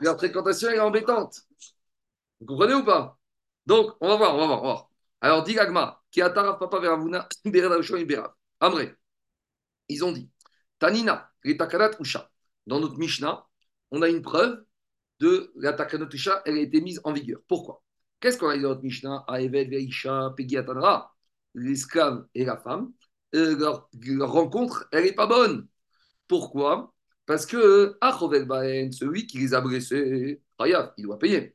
Leur 0.00 0.16
fréquentation, 0.16 0.68
elle 0.68 0.76
est 0.76 0.80
embêtante. 0.80 1.40
Vous 2.40 2.46
comprenez 2.46 2.74
ou 2.74 2.84
pas? 2.84 3.18
Donc, 3.66 3.92
on 4.00 4.08
va 4.08 4.16
voir, 4.16 4.34
on 4.34 4.38
va 4.38 4.46
voir, 4.46 4.62
on 4.62 4.66
va 4.66 4.72
voir. 4.72 4.90
Alors, 5.20 5.42
dit 5.42 5.54
Gagma, 5.54 6.02
qui 6.10 6.22
ataraf 6.22 6.58
papa 6.58 6.78
veravuna, 6.78 7.28
Amré. 8.60 8.94
Ils 9.88 10.04
ont 10.04 10.12
dit, 10.12 10.30
Tanina, 10.78 11.30
takanat 11.58 11.92
usha. 12.00 12.30
Dans 12.66 12.80
notre 12.80 12.98
Mishnah, 12.98 13.46
on 13.90 14.02
a 14.02 14.08
une 14.08 14.22
preuve 14.22 14.64
de 15.20 15.52
la 15.56 15.72
takanat 15.72 16.08
usha, 16.12 16.42
elle 16.44 16.58
a 16.58 16.60
été 16.60 16.80
mise 16.80 17.00
en 17.04 17.12
vigueur. 17.12 17.40
Pourquoi? 17.48 17.82
Qu'est-ce 18.20 18.38
qu'on 18.38 18.48
a 18.48 18.56
dit 18.56 18.62
dans 18.62 18.70
notre 18.70 18.82
Mishnah? 18.82 19.24
Aeved, 19.28 19.70
Veisha, 19.70 20.32
Pegiatanra, 20.36 21.14
l'esclave 21.54 22.26
et 22.34 22.44
la 22.44 22.56
femme, 22.56 22.92
euh, 23.34 23.56
leur, 23.56 24.32
rencontre, 24.32 24.88
elle 24.92 25.04
n'est 25.04 25.12
pas 25.12 25.26
bonne. 25.26 25.68
Pourquoi? 26.28 26.92
Parce 27.26 27.46
que 27.46 27.96
celui 28.92 29.26
qui 29.26 29.38
les 29.38 29.54
a 29.54 29.60
blessés, 29.60 30.40
il 30.96 31.04
doit 31.04 31.18
payer. 31.18 31.54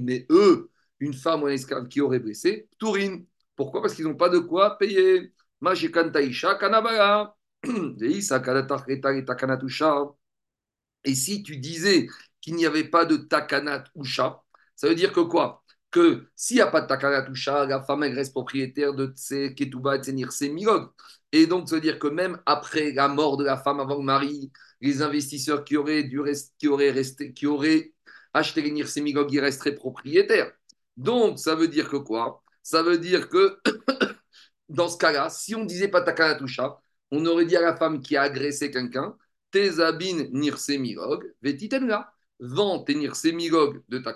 Mais 0.00 0.26
eux, 0.30 0.70
une 1.00 1.14
femme 1.14 1.42
ou 1.42 1.46
un 1.46 1.50
esclave 1.50 1.88
qui 1.88 2.00
aurait 2.00 2.18
blessé, 2.20 2.68
Tourine. 2.78 3.26
Pourquoi? 3.56 3.82
Parce 3.82 3.94
qu'ils 3.94 4.04
n'ont 4.06 4.14
pas 4.16 4.28
de 4.28 4.38
quoi 4.38 4.78
payer. 4.78 5.32
Et 11.04 11.14
si 11.14 11.42
tu 11.42 11.56
disais 11.58 12.08
qu'il 12.40 12.54
n'y 12.56 12.66
avait 12.66 12.84
pas 12.88 13.04
de 13.04 13.16
takanat 13.16 13.84
ou 13.94 14.04
ça 14.76 14.88
veut 14.88 14.94
dire 14.94 15.12
que 15.12 15.20
quoi? 15.20 15.61
Que 15.92 16.26
s'il 16.34 16.56
n'y 16.56 16.62
a 16.62 16.66
pas 16.66 16.80
de 16.80 16.86
takanat 16.88 17.28
ou 17.28 17.34
la 17.68 17.82
femme 17.82 18.02
elle 18.02 18.14
reste 18.14 18.32
propriétaire 18.32 18.94
de 18.94 19.12
ses 19.14 19.54
ketouba 19.54 19.96
et 19.96 20.02
ses 20.30 20.48
milog. 20.48 20.90
Et 21.32 21.46
donc, 21.46 21.68
veut 21.70 21.80
dire 21.80 21.98
que 21.98 22.08
même 22.08 22.40
après 22.46 22.92
la 22.92 23.08
mort 23.08 23.36
de 23.36 23.44
la 23.44 23.56
femme 23.56 23.80
avant 23.80 23.96
le 23.96 24.02
mari, 24.02 24.50
les 24.80 25.02
investisseurs 25.02 25.64
qui 25.64 25.76
auraient, 25.76 26.02
dû 26.04 26.20
qui 26.58 26.68
auraient, 26.68 26.90
resté, 26.90 27.32
qui 27.32 27.46
auraient 27.46 27.92
acheté 28.34 28.62
les 28.62 28.70
nirsemigog, 28.70 29.32
ils 29.32 29.40
resteraient 29.40 29.74
propriétaires. 29.74 30.52
Donc, 30.96 31.38
ça 31.38 31.54
veut 31.54 31.68
dire 31.68 31.88
que 31.88 31.96
quoi? 31.96 32.42
Ça 32.62 32.82
veut 32.82 32.98
dire 32.98 33.28
que 33.28 33.58
dans 34.68 34.88
ce 34.88 34.98
cas-là, 34.98 35.30
si 35.30 35.54
on 35.54 35.64
disait 35.64 35.88
pas 35.88 36.02
takanatusha, 36.02 36.78
on 37.10 37.24
aurait 37.26 37.46
dit 37.46 37.56
à 37.56 37.60
la 37.62 37.76
femme 37.76 38.00
qui 38.00 38.16
a 38.16 38.22
agressé 38.22 38.70
quelqu'un, 38.70 39.16
Tezabin 39.50 40.28
nirsemigog, 40.32 41.34
vetitenga, 41.42 42.12
vends 42.40 42.82
tes 42.84 42.94
nirsemigog 42.94 43.82
de 43.88 43.98
ta 43.98 44.14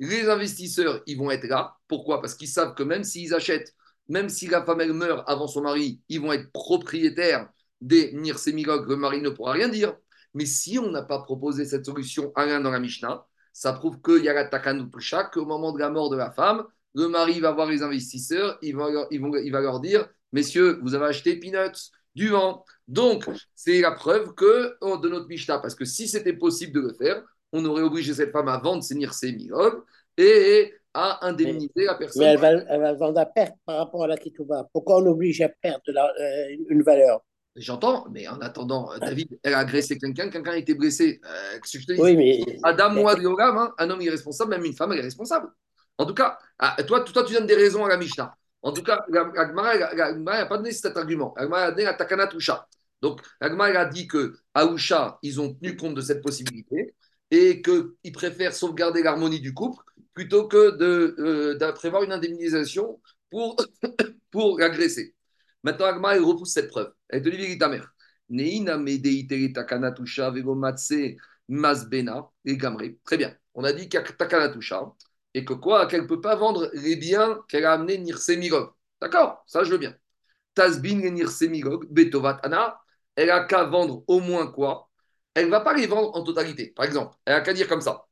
Les 0.00 0.28
investisseurs, 0.28 1.02
ils 1.06 1.16
vont 1.16 1.30
être 1.30 1.46
là. 1.46 1.76
Pourquoi? 1.86 2.20
Parce 2.20 2.34
qu'ils 2.34 2.48
savent 2.48 2.74
que 2.74 2.82
même 2.82 3.04
s'ils 3.04 3.34
achètent, 3.34 3.74
même 4.08 4.28
si 4.28 4.48
la 4.48 4.64
femme 4.64 4.80
elle 4.80 4.94
meurt 4.94 5.22
avant 5.28 5.46
son 5.46 5.62
mari, 5.62 6.00
ils 6.08 6.20
vont 6.20 6.32
être 6.32 6.50
propriétaires 6.52 7.48
des 7.80 8.12
nirsemigog, 8.12 8.88
le 8.88 8.96
mari 8.96 9.20
ne 9.20 9.30
pourra 9.30 9.52
rien 9.52 9.68
dire. 9.68 9.94
Mais 10.34 10.46
si 10.46 10.78
on 10.78 10.90
n'a 10.90 11.02
pas 11.02 11.20
proposé 11.20 11.64
cette 11.64 11.86
solution 11.86 12.32
à 12.34 12.46
l'un 12.46 12.60
dans 12.60 12.70
la 12.70 12.80
Mishnah, 12.80 13.24
ça 13.52 13.72
prouve 13.72 14.00
qu'il 14.00 14.24
y 14.24 14.28
a 14.28 14.32
la 14.32 14.46
takanutusha, 14.46 15.24
qu'au 15.24 15.44
moment 15.44 15.72
de 15.72 15.78
la 15.78 15.90
mort 15.90 16.10
de 16.10 16.16
la 16.16 16.30
femme, 16.30 16.64
le 16.94 17.08
mari 17.08 17.40
va 17.40 17.52
voir 17.52 17.68
les 17.68 17.82
investisseurs, 17.82 18.58
il 18.62 18.76
va, 18.76 18.90
leur, 18.90 19.08
leur 19.10 19.80
dire 19.80 20.08
Messieurs, 20.32 20.78
vous 20.82 20.94
avez 20.94 21.06
acheté 21.06 21.38
peanuts, 21.38 21.90
du 22.14 22.28
vent. 22.28 22.64
Donc, 22.88 23.28
c'est 23.54 23.80
la 23.80 23.92
preuve 23.92 24.34
que 24.34 24.76
oh, 24.80 24.96
de 24.96 25.08
notre 25.08 25.28
Mishnah, 25.28 25.58
parce 25.58 25.74
que 25.74 25.84
si 25.84 26.08
c'était 26.08 26.32
possible 26.32 26.72
de 26.72 26.80
le 26.80 26.94
faire, 26.94 27.22
on 27.52 27.64
aurait 27.64 27.82
obligé 27.82 28.14
cette 28.14 28.32
femme 28.32 28.48
à 28.48 28.58
vendre 28.58 28.82
ses 28.82 28.94
nirsemigog 28.94 29.82
et 30.16 30.72
à 30.94 31.26
indemniser 31.26 31.84
la 31.84 31.94
personne. 31.94 32.22
Mais 32.22 32.28
elle 32.32 32.38
va, 32.38 32.50
elle 32.50 32.80
va 32.80 32.92
vendre 32.94 33.20
à 33.20 33.26
perte 33.26 33.54
par 33.64 33.78
rapport 33.78 34.04
à 34.04 34.06
la 34.06 34.16
Ketouba. 34.16 34.68
Pourquoi 34.72 34.96
on 34.96 35.06
oblige 35.06 35.40
à 35.40 35.48
perdre 35.48 35.82
euh, 35.88 36.56
une 36.68 36.82
valeur? 36.82 37.20
J'entends, 37.56 38.06
mais 38.10 38.28
en 38.28 38.40
attendant, 38.40 38.92
euh, 38.92 38.98
David, 38.98 39.38
elle 39.42 39.54
a 39.54 39.58
agressé 39.58 39.98
quelqu'un, 39.98 40.30
quelqu'un 40.30 40.52
a 40.52 40.56
été 40.56 40.74
blessé. 40.74 41.20
Euh, 41.24 41.58
que 41.58 41.78
je 41.78 41.86
te 41.86 41.92
dis? 41.92 42.00
Oui, 42.00 42.16
mais. 42.16 42.40
Adam 42.62 42.96
ou 42.96 43.08
hein, 43.08 43.74
un 43.78 43.90
homme 43.90 44.00
est 44.02 44.10
responsable, 44.10 44.50
même 44.50 44.64
une 44.64 44.74
femme 44.74 44.92
elle 44.92 45.00
est 45.00 45.02
responsable. 45.02 45.48
En 45.98 46.06
tout 46.06 46.14
cas, 46.14 46.38
ah, 46.58 46.76
toi, 46.84 47.00
toi, 47.00 47.24
tu 47.24 47.34
donnes 47.34 47.46
des 47.46 47.56
raisons 47.56 47.84
à 47.84 47.88
la 47.88 47.96
Mishnah. 47.96 48.34
En 48.62 48.72
tout 48.72 48.82
cas, 48.82 49.04
la 49.08 49.24
n'a 49.24 50.46
pas 50.46 50.56
donné 50.56 50.72
cet 50.72 50.96
argument. 50.96 51.34
La 51.36 51.44
a 51.56 51.70
donné 51.70 51.84
la 51.84 51.94
Takana 51.94 52.28
Donc, 53.02 53.20
la 53.40 53.48
a 53.48 53.84
dit 53.86 54.06
que 54.06 54.34
Aoucha, 54.54 55.18
ils 55.22 55.40
ont 55.40 55.52
tenu 55.54 55.76
compte 55.76 55.94
de 55.94 56.00
cette 56.00 56.22
possibilité 56.22 56.94
et 57.30 57.62
qu'ils 57.62 58.12
préfèrent 58.12 58.54
sauvegarder 58.54 59.02
l'harmonie 59.02 59.40
du 59.40 59.54
couple 59.54 59.82
plutôt 60.14 60.48
que 60.48 60.76
de, 60.76 61.14
euh, 61.18 61.72
prévoir 61.72 62.02
une 62.02 62.12
indemnisation 62.12 63.00
pour, 63.30 63.56
pour 64.30 64.58
l'agresser. 64.58 65.14
Maintenant, 65.62 65.86
Agma, 65.86 66.16
elle 66.16 66.22
repousse 66.22 66.52
cette 66.52 66.68
preuve. 66.68 66.92
Elle 67.08 67.22
te 67.22 67.28
dit, 67.28 67.58
ta 67.58 67.68
mère. 67.68 67.94
Masbena 71.48 72.30
et 72.44 72.56
gamre. 72.56 72.82
Très 73.04 73.16
bien. 73.16 73.36
On 73.54 73.64
a 73.64 73.72
dit 73.72 73.88
qu'il 73.88 74.00
y 74.00 74.02
a 74.02 74.06
takanatusha 74.06 74.92
et 75.34 75.44
que 75.44 75.52
quoi 75.52 75.86
Qu'elle 75.86 76.02
ne 76.02 76.06
peut 76.06 76.20
pas 76.20 76.36
vendre 76.36 76.70
les 76.74 76.96
biens 76.96 77.40
qu'elle 77.48 77.64
a 77.64 77.72
amenés 77.72 77.98
Nirsemigog. 77.98 78.70
D'accord? 79.00 79.42
Ça, 79.46 79.64
je 79.64 79.70
veux 79.70 79.78
bien. 79.78 79.94
Tasbin 80.54 81.00
et 81.00 81.10
Nirsemigog, 81.10 81.86
Betovat 81.90 82.40
Ana, 82.42 82.80
elle 83.16 83.30
a 83.30 83.44
qu'à 83.44 83.64
vendre 83.64 84.04
au 84.06 84.20
moins 84.20 84.46
quoi? 84.46 84.89
Elle 85.34 85.46
ne 85.46 85.50
va 85.50 85.60
pas 85.60 85.74
les 85.74 85.86
vendre 85.86 86.14
en 86.16 86.22
totalité. 86.24 86.68
Par 86.68 86.84
exemple, 86.84 87.16
elle 87.24 87.34
a 87.34 87.40
qu'à 87.40 87.52
dire 87.52 87.68
comme 87.68 87.80
ça. 87.80 88.06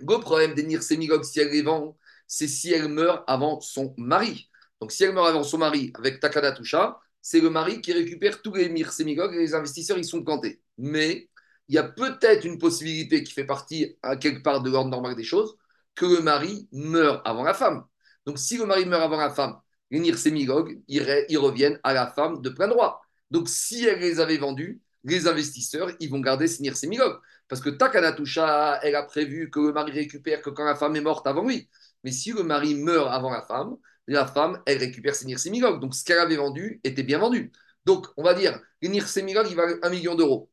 Le 0.00 0.20
problème 0.20 0.54
des 0.54 0.62
Nirsemigog, 0.62 1.24
si 1.24 1.40
elle 1.40 1.50
les 1.50 1.62
vend, 1.62 1.98
c'est 2.26 2.48
si 2.48 2.72
elle 2.72 2.88
meurt 2.88 3.24
avant 3.26 3.60
son 3.60 3.94
mari. 3.96 4.50
Donc, 4.80 4.92
si 4.92 5.04
elle 5.04 5.12
meurt 5.12 5.28
avant 5.28 5.42
son 5.42 5.58
mari 5.58 5.92
avec 5.96 6.20
Takada 6.20 6.52
Tusha, 6.52 7.00
c'est 7.20 7.40
le 7.40 7.50
mari 7.50 7.80
qui 7.80 7.92
récupère 7.92 8.42
tous 8.42 8.54
les 8.54 8.68
Nirsemigog 8.68 9.34
et 9.34 9.38
les 9.38 9.54
investisseurs, 9.54 9.98
ils 9.98 10.04
sont 10.04 10.22
cantés. 10.22 10.62
Mais 10.76 11.28
il 11.68 11.74
y 11.74 11.78
a 11.78 11.82
peut-être 11.84 12.44
une 12.44 12.58
possibilité 12.58 13.22
qui 13.24 13.32
fait 13.32 13.44
partie 13.44 13.96
à 14.02 14.16
quelque 14.16 14.42
part 14.42 14.62
de 14.62 14.70
l'ordre 14.70 14.90
normal 14.90 15.16
des 15.16 15.24
choses, 15.24 15.56
que 15.94 16.06
le 16.06 16.20
mari 16.20 16.68
meurt 16.72 17.20
avant 17.26 17.42
la 17.42 17.54
femme. 17.54 17.84
Donc, 18.24 18.38
si 18.38 18.56
le 18.56 18.66
mari 18.66 18.86
meurt 18.86 19.02
avant 19.02 19.16
la 19.16 19.30
femme, 19.30 19.58
les 19.90 19.98
Nirsemigog, 20.00 20.80
ils, 20.86 21.24
ils 21.28 21.38
reviennent 21.38 21.80
à 21.82 21.92
la 21.92 22.06
femme 22.12 22.40
de 22.40 22.50
plein 22.50 22.68
droit. 22.68 23.02
Donc, 23.30 23.48
si 23.48 23.84
elle 23.84 24.00
les 24.00 24.20
avait 24.20 24.38
vendus, 24.38 24.80
les 25.04 25.26
investisseurs, 25.26 25.90
ils 26.00 26.10
vont 26.10 26.20
garder 26.20 26.46
ces 26.48 26.62
Nirsemigog. 26.62 27.20
Parce 27.48 27.60
que 27.60 27.70
Takanatusha, 27.70 28.80
elle 28.82 28.94
a 28.94 29.02
prévu 29.02 29.50
que 29.50 29.60
le 29.60 29.72
mari 29.72 29.92
récupère 29.92 30.42
que 30.42 30.50
quand 30.50 30.64
la 30.64 30.76
femme 30.76 30.96
est 30.96 31.00
morte 31.00 31.26
avant 31.26 31.46
lui. 31.46 31.68
Mais 32.04 32.12
si 32.12 32.32
le 32.32 32.42
mari 32.42 32.74
meurt 32.74 33.08
avant 33.10 33.30
la 33.30 33.42
femme, 33.42 33.76
la 34.06 34.26
femme, 34.26 34.62
elle 34.66 34.78
récupère 34.78 35.14
ses 35.14 35.26
Nirsemigog. 35.26 35.80
Donc, 35.80 35.94
ce 35.94 36.04
qu'elle 36.04 36.18
avait 36.18 36.36
vendu 36.36 36.80
était 36.84 37.02
bien 37.02 37.18
vendu. 37.18 37.52
Donc, 37.84 38.06
on 38.16 38.22
va 38.22 38.34
dire, 38.34 38.60
les 38.82 38.88
Nirsemigog, 38.88 39.46
il 39.50 39.56
valent 39.56 39.76
un 39.82 39.90
million 39.90 40.14
d'euros. 40.14 40.50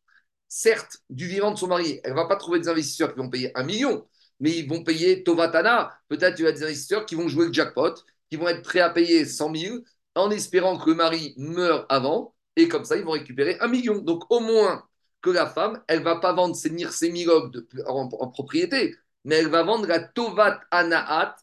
Certes, 0.47 0.97
du 1.09 1.27
vivant 1.27 1.51
de 1.51 1.57
son 1.57 1.67
mari, 1.67 1.99
elle 2.03 2.11
ne 2.11 2.15
va 2.15 2.27
pas 2.27 2.35
trouver 2.35 2.59
des 2.59 2.69
investisseurs 2.69 3.13
qui 3.13 3.19
vont 3.19 3.29
payer 3.29 3.51
un 3.57 3.63
million, 3.63 4.07
mais 4.39 4.51
ils 4.51 4.67
vont 4.69 4.83
payer 4.83 5.23
Tovatana. 5.23 5.99
Peut-être 6.07 6.35
tu 6.35 6.47
as 6.47 6.51
des 6.51 6.63
investisseurs 6.63 7.05
qui 7.05 7.15
vont 7.15 7.27
jouer 7.27 7.47
le 7.47 7.53
jackpot, 7.53 7.93
qui 8.29 8.37
vont 8.37 8.47
être 8.47 8.61
prêts 8.61 8.79
à 8.79 8.89
payer 8.89 9.25
100 9.25 9.55
000 9.55 9.77
en 10.15 10.31
espérant 10.31 10.77
que 10.77 10.89
le 10.89 10.95
mari 10.95 11.33
meure 11.37 11.85
avant, 11.89 12.34
et 12.55 12.67
comme 12.67 12.85
ça, 12.85 12.97
ils 12.97 13.03
vont 13.03 13.11
récupérer 13.11 13.57
un 13.59 13.67
million. 13.67 13.99
Donc, 13.99 14.23
au 14.31 14.39
moins 14.39 14.83
que 15.21 15.29
la 15.29 15.47
femme, 15.47 15.81
elle 15.87 16.03
va 16.03 16.17
pas 16.17 16.33
vendre 16.33 16.55
ses 16.55 16.69
nirsemilog 16.69 17.65
en, 17.87 18.09
en 18.11 18.27
propriété, 18.29 18.95
mais 19.23 19.35
elle 19.35 19.49
va 19.49 19.63
vendre 19.63 19.87
la 19.87 19.99
Tovat 19.99 20.61
Anaat, 20.71 21.35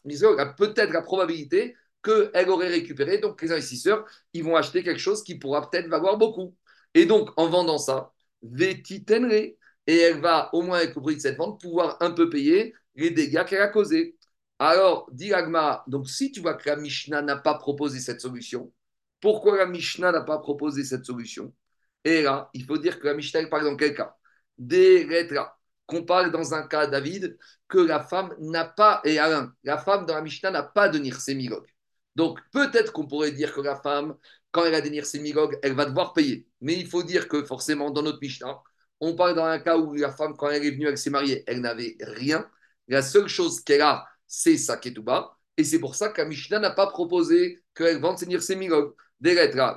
peut-être 0.57 0.91
la 0.91 1.01
probabilité 1.01 1.75
qu'elle 2.03 2.49
aurait 2.49 2.69
récupéré. 2.69 3.17
Donc, 3.19 3.41
les 3.41 3.51
investisseurs, 3.51 4.05
ils 4.33 4.43
vont 4.43 4.55
acheter 4.55 4.83
quelque 4.83 4.99
chose 4.99 5.23
qui 5.23 5.35
pourra 5.37 5.69
peut-être 5.69 5.87
valoir 5.87 6.17
beaucoup. 6.17 6.55
Et 6.93 7.05
donc, 7.05 7.29
en 7.37 7.47
vendant 7.47 7.77
ça, 7.77 8.13
Vetitenre, 8.41 9.55
et 9.87 9.97
elle 9.97 10.19
va, 10.21 10.49
au 10.53 10.61
moins 10.61 10.77
avec 10.77 10.95
le 10.95 11.01
prix 11.01 11.15
de 11.15 11.21
cette 11.21 11.37
vente, 11.37 11.59
pouvoir 11.61 11.97
un 12.01 12.11
peu 12.11 12.29
payer 12.29 12.73
les 12.95 13.11
dégâts 13.11 13.45
qu'elle 13.45 13.61
a 13.61 13.67
causés. 13.67 14.17
Alors, 14.59 15.09
dit 15.11 15.31
donc 15.87 16.09
si 16.09 16.31
tu 16.31 16.39
vois 16.39 16.53
que 16.53 16.69
la 16.69 16.75
Mishnah 16.77 17.21
n'a 17.21 17.37
pas 17.37 17.55
proposé 17.55 17.99
cette 17.99 18.21
solution, 18.21 18.71
pourquoi 19.23 19.55
la 19.55 19.65
Mishnah 19.65 20.11
n'a 20.11 20.19
pas 20.21 20.37
proposé 20.39 20.83
cette 20.83 21.05
solution? 21.05 21.53
Et 22.03 22.23
là, 22.23 22.49
il 22.53 22.65
faut 22.65 22.77
dire 22.77 22.99
que 22.99 23.07
la 23.07 23.13
Mishnah 23.13 23.47
parle 23.47 23.63
dans 23.63 23.77
quel 23.77 23.95
cas? 23.95 24.17
Des 24.57 25.05
lettres 25.05 25.57
qu'on 25.85 26.03
parle 26.03 26.29
dans 26.29 26.53
un 26.53 26.67
cas, 26.67 26.87
David, 26.87 27.37
que 27.69 27.77
la 27.77 28.03
femme 28.03 28.35
n'a 28.39 28.65
pas, 28.65 28.99
et 29.05 29.19
Alain, 29.19 29.53
la 29.63 29.77
femme 29.77 30.05
dans 30.05 30.15
la 30.15 30.21
Mishnah 30.21 30.51
n'a 30.51 30.63
pas 30.63 30.89
de 30.89 30.99
nirsémigog. 30.99 31.65
Donc 32.17 32.37
peut-être 32.51 32.91
qu'on 32.91 33.07
pourrait 33.07 33.31
dire 33.31 33.53
que 33.53 33.61
la 33.61 33.77
femme, 33.77 34.17
quand 34.51 34.65
elle 34.65 34.75
a 34.75 34.81
des 34.81 34.89
nirsémigog, 34.89 35.57
elle 35.63 35.73
va 35.73 35.85
devoir 35.85 36.11
payer. 36.11 36.45
Mais 36.59 36.73
il 36.73 36.89
faut 36.89 37.03
dire 37.03 37.29
que 37.29 37.45
forcément, 37.45 37.91
dans 37.91 38.01
notre 38.01 38.19
Mishnah, 38.21 38.61
on 38.99 39.15
parle 39.15 39.35
dans 39.35 39.45
un 39.45 39.59
cas 39.59 39.77
où 39.77 39.93
la 39.93 40.11
femme, 40.11 40.35
quand 40.35 40.49
elle 40.49 40.65
est 40.65 40.71
venue, 40.71 40.87
avec 40.87 40.97
ses 40.97 41.09
mariés, 41.09 41.45
elle 41.47 41.61
n'avait 41.61 41.95
rien. 42.01 42.45
La 42.89 43.01
seule 43.01 43.29
chose 43.29 43.61
qu'elle 43.61 43.81
a, 43.81 44.05
c'est 44.27 44.57
sa 44.57 44.75
ketouba. 44.75 45.37
Et 45.55 45.63
c'est 45.63 45.79
pour 45.79 45.95
ça 45.95 46.09
que 46.09 46.21
Mishnah 46.21 46.59
n'a 46.59 46.71
pas 46.71 46.87
proposé 46.87 47.63
qu'elle 47.73 48.01
vende 48.01 48.17
ses 48.17 48.25
nirsemigog. 48.25 48.93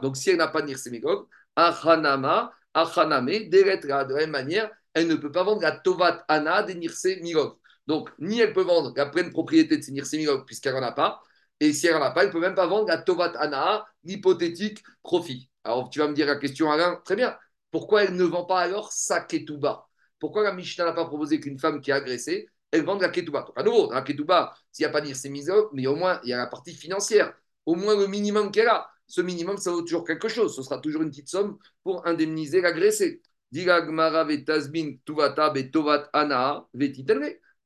Donc 0.02 0.16
si 0.16 0.30
elle 0.30 0.38
n'a 0.38 0.48
pas 0.48 0.62
de 0.62 0.66
nirsemigog, 0.66 1.28
achanama, 1.54 2.52
achaname, 2.74 3.26
des 3.48 3.64
lettres 3.64 3.86
De 3.86 4.14
la 4.14 4.20
même 4.20 4.30
manière, 4.30 4.70
elle 4.94 5.06
ne 5.06 5.14
peut 5.14 5.30
pas 5.30 5.44
vendre 5.44 5.62
la 5.62 5.72
tovat 5.72 6.24
ana 6.28 6.62
des 6.62 6.74
nirsemigog. 6.74 7.56
Donc 7.86 8.10
ni 8.18 8.40
elle 8.40 8.52
peut 8.52 8.62
vendre 8.62 8.92
la 8.96 9.06
pleine 9.06 9.30
propriété 9.30 9.76
de 9.76 9.82
ses 9.82 9.92
nirsemigog 9.92 10.44
puisqu'elle 10.46 10.74
n'en 10.74 10.82
a 10.82 10.92
pas. 10.92 11.22
Et 11.60 11.72
si 11.72 11.86
elle 11.86 11.94
n'en 11.94 12.02
a 12.02 12.10
pas, 12.10 12.22
elle 12.22 12.28
ne 12.28 12.32
peut 12.32 12.40
même 12.40 12.54
pas 12.54 12.66
vendre 12.66 12.88
la 12.88 12.98
tovat 12.98 13.32
ana, 13.38 13.86
l'hypothétique 14.04 14.82
profit. 15.02 15.50
Alors 15.64 15.90
tu 15.90 16.00
vas 16.00 16.08
me 16.08 16.14
dire 16.14 16.26
la 16.26 16.36
question, 16.36 16.70
Alain, 16.70 17.00
très 17.04 17.16
bien. 17.16 17.36
Pourquoi 17.70 18.04
elle 18.04 18.16
ne 18.16 18.24
vend 18.24 18.44
pas 18.44 18.60
alors 18.60 18.92
sa 18.92 19.20
ketouba? 19.20 19.86
Pourquoi 20.18 20.42
la 20.42 20.52
Mishnah 20.52 20.84
n'a 20.86 20.92
pas 20.92 21.04
proposé 21.06 21.40
qu'une 21.40 21.58
femme 21.58 21.80
qui 21.80 21.90
est 21.90 21.94
agressée, 21.94 22.48
elle 22.70 22.84
vende 22.84 23.02
la 23.02 23.08
ketouba? 23.10 23.42
Donc, 23.42 23.58
à 23.58 23.62
nouveau, 23.62 23.92
la 23.92 24.02
ketouba, 24.02 24.54
s'il 24.72 24.84
n'y 24.84 24.88
a 24.88 24.92
pas 24.92 25.00
de 25.00 25.12
c'est 25.12 25.28
mais 25.72 25.86
au 25.86 25.96
moins, 25.96 26.20
il 26.24 26.30
y 26.30 26.32
a 26.32 26.38
la 26.38 26.46
partie 26.46 26.74
financière. 26.74 27.34
Au 27.66 27.74
moins, 27.74 27.96
le 27.96 28.06
minimum 28.06 28.50
qu'elle 28.50 28.68
a. 28.68 28.88
Ce 29.06 29.20
minimum, 29.20 29.56
ça 29.56 29.70
vaut 29.70 29.82
toujours 29.82 30.04
quelque 30.04 30.28
chose. 30.28 30.54
Ce 30.54 30.62
sera 30.62 30.78
toujours 30.78 31.02
une 31.02 31.10
petite 31.10 31.28
somme 31.28 31.58
pour 31.82 32.06
indemniser 32.06 32.60
l'agressé. 32.60 33.22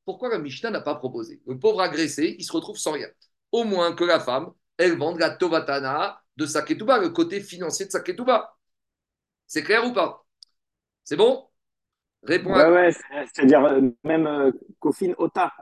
Pourquoi 0.04 0.28
la 0.28 0.38
Mishnah 0.38 0.70
n'a 0.70 0.80
pas 0.80 0.94
proposé? 0.94 1.40
Le 1.46 1.58
pauvre 1.58 1.80
agressé, 1.80 2.36
il 2.38 2.44
se 2.44 2.52
retrouve 2.52 2.76
sans 2.76 2.92
rien. 2.92 3.08
Au 3.52 3.64
moins 3.64 3.94
que 3.94 4.04
la 4.04 4.20
femme, 4.20 4.52
elle 4.76 4.96
vende 4.96 5.18
la 5.18 5.30
tovatana 5.30 6.22
de 6.36 6.46
sa 6.46 6.62
ketouba, 6.62 6.98
le 6.98 7.10
côté 7.10 7.40
financier 7.40 7.86
de 7.86 7.90
sa 7.90 8.00
ketouba. 8.00 8.56
C'est 9.46 9.62
clair 9.62 9.84
ou 9.84 9.92
pas? 9.92 10.24
C'est 11.04 11.16
bon? 11.16 11.46
Réponds 12.22 12.54
ouais, 12.54 12.70
ouais, 12.70 12.92
c'est-à-dire 13.32 13.64
euh, 13.64 13.80
même 14.04 14.26
euh, 14.26 14.52
Kofin 14.78 15.12
Ota. 15.16 15.52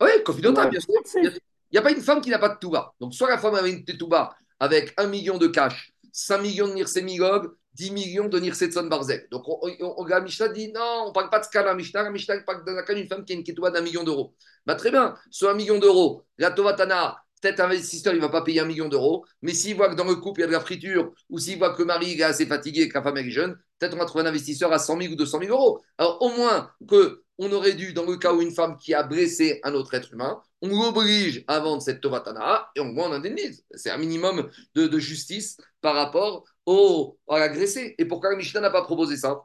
Oui, 0.00 0.10
Kofin 0.24 0.44
Ota, 0.44 0.68
bien 0.68 0.80
sûr. 0.80 0.94
Il 1.16 1.30
n'y 1.72 1.78
a, 1.78 1.82
pas 1.82 1.90
une 1.90 2.00
femme 2.00 2.20
qui 2.20 2.30
n'a 2.30 2.38
pas 2.38 2.50
de 2.50 2.58
touba. 2.58 2.94
Donc, 3.00 3.12
soit 3.12 3.28
la 3.28 3.38
femme 3.38 3.56
avait 3.56 3.72
une 3.72 3.84
touba 3.84 4.36
avec 4.60 4.94
un 4.96 5.06
million 5.06 5.38
de 5.38 5.46
cash 5.46 5.92
5 6.16 6.38
millions 6.38 6.68
de 6.68 6.72
Nirsemigog, 6.72 7.52
10 7.74 7.90
millions 7.90 8.28
de 8.28 8.38
Nirsetson 8.38 8.84
Barzel. 8.84 9.28
Donc, 9.30 9.46
on, 9.48 9.60
on, 9.80 10.04
la 10.06 10.20
Mishnah 10.20 10.48
dit 10.48 10.72
non, 10.72 11.02
on 11.04 11.08
ne 11.08 11.12
parle 11.12 11.28
pas 11.28 11.40
de 11.40 11.44
ce 11.44 11.50
cas 11.50 11.62
la 11.62 11.74
Mishnah. 11.74 12.04
La 12.04 12.10
Mishnah 12.10 12.40
parle 12.40 12.64
d'un 12.64 12.82
cas 12.82 12.94
d'une 12.94 13.06
femme 13.06 13.22
qui 13.26 13.34
a 13.34 13.36
une 13.36 13.44
ketouba 13.44 13.70
d'un 13.70 13.82
million 13.82 14.02
d'euros. 14.02 14.34
Bah, 14.64 14.76
très 14.76 14.90
bien, 14.90 15.14
sur 15.30 15.50
un 15.50 15.54
million 15.54 15.78
d'euros, 15.78 16.24
la 16.38 16.50
Tovatana, 16.50 17.22
peut-être 17.40 17.60
investisseur, 17.60 18.14
il 18.14 18.16
ne 18.16 18.22
va 18.22 18.28
pas 18.28 18.42
payer 18.42 18.60
un 18.60 18.64
million 18.64 18.88
d'euros, 18.88 19.24
mais 19.42 19.52
s'il 19.54 19.76
voit 19.76 19.88
que 19.88 19.94
dans 19.94 20.04
le 20.04 20.16
couple, 20.16 20.40
il 20.40 20.42
y 20.42 20.44
a 20.44 20.48
de 20.48 20.52
la 20.52 20.60
friture, 20.60 21.12
ou 21.30 21.38
s'il 21.38 21.58
voit 21.58 21.74
que 21.74 21.82
le 21.82 21.86
mari 21.86 22.12
est 22.12 22.22
assez 22.22 22.46
fatigué 22.46 22.82
et 22.82 22.88
que 22.88 22.94
la 22.94 23.02
femme 23.02 23.16
est 23.18 23.30
jeune, 23.30 23.56
peut-être 23.78 23.94
on 23.94 23.98
va 23.98 24.06
trouver 24.06 24.24
un 24.24 24.28
investisseur 24.28 24.72
à 24.72 24.78
100 24.78 25.00
000 25.00 25.12
ou 25.12 25.16
200 25.16 25.40
000 25.40 25.52
euros. 25.52 25.80
Alors, 25.98 26.20
au 26.22 26.30
moins 26.30 26.70
que 26.88 27.22
on 27.38 27.52
aurait 27.52 27.74
dû, 27.74 27.92
dans 27.92 28.06
le 28.06 28.16
cas 28.16 28.32
où 28.32 28.40
une 28.40 28.52
femme 28.52 28.78
qui 28.78 28.94
a 28.94 29.02
blessé 29.02 29.60
un 29.62 29.74
autre 29.74 29.92
être 29.94 30.12
humain, 30.12 30.40
on 30.62 30.68
l'oblige 30.68 31.44
à 31.48 31.60
vendre 31.60 31.82
cette 31.82 32.00
Tovatana 32.00 32.70
et 32.74 32.80
on 32.80 32.86
moins 32.86 33.10
on 33.10 33.12
indemnise. 33.12 33.64
C'est 33.72 33.90
un 33.90 33.98
minimum 33.98 34.48
de, 34.74 34.98
justice 34.98 35.58
par 35.82 35.94
rapport 35.94 36.44
au, 36.64 37.18
à 37.28 37.38
l'agressé. 37.38 37.94
Et 37.98 38.06
pourquoi 38.06 38.30
la 38.30 38.36
Mishnah 38.36 38.60
n'a 38.60 38.70
pas 38.70 38.82
proposé 38.82 39.16
ça? 39.18 39.42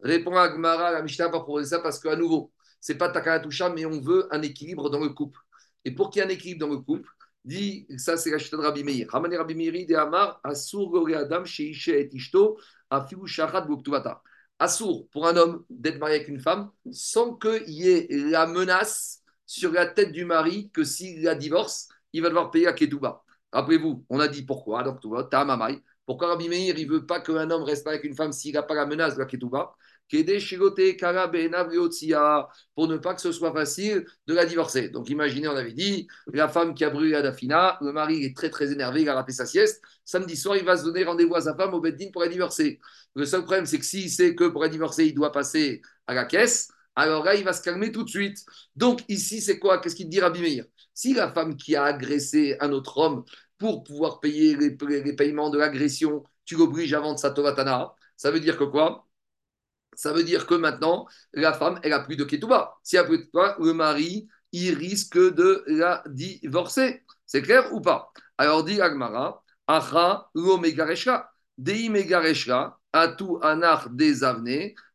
Répond 0.00 0.36
à 0.36 0.48
Gmara, 0.48 0.90
la 0.92 1.02
Mishnah 1.02 1.26
n'a 1.26 1.30
pas 1.30 1.40
proposé 1.40 1.70
ça 1.70 1.78
parce 1.78 2.00
qu'à 2.00 2.16
nouveau, 2.16 2.52
c'est 2.80 2.96
pas 2.96 3.08
Takaratusha, 3.08 3.70
mais 3.70 3.86
on 3.86 4.00
veut 4.00 4.26
un 4.32 4.42
équilibre 4.42 4.90
dans 4.90 5.00
le 5.00 5.10
couple. 5.10 5.38
Et 5.84 5.92
pour 5.92 6.10
qu'il 6.10 6.20
y 6.20 6.24
ait 6.24 6.26
un 6.28 6.30
équilibre 6.30 6.66
dans 6.66 6.72
le 6.72 6.80
couple, 6.80 7.08
dit, 7.48 7.86
ça 7.96 8.16
c'est 8.16 8.30
la 8.30 8.38
chita 8.38 8.56
de 8.56 8.62
Rabbi 8.62 8.84
Meir. 8.84 9.08
Ramane 9.10 9.34
Rabbi 9.34 9.54
Meir 9.54 9.86
de 9.86 9.94
Amar, 9.94 10.40
Asur 10.44 10.90
Gore 10.90 11.16
Adam, 11.16 11.44
Sheishe 11.44 11.88
et 11.88 12.08
Ishto, 12.12 12.58
Afiu 12.90 13.26
Shachat 13.26 13.62
Buktuvata. 13.62 14.22
Assour 14.58 15.08
pour 15.10 15.26
un 15.26 15.36
homme 15.36 15.64
d'être 15.70 15.98
marié 15.98 16.16
avec 16.16 16.28
une 16.28 16.40
femme 16.40 16.70
sans 16.90 17.34
qu'il 17.34 17.68
y 17.68 17.88
ait 17.88 18.08
la 18.10 18.46
menace 18.46 19.22
sur 19.46 19.72
la 19.72 19.86
tête 19.86 20.12
du 20.12 20.24
mari 20.24 20.70
que 20.72 20.84
s'il 20.84 21.22
la 21.22 21.34
divorce, 21.34 21.88
il 22.12 22.22
va 22.22 22.28
devoir 22.28 22.50
payer 22.50 22.66
à 22.66 22.72
Ketouba. 22.72 23.22
Rappelez-vous, 23.52 24.04
on 24.10 24.20
a 24.20 24.28
dit 24.28 24.42
pourquoi, 24.42 24.82
donc 24.82 25.00
tu 25.00 25.08
vois, 25.08 25.28
Pourquoi 26.06 26.28
Rabbi 26.28 26.48
Meir, 26.48 26.76
il 26.76 26.86
ne 26.86 26.92
veut 26.92 27.06
pas 27.06 27.20
qu'un 27.20 27.50
homme 27.50 27.62
reste 27.62 27.86
avec 27.86 28.04
une 28.04 28.14
femme 28.14 28.32
s'il 28.32 28.54
n'a 28.54 28.62
pas 28.62 28.74
la 28.74 28.84
menace 28.84 29.14
de 29.14 29.20
la 29.20 29.26
Ketouba? 29.26 29.74
Pour 32.74 32.88
ne 32.88 32.96
pas 32.96 33.14
que 33.14 33.20
ce 33.20 33.32
soit 33.32 33.52
facile 33.52 34.06
de 34.26 34.34
la 34.34 34.46
divorcer. 34.46 34.88
Donc 34.88 35.10
imaginez, 35.10 35.48
on 35.48 35.56
avait 35.56 35.72
dit, 35.72 36.08
la 36.32 36.48
femme 36.48 36.74
qui 36.74 36.84
a 36.84 36.90
brûlé 36.90 37.14
à 37.14 37.22
Dafina, 37.22 37.78
le 37.80 37.92
mari 37.92 38.24
est 38.24 38.36
très 38.36 38.50
très 38.50 38.72
énervé, 38.72 39.02
il 39.02 39.08
a 39.08 39.14
raté 39.14 39.32
sa 39.32 39.46
sieste. 39.46 39.82
Samedi 40.04 40.36
soir, 40.36 40.56
il 40.56 40.64
va 40.64 40.76
se 40.76 40.84
donner 40.84 41.04
rendez-vous 41.04 41.34
à 41.34 41.42
sa 41.42 41.54
femme 41.54 41.74
au 41.74 41.80
Beddin 41.80 42.10
pour 42.12 42.22
la 42.22 42.28
divorcer. 42.28 42.78
Le 43.14 43.24
seul 43.26 43.42
problème, 43.42 43.66
c'est 43.66 43.78
que 43.78 43.84
s'il 43.84 44.10
sait 44.10 44.34
que 44.34 44.44
pour 44.44 44.62
la 44.62 44.68
divorcer, 44.68 45.06
il 45.06 45.14
doit 45.14 45.32
passer 45.32 45.82
à 46.06 46.14
la 46.14 46.24
caisse, 46.24 46.68
alors 46.96 47.24
là, 47.24 47.34
il 47.34 47.44
va 47.44 47.52
se 47.52 47.62
calmer 47.62 47.92
tout 47.92 48.02
de 48.02 48.08
suite. 48.08 48.38
Donc 48.74 49.02
ici, 49.08 49.40
c'est 49.40 49.58
quoi? 49.58 49.78
Qu'est-ce 49.78 49.94
qu'il 49.94 50.08
dit 50.08 50.20
Rabbi 50.20 50.40
Meir? 50.40 50.64
Si 50.94 51.14
la 51.14 51.30
femme 51.30 51.56
qui 51.56 51.76
a 51.76 51.84
agressé 51.84 52.56
un 52.60 52.72
autre 52.72 52.98
homme 52.98 53.24
pour 53.56 53.84
pouvoir 53.84 54.20
payer 54.20 54.56
les, 54.56 54.76
les 55.04 55.12
paiements 55.14 55.50
de 55.50 55.58
l'agression, 55.58 56.24
tu 56.44 56.56
l'obliges 56.56 56.94
à 56.94 57.00
vendre 57.00 57.18
sa 57.18 57.30
Tovatana, 57.30 57.92
ça 58.16 58.30
veut 58.30 58.40
dire 58.40 58.56
que 58.56 58.64
quoi? 58.64 59.07
Ça 59.98 60.12
veut 60.12 60.22
dire 60.22 60.46
que 60.46 60.54
maintenant, 60.54 61.08
la 61.32 61.52
femme, 61.52 61.80
elle 61.82 61.92
a 61.92 61.98
plus 61.98 62.14
de 62.14 62.22
ketouba. 62.22 62.76
Si 62.84 62.94
elle 62.94 63.02
a 63.02 63.04
plus 63.04 63.18
de 63.18 63.64
le 63.66 63.72
mari, 63.72 64.28
il 64.52 64.74
risque 64.76 65.18
de 65.18 65.64
la 65.66 66.04
divorcer. 66.06 67.04
C'est 67.26 67.42
clair 67.42 67.72
ou 67.72 67.80
pas? 67.80 68.12
Alors, 68.38 68.62
dit 68.62 68.80
Agmara, 68.80 69.42
Acha 69.66 70.28
lo 70.36 70.56
megareshka, 70.56 71.28
dei 71.58 71.88
megareshka, 71.88 72.78
atu 72.92 73.38
anar 73.42 73.90
des 73.90 74.22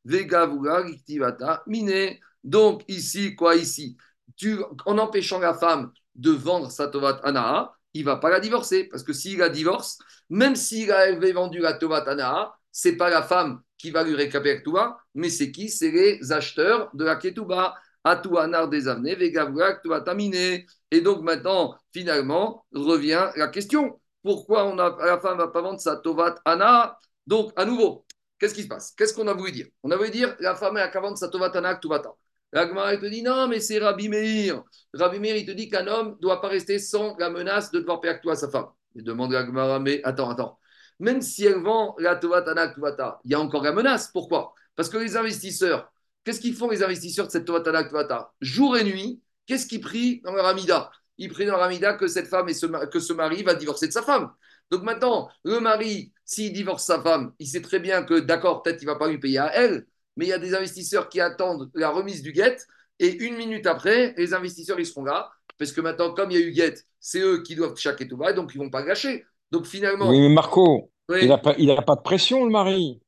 vegavura 0.05 0.77
riktivata 0.77 1.63
mine. 1.67 2.17
Donc, 2.41 2.83
ici, 2.87 3.35
quoi 3.35 3.57
ici? 3.57 3.97
Tu, 4.37 4.57
En 4.85 4.97
empêchant 4.97 5.39
la 5.39 5.53
femme 5.53 5.91
de 6.15 6.31
vendre 6.31 6.71
sa 6.71 6.87
tovat 6.87 7.19
anaha, 7.25 7.75
il 7.93 8.05
va 8.05 8.15
pas 8.15 8.29
la 8.29 8.39
divorcer. 8.39 8.85
Parce 8.85 9.03
que 9.03 9.11
s'il 9.11 9.39
la 9.39 9.49
divorce, 9.49 9.97
même 10.29 10.55
s'il 10.55 10.93
avait 10.93 11.33
vendu 11.33 11.59
la 11.59 11.73
tovat 11.73 12.07
anaha, 12.07 12.57
c'est 12.71 12.95
pas 12.95 13.09
la 13.09 13.21
femme 13.21 13.61
qui 13.83 13.91
va 13.91 14.01
lui 14.01 14.15
récupérer 14.15 14.63
toi, 14.63 14.97
mais 15.13 15.29
c'est 15.29 15.51
qui? 15.51 15.67
C'est 15.67 15.91
les 15.91 16.31
acheteurs 16.31 16.89
de 16.93 17.03
la 17.03 17.17
Ketouba. 17.17 17.75
Atouanar 18.05 18.69
des 18.69 18.87
Avnés, 18.87 19.15
Vegavra, 19.15 19.73
Tamine. 20.05 20.65
Et 20.91 21.01
donc 21.01 21.21
maintenant, 21.21 21.75
finalement, 21.91 22.65
revient 22.73 23.29
la 23.35 23.47
question 23.49 23.99
pourquoi 24.21 24.65
on 24.67 24.79
a, 24.79 24.95
la 25.05 25.19
femme 25.19 25.37
ne 25.37 25.43
va 25.43 25.49
pas 25.49 25.61
vendre 25.61 25.81
sa 25.81 25.97
Tovat 25.97 26.35
Ana 26.45 26.97
Donc, 27.27 27.51
à 27.57 27.65
nouveau, 27.65 28.05
qu'est-ce 28.39 28.53
qui 28.53 28.63
se 28.63 28.67
passe? 28.69 28.93
Qu'est-ce 28.97 29.13
qu'on 29.13 29.27
a 29.27 29.33
voulu 29.33 29.51
dire? 29.51 29.67
On 29.83 29.91
a 29.91 29.97
voulu 29.97 30.11
dire 30.11 30.33
la 30.39 30.55
femme 30.55 30.75
n'a 30.75 30.87
qu'à 30.87 31.01
vendre 31.01 31.17
sa 31.17 31.27
Tovat 31.27 31.51
Ana, 31.53 31.75
Tuvata. 31.75 32.13
La 32.53 32.67
Gemara 32.67 32.95
te 32.95 33.05
dit 33.05 33.21
non, 33.21 33.49
mais 33.49 33.59
c'est 33.59 33.79
Rabbi 33.79 34.07
Meir. 34.07 34.63
Rabbi 34.93 35.19
Meir, 35.19 35.35
il 35.35 35.45
te 35.45 35.51
dit 35.51 35.69
qu'un 35.69 35.87
homme 35.87 36.11
ne 36.11 36.21
doit 36.21 36.39
pas 36.39 36.47
rester 36.47 36.79
sans 36.79 37.17
la 37.17 37.29
menace 37.29 37.71
de 37.71 37.79
devoir 37.79 37.99
payer 37.99 38.17
à 38.29 38.35
sa 38.35 38.49
femme. 38.49 38.67
Il 38.95 39.03
demande 39.03 39.33
à 39.33 39.45
Gemara, 39.45 39.79
mais 39.79 40.01
attends, 40.05 40.29
attends 40.29 40.57
même 40.99 41.21
si 41.21 41.45
elle 41.45 41.61
vend 41.61 41.95
la 41.99 42.15
Tovatana 42.15 42.69
Tovata, 42.69 43.19
il 43.25 43.31
y 43.31 43.35
a 43.35 43.39
encore 43.39 43.63
la 43.63 43.71
menace. 43.71 44.09
Pourquoi? 44.11 44.53
Parce 44.75 44.89
que 44.89 44.97
les 44.97 45.17
investisseurs, 45.17 45.91
qu'est-ce 46.23 46.39
qu'ils 46.39 46.55
font 46.55 46.69
les 46.69 46.83
investisseurs 46.83 47.27
de 47.27 47.31
cette 47.31 47.45
Tovatana 47.45 47.83
Tovata 47.83 48.33
Jour 48.41 48.77
et 48.77 48.83
nuit, 48.83 49.21
qu'est-ce 49.45 49.67
qu'ils 49.67 49.81
prient 49.81 50.21
dans 50.23 50.33
leur 50.33 50.45
Amida? 50.45 50.91
Ils 51.17 51.29
prient 51.29 51.45
dans 51.45 51.53
leur 51.53 51.63
Amida 51.63 51.93
que 51.93 52.07
cette 52.07 52.27
femme 52.27 52.49
et 52.49 52.53
ce, 52.53 53.13
mari 53.13 53.43
va 53.43 53.53
divorcer 53.53 53.87
de 53.87 53.93
sa 53.93 54.01
femme. 54.01 54.31
Donc 54.71 54.83
maintenant, 54.83 55.29
le 55.43 55.59
mari, 55.59 56.13
s'il 56.25 56.53
divorce 56.53 56.85
sa 56.85 57.01
femme, 57.01 57.33
il 57.39 57.47
sait 57.47 57.61
très 57.61 57.79
bien 57.79 58.03
que 58.03 58.19
d'accord, 58.19 58.63
peut-être 58.63 58.81
il 58.81 58.85
ne 58.87 58.91
va 58.91 58.97
pas 58.97 59.07
lui 59.07 59.19
payer 59.19 59.39
à 59.39 59.53
elle, 59.53 59.85
mais 60.15 60.25
il 60.25 60.29
y 60.29 60.33
a 60.33 60.39
des 60.39 60.55
investisseurs 60.55 61.09
qui 61.09 61.21
attendent 61.21 61.69
la 61.75 61.89
remise 61.89 62.23
du 62.23 62.31
guet 62.31 62.57
et 62.99 63.13
une 63.25 63.35
minute 63.35 63.67
après, 63.67 64.13
les 64.17 64.33
investisseurs 64.33 64.79
ils 64.79 64.85
seront 64.85 65.03
là 65.03 65.31
parce 65.57 65.71
que 65.71 65.81
maintenant, 65.81 66.13
comme 66.13 66.31
il 66.31 66.39
y 66.39 66.43
a 66.43 66.45
eu 66.45 66.51
guet, 66.51 66.75
c'est 66.99 67.19
eux 67.19 67.43
qui 67.43 67.55
doivent 67.55 67.77
chaque 67.77 68.07
tout 68.07 68.23
et 68.23 68.33
donc 68.33 68.51
ils 68.55 68.59
ne 68.59 68.63
vont 68.63 68.69
pas 68.69 68.83
gâcher. 68.83 69.25
Donc 69.53 69.67
finalement. 69.67 70.09
Oui, 70.09 70.19
mais 70.19 70.29
Marco, 70.29 70.91
il 71.21 71.27
n'a 71.27 71.37
pas, 71.37 71.53
pas 71.53 71.95
de 71.95 72.01
pression, 72.01 72.43
le 72.43 72.49
mari. 72.49 72.99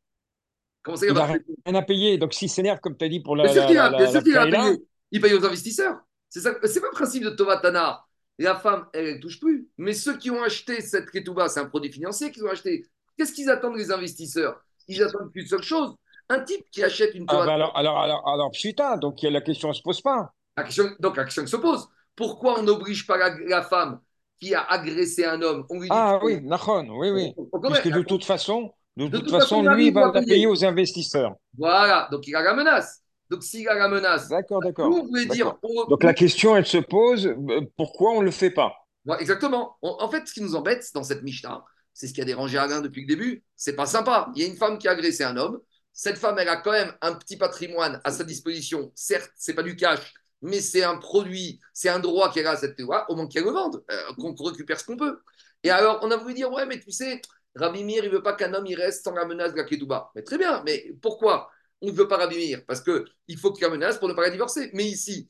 Comment 0.83 0.95
ça, 0.95 1.07
il 1.07 1.13
n'a 1.13 1.25
rien 1.25 1.75
à 1.75 1.81
payer. 1.81 2.19
Donc 2.19 2.35
s'il 2.35 2.51
s'énerve, 2.51 2.79
comme 2.79 2.95
tu 2.95 3.03
as 3.03 3.09
dit, 3.09 3.19
pour 3.19 3.35
la. 3.35 3.45
Bien 3.45 3.53
sûr 3.53 3.65
qu'il 3.65 3.77
a, 3.79 3.89
bien 3.89 4.11
sûr 4.11 4.23
qu'il 4.23 4.37
a 4.37 4.45
payé. 4.45 4.77
Il 5.09 5.21
paye 5.21 5.33
aux 5.33 5.43
investisseurs. 5.43 5.97
C'est 6.29 6.41
ça, 6.41 6.53
c'est 6.63 6.81
pas 6.81 6.87
le 6.87 6.95
principe 6.95 7.23
de 7.23 7.31
Tovatana. 7.31 8.03
La 8.37 8.53
femme, 8.53 8.85
elle 8.93 9.15
ne 9.15 9.21
touche 9.21 9.39
plus. 9.39 9.67
Mais 9.77 9.93
ceux 9.93 10.17
qui 10.17 10.29
ont 10.29 10.43
acheté 10.43 10.81
cette 10.81 11.09
ketouba, 11.09 11.49
c'est 11.49 11.61
un 11.61 11.65
produit 11.65 11.91
financier 11.91 12.31
qu'ils 12.31 12.43
ont 12.43 12.51
acheté. 12.51 12.85
Qu'est-ce 13.17 13.33
qu'ils 13.33 13.49
attendent 13.49 13.77
les 13.77 13.91
investisseurs? 13.91 14.61
Ils 14.87 15.01
attendent 15.01 15.31
qu'une 15.31 15.47
seule 15.47 15.63
chose. 15.63 15.95
Un 16.29 16.41
type 16.41 16.69
qui 16.69 16.83
achète 16.83 17.15
une 17.15 17.25
ah, 17.27 17.45
bah 17.45 17.53
alors, 17.53 17.75
alors, 17.75 17.97
alors, 17.97 18.27
alors, 18.27 18.51
putain, 18.51 18.97
donc 18.97 19.19
la 19.23 19.41
question 19.41 19.69
ne 19.69 19.73
se 19.73 19.81
pose 19.81 20.01
pas. 20.01 20.33
La 20.57 20.63
question, 20.63 20.91
donc 20.99 21.17
la 21.17 21.23
question 21.23 21.47
se 21.47 21.55
pose. 21.55 21.87
Pourquoi 22.15 22.59
on 22.59 22.63
n'oblige 22.63 23.07
pas 23.07 23.17
la 23.47 23.63
femme 23.63 23.99
qui 24.39 24.53
a 24.53 24.61
agressé 24.61 25.25
un 25.25 25.41
homme, 25.41 25.65
on 25.69 25.75
lui 25.75 25.87
dit 25.87 25.87
Ah 25.91 26.19
oui, 26.23 26.41
Nahon, 26.41 26.87
oui, 26.97 27.09
oui. 27.09 27.33
Parce 27.61 27.81
que 27.81 27.89
de 27.89 28.01
toute 28.01 28.25
façon, 28.25 28.71
de, 28.97 29.07
toute, 29.07 29.29
façon, 29.29 29.63
lui, 29.63 29.87
il 29.87 29.93
va 29.93 30.11
payer. 30.11 30.47
aux 30.47 30.63
investisseurs. 30.63 31.35
Voilà, 31.57 32.07
donc 32.11 32.27
il 32.27 32.35
a 32.35 32.41
la 32.41 32.53
menace. 32.53 33.01
Donc 33.29 33.43
s'il 33.43 33.67
a 33.67 33.73
la 33.73 33.87
menace, 33.87 34.29
d'accord, 34.29 34.61
d'accord. 34.61 34.89
Dire, 35.31 35.55
Donc 35.89 36.03
la 36.03 36.13
question, 36.13 36.55
elle 36.55 36.65
se 36.65 36.77
pose 36.77 37.25
euh, 37.25 37.61
pourquoi 37.75 38.11
on 38.11 38.19
ne 38.19 38.25
le 38.25 38.31
fait 38.31 38.51
pas? 38.51 38.73
Exactement. 39.19 39.77
en 39.81 40.09
fait, 40.09 40.27
ce 40.27 40.33
qui 40.33 40.41
nous 40.41 40.55
embête 40.55 40.85
dans 40.93 41.03
cette 41.03 41.23
Mishnah, 41.23 41.63
c'est 41.95 42.07
ce 42.07 42.13
qui 42.13 42.21
a 42.21 42.25
dérangé 42.25 42.57
Alain 42.57 42.81
depuis 42.81 43.01
le 43.01 43.07
début. 43.07 43.43
C'est 43.55 43.75
pas 43.75 43.85
sympa. 43.85 44.29
Il 44.35 44.41
y 44.41 44.45
a 44.45 44.47
une 44.47 44.57
femme 44.57 44.77
qui 44.77 44.87
a 44.87 44.91
agressé 44.91 45.23
un 45.23 45.37
homme. 45.37 45.59
Cette 45.93 46.17
femme, 46.17 46.37
elle 46.37 46.49
a 46.49 46.57
quand 46.57 46.73
même 46.73 46.91
un 47.01 47.13
petit 47.13 47.37
patrimoine 47.37 48.01
à 48.03 48.11
sa 48.11 48.25
disposition. 48.25 48.91
Certes, 48.95 49.31
c'est 49.37 49.53
pas 49.53 49.63
du 49.63 49.77
cash, 49.77 50.13
mais 50.45 50.61
c'est 50.61 50.83
un 50.83 50.97
produit, 50.97 51.59
c'est 51.73 51.89
un 51.89 51.99
droit 51.99 52.31
qu'elle 52.31 52.47
a 52.47 52.51
à 52.51 52.57
cette 52.57 52.79
loi, 52.79 53.05
au 53.09 53.15
moins 53.15 53.27
qu'elle 53.27 53.43
le 53.43 53.51
vende, 53.51 53.83
euh, 53.91 54.13
qu'on 54.15 54.43
récupère 54.43 54.79
ce 54.79 54.85
qu'on 54.85 54.97
peut. 54.97 55.19
Et 55.63 55.69
alors, 55.69 55.99
on 56.03 56.11
a 56.11 56.17
voulu 56.17 56.33
dire, 56.33 56.51
ouais, 56.51 56.65
mais 56.65 56.79
tu 56.79 56.91
sais, 56.91 57.21
Rabbi 57.55 57.83
Mir, 57.83 58.03
il 58.03 58.11
veut 58.11 58.23
pas 58.23 58.33
qu'un 58.33 58.53
homme 58.53 58.65
il 58.67 58.75
reste 58.75 59.03
sans 59.03 59.13
la 59.13 59.25
menace 59.25 59.53
de 59.53 59.57
la 59.57 59.63
Ketouba. 59.63 60.11
Mais 60.15 60.23
très 60.23 60.37
bien, 60.37 60.61
mais 60.65 60.93
pourquoi 61.01 61.49
on 61.81 61.87
ne 61.87 61.91
veut 61.91 62.07
pas 62.07 62.17
Rabbi 62.17 62.35
Mir 62.37 62.65
Parce 62.67 62.81
qu'il 62.81 63.37
faut 63.39 63.51
qu'il 63.51 63.63
y 63.63 63.65
ait 63.65 63.69
la 63.69 63.75
menace 63.75 63.97
pour 63.97 64.07
ne 64.07 64.13
pas 64.13 64.21
la 64.23 64.29
divorcer. 64.29 64.69
Mais 64.73 64.85
ici, 64.85 65.29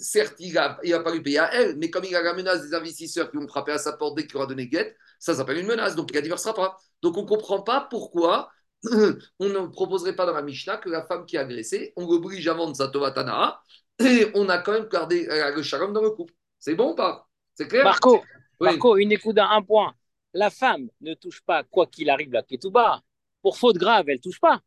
certes, 0.00 0.36
il 0.40 0.52
ne 0.54 0.90
va 0.90 1.00
pas 1.00 1.12
lui 1.12 1.22
payer 1.22 1.38
à 1.38 1.52
elle, 1.54 1.76
mais 1.76 1.90
comme 1.90 2.04
il 2.04 2.16
a 2.16 2.22
la 2.22 2.34
menace 2.34 2.62
des 2.62 2.74
investisseurs 2.74 3.30
qui 3.30 3.36
vont 3.36 3.46
frapper 3.46 3.72
à 3.72 3.78
sa 3.78 3.92
porte 3.92 4.16
dès 4.16 4.26
qu'il 4.26 4.36
aura 4.36 4.46
donné 4.46 4.68
guette, 4.68 4.96
ça 5.18 5.34
s'appelle 5.34 5.58
une 5.58 5.66
menace, 5.66 5.94
donc 5.94 6.10
il 6.10 6.16
ne 6.16 6.20
divorcera 6.22 6.54
pas. 6.54 6.78
Donc 7.02 7.16
on 7.16 7.22
ne 7.22 7.28
comprend 7.28 7.62
pas 7.62 7.86
pourquoi 7.90 8.50
on 8.90 9.48
ne 9.48 9.66
proposerait 9.66 10.16
pas 10.16 10.26
dans 10.26 10.32
la 10.32 10.42
Mishnah 10.42 10.78
que 10.78 10.88
la 10.88 11.04
femme 11.06 11.26
qui 11.26 11.36
a 11.36 11.42
agressé, 11.42 11.92
on 11.96 12.06
l'oblige 12.10 12.46
à 12.48 12.54
vendre 12.54 12.76
sa 12.76 12.88
Tovatana 12.88 13.60
et 13.98 14.30
on 14.34 14.48
a 14.48 14.58
quand 14.58 14.72
même 14.72 14.88
gardé 14.88 15.26
euh, 15.28 15.54
le 15.54 15.62
shalom 15.62 15.92
dans 15.92 16.02
le 16.02 16.10
couple. 16.10 16.34
C'est 16.58 16.74
bon 16.74 16.92
ou 16.92 16.94
pas? 16.94 17.28
C'est 17.54 17.68
clair? 17.68 17.84
Marco, 17.84 18.22
Marco, 18.60 18.96
une 18.96 19.12
écoute 19.12 19.38
à 19.38 19.48
un 19.48 19.62
point. 19.62 19.94
La 20.34 20.50
femme 20.50 20.88
ne 21.00 21.14
touche 21.14 21.40
pas, 21.42 21.62
quoi 21.64 21.86
qu'il 21.86 22.10
arrive, 22.10 22.32
la 22.32 22.42
ketouba. 22.42 23.00
Pour 23.40 23.56
faute 23.56 23.76
grave, 23.76 24.06
elle 24.08 24.16
ne 24.16 24.20
touche 24.20 24.40
pas. 24.40 24.60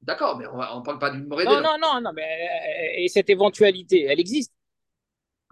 D'accord, 0.00 0.38
mais 0.38 0.46
on 0.46 0.80
ne 0.80 0.84
parle 0.84 0.98
pas 0.98 1.10
d'une 1.10 1.26
mauvaise 1.26 1.46
Non, 1.46 1.60
non, 1.60 1.76
non, 1.80 2.00
non, 2.00 2.12
mais 2.12 2.22
euh, 2.22 3.02
et 3.02 3.08
cette 3.08 3.30
éventualité, 3.30 4.04
elle 4.04 4.20
existe. 4.20 4.52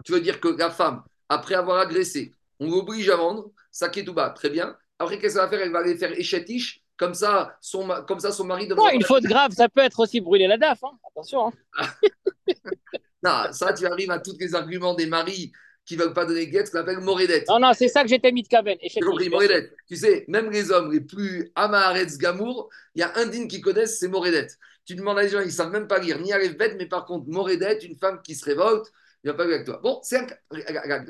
Tu 0.04 0.12
veux 0.12 0.20
dire 0.20 0.40
que 0.40 0.48
la 0.48 0.70
femme, 0.70 1.02
après 1.28 1.54
avoir 1.54 1.78
agressé, 1.78 2.32
on 2.60 2.70
l'oblige 2.70 3.08
à 3.08 3.16
vendre 3.16 3.50
sa 3.70 3.88
ketouba, 3.88 4.30
très 4.30 4.50
bien. 4.50 4.76
Après, 4.98 5.18
qu'est-ce 5.18 5.34
qu'elle 5.34 5.44
va 5.44 5.48
faire? 5.48 5.60
Elle 5.60 5.72
va 5.72 5.80
aller 5.80 5.96
faire 5.96 6.12
échatiche, 6.12 6.82
comme 6.96 7.14
ça, 7.14 7.56
son, 7.60 7.88
comme 8.06 8.20
ça, 8.20 8.32
son 8.32 8.44
mari 8.44 8.68
devrait. 8.68 8.84
Non, 8.84 8.90
une 8.90 9.02
faute 9.02 9.24
grave, 9.24 9.52
ça 9.52 9.68
peut 9.68 9.80
être 9.80 10.00
aussi 10.00 10.20
brûler 10.20 10.46
la 10.46 10.58
DAF, 10.58 10.84
hein. 10.84 10.98
attention. 11.08 11.52
Hein. 11.78 11.86
non, 13.26 13.52
ça, 13.52 13.72
tu 13.72 13.86
arrives 13.86 14.10
à 14.10 14.18
tous 14.18 14.36
les 14.38 14.54
arguments 14.54 14.94
des 14.94 15.06
maris 15.06 15.52
qui 15.84 15.96
ne 15.96 16.02
veulent 16.02 16.12
pas 16.12 16.26
donner 16.26 16.48
guette, 16.48 16.66
ce 16.66 16.72
qu'on 16.72 16.78
appelle 16.78 16.98
Moredet. 16.98 17.44
Non, 17.48 17.60
non, 17.60 17.72
c'est 17.72 17.88
ça 17.88 18.02
que 18.02 18.08
j'étais 18.08 18.32
mis 18.32 18.42
de 18.42 18.48
Kaven. 18.48 18.76
J'ai 18.82 19.00
compris. 19.00 19.30
Tu 19.86 19.96
sais, 19.96 20.24
même 20.26 20.50
les 20.50 20.72
hommes 20.72 20.92
les 20.92 21.00
plus 21.00 21.50
Amaharetz 21.54 22.18
Gamour, 22.18 22.68
il 22.94 23.00
y 23.00 23.02
a 23.04 23.12
un 23.16 23.26
digne 23.26 23.46
qui 23.46 23.60
connaissent, 23.60 23.98
c'est 23.98 24.08
Moredet. 24.08 24.48
Tu 24.84 24.96
demandes 24.96 25.18
à 25.18 25.22
les 25.22 25.28
gens, 25.28 25.40
ils 25.40 25.46
ne 25.46 25.50
savent 25.50 25.70
même 25.70 25.86
pas 25.86 25.98
lire 25.98 26.18
ni 26.18 26.32
bête, 26.54 26.74
mais 26.76 26.86
par 26.86 27.04
contre, 27.04 27.28
Moredet, 27.28 27.78
une 27.84 27.96
femme 27.96 28.20
qui 28.22 28.34
se 28.34 28.44
révolte, 28.44 28.92
il 29.22 29.30
va 29.30 29.34
pas 29.34 29.44
avec 29.44 29.64
toi. 29.64 29.80
Bon, 29.82 30.00
c'est 30.02 30.26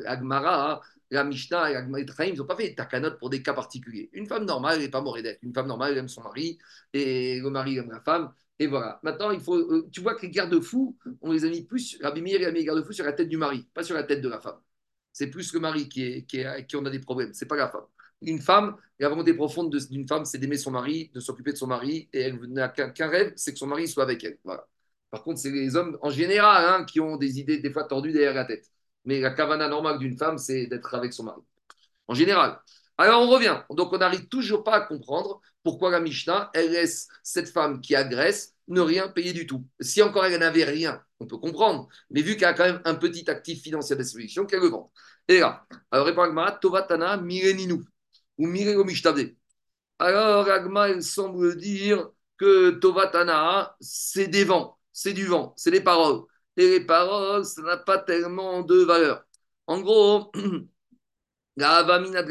Agmara, 0.06 0.72
hein, 0.72 0.80
la 1.10 1.24
Mishnah 1.24 1.70
et 1.70 1.74
la 1.74 2.26
ils 2.26 2.36
n'ont 2.36 2.44
pas 2.44 2.56
fait 2.56 2.68
des 2.68 2.74
takanot 2.74 3.12
pour 3.18 3.30
des 3.30 3.42
cas 3.42 3.52
particuliers. 3.54 4.10
Une 4.12 4.26
femme 4.26 4.44
normale, 4.44 4.76
elle 4.76 4.82
n'est 4.82 4.90
pas 4.90 5.00
Moredet. 5.00 5.38
Une 5.42 5.54
femme 5.54 5.68
normale, 5.68 5.92
elle 5.92 5.98
aime 5.98 6.08
son 6.08 6.22
mari, 6.22 6.58
et 6.92 7.40
le 7.40 7.50
mari 7.50 7.78
aime 7.78 7.90
la 7.90 8.00
femme. 8.00 8.30
Et 8.58 8.66
voilà. 8.66 8.98
Maintenant, 9.02 9.30
il 9.30 9.40
faut, 9.40 9.56
euh, 9.56 9.88
tu 9.92 10.00
vois 10.00 10.14
que 10.14 10.22
les 10.22 10.30
garde-fous, 10.30 10.96
on 11.20 11.32
les 11.32 11.44
a 11.44 11.48
mis 11.48 11.62
plus, 11.62 11.98
Rabbi 12.02 12.22
Meir 12.22 12.46
a 12.48 12.50
mis 12.50 12.60
les 12.60 12.64
garde-fous 12.64 12.92
sur 12.92 13.04
la 13.04 13.12
tête 13.12 13.28
du 13.28 13.36
mari, 13.36 13.68
pas 13.74 13.82
sur 13.82 13.94
la 13.94 14.04
tête 14.04 14.22
de 14.22 14.28
la 14.28 14.40
femme. 14.40 14.58
C'est 15.12 15.28
plus 15.28 15.52
le 15.52 15.60
mari 15.60 15.88
qui, 15.88 16.02
est, 16.04 16.24
qui, 16.24 16.38
est, 16.38 16.66
qui 16.66 16.76
a 16.76 16.80
des 16.90 16.98
problèmes, 17.00 17.32
c'est 17.34 17.46
pas 17.46 17.56
la 17.56 17.68
femme. 17.68 17.84
Une 18.22 18.40
femme, 18.40 18.76
la 18.98 19.08
volonté 19.10 19.34
profonde 19.34 19.74
d'une 19.90 20.08
femme, 20.08 20.24
c'est 20.24 20.38
d'aimer 20.38 20.56
son 20.56 20.70
mari, 20.70 21.10
de 21.14 21.20
s'occuper 21.20 21.52
de 21.52 21.58
son 21.58 21.66
mari, 21.66 22.08
et 22.12 22.20
elle 22.20 22.40
n'a 22.48 22.68
qu'un 22.68 23.08
rêve, 23.08 23.32
c'est 23.36 23.52
que 23.52 23.58
son 23.58 23.66
mari 23.66 23.88
soit 23.88 24.04
avec 24.04 24.24
elle. 24.24 24.38
Voilà. 24.44 24.66
Par 25.10 25.22
contre, 25.22 25.38
c'est 25.40 25.50
les 25.50 25.76
hommes 25.76 25.98
en 26.02 26.10
général 26.10 26.80
hein, 26.80 26.84
qui 26.84 27.00
ont 27.00 27.16
des 27.16 27.38
idées 27.38 27.58
des 27.58 27.72
fois 27.72 27.84
tordues 27.84 28.12
derrière 28.12 28.34
la 28.34 28.44
tête. 28.46 28.70
Mais 29.04 29.20
la 29.20 29.30
cavana 29.30 29.68
normale 29.68 29.98
d'une 29.98 30.16
femme, 30.16 30.38
c'est 30.38 30.66
d'être 30.66 30.94
avec 30.94 31.12
son 31.12 31.24
mari. 31.24 31.42
En 32.08 32.14
général. 32.14 32.58
Alors 32.98 33.22
on 33.22 33.28
revient. 33.30 33.62
Donc 33.70 33.92
on 33.92 33.98
n'arrive 33.98 34.28
toujours 34.28 34.64
pas 34.64 34.74
à 34.76 34.80
comprendre 34.80 35.40
pourquoi 35.62 35.90
la 35.90 36.00
Mishnah, 36.00 36.50
elle 36.54 36.70
laisse 36.72 37.08
cette 37.22 37.48
femme 37.48 37.80
qui 37.80 37.94
agresse 37.94 38.54
ne 38.68 38.80
rien 38.80 39.08
payer 39.08 39.32
du 39.32 39.46
tout. 39.46 39.66
Si 39.80 40.02
encore 40.02 40.24
elle 40.24 40.38
n'avait 40.38 40.64
rien, 40.64 41.02
on 41.20 41.26
peut 41.26 41.38
comprendre. 41.38 41.88
Mais 42.10 42.22
vu 42.22 42.36
qu'elle 42.36 42.48
a 42.48 42.54
quand 42.54 42.64
même 42.64 42.80
un 42.84 42.94
petit 42.94 43.28
actif 43.30 43.62
financier 43.62 43.96
de 43.96 44.44
qu'elle 44.46 44.60
le 44.60 44.68
vend. 44.68 44.92
Et 45.28 45.40
là, 45.40 45.66
alors 45.90 46.06
répond 46.06 46.22
Agma, 46.22 46.52
Tovatana 46.52 47.16
Mireninu, 47.16 47.84
ou 48.38 48.46
Mirego. 48.46 48.84
Alors 49.98 50.48
Agma, 50.48 50.88
elle 50.88 51.02
semble 51.02 51.56
dire 51.56 52.10
que 52.38 52.70
Tovatana, 52.70 53.76
c'est 53.80 54.28
des 54.28 54.44
vents, 54.44 54.78
c'est 54.92 55.12
du 55.12 55.26
vent, 55.26 55.54
c'est 55.56 55.70
des 55.70 55.80
paroles. 55.80 56.22
Et 56.56 56.68
les 56.68 56.80
paroles, 56.80 57.44
ça 57.44 57.62
n'a 57.62 57.76
pas 57.78 57.98
tellement 57.98 58.62
de 58.62 58.76
valeur. 58.84 59.24
En 59.66 59.80
gros, 59.80 60.32
la 61.56 61.76
Avamina 61.78 62.22
de 62.22 62.28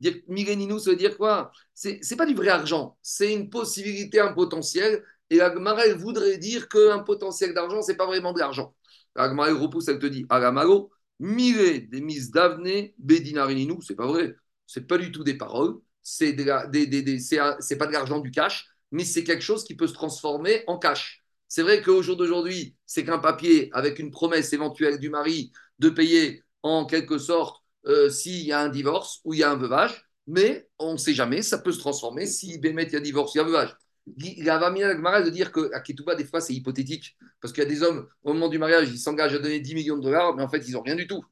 dire 0.00 0.14
Mireninu, 0.28 0.78
ça 0.78 0.90
veut 0.90 0.96
dire 0.96 1.16
quoi? 1.16 1.52
C'est 1.74 2.00
n'est 2.08 2.16
pas 2.16 2.26
du 2.26 2.34
vrai 2.34 2.48
argent, 2.48 2.96
c'est 3.02 3.32
une 3.32 3.50
possibilité, 3.50 4.20
un 4.20 4.32
potentiel. 4.32 5.02
Et 5.28 5.36
la 5.36 5.52
elle 5.84 5.96
voudrait 5.96 6.38
dire 6.38 6.68
qu'un 6.68 7.00
potentiel 7.00 7.52
d'argent, 7.52 7.82
c'est 7.82 7.96
pas 7.96 8.06
vraiment 8.06 8.32
de 8.32 8.38
l'argent. 8.38 8.74
La 9.16 9.28
Gemara, 9.28 9.48
elle 9.48 9.56
repousse, 9.56 9.88
elle 9.88 9.98
te 9.98 10.06
dit 10.06 10.24
Agamaro, 10.28 10.90
mire 11.18 11.56
des 11.88 12.00
mises 12.00 12.30
d'avne, 12.30 12.88
bedinarininu, 12.98 13.76
c'est 13.80 13.96
pas 13.96 14.06
vrai. 14.06 14.36
C'est 14.66 14.86
pas 14.86 14.98
du 14.98 15.10
tout 15.10 15.24
des 15.24 15.34
paroles, 15.34 15.78
c'est 16.02 16.32
de 16.32 16.70
des, 16.70 16.86
des, 16.86 17.18
c'est 17.18 17.76
pas 17.78 17.86
de 17.86 17.92
l'argent 17.92 18.20
du 18.20 18.30
cash, 18.30 18.68
mais 18.92 19.04
c'est 19.04 19.24
quelque 19.24 19.42
chose 19.42 19.64
qui 19.64 19.74
peut 19.74 19.86
se 19.86 19.94
transformer 19.94 20.62
en 20.66 20.78
cash. 20.78 21.24
C'est 21.48 21.62
vrai 21.62 21.82
qu'au 21.82 22.02
jour 22.02 22.16
d'aujourd'hui, 22.16 22.76
c'est 22.86 23.04
qu'un 23.04 23.18
papier 23.18 23.70
avec 23.72 23.98
une 23.98 24.10
promesse 24.10 24.52
éventuelle 24.52 24.98
du 24.98 25.10
mari 25.10 25.52
de 25.78 25.90
payer 25.90 26.42
en 26.62 26.84
quelque 26.86 27.18
sorte 27.18 27.62
euh, 27.86 28.10
s'il 28.10 28.44
y 28.44 28.52
a 28.52 28.60
un 28.60 28.68
divorce 28.68 29.20
ou 29.24 29.34
il 29.34 29.40
y 29.40 29.42
a 29.44 29.50
un 29.50 29.56
veuvage, 29.56 30.06
mais 30.26 30.68
on 30.78 30.92
ne 30.94 30.98
sait 30.98 31.14
jamais, 31.14 31.42
ça 31.42 31.58
peut 31.58 31.72
se 31.72 31.78
transformer. 31.78 32.26
Si 32.26 32.58
Bémet, 32.58 32.84
il 32.84 32.92
y 32.92 32.96
a 32.96 33.00
divorce, 33.00 33.34
il 33.34 33.38
y 33.38 33.40
a 33.40 33.44
un 33.44 33.46
veuvage. 33.46 33.76
Il 34.18 34.44
va 34.44 34.70
mis 34.70 34.80
de 34.80 35.30
dire 35.30 35.52
qu'à 35.52 35.80
Ketouba, 35.80 36.14
des 36.14 36.24
fois, 36.24 36.40
c'est 36.40 36.54
hypothétique. 36.54 37.16
Parce 37.40 37.52
qu'il 37.52 37.62
y 37.62 37.66
a 37.66 37.68
des 37.68 37.82
hommes, 37.82 38.08
au 38.22 38.32
moment 38.32 38.48
du 38.48 38.58
mariage, 38.58 38.88
ils 38.90 38.98
s'engagent 38.98 39.34
à 39.34 39.38
donner 39.38 39.60
10 39.60 39.74
millions 39.74 39.96
de 39.96 40.02
dollars, 40.02 40.34
mais 40.36 40.42
en 40.42 40.48
fait, 40.48 40.66
ils 40.68 40.72
n'ont 40.72 40.82
rien 40.82 40.96
du 40.96 41.06
tout. 41.06 41.24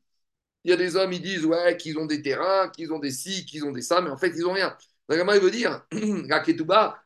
Il 0.64 0.70
y 0.70 0.74
a 0.74 0.76
des 0.76 0.96
hommes, 0.96 1.12
ils 1.12 1.22
disent 1.22 1.44
ouais, 1.46 1.76
qu'ils 1.76 1.98
ont 1.98 2.06
des 2.06 2.22
terrains, 2.22 2.68
qu'ils 2.70 2.92
ont 2.92 2.98
des 2.98 3.10
ci, 3.10 3.44
qu'ils 3.46 3.64
ont 3.64 3.72
des 3.72 3.82
ça, 3.82 4.00
mais 4.00 4.10
en 4.10 4.16
fait, 4.16 4.30
ils 4.36 4.42
n'ont 4.42 4.52
rien. 4.52 4.76
Donc, 5.08 5.18
il 5.34 5.40
veut 5.40 5.50
dire, 5.50 5.86
à 6.30 6.40
Ketouba, 6.40 6.98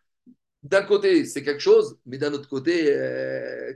d'un 0.63 0.83
côté, 0.83 1.25
c'est 1.25 1.43
quelque 1.43 1.61
chose, 1.61 1.99
mais 2.07 2.19
d'un 2.19 2.33
autre 2.33 2.49
côté, 2.49 2.93
euh, 2.93 3.73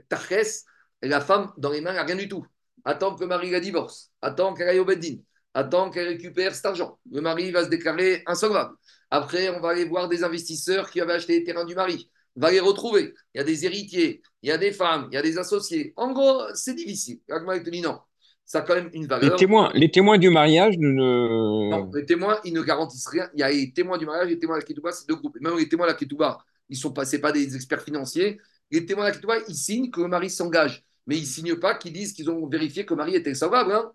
la 1.01 1.21
femme, 1.21 1.51
dans 1.57 1.69
les 1.69 1.81
mains, 1.81 1.93
n'a 1.93 2.03
rien 2.03 2.15
du 2.15 2.29
tout. 2.29 2.45
Attends 2.85 3.15
que 3.15 3.21
le 3.21 3.27
mari 3.27 3.51
la 3.51 3.59
divorce, 3.59 4.11
attends 4.21 4.53
qu'elle 4.53 4.69
aille 4.69 4.79
au 4.79 4.85
Beddin, 4.85 5.17
attends 5.53 5.89
qu'elle 5.89 6.07
récupère 6.07 6.55
cet 6.55 6.65
argent. 6.65 6.99
Le 7.11 7.21
mari 7.21 7.51
va 7.51 7.63
se 7.63 7.69
déclarer 7.69 8.23
insolvable. 8.25 8.75
Après, 9.09 9.49
on 9.49 9.59
va 9.59 9.69
aller 9.69 9.85
voir 9.85 10.09
des 10.09 10.23
investisseurs 10.23 10.89
qui 10.89 10.99
avaient 10.99 11.13
acheté 11.13 11.39
les 11.39 11.43
terrains 11.43 11.65
du 11.65 11.75
mari. 11.75 12.09
On 12.35 12.41
va 12.41 12.51
les 12.51 12.59
retrouver. 12.59 13.13
Il 13.33 13.37
y 13.37 13.41
a 13.41 13.43
des 13.43 13.65
héritiers, 13.65 14.21
il 14.41 14.49
y 14.49 14.51
a 14.51 14.57
des 14.57 14.71
femmes, 14.71 15.07
il 15.11 15.15
y 15.15 15.17
a 15.17 15.21
des 15.21 15.37
associés. 15.37 15.93
En 15.95 16.11
gros, 16.13 16.41
c'est 16.55 16.73
difficile. 16.73 17.19
Agma 17.29 17.59
te 17.59 17.69
dit 17.69 17.81
non. 17.81 17.99
Ça 18.45 18.59
a 18.59 18.61
quand 18.61 18.75
même 18.75 18.89
une 18.93 19.05
valeur. 19.05 19.31
Les 19.31 19.37
témoins, 19.37 19.71
les 19.73 19.89
témoins 19.89 20.17
du 20.17 20.29
mariage 20.29 20.75
ne. 20.77 21.69
Non, 21.69 21.89
les 21.93 22.05
témoins, 22.05 22.39
ils 22.43 22.53
ne 22.53 22.61
garantissent 22.61 23.07
rien. 23.07 23.29
Il 23.33 23.39
y 23.39 23.43
a 23.43 23.51
les 23.51 23.71
témoins 23.71 23.97
du 23.97 24.05
mariage 24.05 24.27
et 24.27 24.31
les 24.31 24.39
témoins 24.39 24.57
de 24.57 24.61
la 24.61 24.67
Ketouba, 24.67 24.91
c'est 24.91 25.07
deux 25.07 25.15
groupes. 25.15 25.37
même 25.39 25.57
les 25.57 25.69
témoins 25.69 25.85
de 25.85 25.91
la 25.91 25.97
Ketouba, 25.97 26.39
ils 26.67 26.77
sont 26.77 26.91
pas, 26.91 27.03
pas 27.21 27.31
des 27.31 27.55
experts 27.55 27.83
financiers. 27.83 28.39
Les 28.69 28.85
témoins 28.85 29.05
de 29.05 29.09
la 29.09 29.15
Ketouba, 29.15 29.35
ils 29.47 29.55
signent 29.55 29.91
que 29.91 30.01
le 30.01 30.07
mari 30.07 30.29
s'engage. 30.29 30.83
Mais 31.05 31.17
ils 31.17 31.21
ne 31.21 31.27
signent 31.27 31.55
pas 31.55 31.75
qu'ils 31.75 31.93
disent 31.93 32.13
qu'ils 32.13 32.29
ont 32.29 32.47
vérifié 32.47 32.85
que 32.85 32.93
le 32.93 32.97
mari 32.97 33.15
était 33.15 33.33
sauvable. 33.33 33.71
Hein. 33.71 33.91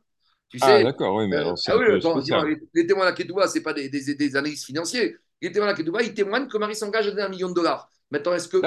Tu 0.48 0.58
ah, 0.62 0.82
d'accord, 0.82 1.14
oui, 1.16 1.28
mais 1.28 1.36
euh, 1.36 1.40
alors, 1.40 1.58
ah 1.66 1.76
oui, 1.76 2.56
les, 2.72 2.86
témoins 2.86 3.04
de 3.04 3.10
la 3.10 3.16
Ketouba, 3.16 3.46
ce 3.48 3.58
pas 3.58 3.74
des, 3.74 3.90
des, 3.90 4.14
des, 4.14 4.36
analystes 4.36 4.64
financiers. 4.64 5.16
Les 5.42 5.52
témoins 5.52 5.66
de 5.66 5.72
la 5.72 5.76
Ketouba, 5.76 6.02
ils 6.02 6.14
témoignent 6.14 6.48
que 6.48 6.56
Marie 6.56 6.74
s'engage 6.74 7.06
à 7.06 7.10
donner 7.10 7.22
un 7.22 7.28
million 7.28 7.50
de 7.50 7.54
dollars. 7.54 7.90
Maintenant, 8.10 8.32
est-ce 8.32 8.48
que 8.48 8.58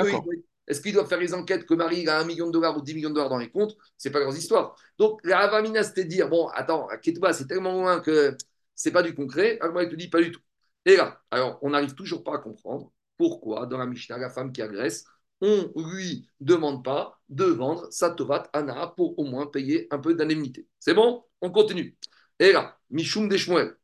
est-ce 0.67 0.79
qu'ils 0.79 0.93
doivent 0.93 1.07
faire 1.07 1.19
les 1.19 1.33
enquêtes 1.33 1.65
que 1.65 1.73
Marie 1.73 2.07
a 2.07 2.19
un 2.19 2.23
million 2.23 2.47
de 2.47 2.51
dollars 2.51 2.77
ou 2.77 2.81
10 2.81 2.93
millions 2.93 3.09
de 3.09 3.15
dollars 3.15 3.29
dans 3.29 3.39
les 3.39 3.49
comptes? 3.49 3.75
C'est 3.97 4.11
pas 4.11 4.19
leur 4.19 4.35
histoire. 4.35 4.75
Donc, 4.99 5.19
la 5.23 5.39
Ravamina, 5.39 5.83
c'était 5.83 6.03
de 6.03 6.09
dire 6.09 6.29
bon, 6.29 6.47
attends, 6.49 6.87
Ketouba, 7.01 7.33
c'est 7.33 7.47
tellement 7.47 7.73
loin 7.73 7.99
que 7.99 8.37
c'est 8.75 8.91
pas 8.91 9.01
du 9.01 9.15
concret. 9.15 9.57
Alors, 9.59 9.81
il 9.81 9.89
te 9.89 9.95
dit 9.95 10.07
pas 10.07 10.21
du 10.21 10.31
tout. 10.31 10.39
Et 10.85 10.95
là, 10.95 11.19
alors, 11.31 11.57
on 11.63 11.71
n'arrive 11.71 11.95
toujours 11.95 12.23
pas 12.23 12.35
à 12.35 12.37
comprendre 12.37 12.91
pourquoi, 13.17 13.65
dans 13.65 13.77
la 13.77 13.85
Mishnah, 13.85 14.17
la 14.17 14.29
femme 14.29 14.51
qui 14.51 14.61
agresse, 14.61 15.05
on 15.41 15.71
lui 15.75 16.29
demande 16.39 16.83
pas 16.83 17.19
de 17.29 17.45
vendre 17.45 17.87
sa 17.91 18.11
Tovat 18.11 18.49
Anna 18.53 18.93
pour 18.95 19.17
au 19.17 19.23
moins 19.23 19.47
payer 19.47 19.87
un 19.91 19.97
peu 19.97 20.13
d'indemnité. 20.13 20.67
C'est 20.79 20.93
bon? 20.93 21.23
On 21.41 21.49
continue. 21.51 21.97
Et 22.39 22.51
là, 22.51 22.77
Mishum 22.89 23.27
de 23.27 23.37
Shmuel. 23.37 23.75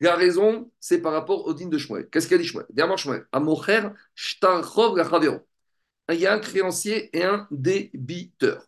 La 0.00 0.16
raison, 0.16 0.70
c'est 0.78 1.00
par 1.00 1.12
rapport 1.12 1.46
au 1.46 1.54
digne 1.54 1.70
de 1.70 1.78
Shmuel. 1.78 2.08
Qu'est-ce 2.10 2.28
qu'il 2.28 2.36
a 2.36 2.38
dit 2.38 2.46
Shmuel? 2.46 2.66
Dernièrement, 2.70 2.96
Shmuel. 2.96 3.26
Amocher, 3.32 3.88
Shtarchov, 4.14 4.98
Il 6.10 6.20
y 6.20 6.26
a 6.26 6.34
un 6.34 6.38
créancier 6.38 7.16
et 7.16 7.24
un 7.24 7.46
débiteur. 7.50 8.66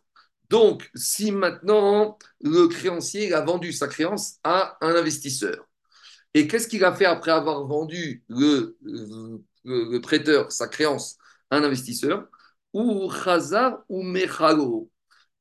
Donc, 0.49 0.89
si 0.95 1.31
maintenant 1.31 2.17
le 2.41 2.67
créancier 2.67 3.31
a 3.33 3.41
vendu 3.41 3.71
sa 3.71 3.87
créance 3.87 4.39
à 4.43 4.77
un 4.81 4.95
investisseur, 4.95 5.67
et 6.33 6.47
qu'est-ce 6.47 6.67
qu'il 6.67 6.83
a 6.83 6.93
fait 6.93 7.05
après 7.05 7.31
avoir 7.31 7.65
vendu 7.67 8.23
le 8.29 9.99
prêteur 9.99 10.51
sa 10.51 10.67
créance 10.67 11.18
un 11.51 11.63
investisseur, 11.63 12.27
ou 12.73 13.09
Khazar 13.09 13.83
ou 13.89 14.03
Mechalo. 14.03 14.89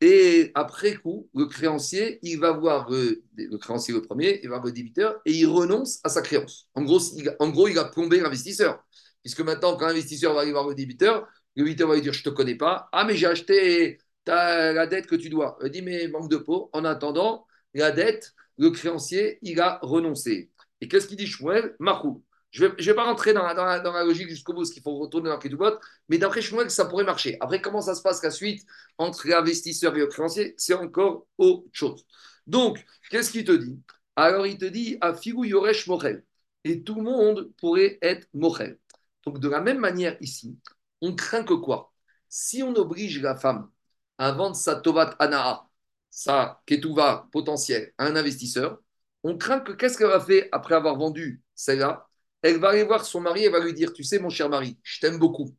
Et 0.01 0.53
après 0.55 0.95
coup, 0.95 1.29
le 1.35 1.47
créancier, 1.47 2.21
il 2.23 2.39
va 2.39 2.53
voir 2.53 2.89
le, 2.89 3.25
créancier 3.59 3.93
le 3.93 4.03
premier, 4.03 4.41
il 4.43 4.49
va 4.49 4.57
voir 4.57 4.67
le 4.67 4.73
débiteur 4.73 5.21
et 5.25 5.33
il 5.33 5.47
renonce 5.47 5.99
à 6.05 6.09
sa 6.09 6.23
créance. 6.23 6.69
En 6.75 6.83
gros, 6.83 7.01
il, 7.17 7.35
en 7.41 7.49
gros, 7.51 7.67
il 7.69 7.79
a 7.79 7.85
plombé 7.85 8.21
l'investisseur. 8.21 8.85
Puisque 9.23 9.41
maintenant, 9.41 9.77
quand 9.77 9.89
l'investisseur 9.89 10.35
va 10.35 10.43
aller 10.43 10.53
voir 10.53 10.69
le 10.69 10.75
débiteur, 10.75 11.27
le 11.57 11.65
débiteur 11.65 11.89
va 11.89 11.97
lui 11.97 12.03
dire 12.03 12.13
Je 12.13 12.21
ne 12.21 12.25
te 12.25 12.31
connais 12.31 12.55
pas. 12.55 12.89
Ah, 12.93 13.05
mais 13.05 13.17
j'ai 13.17 13.27
acheté 13.27 13.99
la 14.27 14.87
dette 14.87 15.07
que 15.07 15.17
tu 15.17 15.29
dois. 15.31 15.59
Il 15.65 15.71
dit 15.71 15.83
Mais 15.83 16.07
manque 16.09 16.31
de 16.31 16.37
peau. 16.37 16.71
En 16.73 16.85
attendant, 16.85 17.47
la 17.75 17.91
dette, 17.91 18.35
le 18.57 18.71
créancier, 18.71 19.39
il 19.43 19.61
a 19.61 19.79
renoncé. 19.83 20.51
Et 20.81 20.89
qu'est-ce 20.89 21.09
qu'il 21.09 21.17
dit 21.17 21.27
Shmuel? 21.27 21.75
Marou. 21.81 22.23
Je 22.51 22.65
ne 22.65 22.71
vais, 22.83 22.95
pas 22.95 23.05
rentrer 23.05 23.35
dans 23.35 23.43
la, 23.43 24.05
logique 24.05 24.29
jusqu'au 24.29 24.55
bout, 24.55 24.61
parce 24.61 24.71
qu'il 24.71 24.83
faut 24.83 24.97
retourner 24.99 25.29
dans 25.29 25.39
Ketubot, 25.39 25.79
mais 26.09 26.19
d'après 26.19 26.41
que 26.41 26.69
ça 26.69 26.87
pourrait 26.87 27.05
marcher. 27.05 27.37
Après, 27.41 27.61
comment 27.61 27.83
ça 27.83 27.95
se 27.95 28.03
passe 28.03 28.23
la 28.23 28.31
suite 28.31 28.67
entre 28.97 29.29
l'investisseur 29.29 29.95
et 29.97 29.99
le 30.01 30.07
créancier 30.07 30.55
C'est 30.57 30.75
encore 30.75 31.27
autre 31.37 31.69
chose. 31.73 32.07
Donc, 32.47 32.85
qu'est-ce 33.11 33.33
qu'il 33.33 33.45
te 33.45 33.53
dit? 33.53 33.79
Alors, 34.17 34.47
il 34.47 34.59
te 34.59 34.65
dit 34.65 34.97
à 35.01 35.15
Figou 35.15 35.45
Yoresh 35.45 35.87
Mochel. 35.87 36.25
Et 36.65 36.83
tout 36.83 36.97
le 36.97 37.03
monde 37.03 37.53
pourrait 37.61 37.99
être 38.03 38.27
Mochel. 38.35 38.79
Donc, 39.27 39.41
de 39.41 39.49
la 39.49 39.61
même 39.61 39.79
manière 39.79 40.17
ici, 40.23 40.59
on 41.01 41.15
craint 41.15 41.45
que 41.45 41.55
quoi? 41.55 41.93
Si 42.29 42.63
on 42.63 42.75
oblige 42.77 43.21
la 43.21 43.37
femme 43.37 43.71
à 44.19 44.33
vendre 44.33 44.57
sa 44.57 44.77
Tovat 44.77 45.15
Anaa, 45.19 45.69
sa 46.11 46.63
Ketouva 46.67 47.29
potentielle, 47.33 47.93
à 47.99 48.07
un 48.07 48.17
investisseur, 48.17 48.81
on 49.23 49.37
craint 49.39 49.61
que 49.61 49.73
qu'est-ce 49.73 49.99
qu'elle 49.99 50.09
va 50.09 50.21
faire 50.21 50.47
après 50.53 50.75
avoir 50.75 50.97
vendu 50.97 51.43
celle-là? 51.55 52.08
Elle 52.43 52.59
va 52.59 52.71
aller 52.71 52.85
voir 52.85 53.05
son 53.05 53.21
mari 53.21 53.45
et 53.45 53.49
va 53.49 53.61
lui 53.61 53.75
dire, 53.75 53.93
tu 53.93 54.05
sais, 54.05 54.19
mon 54.19 54.31
cher 54.31 54.49
mari, 54.49 54.79
je 54.83 55.01
t'aime 55.01 55.19
beaucoup. 55.19 55.55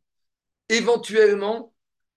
Éventuellement, 0.68 1.74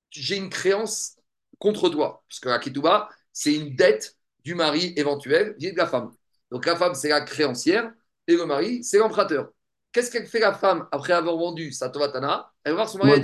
j'ai 0.09 0.38
une 0.38 0.49
créance 0.49 1.18
contre 1.59 1.89
toi, 1.89 2.24
puisque 2.28 2.45
la 2.45 2.59
ketouba, 2.59 3.09
c'est 3.32 3.53
une 3.53 3.76
dette 3.76 4.16
du 4.43 4.55
mari 4.55 4.93
éventuel 4.95 5.55
vis 5.57 5.72
de 5.72 5.78
la 5.78 5.88
femme. 5.88 6.11
Donc 6.51 6.66
la 6.66 6.76
femme, 6.76 6.93
c'est 6.93 7.09
la 7.09 7.22
créancière 7.22 7.91
et 8.28 8.36
le 8.36 8.45
mari, 8.45 8.84
c'est 8.84 8.99
l'emprunteur. 8.99 9.49
Qu'est-ce 9.91 10.11
qu'elle 10.11 10.28
fait 10.28 10.39
la 10.39 10.53
femme 10.53 10.88
après 10.91 11.14
avoir 11.14 11.36
vendu 11.38 11.72
sa 11.72 11.89
tovatana? 11.89 12.51
Elle 12.64 12.74
va 12.74 12.78
voir 12.78 12.89
son 12.89 12.99
mari 12.99 13.22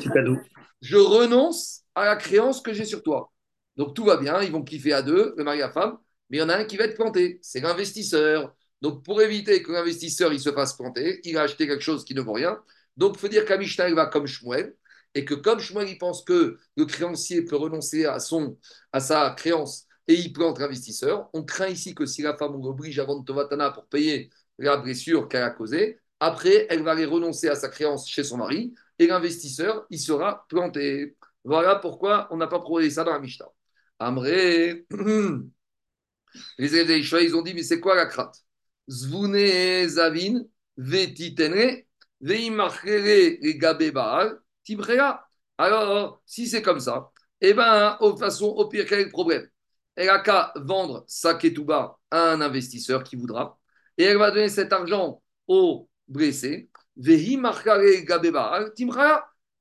Je 0.82 0.98
renonce 0.98 1.84
à 1.96 2.06
la 2.06 2.16
créance 2.16 2.62
que 2.62 2.74
j'ai 2.74 2.86
sur 2.86 3.04
toi. 3.04 3.32
Donc 3.76 3.96
tout 3.96 4.04
va 4.04 4.18
bien, 4.18 4.42
ils 4.42 4.52
vont 4.52 4.64
kiffer 4.64 4.94
à 4.94 5.02
deux, 5.02 5.34
le 5.38 5.44
mari 5.44 5.58
et 5.58 5.62
la 5.62 5.72
femme. 5.72 5.98
mais 6.30 6.38
il 6.38 6.40
y 6.42 6.44
en 6.44 6.50
a 6.50 6.56
un 6.58 6.66
qui 6.66 6.78
va 6.78 6.86
être 6.86 6.96
planté, 6.96 7.40
c'est 7.42 7.60
l'investisseur. 7.60 8.56
Donc, 8.82 9.04
pour 9.04 9.22
éviter 9.22 9.62
que 9.62 9.72
l'investisseur 9.72 10.32
il 10.34 10.40
se 10.40 10.52
fasse 10.52 10.74
planter, 10.74 11.20
il 11.24 11.38
a 11.38 11.44
acheté 11.44 11.68
quelque 11.68 11.84
chose 11.84 12.06
qui 12.06 12.16
ne 12.16 12.22
vaut 12.22 12.34
rien. 12.34 12.62
Donc, 12.98 13.16
il 13.16 13.20
faut 13.20 13.28
dire 13.28 13.46
qu'Amishta, 13.46 13.94
va 13.94 14.06
comme 14.06 14.26
Shmuel, 14.28 14.76
et 15.16 15.26
que 15.26 15.34
comme 15.34 15.60
Shmuel, 15.60 15.90
il 15.90 15.98
pense 15.98 16.24
que 16.24 16.58
le 16.78 16.86
créancier 16.86 17.44
peut 17.44 17.56
renoncer 17.56 18.06
à, 18.06 18.20
sa 18.20 19.32
créance 19.32 19.86
et 20.08 20.16
il 20.16 20.34
plante 20.34 20.60
l'investisseur, 20.60 21.30
on 21.34 21.44
craint 21.44 21.68
ici 21.68 21.94
que 21.94 22.06
si 22.06 22.22
la 22.22 22.36
femme 22.36 22.54
l'oblige 22.54 23.00
à 23.00 23.06
vendre 23.06 23.24
Tovatana 23.26 23.72
pour 23.72 23.86
payer 23.88 24.30
la 24.58 24.78
blessure 24.78 25.28
qu'elle 25.28 25.44
a 25.44 25.52
causée, 25.52 26.00
après, 26.20 26.68
elle 26.70 26.84
va 26.84 26.92
aller 26.92 27.06
renoncer 27.06 27.48
à 27.48 27.56
sa 27.56 27.70
créance 27.70 28.10
chez 28.10 28.24
son 28.24 28.38
mari, 28.38 28.74
et 28.98 29.08
l'investisseur, 29.08 29.86
il 29.90 30.00
sera 30.00 30.46
planté. 30.50 31.16
Voilà 31.44 31.76
pourquoi 31.76 32.28
on 32.32 32.38
n'a 32.38 32.48
pas 32.48 32.60
prouvé 32.60 32.90
ça 32.90 33.04
dans 33.04 33.14
la 33.14 33.20
Mishnah. 33.20 33.48
Amré, 34.00 34.86
les 36.58 36.76
élèves 36.76 37.06
ils 37.22 37.36
ont 37.36 37.42
dit, 37.42 37.54
mais 37.54 37.64
c'est 37.64 37.80
quoi 37.80 37.96
la 37.96 38.06
crate 38.06 38.44
Zvune 38.90 39.88
zavin 39.88 40.42
vetitenre 40.78 41.86
alors, 45.58 46.22
si 46.26 46.48
c'est 46.48 46.62
comme 46.62 46.80
ça, 46.80 47.12
eh 47.42 47.54
bien, 47.54 47.98
de 48.02 48.08
toute 48.10 48.20
façon, 48.20 48.46
au 48.48 48.68
pire, 48.68 48.86
quel 48.86 49.00
est 49.00 49.06
le 49.06 49.10
problème? 49.10 49.48
Elle 49.96 50.10
a 50.10 50.20
qu'à 50.20 50.54
vendre 50.56 51.06
sa 51.08 51.36
ketouba 51.36 51.98
à 52.12 52.32
un 52.32 52.42
investisseur 52.42 53.04
qui 53.04 53.16
voudra, 53.16 53.58
et 53.98 54.04
elle 54.04 54.18
va 54.18 54.32
donner 54.32 54.50
cet 54.50 54.74
argent 54.74 55.22
au 55.48 55.90
blessé. 56.08 56.70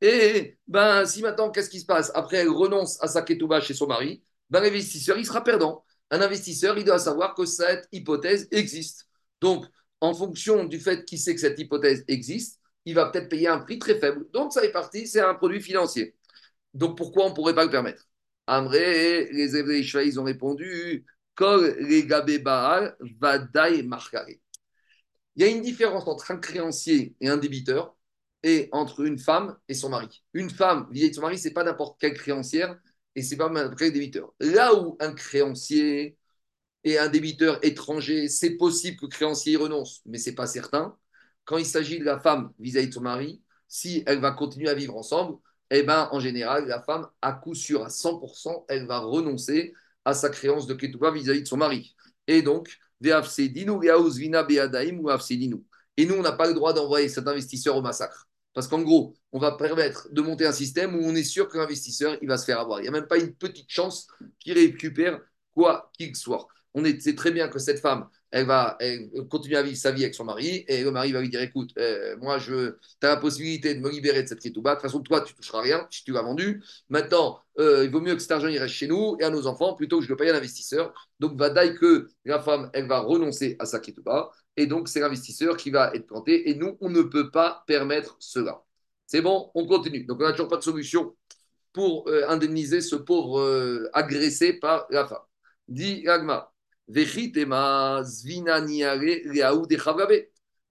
Et 0.00 0.58
ben, 0.66 1.06
si 1.06 1.22
maintenant, 1.22 1.50
qu'est-ce 1.50 1.70
qui 1.70 1.80
se 1.80 1.86
passe? 1.86 2.10
Après, 2.14 2.38
elle 2.38 2.48
renonce 2.48 3.02
à 3.02 3.08
sa 3.08 3.22
ketouba 3.22 3.60
chez 3.60 3.74
son 3.74 3.86
mari, 3.86 4.22
ben, 4.50 4.60
l'investisseur, 4.60 5.16
il 5.18 5.26
sera 5.26 5.44
perdant. 5.44 5.84
Un 6.10 6.20
investisseur, 6.20 6.78
il 6.78 6.84
doit 6.84 6.98
savoir 6.98 7.34
que 7.34 7.44
cette 7.44 7.88
hypothèse 7.92 8.48
existe. 8.50 9.07
Donc, 9.40 9.66
en 10.00 10.14
fonction 10.14 10.64
du 10.64 10.80
fait 10.80 11.04
qu'il 11.04 11.18
sait 11.18 11.34
que 11.34 11.40
cette 11.40 11.58
hypothèse 11.58 12.04
existe, 12.08 12.60
il 12.84 12.94
va 12.94 13.10
peut-être 13.10 13.28
payer 13.28 13.48
un 13.48 13.58
prix 13.58 13.78
très 13.78 13.98
faible. 13.98 14.26
Donc, 14.32 14.52
ça 14.52 14.64
est 14.64 14.72
parti, 14.72 15.06
c'est 15.06 15.20
un 15.20 15.34
produit 15.34 15.60
financier. 15.60 16.16
Donc, 16.74 16.96
pourquoi 16.96 17.26
on 17.26 17.30
ne 17.30 17.34
pourrait 17.34 17.54
pas 17.54 17.64
le 17.64 17.70
permettre? 17.70 18.04
Amré, 18.46 19.28
les 19.30 19.56
Hébreux 19.56 20.04
ils 20.04 20.18
ont 20.18 20.24
répondu 20.24 21.04
Kol 21.34 21.76
les 21.80 22.02
vadai 22.02 22.42
Il 25.36 25.42
y 25.42 25.44
a 25.44 25.48
une 25.48 25.62
différence 25.62 26.06
entre 26.08 26.30
un 26.30 26.38
créancier 26.38 27.14
et 27.20 27.28
un 27.28 27.36
débiteur 27.36 27.94
et 28.42 28.68
entre 28.72 29.00
une 29.00 29.18
femme 29.18 29.56
et 29.68 29.74
son 29.74 29.90
mari. 29.90 30.24
Une 30.32 30.50
femme 30.50 30.88
vis-à-vis 30.90 31.10
de 31.10 31.14
son 31.16 31.22
mari, 31.22 31.38
ce 31.38 31.48
n'est 31.48 31.54
pas 31.54 31.64
n'importe 31.64 32.00
quelle 32.00 32.14
créancière 32.14 32.78
et 33.14 33.22
ce 33.22 33.30
n'est 33.30 33.36
pas 33.36 33.48
n'importe 33.50 33.78
quel 33.78 33.92
débiteur. 33.92 34.32
Là 34.40 34.74
où 34.74 34.96
un 35.00 35.12
créancier 35.12 36.16
et 36.84 36.98
un 36.98 37.08
débiteur 37.08 37.58
étranger, 37.62 38.28
c'est 38.28 38.56
possible 38.56 38.98
que 38.98 39.06
le 39.06 39.10
créancier 39.10 39.56
renonce, 39.56 40.02
mais 40.06 40.18
ce 40.18 40.30
n'est 40.30 40.36
pas 40.36 40.46
certain. 40.46 40.96
Quand 41.44 41.58
il 41.58 41.66
s'agit 41.66 41.98
de 41.98 42.04
la 42.04 42.20
femme 42.20 42.52
vis-à-vis 42.58 42.88
de 42.88 42.94
son 42.94 43.00
mari, 43.00 43.42
si 43.68 44.02
elle 44.06 44.20
va 44.20 44.32
continuer 44.32 44.68
à 44.68 44.74
vivre 44.74 44.96
ensemble, 44.96 45.38
eh 45.70 45.82
ben, 45.82 46.08
en 46.12 46.20
général, 46.20 46.66
la 46.66 46.82
femme, 46.82 47.06
à 47.20 47.32
coup 47.32 47.54
sûr, 47.54 47.84
à 47.84 47.90
100%, 47.90 48.64
elle 48.68 48.86
va 48.86 49.00
renoncer 49.00 49.74
à 50.04 50.14
sa 50.14 50.30
créance 50.30 50.66
de 50.66 50.74
Ketouba 50.74 51.10
vis-à-vis 51.10 51.42
de 51.42 51.48
son 51.48 51.58
mari. 51.58 51.94
Et 52.26 52.42
donc, 52.42 52.78
et 53.00 53.12
nous, 56.06 56.14
on 56.14 56.22
n'a 56.22 56.32
pas 56.32 56.48
le 56.48 56.54
droit 56.54 56.72
d'envoyer 56.72 57.08
cet 57.08 57.28
investisseur 57.28 57.76
au 57.76 57.82
massacre. 57.82 58.28
Parce 58.54 58.66
qu'en 58.66 58.82
gros, 58.82 59.14
on 59.30 59.38
va 59.38 59.52
permettre 59.52 60.08
de 60.10 60.20
monter 60.20 60.46
un 60.46 60.52
système 60.52 60.96
où 60.96 61.04
on 61.04 61.14
est 61.14 61.22
sûr 61.22 61.48
que 61.48 61.58
l'investisseur, 61.58 62.16
il 62.20 62.28
va 62.28 62.38
se 62.38 62.44
faire 62.44 62.58
avoir. 62.58 62.80
Il 62.80 62.82
n'y 62.82 62.88
a 62.88 62.92
même 62.92 63.06
pas 63.06 63.18
une 63.18 63.34
petite 63.34 63.70
chance 63.70 64.08
qu'il 64.40 64.54
récupère 64.54 65.20
quoi 65.52 65.92
qu'il 65.96 66.16
soit 66.16 66.48
on 66.78 67.00
sait 67.00 67.14
très 67.14 67.30
bien 67.30 67.48
que 67.48 67.58
cette 67.58 67.80
femme, 67.80 68.08
elle 68.30 68.46
va 68.46 68.76
continuer 69.30 69.56
à 69.56 69.62
vivre 69.62 69.76
sa 69.76 69.90
vie 69.90 70.02
avec 70.02 70.14
son 70.14 70.24
mari, 70.24 70.64
et 70.68 70.82
le 70.82 70.90
mari 70.90 71.12
va 71.12 71.20
lui 71.20 71.30
dire 71.30 71.40
écoute, 71.40 71.70
euh, 71.78 72.16
moi, 72.18 72.38
je, 72.38 72.70
tu 73.00 73.06
as 73.06 73.08
la 73.08 73.16
possibilité 73.16 73.74
de 73.74 73.80
me 73.80 73.90
libérer 73.90 74.22
de 74.22 74.28
cette 74.28 74.40
ketouba. 74.40 74.72
De 74.72 74.76
toute 74.76 74.82
façon, 74.82 75.00
toi, 75.00 75.22
tu 75.22 75.32
ne 75.32 75.36
toucheras 75.36 75.62
rien 75.62 75.86
si 75.90 76.04
tu 76.04 76.12
l'as 76.12 76.22
vendu. 76.22 76.62
Maintenant, 76.88 77.40
euh, 77.58 77.84
il 77.84 77.90
vaut 77.90 78.00
mieux 78.00 78.14
que 78.14 78.20
cet 78.20 78.32
argent 78.32 78.48
il 78.48 78.58
reste 78.58 78.74
chez 78.74 78.86
nous 78.86 79.16
et 79.20 79.24
à 79.24 79.30
nos 79.30 79.46
enfants 79.46 79.74
plutôt 79.74 79.98
que 79.98 80.04
je 80.04 80.10
le 80.10 80.16
paye 80.16 80.28
à 80.28 80.32
l'investisseur. 80.32 80.92
Donc, 81.20 81.38
va 81.38 81.50
que 81.68 82.08
la 82.24 82.40
femme, 82.40 82.70
elle 82.74 82.86
va 82.86 83.00
renoncer 83.00 83.56
à 83.58 83.66
sa 83.66 83.80
ketouba, 83.80 84.30
et 84.56 84.66
donc 84.66 84.88
c'est 84.88 85.00
l'investisseur 85.00 85.56
qui 85.56 85.70
va 85.70 85.90
être 85.94 86.06
planté, 86.06 86.50
et 86.50 86.54
nous, 86.54 86.76
on 86.80 86.90
ne 86.90 87.02
peut 87.02 87.30
pas 87.30 87.64
permettre 87.66 88.16
cela. 88.20 88.62
C'est 89.06 89.22
bon, 89.22 89.50
on 89.54 89.66
continue. 89.66 90.04
Donc, 90.04 90.20
on 90.20 90.24
n'a 90.24 90.32
toujours 90.32 90.48
pas 90.48 90.58
de 90.58 90.62
solution 90.62 91.16
pour 91.72 92.08
euh, 92.08 92.24
indemniser 92.28 92.80
ce 92.80 92.96
pauvre 92.96 93.88
agressé 93.94 94.52
par 94.52 94.86
la 94.90 95.06
femme. 95.06 95.18
Dit 95.68 96.06
Agma. 96.08 96.52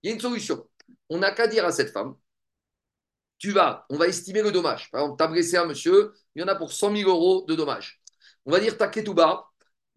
Il 0.04 0.10
y 0.10 0.12
a 0.12 0.14
une 0.14 0.20
solution. 0.20 0.68
On 1.10 1.20
n'a 1.20 1.32
qu'à 1.32 1.48
dire 1.48 1.66
à 1.66 1.72
cette 1.72 1.92
femme, 1.92 2.16
tu 3.38 3.52
vas, 3.52 3.86
on 3.90 3.98
va 3.98 4.08
estimer 4.08 4.42
le 4.42 4.52
dommage. 4.52 4.90
Par 4.92 5.02
exemple, 5.02 5.18
tu 5.18 5.24
as 5.24 5.28
blessé 5.28 5.58
un 5.58 5.66
monsieur, 5.66 6.14
il 6.36 6.42
y 6.42 6.44
en 6.44 6.48
a 6.48 6.56
pour 6.56 6.72
100 6.72 6.96
000 6.96 7.10
euros 7.10 7.46
de 7.48 7.56
dommage. 7.56 8.02
On 8.46 8.52
va 8.52 8.60
dire 8.60 8.78
ta 8.78 8.88
ketouba, 8.88 9.46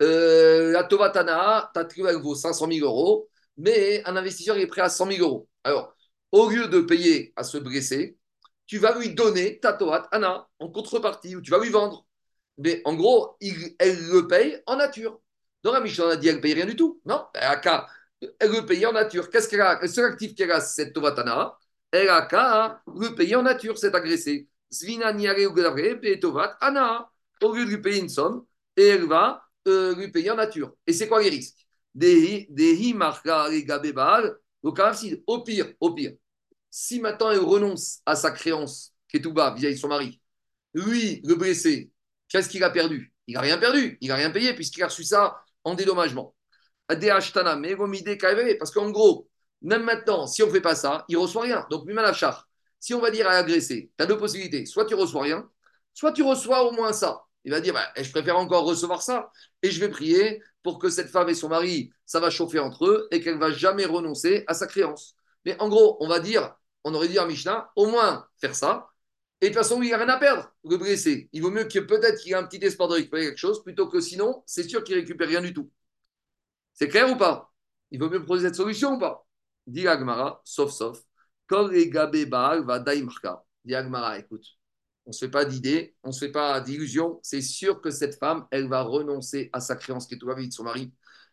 euh, 0.03 0.73
la 0.73 0.85
tovatana, 0.85 1.71
ta 1.75 1.87
elle 1.97 2.17
vaut 2.17 2.35
500 2.35 2.69
000 2.71 2.87
euros, 2.87 3.29
mais 3.57 4.03
un 4.07 4.17
investisseur 4.17 4.57
est 4.59 4.67
prêt 4.67 4.83
à 4.83 4.89
100 4.91 5.07
000 5.13 5.23
euros. 5.27 5.49
Alors, 5.65 5.95
au 6.33 6.49
lieu 6.51 6.69
de 6.69 6.81
payer 6.81 7.33
à 7.37 7.45
se 7.45 7.59
blesser, 7.59 8.19
tu 8.67 8.79
vas 8.79 8.97
lui 8.99 9.15
donner 9.15 9.59
ta 9.59 9.73
tovatana 9.73 10.49
en 10.59 10.69
contrepartie, 10.69 11.37
ou 11.37 11.41
tu 11.41 11.51
vas 11.51 11.59
lui 11.59 11.71
vendre. 11.71 12.07
Mais 12.59 12.83
en 12.85 12.95
gros, 12.95 13.37
elle 13.79 13.99
le 14.09 14.27
paye 14.29 14.63
en 14.67 14.77
nature. 14.77 15.21
Donc 15.63 15.75
la 15.75 15.81
Mishnah 15.81 16.09
a 16.11 16.17
dit 16.17 16.27
qu'elle 16.27 16.37
ne 16.37 16.41
paye 16.41 16.55
rien 16.55 16.67
du 16.67 16.77
tout. 16.77 17.01
Non, 17.05 17.27
elle 17.35 18.51
veut 18.51 18.67
payer 18.67 18.87
en 18.87 18.93
nature. 18.93 19.31
Qu'est-ce 19.31 19.49
qu'elle 19.49 19.61
a? 19.61 19.81
Le 19.81 19.89
seul 19.89 20.13
actif 20.13 20.35
qu'elle 20.35 20.51
a, 20.51 20.61
c'est 20.61 20.85
cette 20.85 20.95
Tovatana. 20.95 21.57
Elle 21.91 22.09
a 22.09 22.23
qu'à 22.23 22.83
le 22.87 23.15
payer 23.15 23.37
en 23.37 23.43
nature, 23.43 23.77
cette 23.79 23.95
agressé. 23.95 24.49
Svina 24.71 25.13
ou 25.13 26.17
tovat 26.21 26.57
ana. 26.61 27.11
Au 27.43 27.55
lieu 27.55 27.65
de 27.65 27.71
lui 27.71 27.81
payer 27.81 28.01
une 28.01 28.09
somme, 28.09 28.45
et 28.77 28.87
elle 28.89 29.07
va 29.07 29.43
euh, 29.67 29.95
lui 29.95 30.09
payer 30.09 30.31
en 30.31 30.37
nature. 30.37 30.75
Et 30.87 30.93
c'est 30.93 31.09
quoi 31.09 31.23
les 31.23 31.31
risques? 31.31 31.67
Dehi 31.95 32.95
marka 32.95 33.49
Donc 34.63 34.81
au 35.27 35.43
pire, 35.43 35.73
au 35.81 35.95
pire, 35.95 36.13
si 36.71 37.01
maintenant 37.01 37.31
elle 37.31 37.41
renonce 37.41 38.01
à 38.07 38.15
sa 38.15 38.31
créance, 38.31 38.95
qui 39.09 39.17
est 39.17 39.21
tout 39.21 39.33
bas 39.33 39.53
vis-à-vis 39.55 39.75
de 39.75 39.81
son 39.81 39.89
mari, 39.89 40.21
lui, 40.75 41.21
le 41.25 41.35
blessé, 41.35 41.91
qu'est-ce 42.29 42.49
qu'il 42.49 42.63
a 42.63 42.71
perdu? 42.71 43.13
Il 43.27 43.35
n'a 43.35 43.41
rien 43.41 43.59
perdu, 43.59 43.97
il 44.01 44.09
n'a 44.09 44.17
rien 44.17 44.31
payé 44.31 44.55
puisqu'il 44.55 44.83
a 44.83 44.87
reçu 44.87 45.03
ça 45.03 45.43
en 45.65 45.75
dédommagement. 45.75 46.35
Parce 46.89 48.71
qu'en 48.73 48.91
gros, 48.91 49.29
même 49.63 49.85
maintenant, 49.85 50.27
si 50.27 50.43
on 50.43 50.47
ne 50.47 50.53
fait 50.53 50.61
pas 50.61 50.75
ça, 50.75 51.05
il 51.09 51.17
ne 51.17 51.21
reçoit 51.21 51.43
rien. 51.43 51.67
Donc, 51.71 51.89
char. 52.15 52.49
si 52.79 52.95
on 52.95 53.01
va 53.01 53.11
dire 53.11 53.29
à 53.29 53.33
l'agressé, 53.33 53.91
tu 53.97 54.03
as 54.03 54.07
deux 54.07 54.17
possibilités. 54.19 54.67
Soit 54.67 54.87
tu 54.87 54.95
reçois 54.95 55.23
rien, 55.23 55.49
soit 55.95 56.13
tu 56.13 56.23
reçois 56.23 56.65
au 56.65 56.73
moins 56.73 56.93
ça. 56.93 57.25
Il 57.45 57.53
va 57.53 57.61
dire, 57.61 57.75
bah, 57.75 57.89
je 57.97 58.11
préfère 58.11 58.37
encore 58.37 58.65
recevoir 58.65 59.03
ça. 59.03 59.31
Et 59.63 59.71
je 59.71 59.81
vais 59.81 59.89
prier 59.89 60.43
pour 60.63 60.79
que 60.79 60.91
cette 60.91 61.09
femme 61.09 61.29
et 61.29 61.35
son 61.35 61.49
mari, 61.49 61.91
ça 62.05 62.21
va 62.21 62.31
chauffer 62.31 62.59
entre 62.59 62.87
eux 62.87 63.09
et 63.11 63.21
qu'elle 63.21 63.37
ne 63.37 63.41
va 63.41 63.51
jamais 63.51 63.87
renoncer 63.87 64.45
à 64.47 64.55
sa 64.55 64.67
créance. 64.67 65.15
Mais 65.45 65.59
en 65.61 65.69
gros, 65.69 65.97
on 66.01 66.09
va 66.09 66.21
dire, 66.21 66.55
on 66.85 66.95
aurait 66.95 67.09
dit 67.09 67.19
à 67.19 67.27
Mishnah, 67.27 67.71
au 67.77 67.87
moins 67.87 68.27
faire 68.41 68.55
ça. 68.55 68.90
Et 69.41 69.49
de 69.49 69.55
toute 69.55 69.63
façon, 69.63 69.81
il 69.83 69.87
n'y 69.87 69.93
a 69.95 69.97
rien 69.97 70.09
à 70.09 70.19
perdre, 70.19 70.53
le 70.65 70.77
blessé. 70.77 71.29
Il 71.33 71.43
vaut 71.43 71.51
mieux 71.51 71.65
que 71.65 71.79
peut-être 71.79 72.21
qu'il 72.21 72.33
ait 72.33 72.35
un 72.35 72.45
petit 72.45 72.63
espoir 72.65 72.89
de 72.89 72.95
récupérer 72.95 73.25
quelque 73.25 73.39
chose 73.39 73.63
plutôt 73.63 73.89
que 73.89 74.01
sinon, 74.01 74.43
c'est 74.47 74.69
sûr 74.69 74.85
qu'il 74.85 74.97
ne 74.97 75.01
récupère 75.01 75.29
rien 75.29 75.41
du 75.41 75.55
tout. 75.55 75.71
C'est 76.75 76.89
clair 76.89 77.11
ou 77.11 77.17
pas? 77.17 77.53
Il 77.91 77.99
vaut 78.01 78.11
mieux 78.11 78.19
proposer 78.21 78.47
cette 78.49 78.57
solution 78.57 78.95
ou 78.95 78.99
pas? 78.99 79.27
Dit 79.67 79.89
Agmara, 79.89 80.43
sauf 80.45 80.73
sauf. 80.73 81.01
va 81.51 82.09
Dit 83.65 83.75
Agmara, 83.75 84.19
écoute, 84.19 84.47
on 85.07 85.11
ne 85.11 85.15
se 85.15 85.25
fait 85.25 85.31
pas 85.31 85.45
d'idée, 85.45 85.97
on 86.03 86.09
ne 86.09 86.13
se 86.13 86.27
fait 86.27 86.33
pas 86.33 86.61
d'illusion. 86.61 87.19
C'est 87.23 87.41
sûr 87.41 87.81
que 87.81 87.91
cette 87.91 88.19
femme, 88.19 88.47
elle 88.51 88.69
va 88.69 88.83
renoncer 88.83 89.49
à 89.53 89.61
sa 89.61 89.77
créance 89.77 90.07
qui 90.07 90.15
est 90.15 90.19
tout 90.19 90.29
la 90.29 90.35
vie 90.35 90.49
de 90.49 90.53
son 90.53 90.65
mari. 90.65 90.93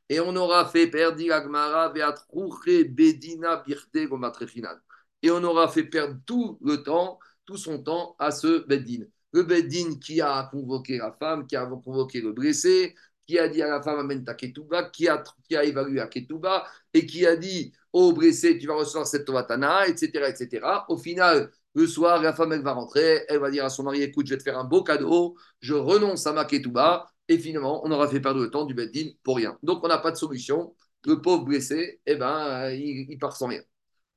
Et 0.10 0.22
on 0.22 0.36
aura 0.38 0.66
fait 0.66 0.88
perdre, 0.88 1.18
dit 1.18 1.32
Agmara, 1.32 1.90
Bedina 1.90 3.58
Birte 3.58 3.96
Et 5.22 5.32
on 5.32 5.44
aura 5.44 5.68
fait 5.68 5.84
perdre 5.84 6.18
tout 6.26 6.58
le 6.62 6.84
temps 6.84 7.20
tout 7.48 7.58
son 7.58 7.82
temps 7.82 8.16
à 8.20 8.30
ce 8.32 8.68
Beddin. 8.68 9.06
Le 9.32 9.44
Beddin 9.44 9.96
qui 10.00 10.22
a 10.22 10.48
convoqué 10.52 10.98
la 11.00 11.12
femme, 11.12 11.48
qui 11.48 11.56
a 11.56 11.66
convoqué 11.66 12.22
le 12.22 12.34
blessé, 12.34 12.96
qui 13.26 13.40
a 13.40 13.48
dit 13.48 13.62
à 13.62 13.68
la 13.68 13.82
femme 13.82 14.00
amène 14.00 14.24
ta 14.24 14.36
ketouba, 14.36 14.84
qui 14.84 15.08
a, 15.08 15.24
qui 15.48 15.56
a 15.56 15.64
évalué 15.64 15.96
la 15.96 16.08
ketouba 16.08 16.66
et 16.94 17.06
qui 17.06 17.26
a 17.26 17.36
dit 17.36 17.74
au 17.94 18.14
blessé 18.14 18.58
tu 18.60 18.68
vas 18.68 18.76
recevoir 18.76 19.08
cette 19.08 19.26
tovatana, 19.26 19.88
etc., 19.88 20.30
etc. 20.30 20.86
Au 20.90 20.98
final, 20.98 21.52
le 21.74 21.88
soir, 21.88 22.22
la 22.22 22.34
femme 22.34 22.54
elle 22.54 22.62
va 22.62 22.74
rentrer, 22.74 23.26
elle 23.28 23.40
va 23.40 23.52
dire 23.52 23.66
à 23.66 23.70
son 23.70 23.84
mari 23.84 24.02
écoute, 24.04 24.28
je 24.28 24.34
vais 24.34 24.38
te 24.38 24.44
faire 24.44 24.58
un 24.58 24.64
beau 24.64 24.84
cadeau, 24.84 25.36
je 25.60 25.74
renonce 25.74 26.28
à 26.28 26.34
ma 26.34 26.46
ketouba 26.46 27.08
et 27.28 27.38
finalement 27.38 27.86
on 27.86 27.92
aura 27.92 28.08
fait 28.08 28.22
perdre 28.22 28.42
le 28.42 28.50
temps 28.50 28.66
du 28.66 28.74
Beddin 28.74 29.10
pour 29.24 29.38
rien. 29.38 29.58
Donc 29.64 29.84
on 29.84 29.88
n'a 29.88 29.98
pas 30.00 30.12
de 30.12 30.18
solution. 30.18 30.76
Le 31.06 31.22
pauvre 31.22 31.46
blessé, 31.46 32.02
eh 32.06 32.16
ben, 32.16 32.70
il, 32.72 33.18
part 33.20 33.36
sans 33.36 33.48
rien. 33.48 33.62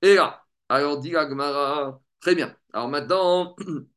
Et 0.02 0.14
là, 0.14 0.42
alors 0.68 0.98
dit 0.98 1.10
la 1.10 1.28
Gemara, 1.28 2.00
Très 2.20 2.34
bien. 2.34 2.54
Alors 2.72 2.88
maintenant, 2.88 3.56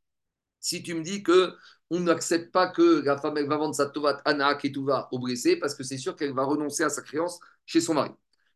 si 0.59 0.83
tu 0.83 0.93
me 0.93 1.03
dis 1.03 1.23
que 1.23 1.53
on 1.89 1.99
n'accepte 2.01 2.51
pas 2.51 2.67
que 2.69 3.03
la 3.05 3.17
femme 3.17 3.35
va 3.45 3.57
vendre 3.57 3.75
sa 3.75 3.85
tovat 3.85 4.21
ana 4.25 4.55
ketouva 4.55 5.07
au 5.11 5.19
blessé 5.19 5.57
parce 5.57 5.75
que 5.75 5.83
c'est 5.83 5.97
sûr 5.97 6.15
qu'elle 6.15 6.33
va 6.33 6.43
renoncer 6.43 6.83
à 6.83 6.89
sa 6.89 7.01
créance 7.01 7.39
chez 7.65 7.81
son 7.81 7.93
mari. 7.93 8.11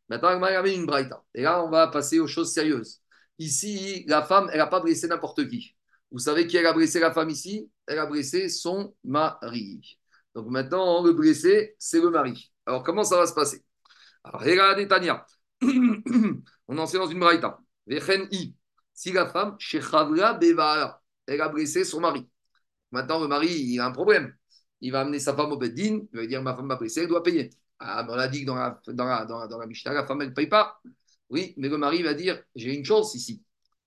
Maintenant, 0.09 0.30
elle 0.32 0.39
m'a 0.39 0.68
une 0.68 0.86
braïta. 0.86 1.24
Et 1.34 1.43
là, 1.43 1.63
on 1.63 1.70
va 1.70 1.88
passer 1.88 2.20
aux 2.20 2.28
choses 2.28 2.51
sérieuses. 2.53 3.01
Ici, 3.39 4.05
la 4.07 4.24
femme, 4.24 4.49
elle 4.51 4.59
n'a 4.59 4.68
pas 4.68 4.80
blessé 4.80 5.07
n'importe 5.07 5.47
qui. 5.49 5.76
Vous 6.11 6.20
savez 6.20 6.47
qui 6.47 6.57
a 6.57 6.74
blessé 6.74 6.99
la 6.99 7.11
femme 7.11 7.30
ici? 7.30 7.70
Elle 7.86 7.99
a 7.99 8.05
blessé 8.05 8.49
son 8.49 8.95
mari. 9.03 9.99
Donc 10.34 10.47
maintenant, 10.47 11.03
le 11.03 11.13
blessé, 11.13 11.76
c'est 11.78 11.99
le 11.99 12.09
mari. 12.09 12.51
Alors, 12.65 12.84
comment 12.84 13.03
ça 13.03 13.18
va 13.18 13.28
se 13.28 13.34
passer? 13.34 13.63
Alors, 14.24 14.41
regardez 14.41 14.88
Tania. 14.88 15.26
on 16.68 16.78
en 16.78 16.88
sait 16.88 16.97
dans 16.97 17.07
une 17.07 17.20
braïta. 17.20 17.59
Si 18.98 19.12
la 19.12 19.28
femme, 19.28 19.56
elle 21.28 21.41
a 21.41 21.50
blessé 21.50 21.84
son 21.84 22.00
mari. 22.00 22.28
Maintenant, 22.91 23.20
le 23.20 23.28
mari, 23.28 23.48
il 23.48 23.80
a 23.80 23.86
un 23.86 23.91
problème. 23.91 24.36
Il 24.82 24.91
va 24.91 25.02
amener 25.02 25.20
sa 25.20 25.36
femme 25.36 25.52
au 25.52 25.58
beddin, 25.58 26.02
il 26.12 26.20
va 26.20 26.26
dire 26.26 26.41
Ma 26.41 26.56
femme 26.56 26.66
m'a 26.66 26.78
blessé, 26.78 27.02
elle 27.02 27.08
doit 27.08 27.22
payer. 27.22 27.52
Ah, 27.78 28.08
on 28.10 28.14
a 28.14 28.28
dit 28.28 28.41
que 28.41 28.48
dans 28.48 28.56
la, 28.56 28.82
dans 28.88 29.06
la, 29.06 29.26
dans 29.26 29.39
la, 29.60 29.68
la 29.93 30.08
femme, 30.08 30.22
elle 30.24 30.30
ne 30.30 30.34
paye 30.34 30.48
pas. 30.48 30.82
Oui, 31.30 31.54
mais 31.58 31.70
le 31.70 31.78
mari 31.78 32.02
va 32.02 32.16
dire 32.16 32.41
J'ai 32.56 32.74
une 32.76 32.84
chance 32.84 33.14
ici. 33.14 33.43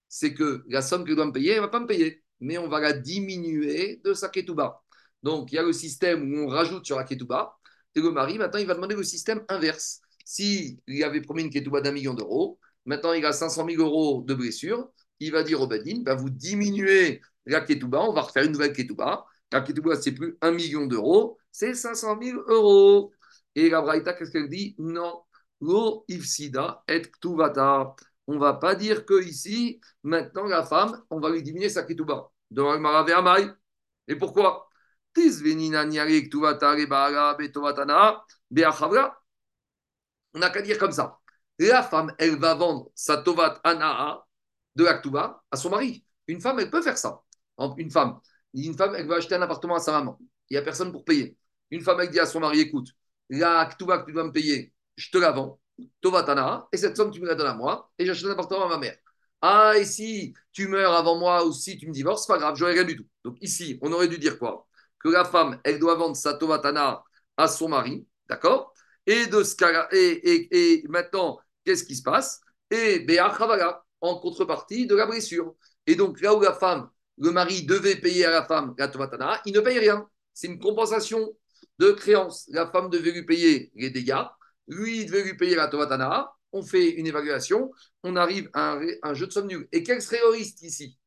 C'est 0.08 0.32
que 0.32 0.62
la 0.68 0.80
somme 0.80 1.04
qu'elle 1.04 1.16
doit 1.16 1.26
me 1.26 1.32
payer, 1.32 1.52
elle 1.52 1.56
ne 1.56 1.62
va 1.62 1.68
pas 1.68 1.80
me 1.80 1.88
payer. 1.88 2.22
Mais 2.38 2.56
on 2.58 2.68
va 2.68 2.78
la 2.78 2.92
diminuer 2.92 4.00
de 4.04 4.14
sa 4.14 4.28
ketouba. 4.28 4.80
Donc, 5.24 5.50
il 5.50 5.56
y 5.56 5.58
a 5.58 5.64
le 5.64 5.72
système 5.72 6.32
où 6.32 6.44
on 6.44 6.46
rajoute 6.46 6.86
sur 6.86 6.96
la 6.96 7.02
ketouba. 7.04 7.58
Et 7.96 8.00
le 8.00 8.12
mari, 8.12 8.38
maintenant, 8.38 8.60
il 8.60 8.66
va 8.66 8.74
demander 8.74 8.94
le 8.94 9.02
système 9.02 9.44
inverse. 9.48 10.02
S'il 10.24 10.78
il 10.86 11.02
avait 11.02 11.20
promis 11.20 11.42
une 11.42 11.50
ketouba 11.50 11.80
d'un 11.80 11.90
million 11.90 12.14
d'euros, 12.14 12.60
maintenant 12.86 13.12
il 13.12 13.26
a 13.26 13.32
500 13.32 13.66
000 13.66 13.82
euros 13.82 14.22
de 14.24 14.34
blessure, 14.34 14.90
il 15.20 15.32
va 15.32 15.42
dire 15.42 15.60
au 15.60 15.66
Badin 15.66 16.02
bah, 16.02 16.14
vous 16.14 16.30
diminuez 16.30 17.20
la 17.46 17.60
ketouba, 17.60 18.00
on 18.02 18.12
va 18.12 18.22
refaire 18.22 18.44
une 18.44 18.52
nouvelle 18.52 18.72
ketouba. 18.72 19.24
La 19.52 19.60
ketouba, 19.62 19.96
c'est 19.96 20.12
plus 20.12 20.36
un 20.40 20.52
million 20.52 20.86
d'euros, 20.86 21.38
c'est 21.50 21.74
500 21.74 22.18
000 22.22 22.40
euros. 22.48 23.12
Et 23.54 23.68
la 23.70 23.80
Braïta, 23.82 24.12
qu'est-ce 24.12 24.30
qu'elle 24.30 24.48
dit? 24.48 24.74
Non, 24.78 25.22
lo 25.60 26.04
ifsida 26.08 26.82
et. 26.88 27.02
On 28.26 28.34
ne 28.34 28.38
va 28.38 28.54
pas 28.54 28.74
dire 28.76 29.04
que 29.06 29.22
ici, 29.24 29.80
maintenant, 30.04 30.44
la 30.44 30.62
femme, 30.64 31.02
on 31.10 31.18
va 31.20 31.30
lui 31.30 31.42
diminuer 31.42 31.68
sa 31.68 31.82
ketouba. 31.82 32.30
Amai. 32.56 33.50
Et 34.06 34.16
pourquoi? 34.16 34.68
On 40.34 40.38
n'a 40.38 40.50
qu'à 40.50 40.62
dire 40.62 40.78
comme 40.78 40.92
ça. 40.92 41.18
La 41.58 41.82
femme, 41.82 42.14
elle 42.18 42.38
va 42.38 42.54
vendre 42.54 42.90
sa 42.94 43.16
tovat 43.18 43.60
anaa 43.64 44.24
de 44.76 44.84
la 44.84 45.02
à 45.50 45.56
son 45.56 45.70
mari. 45.70 46.04
Une 46.26 46.40
femme, 46.40 46.60
elle 46.60 46.70
peut 46.70 46.82
faire 46.82 46.98
ça. 46.98 47.22
Une 47.76 47.90
femme, 47.90 48.20
une 48.54 48.76
femme, 48.76 48.94
elle 48.96 49.06
va 49.06 49.16
acheter 49.16 49.34
un 49.34 49.42
appartement 49.42 49.76
à 49.76 49.80
sa 49.80 49.92
maman. 49.92 50.18
Il 50.48 50.54
n'y 50.54 50.58
a 50.58 50.62
personne 50.62 50.92
pour 50.92 51.04
payer. 51.04 51.36
Une 51.70 51.82
femme, 51.82 52.00
elle 52.00 52.10
dit 52.10 52.20
à 52.20 52.26
son 52.26 52.40
mari, 52.40 52.60
écoute, 52.60 52.88
la 53.28 53.66
que 53.66 53.76
tu 53.76 53.84
dois 53.84 54.24
me 54.24 54.32
payer, 54.32 54.72
je 54.96 55.10
te 55.10 55.18
la 55.18 55.30
vends, 55.30 55.60
Tovatana, 56.00 56.68
et 56.72 56.76
cette 56.76 56.96
somme, 56.96 57.10
tu 57.10 57.20
me 57.20 57.26
la 57.26 57.34
donnes 57.34 57.46
à 57.46 57.54
moi, 57.54 57.90
et 57.98 58.06
j'achète 58.06 58.26
un 58.26 58.32
appartement 58.32 58.66
à 58.66 58.68
ma 58.68 58.78
mère. 58.78 58.96
Ah, 59.42 59.72
et 59.76 59.84
si 59.84 60.34
tu 60.52 60.68
meurs 60.68 60.92
avant 60.92 61.18
moi 61.18 61.46
ou 61.46 61.52
si 61.52 61.78
tu 61.78 61.86
me 61.86 61.92
divorces, 61.92 62.26
pas 62.26 62.38
grave, 62.38 62.56
j'aurais 62.56 62.72
rien 62.72 62.84
du 62.84 62.96
tout. 62.96 63.06
Donc 63.24 63.36
ici, 63.40 63.78
on 63.82 63.92
aurait 63.92 64.08
dû 64.08 64.18
dire 64.18 64.38
quoi? 64.38 64.66
Que 64.98 65.08
la 65.08 65.24
femme, 65.24 65.60
elle 65.64 65.78
doit 65.78 65.94
vendre 65.94 66.16
sa 66.16 66.34
Tovatana 66.34 67.02
à 67.36 67.48
son 67.48 67.68
mari, 67.68 68.06
d'accord? 68.28 68.74
Et, 69.06 69.22
et, 69.22 69.92
et, 69.92 70.82
et 70.82 70.88
maintenant, 70.88 71.38
qu'est-ce 71.64 71.84
qui 71.84 71.96
se 71.96 72.02
passe? 72.02 72.40
Et 72.70 73.00
Béa 73.00 73.30
en 74.00 74.16
contrepartie 74.16 74.86
de 74.86 74.94
la 74.94 75.06
blessure. 75.06 75.54
Et 75.86 75.94
donc 75.94 76.20
là 76.20 76.34
où 76.34 76.40
la 76.40 76.54
femme 76.54 76.88
le 77.18 77.30
mari 77.30 77.64
devait 77.64 77.96
payer 77.96 78.24
à 78.24 78.30
la 78.30 78.44
femme 78.44 78.74
la 78.78 78.88
Tovatana, 78.88 79.40
il 79.44 79.52
ne 79.52 79.60
paye 79.60 79.78
rien. 79.78 80.08
C'est 80.32 80.46
une 80.46 80.58
compensation 80.58 81.36
de 81.78 81.90
créance. 81.92 82.46
La 82.48 82.70
femme 82.70 82.88
devait 82.88 83.12
lui 83.12 83.24
payer 83.24 83.70
les 83.74 83.90
dégâts, 83.90 84.24
lui, 84.68 85.00
il 85.00 85.06
devait 85.06 85.24
lui 85.24 85.36
payer 85.36 85.56
la 85.56 85.68
Tovatana. 85.68 86.32
On 86.52 86.62
fait 86.62 86.90
une 86.90 87.06
évaluation, 87.06 87.70
on 88.02 88.16
arrive 88.16 88.50
à 88.54 88.78
un, 89.02 89.14
jeu 89.14 89.26
de 89.26 89.32
somme 89.32 89.46
nulle. 89.46 89.68
Et 89.70 89.82
quel 89.82 90.02
serait 90.02 90.20
le 90.20 90.30
risque 90.30 90.62
ici? 90.62 90.98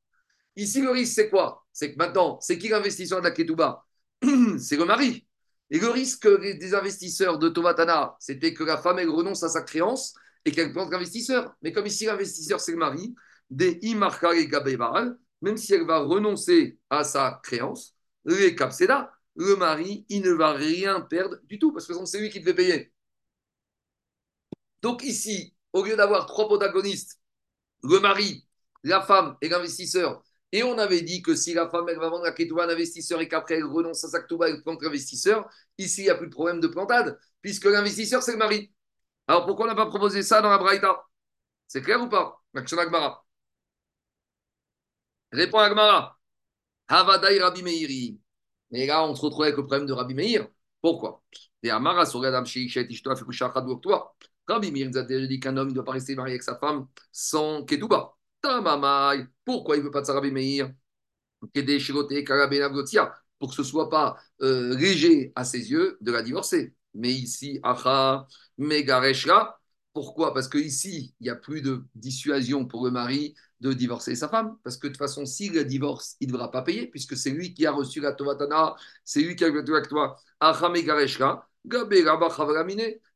Ici, 0.55 0.81
le 0.81 0.91
risque, 0.91 1.15
c'est 1.15 1.29
quoi? 1.29 1.65
C'est 1.73 1.93
que 1.93 1.97
maintenant, 1.97 2.39
c'est 2.39 2.57
qui 2.57 2.69
l'investisseur 2.69 3.19
de 3.19 3.25
la 3.25 3.31
Ketouba? 3.31 3.83
C'est 4.57 4.77
le 4.77 4.85
mari. 4.85 5.27
Et 5.69 5.79
le 5.79 5.89
risque 5.89 6.27
des 6.39 6.73
investisseurs 6.75 7.39
de 7.39 7.49
Tovatana, 7.49 8.15
c'était 8.19 8.53
que 8.53 8.63
la 8.63 8.77
femme, 8.77 8.99
elle 8.99 9.09
renonce 9.09 9.43
à 9.43 9.49
sa 9.49 9.63
créance 9.63 10.13
et 10.45 10.51
qu'elle 10.51 10.71
plante 10.71 10.91
l'investisseur. 10.91 11.55
Mais 11.61 11.71
comme 11.71 11.85
ici, 11.85 12.05
l'investisseur, 12.05 12.59
c'est 12.59 12.71
le 12.71 12.77
mari, 12.77 13.13
des 13.49 13.79
Imarka 13.81 14.35
et 14.35 14.49
même 15.41 15.57
si 15.57 15.73
elle 15.73 15.85
va 15.85 15.99
renoncer 15.99 16.79
à 16.89 17.03
sa 17.03 17.39
créance, 17.43 17.95
le 18.23 18.49
capseda, 18.51 19.11
le 19.35 19.55
mari, 19.55 20.05
il 20.09 20.21
ne 20.21 20.31
va 20.31 20.53
rien 20.53 21.01
perdre 21.01 21.37
du 21.43 21.59
tout, 21.59 21.71
parce 21.73 21.85
que 21.87 21.93
c'est 22.05 22.19
lui 22.19 22.29
qui 22.29 22.39
devait 22.39 22.53
payer. 22.53 22.93
Donc 24.81 25.03
ici, 25.03 25.55
au 25.71 25.83
lieu 25.83 25.95
d'avoir 25.95 26.25
trois 26.25 26.45
protagonistes, 26.47 27.19
le 27.83 27.99
mari, 27.99 28.47
la 28.83 29.01
femme 29.01 29.37
et 29.41 29.49
l'investisseur, 29.49 30.23
et 30.51 30.63
on 30.63 30.77
avait 30.77 31.01
dit 31.01 31.21
que 31.21 31.35
si 31.35 31.53
la 31.53 31.69
femme, 31.69 31.89
elle 31.89 31.97
va 31.97 32.09
vendre 32.09 32.25
la 32.25 32.31
ketouba 32.31 32.63
à 32.63 32.67
l'investisseur 32.67 33.19
et 33.21 33.27
qu'après 33.27 33.55
elle 33.55 33.65
renonce 33.65 34.03
à 34.03 34.09
sa 34.09 34.21
ketouba 34.21 34.49
et 34.49 34.61
plante 34.61 34.83
l'investisseur, 34.83 35.49
ici, 35.77 36.01
il 36.01 36.03
n'y 36.05 36.09
a 36.09 36.15
plus 36.15 36.27
de 36.27 36.33
problème 36.33 36.59
de 36.59 36.67
plantade, 36.67 37.17
puisque 37.41 37.65
l'investisseur, 37.65 38.21
c'est 38.21 38.33
le 38.33 38.37
mari. 38.37 38.72
Alors 39.27 39.45
pourquoi 39.45 39.65
on 39.65 39.69
n'a 39.69 39.75
pas 39.75 39.85
proposé 39.87 40.23
ça 40.23 40.41
dans 40.41 40.49
la 40.49 40.57
Braïta? 40.57 41.05
C'est 41.67 41.81
clair 41.81 42.01
ou 42.01 42.09
pas? 42.09 42.41
L'action 42.53 42.77
Répond 45.31 45.57
Agmara. 45.59 46.19
Havadaï 46.87 47.39
Rabbi 47.39 47.63
Meiri. 47.63 48.19
Mais 48.71 48.85
là, 48.85 49.03
on 49.05 49.15
se 49.15 49.21
retrouve 49.21 49.43
avec 49.43 49.57
le 49.57 49.65
problème 49.65 49.87
de 49.87 49.93
Rabbi 49.93 50.13
Meir. 50.13 50.47
Pourquoi? 50.81 51.23
Et 51.61 51.69
Amara. 51.69 52.05
Rabbi 54.47 54.71
Meir 54.71 54.89
nous 54.89 54.97
a 54.97 55.03
déjà 55.03 55.27
dit 55.27 55.39
qu'un 55.39 55.55
homme 55.57 55.69
ne 55.69 55.73
doit 55.73 55.85
pas 55.85 55.93
rester 55.93 56.15
marié 56.15 56.33
avec 56.33 56.43
sa 56.43 56.57
femme 56.57 56.87
sans 57.11 57.63
Ketouba. 57.65 58.15
Tamamai. 58.41 59.27
Pourquoi 59.45 59.75
il 59.75 59.79
ne 59.79 59.85
veut 59.85 59.91
pas 59.91 60.01
de 60.01 60.05
sa 60.05 60.13
Rabbi 60.13 60.31
Meir? 60.31 60.71
Pour 61.39 61.51
que 63.49 63.55
ce 63.55 63.61
ne 63.61 63.65
soit 63.65 63.89
pas 63.89 64.17
euh, 64.41 64.75
léger 64.77 65.31
à 65.35 65.43
ses 65.43 65.71
yeux 65.71 65.97
de 66.01 66.11
la 66.11 66.21
divorcer. 66.21 66.75
Mais 66.93 67.11
ici, 67.11 67.59
Acha, 67.63 68.27
Megareshra. 68.57 69.59
Pourquoi? 69.93 70.33
Parce 70.33 70.47
qu'ici, 70.47 71.13
il 71.19 71.23
n'y 71.25 71.29
a 71.29 71.35
plus 71.35 71.61
de 71.61 71.83
dissuasion 71.93 72.65
pour 72.65 72.83
le 72.85 72.91
mari 72.91 73.35
de 73.61 73.73
divorcer 73.73 74.15
sa 74.15 74.27
femme. 74.27 74.57
Parce 74.63 74.77
que 74.77 74.87
de 74.87 74.93
toute 74.93 74.97
façon, 74.97 75.25
s'il 75.25 75.53
la 75.53 75.63
divorce, 75.63 76.15
il 76.19 76.27
ne 76.27 76.33
devra 76.33 76.49
pas 76.51 76.63
payer, 76.63 76.87
puisque 76.87 77.15
c'est 77.15 77.29
lui 77.29 77.53
qui 77.53 77.65
a 77.65 77.71
reçu 77.71 78.01
la 78.01 78.13
Tovatana, 78.13 78.75
c'est 79.03 79.21
lui 79.21 79.35
qui 79.35 79.45
a 79.45 79.49
le 79.49 79.59
avec 79.59 79.87
toi. 79.87 80.17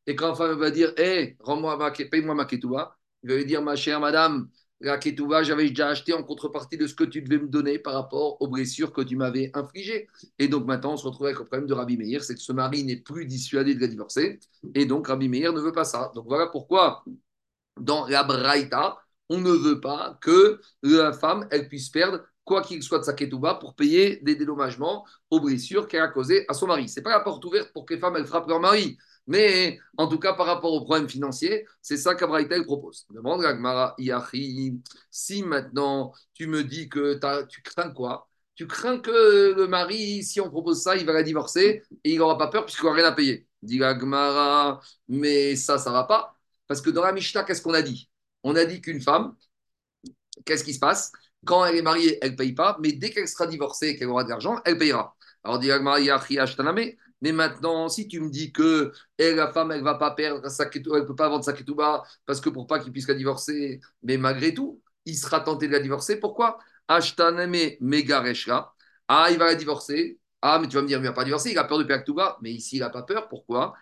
Et 0.06 0.16
quand 0.16 0.28
la 0.28 0.34
femme 0.34 0.58
va 0.58 0.70
dire, 0.70 0.92
hé, 0.96 1.36
rends-moi 1.40 1.92
paye-moi 1.92 2.34
ma 2.34 2.44
ketouba, 2.46 2.96
il 3.22 3.30
va 3.30 3.36
lui 3.36 3.44
dire, 3.44 3.60
ma 3.60 3.76
chère 3.76 4.00
madame, 4.00 4.48
la 4.80 4.98
ketouba, 4.98 5.42
j'avais 5.42 5.68
déjà 5.68 5.88
acheté 5.88 6.12
en 6.12 6.22
contrepartie 6.22 6.76
de 6.76 6.86
ce 6.86 6.94
que 6.94 7.04
tu 7.04 7.22
devais 7.22 7.38
me 7.38 7.48
donner 7.48 7.78
par 7.78 7.94
rapport 7.94 8.40
aux 8.40 8.48
blessures 8.48 8.92
que 8.92 9.00
tu 9.00 9.16
m'avais 9.16 9.50
infligées. 9.54 10.08
Et 10.38 10.48
donc 10.48 10.66
maintenant, 10.66 10.92
on 10.92 10.96
se 10.96 11.04
retrouve 11.04 11.26
avec 11.26 11.38
le 11.38 11.44
problème 11.44 11.66
de 11.66 11.74
Rabbi 11.74 11.96
Meir, 11.96 12.22
c'est 12.22 12.34
que 12.34 12.40
ce 12.40 12.52
mari 12.52 12.84
n'est 12.84 12.96
plus 12.96 13.26
dissuadé 13.26 13.74
de 13.74 13.80
la 13.80 13.88
divorcer. 13.88 14.38
Et 14.74 14.86
donc 14.86 15.08
Rabbi 15.08 15.28
Meir 15.28 15.52
ne 15.52 15.60
veut 15.60 15.72
pas 15.72 15.84
ça. 15.84 16.12
Donc 16.14 16.26
voilà 16.28 16.46
pourquoi, 16.46 17.04
dans 17.80 18.06
la 18.06 18.22
Braïta, 18.22 18.98
on 19.28 19.38
ne 19.40 19.50
veut 19.50 19.80
pas 19.80 20.16
que 20.20 20.60
la 20.82 21.12
femme, 21.12 21.48
elle 21.50 21.68
puisse 21.68 21.90
perdre 21.90 22.20
quoi 22.44 22.62
qu'il 22.62 22.82
soit 22.82 23.00
de 23.00 23.04
sa 23.04 23.12
ketouba 23.12 23.54
pour 23.54 23.74
payer 23.74 24.20
des 24.22 24.36
dédommagements 24.36 25.04
aux 25.30 25.40
blessures 25.40 25.86
qu'elle 25.86 26.00
a 26.00 26.08
causées 26.08 26.46
à 26.48 26.54
son 26.54 26.66
mari. 26.66 26.88
Ce 26.88 26.98
n'est 26.98 27.04
pas 27.04 27.10
la 27.10 27.20
porte 27.20 27.44
ouverte 27.44 27.72
pour 27.72 27.84
que 27.84 27.94
les 27.94 28.00
femmes 28.00 28.16
elles 28.16 28.26
frappent 28.26 28.48
leur 28.48 28.60
mari, 28.60 28.96
mais 29.28 29.78
en 29.96 30.08
tout 30.08 30.18
cas 30.18 30.32
par 30.32 30.46
rapport 30.46 30.72
aux 30.72 30.84
problèmes 30.84 31.08
financiers, 31.08 31.66
c'est 31.82 31.96
ça 31.96 32.16
qu'Abraïta 32.16 32.60
propose. 32.64 33.06
Demande 33.10 33.44
à 33.44 33.52
Gmara 33.54 33.94
Yahi, 33.98 34.80
si 35.10 35.42
maintenant 35.44 36.12
tu 36.34 36.48
me 36.48 36.64
dis 36.64 36.88
que 36.88 37.20
tu 37.46 37.62
crains 37.62 37.90
quoi? 37.90 38.28
Tu 38.56 38.66
crains 38.66 38.98
que 38.98 39.54
le 39.56 39.68
mari, 39.68 40.24
si 40.24 40.40
on 40.40 40.50
propose 40.50 40.82
ça, 40.82 40.96
il 40.96 41.06
va 41.06 41.12
la 41.12 41.22
divorcer 41.22 41.84
et 42.02 42.12
il 42.12 42.18
n'aura 42.18 42.36
pas 42.36 42.48
peur 42.48 42.64
puisqu'il 42.64 42.84
n'aura 42.84 42.96
rien 42.96 43.06
à 43.06 43.12
payer. 43.12 43.46
Dit 43.62 43.78
Gmara, 43.78 44.80
mais 45.08 45.54
ça, 45.54 45.78
ça 45.78 45.90
ne 45.90 45.94
va 45.94 46.04
pas. 46.04 46.34
Parce 46.66 46.80
que 46.80 46.90
dans 46.90 47.02
la 47.02 47.12
Mishnah, 47.12 47.44
qu'est-ce 47.44 47.62
qu'on 47.62 47.74
a 47.74 47.82
dit? 47.82 48.10
On 48.42 48.56
a 48.56 48.64
dit 48.64 48.80
qu'une 48.80 49.00
femme, 49.00 49.36
qu'est-ce 50.44 50.64
qui 50.64 50.74
se 50.74 50.78
passe? 50.80 51.12
Quand 51.44 51.64
elle 51.64 51.76
est 51.76 51.82
mariée, 51.82 52.18
elle 52.20 52.32
ne 52.32 52.36
paye 52.36 52.52
pas, 52.52 52.76
mais 52.80 52.92
dès 52.92 53.10
qu'elle 53.10 53.28
sera 53.28 53.46
divorcée 53.46 53.88
et 53.88 53.96
qu'elle 53.96 54.08
aura 54.08 54.24
de 54.24 54.28
l'argent, 54.30 54.60
elle 54.64 54.78
payera. 54.78 55.16
Alors, 55.44 55.58
dit 55.60 55.70
mais 57.20 57.32
maintenant, 57.32 57.88
si 57.88 58.08
tu 58.08 58.20
me 58.20 58.30
dis 58.30 58.52
que 58.52 58.92
la 59.18 59.52
femme, 59.52 59.72
elle 59.72 59.82
va 59.82 59.94
pas 59.96 60.12
perdre 60.12 60.48
sa 60.48 60.64
elle 60.72 60.82
ne 60.82 61.00
peut 61.06 61.16
pas 61.16 61.28
vendre 61.28 61.44
sa 61.44 61.52
ketouba 61.52 62.02
parce 62.26 62.40
que 62.40 62.48
pour 62.50 62.66
pas 62.66 62.78
qu'il 62.78 62.92
puisse 62.92 63.08
la 63.08 63.14
divorcer, 63.14 63.80
mais 64.02 64.16
malgré 64.16 64.54
tout, 64.54 64.80
il 65.04 65.16
sera 65.16 65.40
tenté 65.40 65.66
de 65.68 65.72
la 65.72 65.80
divorcer. 65.80 66.20
Pourquoi? 66.20 66.58
Megareshra. 67.80 68.74
Ah, 69.08 69.28
il 69.30 69.38
va 69.38 69.46
la 69.46 69.54
divorcer. 69.54 70.18
Ah, 70.42 70.58
mais 70.60 70.68
tu 70.68 70.76
vas 70.76 70.82
me 70.82 70.86
dire, 70.88 70.98
il 70.98 71.02
ne 71.02 71.08
va 71.08 71.12
pas 71.14 71.24
divorcer, 71.24 71.50
il 71.50 71.58
a 71.58 71.64
peur 71.64 71.78
de 71.78 71.84
perdre 71.84 72.02
ketouba. 72.04 72.38
Mais 72.42 72.52
ici, 72.52 72.76
il 72.76 72.80
n'a 72.80 72.90
pas 72.90 73.02
peur. 73.02 73.28
Pourquoi? 73.28 73.74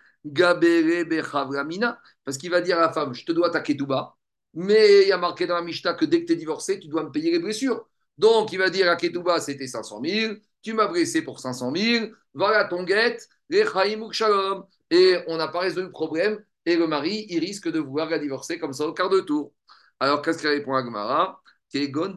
Parce 2.23 2.37
qu'il 2.37 2.51
va 2.51 2.61
dire 2.61 2.77
à 2.77 2.81
la 2.81 2.91
femme, 2.93 3.13
je 3.13 3.25
te 3.25 3.31
dois 3.31 3.49
ta 3.49 3.61
ketouba. 3.61 4.15
Mais 4.53 5.03
il 5.03 5.07
y 5.09 5.11
a 5.11 5.17
marqué 5.17 5.45
dans 5.45 5.55
la 5.55 5.61
Mishnah 5.61 5.93
que 5.93 6.05
dès 6.05 6.21
que 6.21 6.27
tu 6.27 6.33
es 6.33 6.35
divorcé, 6.35 6.79
tu 6.79 6.87
dois 6.87 7.03
me 7.03 7.11
payer 7.11 7.31
les 7.31 7.39
blessures. 7.39 7.87
Donc, 8.17 8.51
il 8.51 8.57
va 8.57 8.69
dire 8.69 8.89
à 8.89 8.95
Ketouba, 8.95 9.39
c'était 9.39 9.67
500 9.67 10.01
000. 10.03 10.35
Tu 10.61 10.73
m'as 10.73 10.87
blessé 10.87 11.21
pour 11.21 11.39
500 11.39 11.73
000, 11.75 12.07
voilà 12.33 12.65
ton 12.65 12.83
guette, 12.83 13.27
les 13.49 13.65
shalom. 14.11 14.65
Et 14.89 15.17
on 15.27 15.37
n'a 15.37 15.47
pas 15.49 15.59
résolu 15.59 15.87
le 15.87 15.91
problème, 15.91 16.43
et 16.65 16.75
le 16.75 16.87
mari, 16.87 17.25
il 17.29 17.39
risque 17.39 17.69
de 17.69 17.79
vouloir 17.79 18.09
la 18.09 18.19
divorcer 18.19 18.57
comme 18.59 18.73
ça 18.73 18.85
au 18.87 18.93
quart 18.93 19.09
de 19.09 19.19
tour. 19.19 19.53
Alors, 19.99 20.21
qu'est-ce 20.21 20.39
qu'il 20.39 20.49
répond 20.49 20.75
à 20.75 20.83
Gmara 20.83 21.41
Kegon 21.71 22.15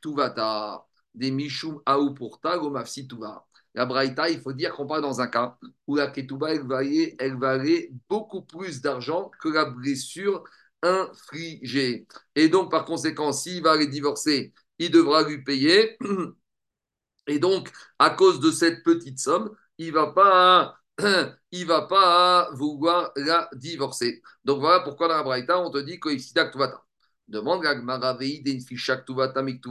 tuvata. 0.00 0.86
La 3.74 3.86
braïta, 3.86 4.30
il 4.30 4.40
faut 4.40 4.52
dire 4.52 4.74
qu'on 4.74 4.86
parle 4.86 5.02
dans 5.02 5.20
un 5.20 5.26
cas 5.26 5.58
où 5.86 5.96
la 5.96 6.08
ketouba, 6.08 6.54
elle 6.54 7.36
valait 7.38 7.90
beaucoup 8.08 8.42
plus 8.42 8.80
d'argent 8.80 9.30
que 9.40 9.48
la 9.48 9.64
blessure 9.64 10.44
infligée. 10.82 12.06
Et 12.34 12.48
donc, 12.48 12.70
par 12.70 12.84
conséquent, 12.84 13.32
s'il 13.32 13.62
va 13.62 13.76
les 13.76 13.86
divorcer, 13.86 14.52
il 14.78 14.90
devra 14.90 15.22
lui 15.22 15.42
payer. 15.44 15.98
Et 17.30 17.38
donc, 17.38 17.70
à 18.00 18.10
cause 18.10 18.40
de 18.40 18.50
cette 18.50 18.82
petite 18.82 19.20
somme, 19.20 19.54
il 19.78 19.92
va 19.92 20.08
pas, 20.08 20.76
va 21.64 21.82
pas 21.82 22.50
vouloir 22.54 23.12
la 23.14 23.48
divorcer. 23.54 24.20
Donc 24.44 24.58
voilà 24.58 24.80
pourquoi 24.80 25.06
dans 25.06 25.16
la 25.16 25.22
Braïta, 25.22 25.60
on 25.60 25.70
te 25.70 25.78
dit 25.78 26.00
que 26.00 26.08
Demande 27.28 27.62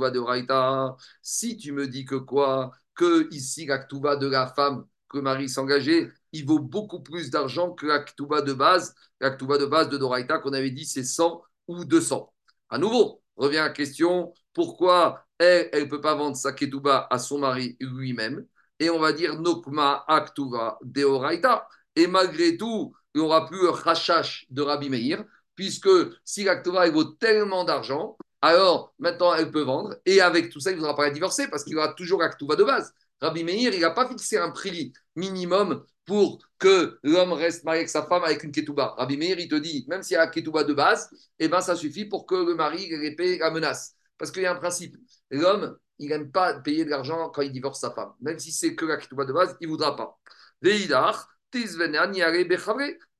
à 0.07 0.09
de. 0.09 0.95
Si 1.21 1.57
tu 1.57 1.73
me 1.73 1.87
dis 1.87 2.05
que 2.05 2.15
quoi 2.15 2.71
Que 2.95 3.27
ici, 3.33 3.65
l'actuva 3.65 4.15
de 4.15 4.27
la 4.27 4.47
femme 4.47 4.85
que 5.09 5.17
Marie 5.17 5.49
s'engageait, 5.49 6.13
il 6.31 6.45
vaut 6.45 6.59
beaucoup 6.59 7.01
plus 7.01 7.29
d'argent 7.29 7.73
que 7.73 7.85
l'actuva 7.85 8.41
de 8.41 8.53
base. 8.53 8.95
L'actuva 9.19 9.57
de 9.57 9.65
base 9.65 9.89
de 9.89 9.97
Doraïta 9.97 10.39
qu'on 10.39 10.53
avait 10.53 10.71
dit, 10.71 10.85
c'est 10.85 11.03
100 11.03 11.43
ou 11.67 11.83
200. 11.83 12.33
À 12.69 12.77
nouveau, 12.77 13.21
revient 13.35 13.57
la 13.57 13.71
question 13.71 14.33
pourquoi 14.53 15.25
elle 15.39 15.83
ne 15.85 15.89
peut 15.89 16.01
pas 16.01 16.15
vendre 16.15 16.35
sa 16.35 16.53
ketouba 16.53 17.07
à 17.09 17.17
son 17.19 17.39
mari 17.39 17.77
lui-même 17.79 18.45
Et 18.79 18.89
on 18.89 18.99
va 18.99 19.13
dire 19.13 19.39
Nokma 19.39 20.03
Aktuva 20.07 20.77
Deoraita. 20.83 21.67
Et 21.95 22.07
malgré 22.07 22.57
tout, 22.57 22.93
il 23.13 23.21
n'y 23.21 23.27
aura 23.27 23.47
plus 23.47 23.67
un 23.67 23.71
rachash 23.71 24.45
de 24.49 24.61
Rabbi 24.61 24.89
Meir 24.89 25.23
puisque 25.59 25.89
si 26.23 26.45
l'actora 26.45 26.89
vaut 26.89 27.03
tellement 27.03 27.65
d'argent, 27.65 28.17
alors 28.41 28.93
maintenant 28.97 29.33
elle 29.33 29.51
peut 29.51 29.63
vendre, 29.63 29.97
et 30.05 30.21
avec 30.21 30.51
tout 30.51 30.61
ça, 30.61 30.71
il 30.71 30.75
ne 30.75 30.79
voudra 30.79 30.95
pas 30.95 31.03
la 31.03 31.09
divorcer, 31.09 31.49
parce 31.49 31.65
qu'il 31.65 31.77
aura 31.77 31.93
toujours 31.95 32.21
l'actuva 32.21 32.55
de 32.55 32.63
base. 32.63 32.93
Rabbi 33.19 33.43
Meir, 33.43 33.73
il 33.73 33.81
n'a 33.81 33.89
pas 33.91 34.07
fixé 34.07 34.37
un 34.37 34.51
prix 34.51 34.93
minimum 35.17 35.83
pour 36.05 36.39
que 36.59 36.97
l'homme 37.03 37.33
reste 37.33 37.65
marié 37.65 37.79
avec 37.79 37.89
sa 37.89 38.03
femme 38.03 38.23
avec 38.23 38.43
une 38.43 38.53
ketouba. 38.53 38.95
Rabbi 38.97 39.17
Meir, 39.17 39.37
il 39.37 39.49
te 39.49 39.55
dit, 39.55 39.85
même 39.89 40.01
s'il 40.01 40.13
y 40.13 40.17
a 40.17 40.21
la 40.21 40.27
ketouba 40.27 40.63
de 40.63 40.73
base, 40.73 41.09
eh 41.39 41.49
ben, 41.49 41.59
ça 41.59 41.75
suffit 41.75 42.05
pour 42.05 42.25
que 42.25 42.35
le 42.35 42.55
mari 42.55 42.85
ait 42.85 43.37
la 43.37 43.51
menace. 43.51 43.95
Parce 44.19 44.29
qu'il 44.31 44.43
y 44.43 44.45
a 44.45 44.51
un 44.51 44.55
principe. 44.55 44.95
L'homme, 45.31 45.77
il 45.97 46.09
n'aime 46.09 46.31
pas 46.31 46.53
payer 46.59 46.85
de 46.85 46.89
l'argent 46.91 47.29
quand 47.29 47.41
il 47.41 47.51
divorce 47.51 47.79
sa 47.79 47.91
femme. 47.91 48.13
Même 48.21 48.37
si 48.37 48.51
c'est 48.51 48.75
que 48.75 48.85
la 48.85 48.97
ketouba 48.97 49.25
de 49.25 49.33
base, 49.33 49.57
il 49.61 49.67
ne 49.67 49.71
voudra 49.71 49.95
pas. 49.95 50.19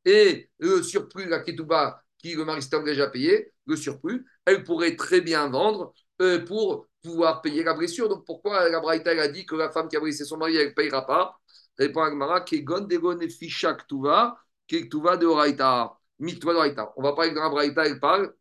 Et 0.06 0.50
le 0.60 0.84
surplus, 0.84 1.28
la 1.28 1.40
ketouba, 1.40 2.04
qui 2.18 2.36
le 2.36 2.46
mari 2.46 2.62
s'est 2.62 2.76
engagé 2.76 3.02
à 3.02 3.08
payer, 3.08 3.54
le 3.66 3.76
surplus, 3.76 4.26
elle 4.46 4.64
pourrait 4.64 4.96
très 4.96 5.22
bien 5.22 5.48
vendre 5.50 5.94
euh, 6.22 6.44
pour 6.46 6.88
pouvoir 7.02 7.42
payer 7.42 7.64
la 7.64 7.74
blessure. 7.74 8.10
Donc 8.10 8.26
pourquoi 8.26 8.70
la 8.70 8.80
Braïta 8.80 9.12
a 9.12 9.28
dit 9.30 9.46
que 9.46 9.56
la 9.56 9.70
femme 9.72 9.88
qui 9.88 9.96
a 9.96 10.00
blessé 10.00 10.26
son 10.26 10.38
mari, 10.38 10.58
elle 10.58 10.70
ne 10.70 10.74
payera 10.74 11.06
pas? 11.06 11.40
Répond 11.78 12.02
Agmara, 12.02 12.42
Kegon 12.42 12.82
Degon 12.82 13.20
Fisha 13.30 13.74
Ktuva, 13.74 14.38
Ktuva 14.68 15.16
de 15.18 15.26
Oraita. 15.26 15.94
Miktuva 16.20 16.52
de 16.54 16.58
Oraita. 16.58 16.94
On 16.98 17.04
va 17.04 17.14
parler 17.14 17.32
de 17.32 17.38
la 17.38 17.50
Braïta, 17.50 17.86
elle 17.86 18.00
parle 18.00 18.34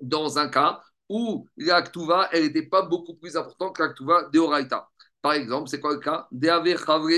dans 0.00 0.38
un 0.38 0.48
cas 0.48 0.80
où 1.10 1.46
la 1.56 1.82
Ktuva, 1.82 2.28
elle 2.32 2.44
n'était 2.44 2.62
pas 2.62 2.82
beaucoup 2.82 3.14
plus 3.14 3.36
importante 3.36 3.76
que 3.76 3.82
la 3.82 3.88
Ktuva 3.90 4.30
de 4.32 4.38
Oraita. 4.38 4.88
Par 5.20 5.32
exemple, 5.32 5.68
c'est 5.68 5.80
quoi 5.80 5.92
le 5.92 5.98
cas? 5.98 6.28
Deave 6.30 6.78
Chavre 6.78 7.08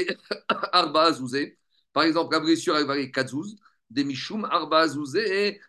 Arba 0.72 1.12
Par 1.92 2.02
exemple, 2.04 2.34
la 2.34 2.40
blessure, 2.40 2.76
elle 2.76 2.86
valait 2.86 3.10
4 3.10 3.34
des 3.90 4.04
Mishum 4.04 4.46
Arba 4.46 4.86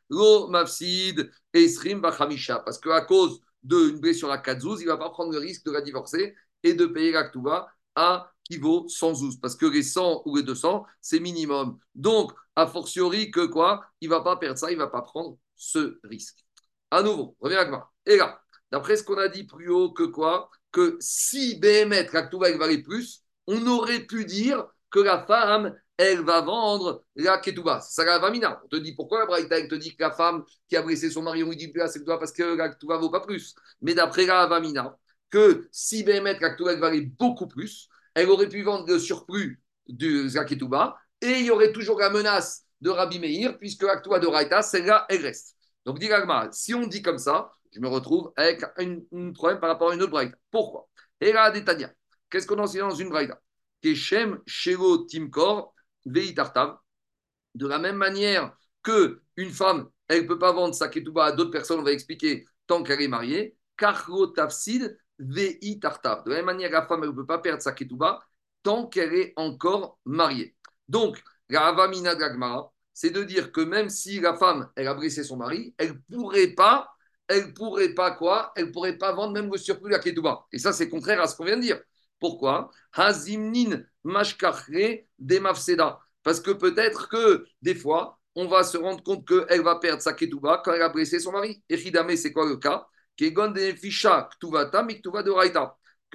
Lo 0.09 0.47
Mafsid 0.47 1.29
Esrim 1.53 1.99
Bachamisha. 1.99 2.59
Parce 2.59 2.79
qu'à 2.79 3.01
cause 3.01 3.41
d'une 3.61 3.99
blessure 3.99 4.31
à 4.31 4.37
4 4.37 4.63
il 4.79 4.85
ne 4.85 4.91
va 4.91 4.97
pas 4.97 5.09
prendre 5.09 5.33
le 5.33 5.39
risque 5.39 5.65
de 5.65 5.71
la 5.71 5.81
divorcer 5.81 6.33
et 6.63 6.73
de 6.73 6.85
payer 6.85 7.11
la 7.11 7.29
à 7.95 8.31
qui 8.45 8.57
vaut 8.57 8.87
100 8.87 9.15
zouz. 9.15 9.39
Parce 9.39 9.55
que 9.57 9.65
les 9.65 9.83
100 9.83 10.23
ou 10.25 10.37
les 10.37 10.43
200, 10.43 10.85
c'est 11.01 11.19
minimum. 11.19 11.77
Donc, 11.93 12.31
a 12.55 12.67
fortiori 12.67 13.31
que 13.31 13.45
quoi? 13.45 13.85
Il 13.99 14.09
ne 14.09 14.15
va 14.15 14.21
pas 14.21 14.37
perdre 14.37 14.57
ça, 14.57 14.71
il 14.71 14.77
ne 14.77 14.83
va 14.83 14.87
pas 14.87 15.01
prendre 15.01 15.37
ce 15.55 15.99
risque. 16.03 16.39
À 16.89 17.03
nouveau, 17.03 17.35
reviens 17.41 17.65
moi. 17.67 17.92
Et 18.05 18.17
là, 18.17 18.41
d'après 18.71 18.97
ce 18.97 19.03
qu'on 19.03 19.17
a 19.17 19.27
dit 19.27 19.45
plus 19.45 19.69
haut, 19.69 19.91
que 19.91 20.03
quoi 20.03 20.49
Que 20.71 20.97
si 20.99 21.59
BMF, 21.59 22.11
la 22.13 22.23
Ktouba, 22.23 22.55
valait 22.57 22.81
plus, 22.81 23.23
on 23.47 23.65
aurait 23.67 24.01
pu 24.01 24.25
dire 24.25 24.65
que 24.89 24.99
la 24.99 25.25
femme, 25.25 25.75
elle 25.97 26.21
va 26.21 26.41
vendre 26.41 27.03
la 27.15 27.37
ketouba. 27.37 27.81
C'est 27.81 28.01
ça 28.01 28.05
la 28.05 28.19
vamina. 28.19 28.61
On 28.65 28.67
te 28.67 28.75
dit 28.77 28.93
pourquoi 28.95 29.19
la 29.19 29.25
Braïta, 29.25 29.59
elle 29.59 29.67
te 29.67 29.75
dit 29.75 29.95
que 29.95 30.01
la 30.01 30.11
femme 30.11 30.43
qui 30.67 30.75
a 30.75 30.81
blessé 30.81 31.09
son 31.09 31.21
mari, 31.21 31.43
on 31.43 31.49
lui 31.49 31.55
dit 31.55 31.67
plus 31.67 31.81
c'est 31.87 32.03
parce 32.05 32.31
que 32.31 32.55
la 32.55 32.69
ketouba 32.69 32.97
vaut 32.97 33.09
pas 33.09 33.21
plus. 33.21 33.55
Mais 33.81 33.93
d'après 33.93 34.25
la 34.25 34.47
vamina, 34.47 34.97
que 35.29 35.67
si 35.71 36.03
Béhémet, 36.03 36.39
la 36.39 36.75
valait 36.75 37.01
beaucoup 37.01 37.47
plus, 37.47 37.89
elle 38.13 38.29
aurait 38.29 38.49
pu 38.49 38.63
vendre 38.63 38.87
le 38.87 38.99
surplus 38.99 39.61
de 39.87 40.33
la 40.35 40.45
ketouba 40.45 40.95
et 41.21 41.39
il 41.39 41.45
y 41.45 41.51
aurait 41.51 41.71
toujours 41.71 41.99
la 41.99 42.09
menace 42.09 42.65
de 42.81 42.89
Rabbi 42.89 43.19
Meir, 43.19 43.57
puisque 43.57 43.83
la 43.83 43.97
ketouba 43.97 44.19
de 44.19 44.27
Raïta, 44.27 44.61
celle-là, 44.61 45.05
elle 45.09 45.21
reste. 45.21 45.55
Donc, 45.85 45.99
dit 45.99 46.09
si 46.51 46.73
on 46.73 46.87
dit 46.87 47.01
comme 47.01 47.17
ça, 47.17 47.51
je 47.73 47.79
me 47.79 47.87
retrouve 47.87 48.31
avec 48.35 48.63
un, 48.77 49.31
problème 49.33 49.59
par 49.59 49.69
rapport 49.69 49.91
à 49.91 49.95
une 49.95 50.01
autre 50.01 50.11
Braïta. 50.11 50.37
Pourquoi? 50.51 50.87
Et 51.19 51.31
là, 51.31 51.51
Détania, 51.51 51.91
qu'est-ce 52.29 52.47
qu'on 52.47 52.59
enseigne 52.59 52.81
dans 52.81 52.95
une 52.95 53.09
Braïta? 53.09 53.39
Keshem, 53.81 54.39
Shelo, 54.45 55.05
Timkor, 55.05 55.73
de 56.05 57.67
la 57.67 57.79
même 57.79 57.95
manière 57.95 58.55
que 58.81 59.21
une 59.37 59.51
femme, 59.51 59.89
elle 60.07 60.23
ne 60.23 60.27
peut 60.27 60.39
pas 60.39 60.51
vendre 60.51 60.75
sa 60.75 60.89
ketouba 60.89 61.25
à 61.25 61.31
d'autres 61.31 61.51
personnes, 61.51 61.79
on 61.79 61.83
va 61.83 61.91
expliquer, 61.91 62.45
tant 62.67 62.83
qu'elle 62.83 63.01
est 63.01 63.07
mariée. 63.07 63.55
Karlo 63.77 64.27
tafsid 64.27 64.97
vei 65.17 65.79
tartav. 65.79 66.23
De 66.25 66.29
la 66.29 66.37
même 66.37 66.45
manière, 66.45 66.71
la 66.71 66.85
femme, 66.85 67.03
elle 67.03 67.09
ne 67.09 67.15
peut 67.15 67.25
pas 67.25 67.39
perdre 67.39 67.61
sa 67.61 67.71
ketouba 67.71 68.19
tant 68.61 68.87
qu'elle 68.87 69.13
est 69.13 69.33
encore 69.35 69.99
mariée. 70.05 70.55
Donc, 70.87 71.21
la 71.49 71.67
avamina 71.67 72.15
c'est 72.93 73.09
de 73.09 73.23
dire 73.23 73.51
que 73.51 73.61
même 73.61 73.89
si 73.89 74.19
la 74.19 74.35
femme, 74.35 74.69
elle 74.75 74.87
a 74.87 74.93
blessé 74.93 75.23
son 75.23 75.37
mari, 75.37 75.73
elle 75.77 75.93
ne 76.09 76.15
pourrait 76.15 76.47
pas, 76.47 76.92
elle 77.33 77.53
pourrait 77.53 77.93
pas 77.93 78.11
quoi? 78.11 78.51
Elle 78.55 78.71
pourrait 78.71 78.97
pas 78.97 79.11
vendre 79.13 79.33
même 79.33 79.51
le 79.51 79.57
surplus 79.57 79.89
de 79.89 79.95
la 79.95 79.99
ketouba. 79.99 80.45
Et 80.51 80.59
ça, 80.59 80.73
c'est 80.73 80.89
contraire 80.89 81.21
à 81.21 81.27
ce 81.27 81.35
qu'on 81.35 81.45
vient 81.45 81.57
de 81.57 81.61
dire. 81.61 81.79
Pourquoi? 82.19 82.71
Hazimnin 82.93 83.83
demafseda. 85.19 85.99
Parce 86.23 86.39
que 86.39 86.51
peut-être 86.51 87.09
que 87.09 87.45
des 87.61 87.75
fois, 87.75 88.19
on 88.35 88.47
va 88.47 88.63
se 88.63 88.77
rendre 88.77 89.03
compte 89.03 89.27
qu'elle 89.27 89.61
va 89.61 89.75
perdre 89.75 90.01
sa 90.01 90.13
ketouba 90.13 90.61
quand 90.63 90.73
elle 90.73 90.81
a 90.81 90.89
blessé 90.89 91.19
son 91.19 91.31
mari. 91.31 91.63
Et 91.69 91.75
Hidame, 91.75 92.15
c'est 92.15 92.31
quoi 92.31 92.47
le 92.47 92.57
cas? 92.57 92.87
Que 93.15 93.29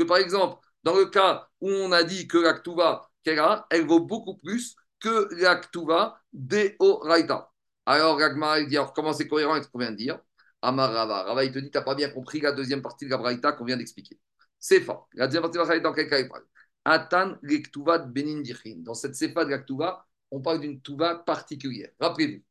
par 0.04 0.16
exemple, 0.16 0.60
dans 0.82 0.96
le 0.96 1.06
cas 1.06 1.48
où 1.60 1.68
on 1.70 1.92
a 1.92 2.02
dit 2.02 2.26
que 2.26 2.38
la 2.38 2.54
ktuva 2.54 3.08
qu'elle 3.22 3.38
a, 3.38 3.66
elle 3.70 3.86
vaut 3.86 4.00
beaucoup 4.00 4.36
plus 4.36 4.74
que 5.00 5.28
la 5.40 5.56
ktuva 5.56 6.20
de 6.32 6.74
Oraita. 6.78 7.52
Alors, 7.86 8.18
Ragmar, 8.18 8.58
il 8.58 8.68
dit 8.68 8.76
alors, 8.76 8.92
comment 8.92 9.12
c'est 9.12 9.28
cohérent 9.28 9.52
avec 9.52 9.64
ce 9.64 9.70
qu'on 9.70 9.78
vient 9.78 9.92
de 9.92 9.96
dire? 9.96 10.18
Amar 10.62 10.92
Rava. 10.92 11.44
Il 11.44 11.52
te 11.52 11.58
dit, 11.58 11.70
tu 11.70 11.78
n'as 11.78 11.84
pas 11.84 11.94
bien 11.94 12.10
compris 12.10 12.40
la 12.40 12.52
deuxième 12.52 12.82
partie 12.82 13.04
de 13.04 13.10
la 13.10 13.18
Braïta 13.18 13.52
qu'on 13.52 13.64
vient 13.64 13.76
d'expliquer. 13.76 14.18
C'est. 14.58 14.84
La 15.14 15.26
deuxième 15.26 15.42
partie 15.42 15.54
de 15.56 15.62
la 15.62 15.64
Braïta, 15.66 15.88
dans 15.88 15.94
quel 15.94 16.08
cas 16.08 16.18
il 16.18 16.28
parle? 16.28 16.44
Atan 16.84 17.36
benin 17.42 18.42
Dans 18.78 18.94
cette 18.94 19.14
sefa 19.14 19.44
de 19.44 19.50
la 19.50 20.06
on 20.30 20.40
parle 20.40 20.60
d'une 20.60 20.80
tuva 20.80 21.16
particulière. 21.16 21.90
Rappelez-vous, 22.00 22.42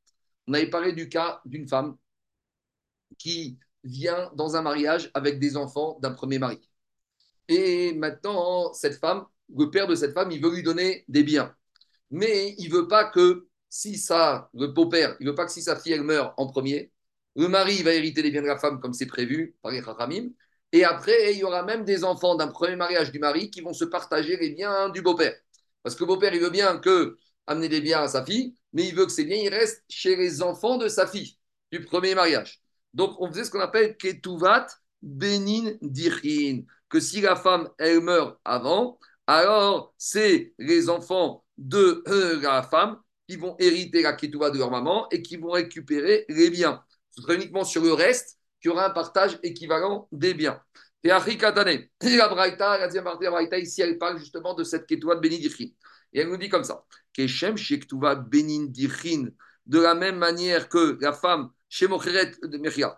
on 0.48 0.54
avait 0.54 0.70
parlé 0.70 0.94
du 0.94 1.10
cas 1.10 1.42
d'une 1.46 1.68
femme 1.68 1.98
qui 3.18 3.60
vient 3.84 4.32
dans 4.36 4.56
un 4.56 4.62
mariage 4.62 5.12
avec 5.14 5.40
des 5.40 5.58
enfants 5.58 5.98
d'un 6.02 6.12
premier 6.12 6.40
mari. 6.40 6.60
Et 7.48 7.94
maintenant, 7.94 8.74
cette 8.74 9.00
femme, 9.00 9.26
le 9.56 9.70
père 9.70 9.88
de 9.88 9.96
cette 9.96 10.14
femme, 10.14 10.32
il 10.32 10.42
veut 10.42 10.54
lui 10.54 10.64
donner 10.64 11.06
des 11.08 11.24
biens. 11.24 11.56
Mais 12.12 12.56
il 12.58 12.72
veut 12.72 12.88
pas 12.88 13.06
que 13.06 13.48
si 13.70 13.98
ça, 13.98 14.50
le 14.54 14.68
beau-père, 14.68 15.16
il 15.20 15.28
veut 15.28 15.36
pas 15.36 15.46
que 15.46 15.52
si 15.52 15.62
sa 15.62 15.76
fille 15.76 15.94
elle 15.94 16.04
meurt 16.04 16.34
en 16.38 16.48
premier, 16.48 16.92
le 17.38 17.48
mari 17.48 17.84
va 17.84 17.94
hériter 17.94 18.22
les 18.22 18.32
biens 18.32 18.42
de 18.42 18.48
la 18.48 18.58
femme 18.58 18.80
comme 18.82 18.94
c'est 18.94 19.06
prévu 19.06 19.56
par 19.62 19.72
les 19.72 19.82
Chachamim, 19.82 20.32
et 20.74 20.84
après, 20.84 21.34
il 21.34 21.40
y 21.40 21.44
aura 21.44 21.64
même 21.64 21.86
des 21.86 22.04
enfants 22.04 22.36
d'un 22.36 22.48
premier 22.48 22.76
mariage 22.76 23.12
du 23.12 23.20
mari 23.20 23.50
qui 23.50 23.62
vont 23.62 23.74
se 23.74 23.86
partager 23.86 24.36
les 24.38 24.50
biens 24.50 24.90
du 24.90 25.02
beau-père. 25.02 25.36
Parce 25.82 25.96
que 25.96 26.04
le 26.04 26.08
beau-père, 26.08 26.34
il 26.34 26.42
veut 26.42 26.50
bien 26.50 26.78
que 26.80 27.18
amener 27.46 27.70
des 27.70 27.80
biens 27.80 28.02
à 28.02 28.08
sa 28.10 28.26
fille, 28.26 28.56
mais 28.74 28.86
il 28.88 28.96
veut 28.96 29.06
que 29.06 29.12
ces 29.12 29.24
biens 29.24 29.38
ils 29.38 29.50
restent 29.50 29.84
chez 29.90 30.16
les 30.18 30.42
enfants 30.42 30.78
de 30.78 30.90
sa 30.90 31.08
fille, 31.08 31.38
du 31.72 31.82
premier 31.82 32.16
mariage. 32.16 32.62
Donc, 32.94 33.16
on 33.22 33.30
faisait 33.30 33.46
ce 33.46 33.52
qu'on 33.52 33.62
appelle 33.62 33.96
Ketuvat 33.96 34.68
Benin 35.02 35.74
Dirin, 35.82 36.64
que 36.90 37.00
si 37.00 37.22
la 37.22 37.36
femme, 37.36 37.70
elle 37.78 38.02
meurt 38.02 38.38
avant, 38.44 39.00
alors 39.28 39.94
c'est 39.98 40.54
les 40.58 40.90
enfants 40.90 41.46
de 41.58 42.04
euh, 42.08 42.42
la 42.42 42.64
femme 42.64 43.00
qui 43.28 43.36
vont 43.38 43.56
hériter 43.60 44.02
la 44.02 44.14
Ketuvat 44.14 44.52
de 44.52 44.58
leur 44.58 44.72
maman 44.72 45.08
et 45.12 45.22
qui 45.22 45.38
vont 45.38 45.52
récupérer 45.52 46.26
les 46.30 46.50
biens. 46.50 46.84
Ce 47.18 47.24
sera 47.24 47.34
uniquement 47.34 47.66
sur 47.66 47.82
le 47.82 47.94
reste 47.94 48.38
qu'il 48.62 48.70
y 48.70 48.72
aura 48.72 48.86
un 48.86 48.92
partage 48.92 49.40
équivalent 49.42 50.08
des 50.12 50.36
biens. 50.36 50.62
Et 51.04 51.10
Katane. 51.38 51.88
La 52.02 52.28
Braïta, 52.28 52.78
la 52.78 52.86
deuxième 52.88 53.06
partie 53.06 53.20
de 53.20 53.24
la 53.26 53.32
Braïta, 53.32 53.58
ici, 53.58 53.82
elle 53.82 53.98
parle 53.98 54.20
justement 54.20 54.54
de 54.54 54.64
cette 54.64 54.86
Ketouva 54.86 55.16
de 55.16 55.22
Benidichin. 55.22 55.70
Et 56.14 56.20
elle 56.20 56.28
nous 56.28 56.38
dit 56.38 56.50
comme 56.50 56.64
ça 56.64 56.86
Keshem 57.14 57.58
Shektuva 57.58 58.16
Benidichin, 58.16 59.30
de 59.66 59.80
la 59.80 59.96
même 59.96 60.18
manière 60.18 60.70
que 60.70 60.98
la 61.02 61.14
femme, 61.14 61.50
Shemocheret 61.70 62.34
de 62.44 62.58
Mechia, 62.58 62.98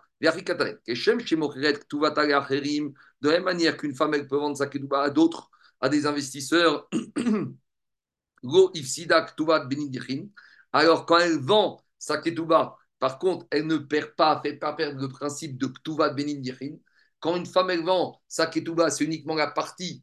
Keshem 0.84 1.20
Shemocheret 1.20 1.74
Ktuva 1.74 2.08
Acherim, 2.08 2.92
de 3.20 3.28
la 3.28 3.36
même 3.36 3.44
manière 3.44 3.76
qu'une 3.76 3.94
femme, 3.94 4.12
elle 4.14 4.26
peut 4.26 4.36
vendre 4.36 4.56
sa 4.56 4.66
Ketouva 4.66 5.02
à 5.02 5.10
d'autres, 5.10 5.50
à 5.80 5.88
des 5.88 6.06
investisseurs. 6.06 6.88
Go 8.44 8.70
Ifsida 8.74 9.22
Ktuva 9.22 9.60
Benidichin. 9.60 10.26
Alors, 10.72 11.06
quand 11.06 11.18
elle 11.18 11.38
vend 11.38 11.82
sa 11.98 12.18
Ketouba, 12.18 12.76
par 13.00 13.18
contre, 13.18 13.46
elle 13.50 13.66
ne 13.66 13.78
perd 13.78 14.14
pas, 14.14 14.40
fait 14.44 14.54
pas 14.54 14.74
perdre 14.74 15.00
le 15.00 15.08
principe 15.08 15.58
de 15.58 15.66
Ktuva 15.66 16.10
Benidichin 16.10 16.76
quand 17.20 17.36
une 17.36 17.46
femme, 17.46 17.70
elle 17.70 17.84
vend 17.84 18.20
sa 18.26 18.46
ketouba, 18.46 18.90
c'est 18.90 19.04
uniquement 19.04 19.34
la 19.34 19.46
partie 19.46 20.02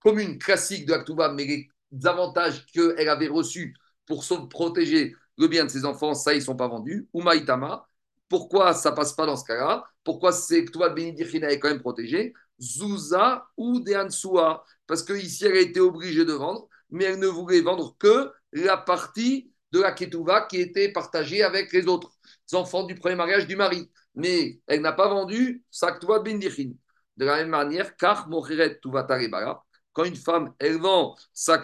commune, 0.00 0.38
classique 0.38 0.86
de 0.86 0.92
la 0.92 0.98
ketouba, 0.98 1.30
mais 1.32 1.44
les 1.44 2.06
avantages 2.06 2.66
qu'elle 2.66 3.08
avait 3.08 3.28
reçus 3.28 3.76
pour 4.06 4.24
protéger 4.48 5.14
le 5.38 5.48
bien 5.48 5.64
de 5.64 5.70
ses 5.70 5.84
enfants, 5.84 6.14
ça, 6.14 6.32
ils 6.32 6.38
ne 6.38 6.44
sont 6.44 6.56
pas 6.56 6.68
vendus. 6.68 7.08
Ou 7.12 7.22
Maïtama, 7.22 7.86
pourquoi 8.28 8.74
ça 8.74 8.90
ne 8.90 8.96
passe 8.96 9.12
pas 9.12 9.26
dans 9.26 9.36
ce 9.36 9.44
cas-là? 9.44 9.84
Pourquoi 10.02 10.32
c'est 10.32 10.64
ketouba 10.64 10.88
Benidirchina 10.88 11.50
est 11.50 11.58
quand 11.58 11.68
même 11.68 11.80
protégée 11.80 12.34
Zouza 12.60 13.46
ou 13.56 13.80
Deansua 13.80 14.64
Parce 14.86 15.02
qu'ici, 15.02 15.44
elle 15.46 15.56
a 15.56 15.60
été 15.60 15.80
obligée 15.80 16.24
de 16.24 16.32
vendre, 16.32 16.68
mais 16.90 17.04
elle 17.04 17.18
ne 17.18 17.26
voulait 17.26 17.60
vendre 17.60 17.96
que 17.98 18.32
la 18.52 18.76
partie 18.76 19.52
de 19.72 19.80
la 19.80 19.92
ketouba 19.92 20.42
qui 20.42 20.58
était 20.60 20.92
partagée 20.92 21.42
avec 21.42 21.72
les 21.72 21.86
autres 21.88 22.12
enfants 22.52 22.84
du 22.84 22.94
premier 22.94 23.16
mariage 23.16 23.46
du 23.46 23.56
mari 23.56 23.90
mais 24.14 24.60
elle 24.66 24.80
n'a 24.80 24.92
pas 24.92 25.08
vendu 25.08 25.64
sa 25.70 25.98
Bindichin. 26.22 26.72
De 27.16 27.24
la 27.24 27.36
même 27.36 27.48
manière, 27.48 27.96
quand 27.96 30.04
une 30.04 30.16
femme, 30.16 30.52
elle 30.58 30.78
vend 30.78 31.16
sa 31.32 31.60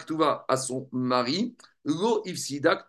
à 0.47 0.57
son 0.57 0.89
mari, 0.91 1.55
Lo 1.83 2.21
Ifsida 2.25 2.87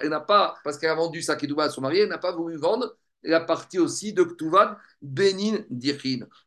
Elle 0.00 0.10
n'a 0.10 0.20
pas, 0.20 0.56
parce 0.64 0.78
qu'elle 0.78 0.90
a 0.90 0.94
vendu 0.94 1.22
sa 1.22 1.36
Ktuva 1.36 1.64
à 1.64 1.70
son 1.70 1.80
mari, 1.80 2.00
elle 2.00 2.08
n'a 2.08 2.18
pas 2.18 2.32
voulu 2.32 2.56
vendre 2.56 2.96
la 3.22 3.40
partie 3.40 3.78
aussi 3.78 4.12
de 4.12 4.24
Ktuvan 4.24 4.76
Benin. 5.00 5.64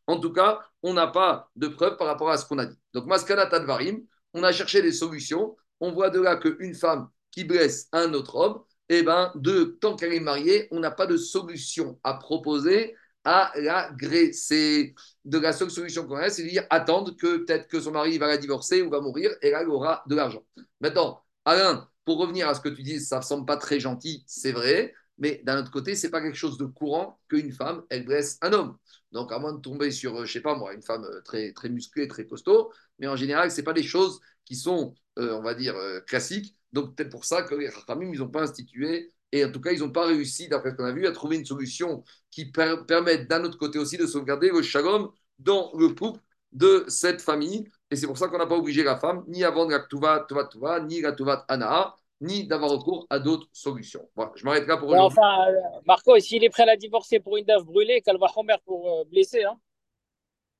En 0.07 0.19
tout 0.19 0.32
cas, 0.32 0.61
on 0.84 0.93
n'a 0.93 1.07
pas 1.07 1.49
de 1.55 1.67
preuve 1.67 1.97
par 1.97 2.07
rapport 2.07 2.30
à 2.30 2.38
ce 2.38 2.45
qu'on 2.45 2.59
a 2.59 2.65
dit. 2.65 2.78
Donc, 2.93 3.07
Maskana 3.07 3.47
Tadvarim, 3.47 4.01
on 4.34 4.43
a 4.43 4.51
cherché 4.51 4.82
des 4.82 4.93
solutions. 4.93 5.55
On 5.80 5.91
voit 5.91 6.11
de 6.11 6.22
là 6.22 6.36
qu'une 6.36 6.76
femme 6.76 7.09
qui 7.32 7.43
blesse 7.43 7.88
un 7.91 8.13
autre 8.13 8.36
homme, 8.36 8.63
eh 8.89 9.03
ben, 9.03 9.32
de, 9.36 9.77
tant 9.82 9.95
qu'elle 9.95 10.13
est 10.13 10.19
mariée, 10.19 10.67
on 10.71 10.79
n'a 10.79 10.91
pas 10.91 11.07
de 11.07 11.17
solution 11.17 11.99
à 12.03 12.15
proposer 12.15 12.95
à 13.23 13.51
la 13.55 13.95
C'est 14.34 14.93
De 15.25 15.38
la 15.39 15.53
seule 15.53 15.71
solution 15.71 16.07
qu'on 16.07 16.15
a, 16.15 16.29
c'est 16.29 16.43
de 16.43 16.49
dire 16.49 16.65
attendre 16.69 17.15
que 17.15 17.38
peut-être 17.38 17.67
que 17.67 17.79
son 17.79 17.91
mari 17.91 18.17
va 18.17 18.27
la 18.27 18.38
divorcer 18.38 18.82
ou 18.82 18.89
va 18.89 18.99
mourir 18.99 19.32
et 19.41 19.51
là, 19.51 19.61
elle 19.61 19.69
aura 19.69 20.03
de 20.07 20.15
l'argent. 20.15 20.43
Maintenant, 20.82 21.23
Alain, 21.45 21.88
pour 22.05 22.17
revenir 22.17 22.47
à 22.49 22.55
ce 22.55 22.61
que 22.61 22.69
tu 22.69 22.84
dis, 22.84 22.99
ça 22.99 23.17
ne 23.19 23.23
semble 23.23 23.45
pas 23.45 23.57
très 23.57 23.79
gentil, 23.79 24.23
c'est 24.27 24.51
vrai, 24.51 24.93
mais 25.17 25.41
d'un 25.43 25.59
autre 25.59 25.71
côté, 25.71 25.95
c'est 25.95 26.09
pas 26.09 26.21
quelque 26.21 26.38
chose 26.38 26.57
de 26.57 26.65
courant 26.65 27.19
qu'une 27.29 27.51
femme, 27.51 27.84
elle 27.89 28.05
blesse 28.05 28.38
un 28.41 28.53
homme. 28.53 28.77
Donc, 29.11 29.32
à 29.32 29.39
moins 29.39 29.53
de 29.53 29.59
tomber 29.61 29.91
sur, 29.91 30.17
euh, 30.17 30.25
je 30.25 30.34
sais 30.34 30.41
pas 30.41 30.55
moi, 30.55 30.73
une 30.73 30.82
femme 30.82 31.03
euh, 31.03 31.21
très, 31.21 31.53
très 31.53 31.69
musclée, 31.69 32.07
très 32.07 32.25
costaud, 32.25 32.71
mais 32.99 33.07
en 33.07 33.15
général, 33.15 33.51
ce 33.51 33.61
pas 33.61 33.73
des 33.73 33.84
choses 33.84 34.19
qui 34.45 34.55
sont, 34.55 34.95
euh, 35.19 35.34
on 35.36 35.41
va 35.41 35.53
dire, 35.53 35.75
classiques. 36.07 36.55
Donc, 36.74 36.95
peut-être 36.95 37.09
pour 37.09 37.26
ça 37.26 37.43
que 37.43 37.55
les 37.55 37.69
Rachamim, 37.69 38.11
ils 38.13 38.19
n'ont 38.19 38.30
pas 38.30 38.43
institué, 38.43 39.11
et 39.32 39.45
en 39.45 39.51
tout 39.51 39.61
cas, 39.61 39.72
ils 39.72 39.80
n'ont 39.80 39.91
pas 39.91 40.05
réussi, 40.05 40.47
d'après 40.47 40.72
ce 40.72 40.76
qu'on 40.76 40.86
a 40.86 40.91
vu, 40.91 41.07
à 41.07 41.11
trouver 41.11 41.38
une 41.38 41.45
solution 41.45 42.03
qui 42.30 42.51
permette 42.51 43.28
d'un 43.28 43.43
autre 43.43 43.57
côté 43.57 43.80
aussi 43.80 43.97
de 43.97 44.05
sauvegarder 44.05 44.49
le 44.49 44.61
shalom 44.61 45.09
dans 45.39 45.72
le 45.78 45.89
couple 45.89 46.19
de 46.51 46.86
cette 46.88 47.22
famille. 47.22 47.69
Et 47.89 47.95
c'est 47.95 48.07
pour 48.07 48.17
ça 48.17 48.28
qu'on 48.28 48.38
n'a 48.38 48.47
pas 48.47 48.57
obligé 48.57 48.84
la 48.84 48.97
femme 48.97 49.24
ni 49.28 49.43
à 49.43 49.51
vendre 49.51 49.72
la 49.72 49.80
tuva, 49.80 50.26
tuva, 50.28 50.45
tuva, 50.45 50.80
ni 50.82 51.01
la 51.01 51.13
tuva 51.13 51.45
anaa, 51.47 51.95
ni 52.19 52.45
d'avoir 52.45 52.72
recours 52.72 53.07
à 53.09 53.19
d'autres 53.19 53.47
solutions. 53.51 54.07
Voilà, 54.15 54.32
je 54.36 54.45
m'arrête 54.45 54.67
là 54.67 54.78
pour 54.78 54.89
aujourd'hui. 54.89 55.17
Enfin, 55.17 55.49
euh, 55.49 55.82
Marco, 55.86 56.17
s'il 56.19 56.43
est 56.43 56.49
prêt 56.49 56.63
à 56.63 56.67
la 56.67 56.78
divorcer 56.78 57.19
pour 57.19 57.38
une 57.38 57.45
dave 57.45 57.63
brûlée, 57.63 58.01
qu'elle 58.01 58.17
va 58.17 58.28
pour 58.65 59.01
euh, 59.01 59.03
blesser. 59.05 59.43
Hein 59.43 59.57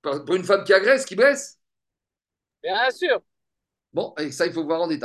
pour 0.01 0.36
une 0.36 0.43
femme 0.43 0.64
qui 0.64 0.74
agresse, 0.74 1.05
qui 1.05 1.16
blesse? 1.16 1.59
Bien 2.64 2.89
sûr. 2.89 3.22
Bon, 3.93 4.14
et 4.18 4.32
ça, 4.32 4.45
il 4.45 4.53
faut 4.53 4.64
voir 4.64 4.82
en 4.82 4.88
détail. 4.88 4.99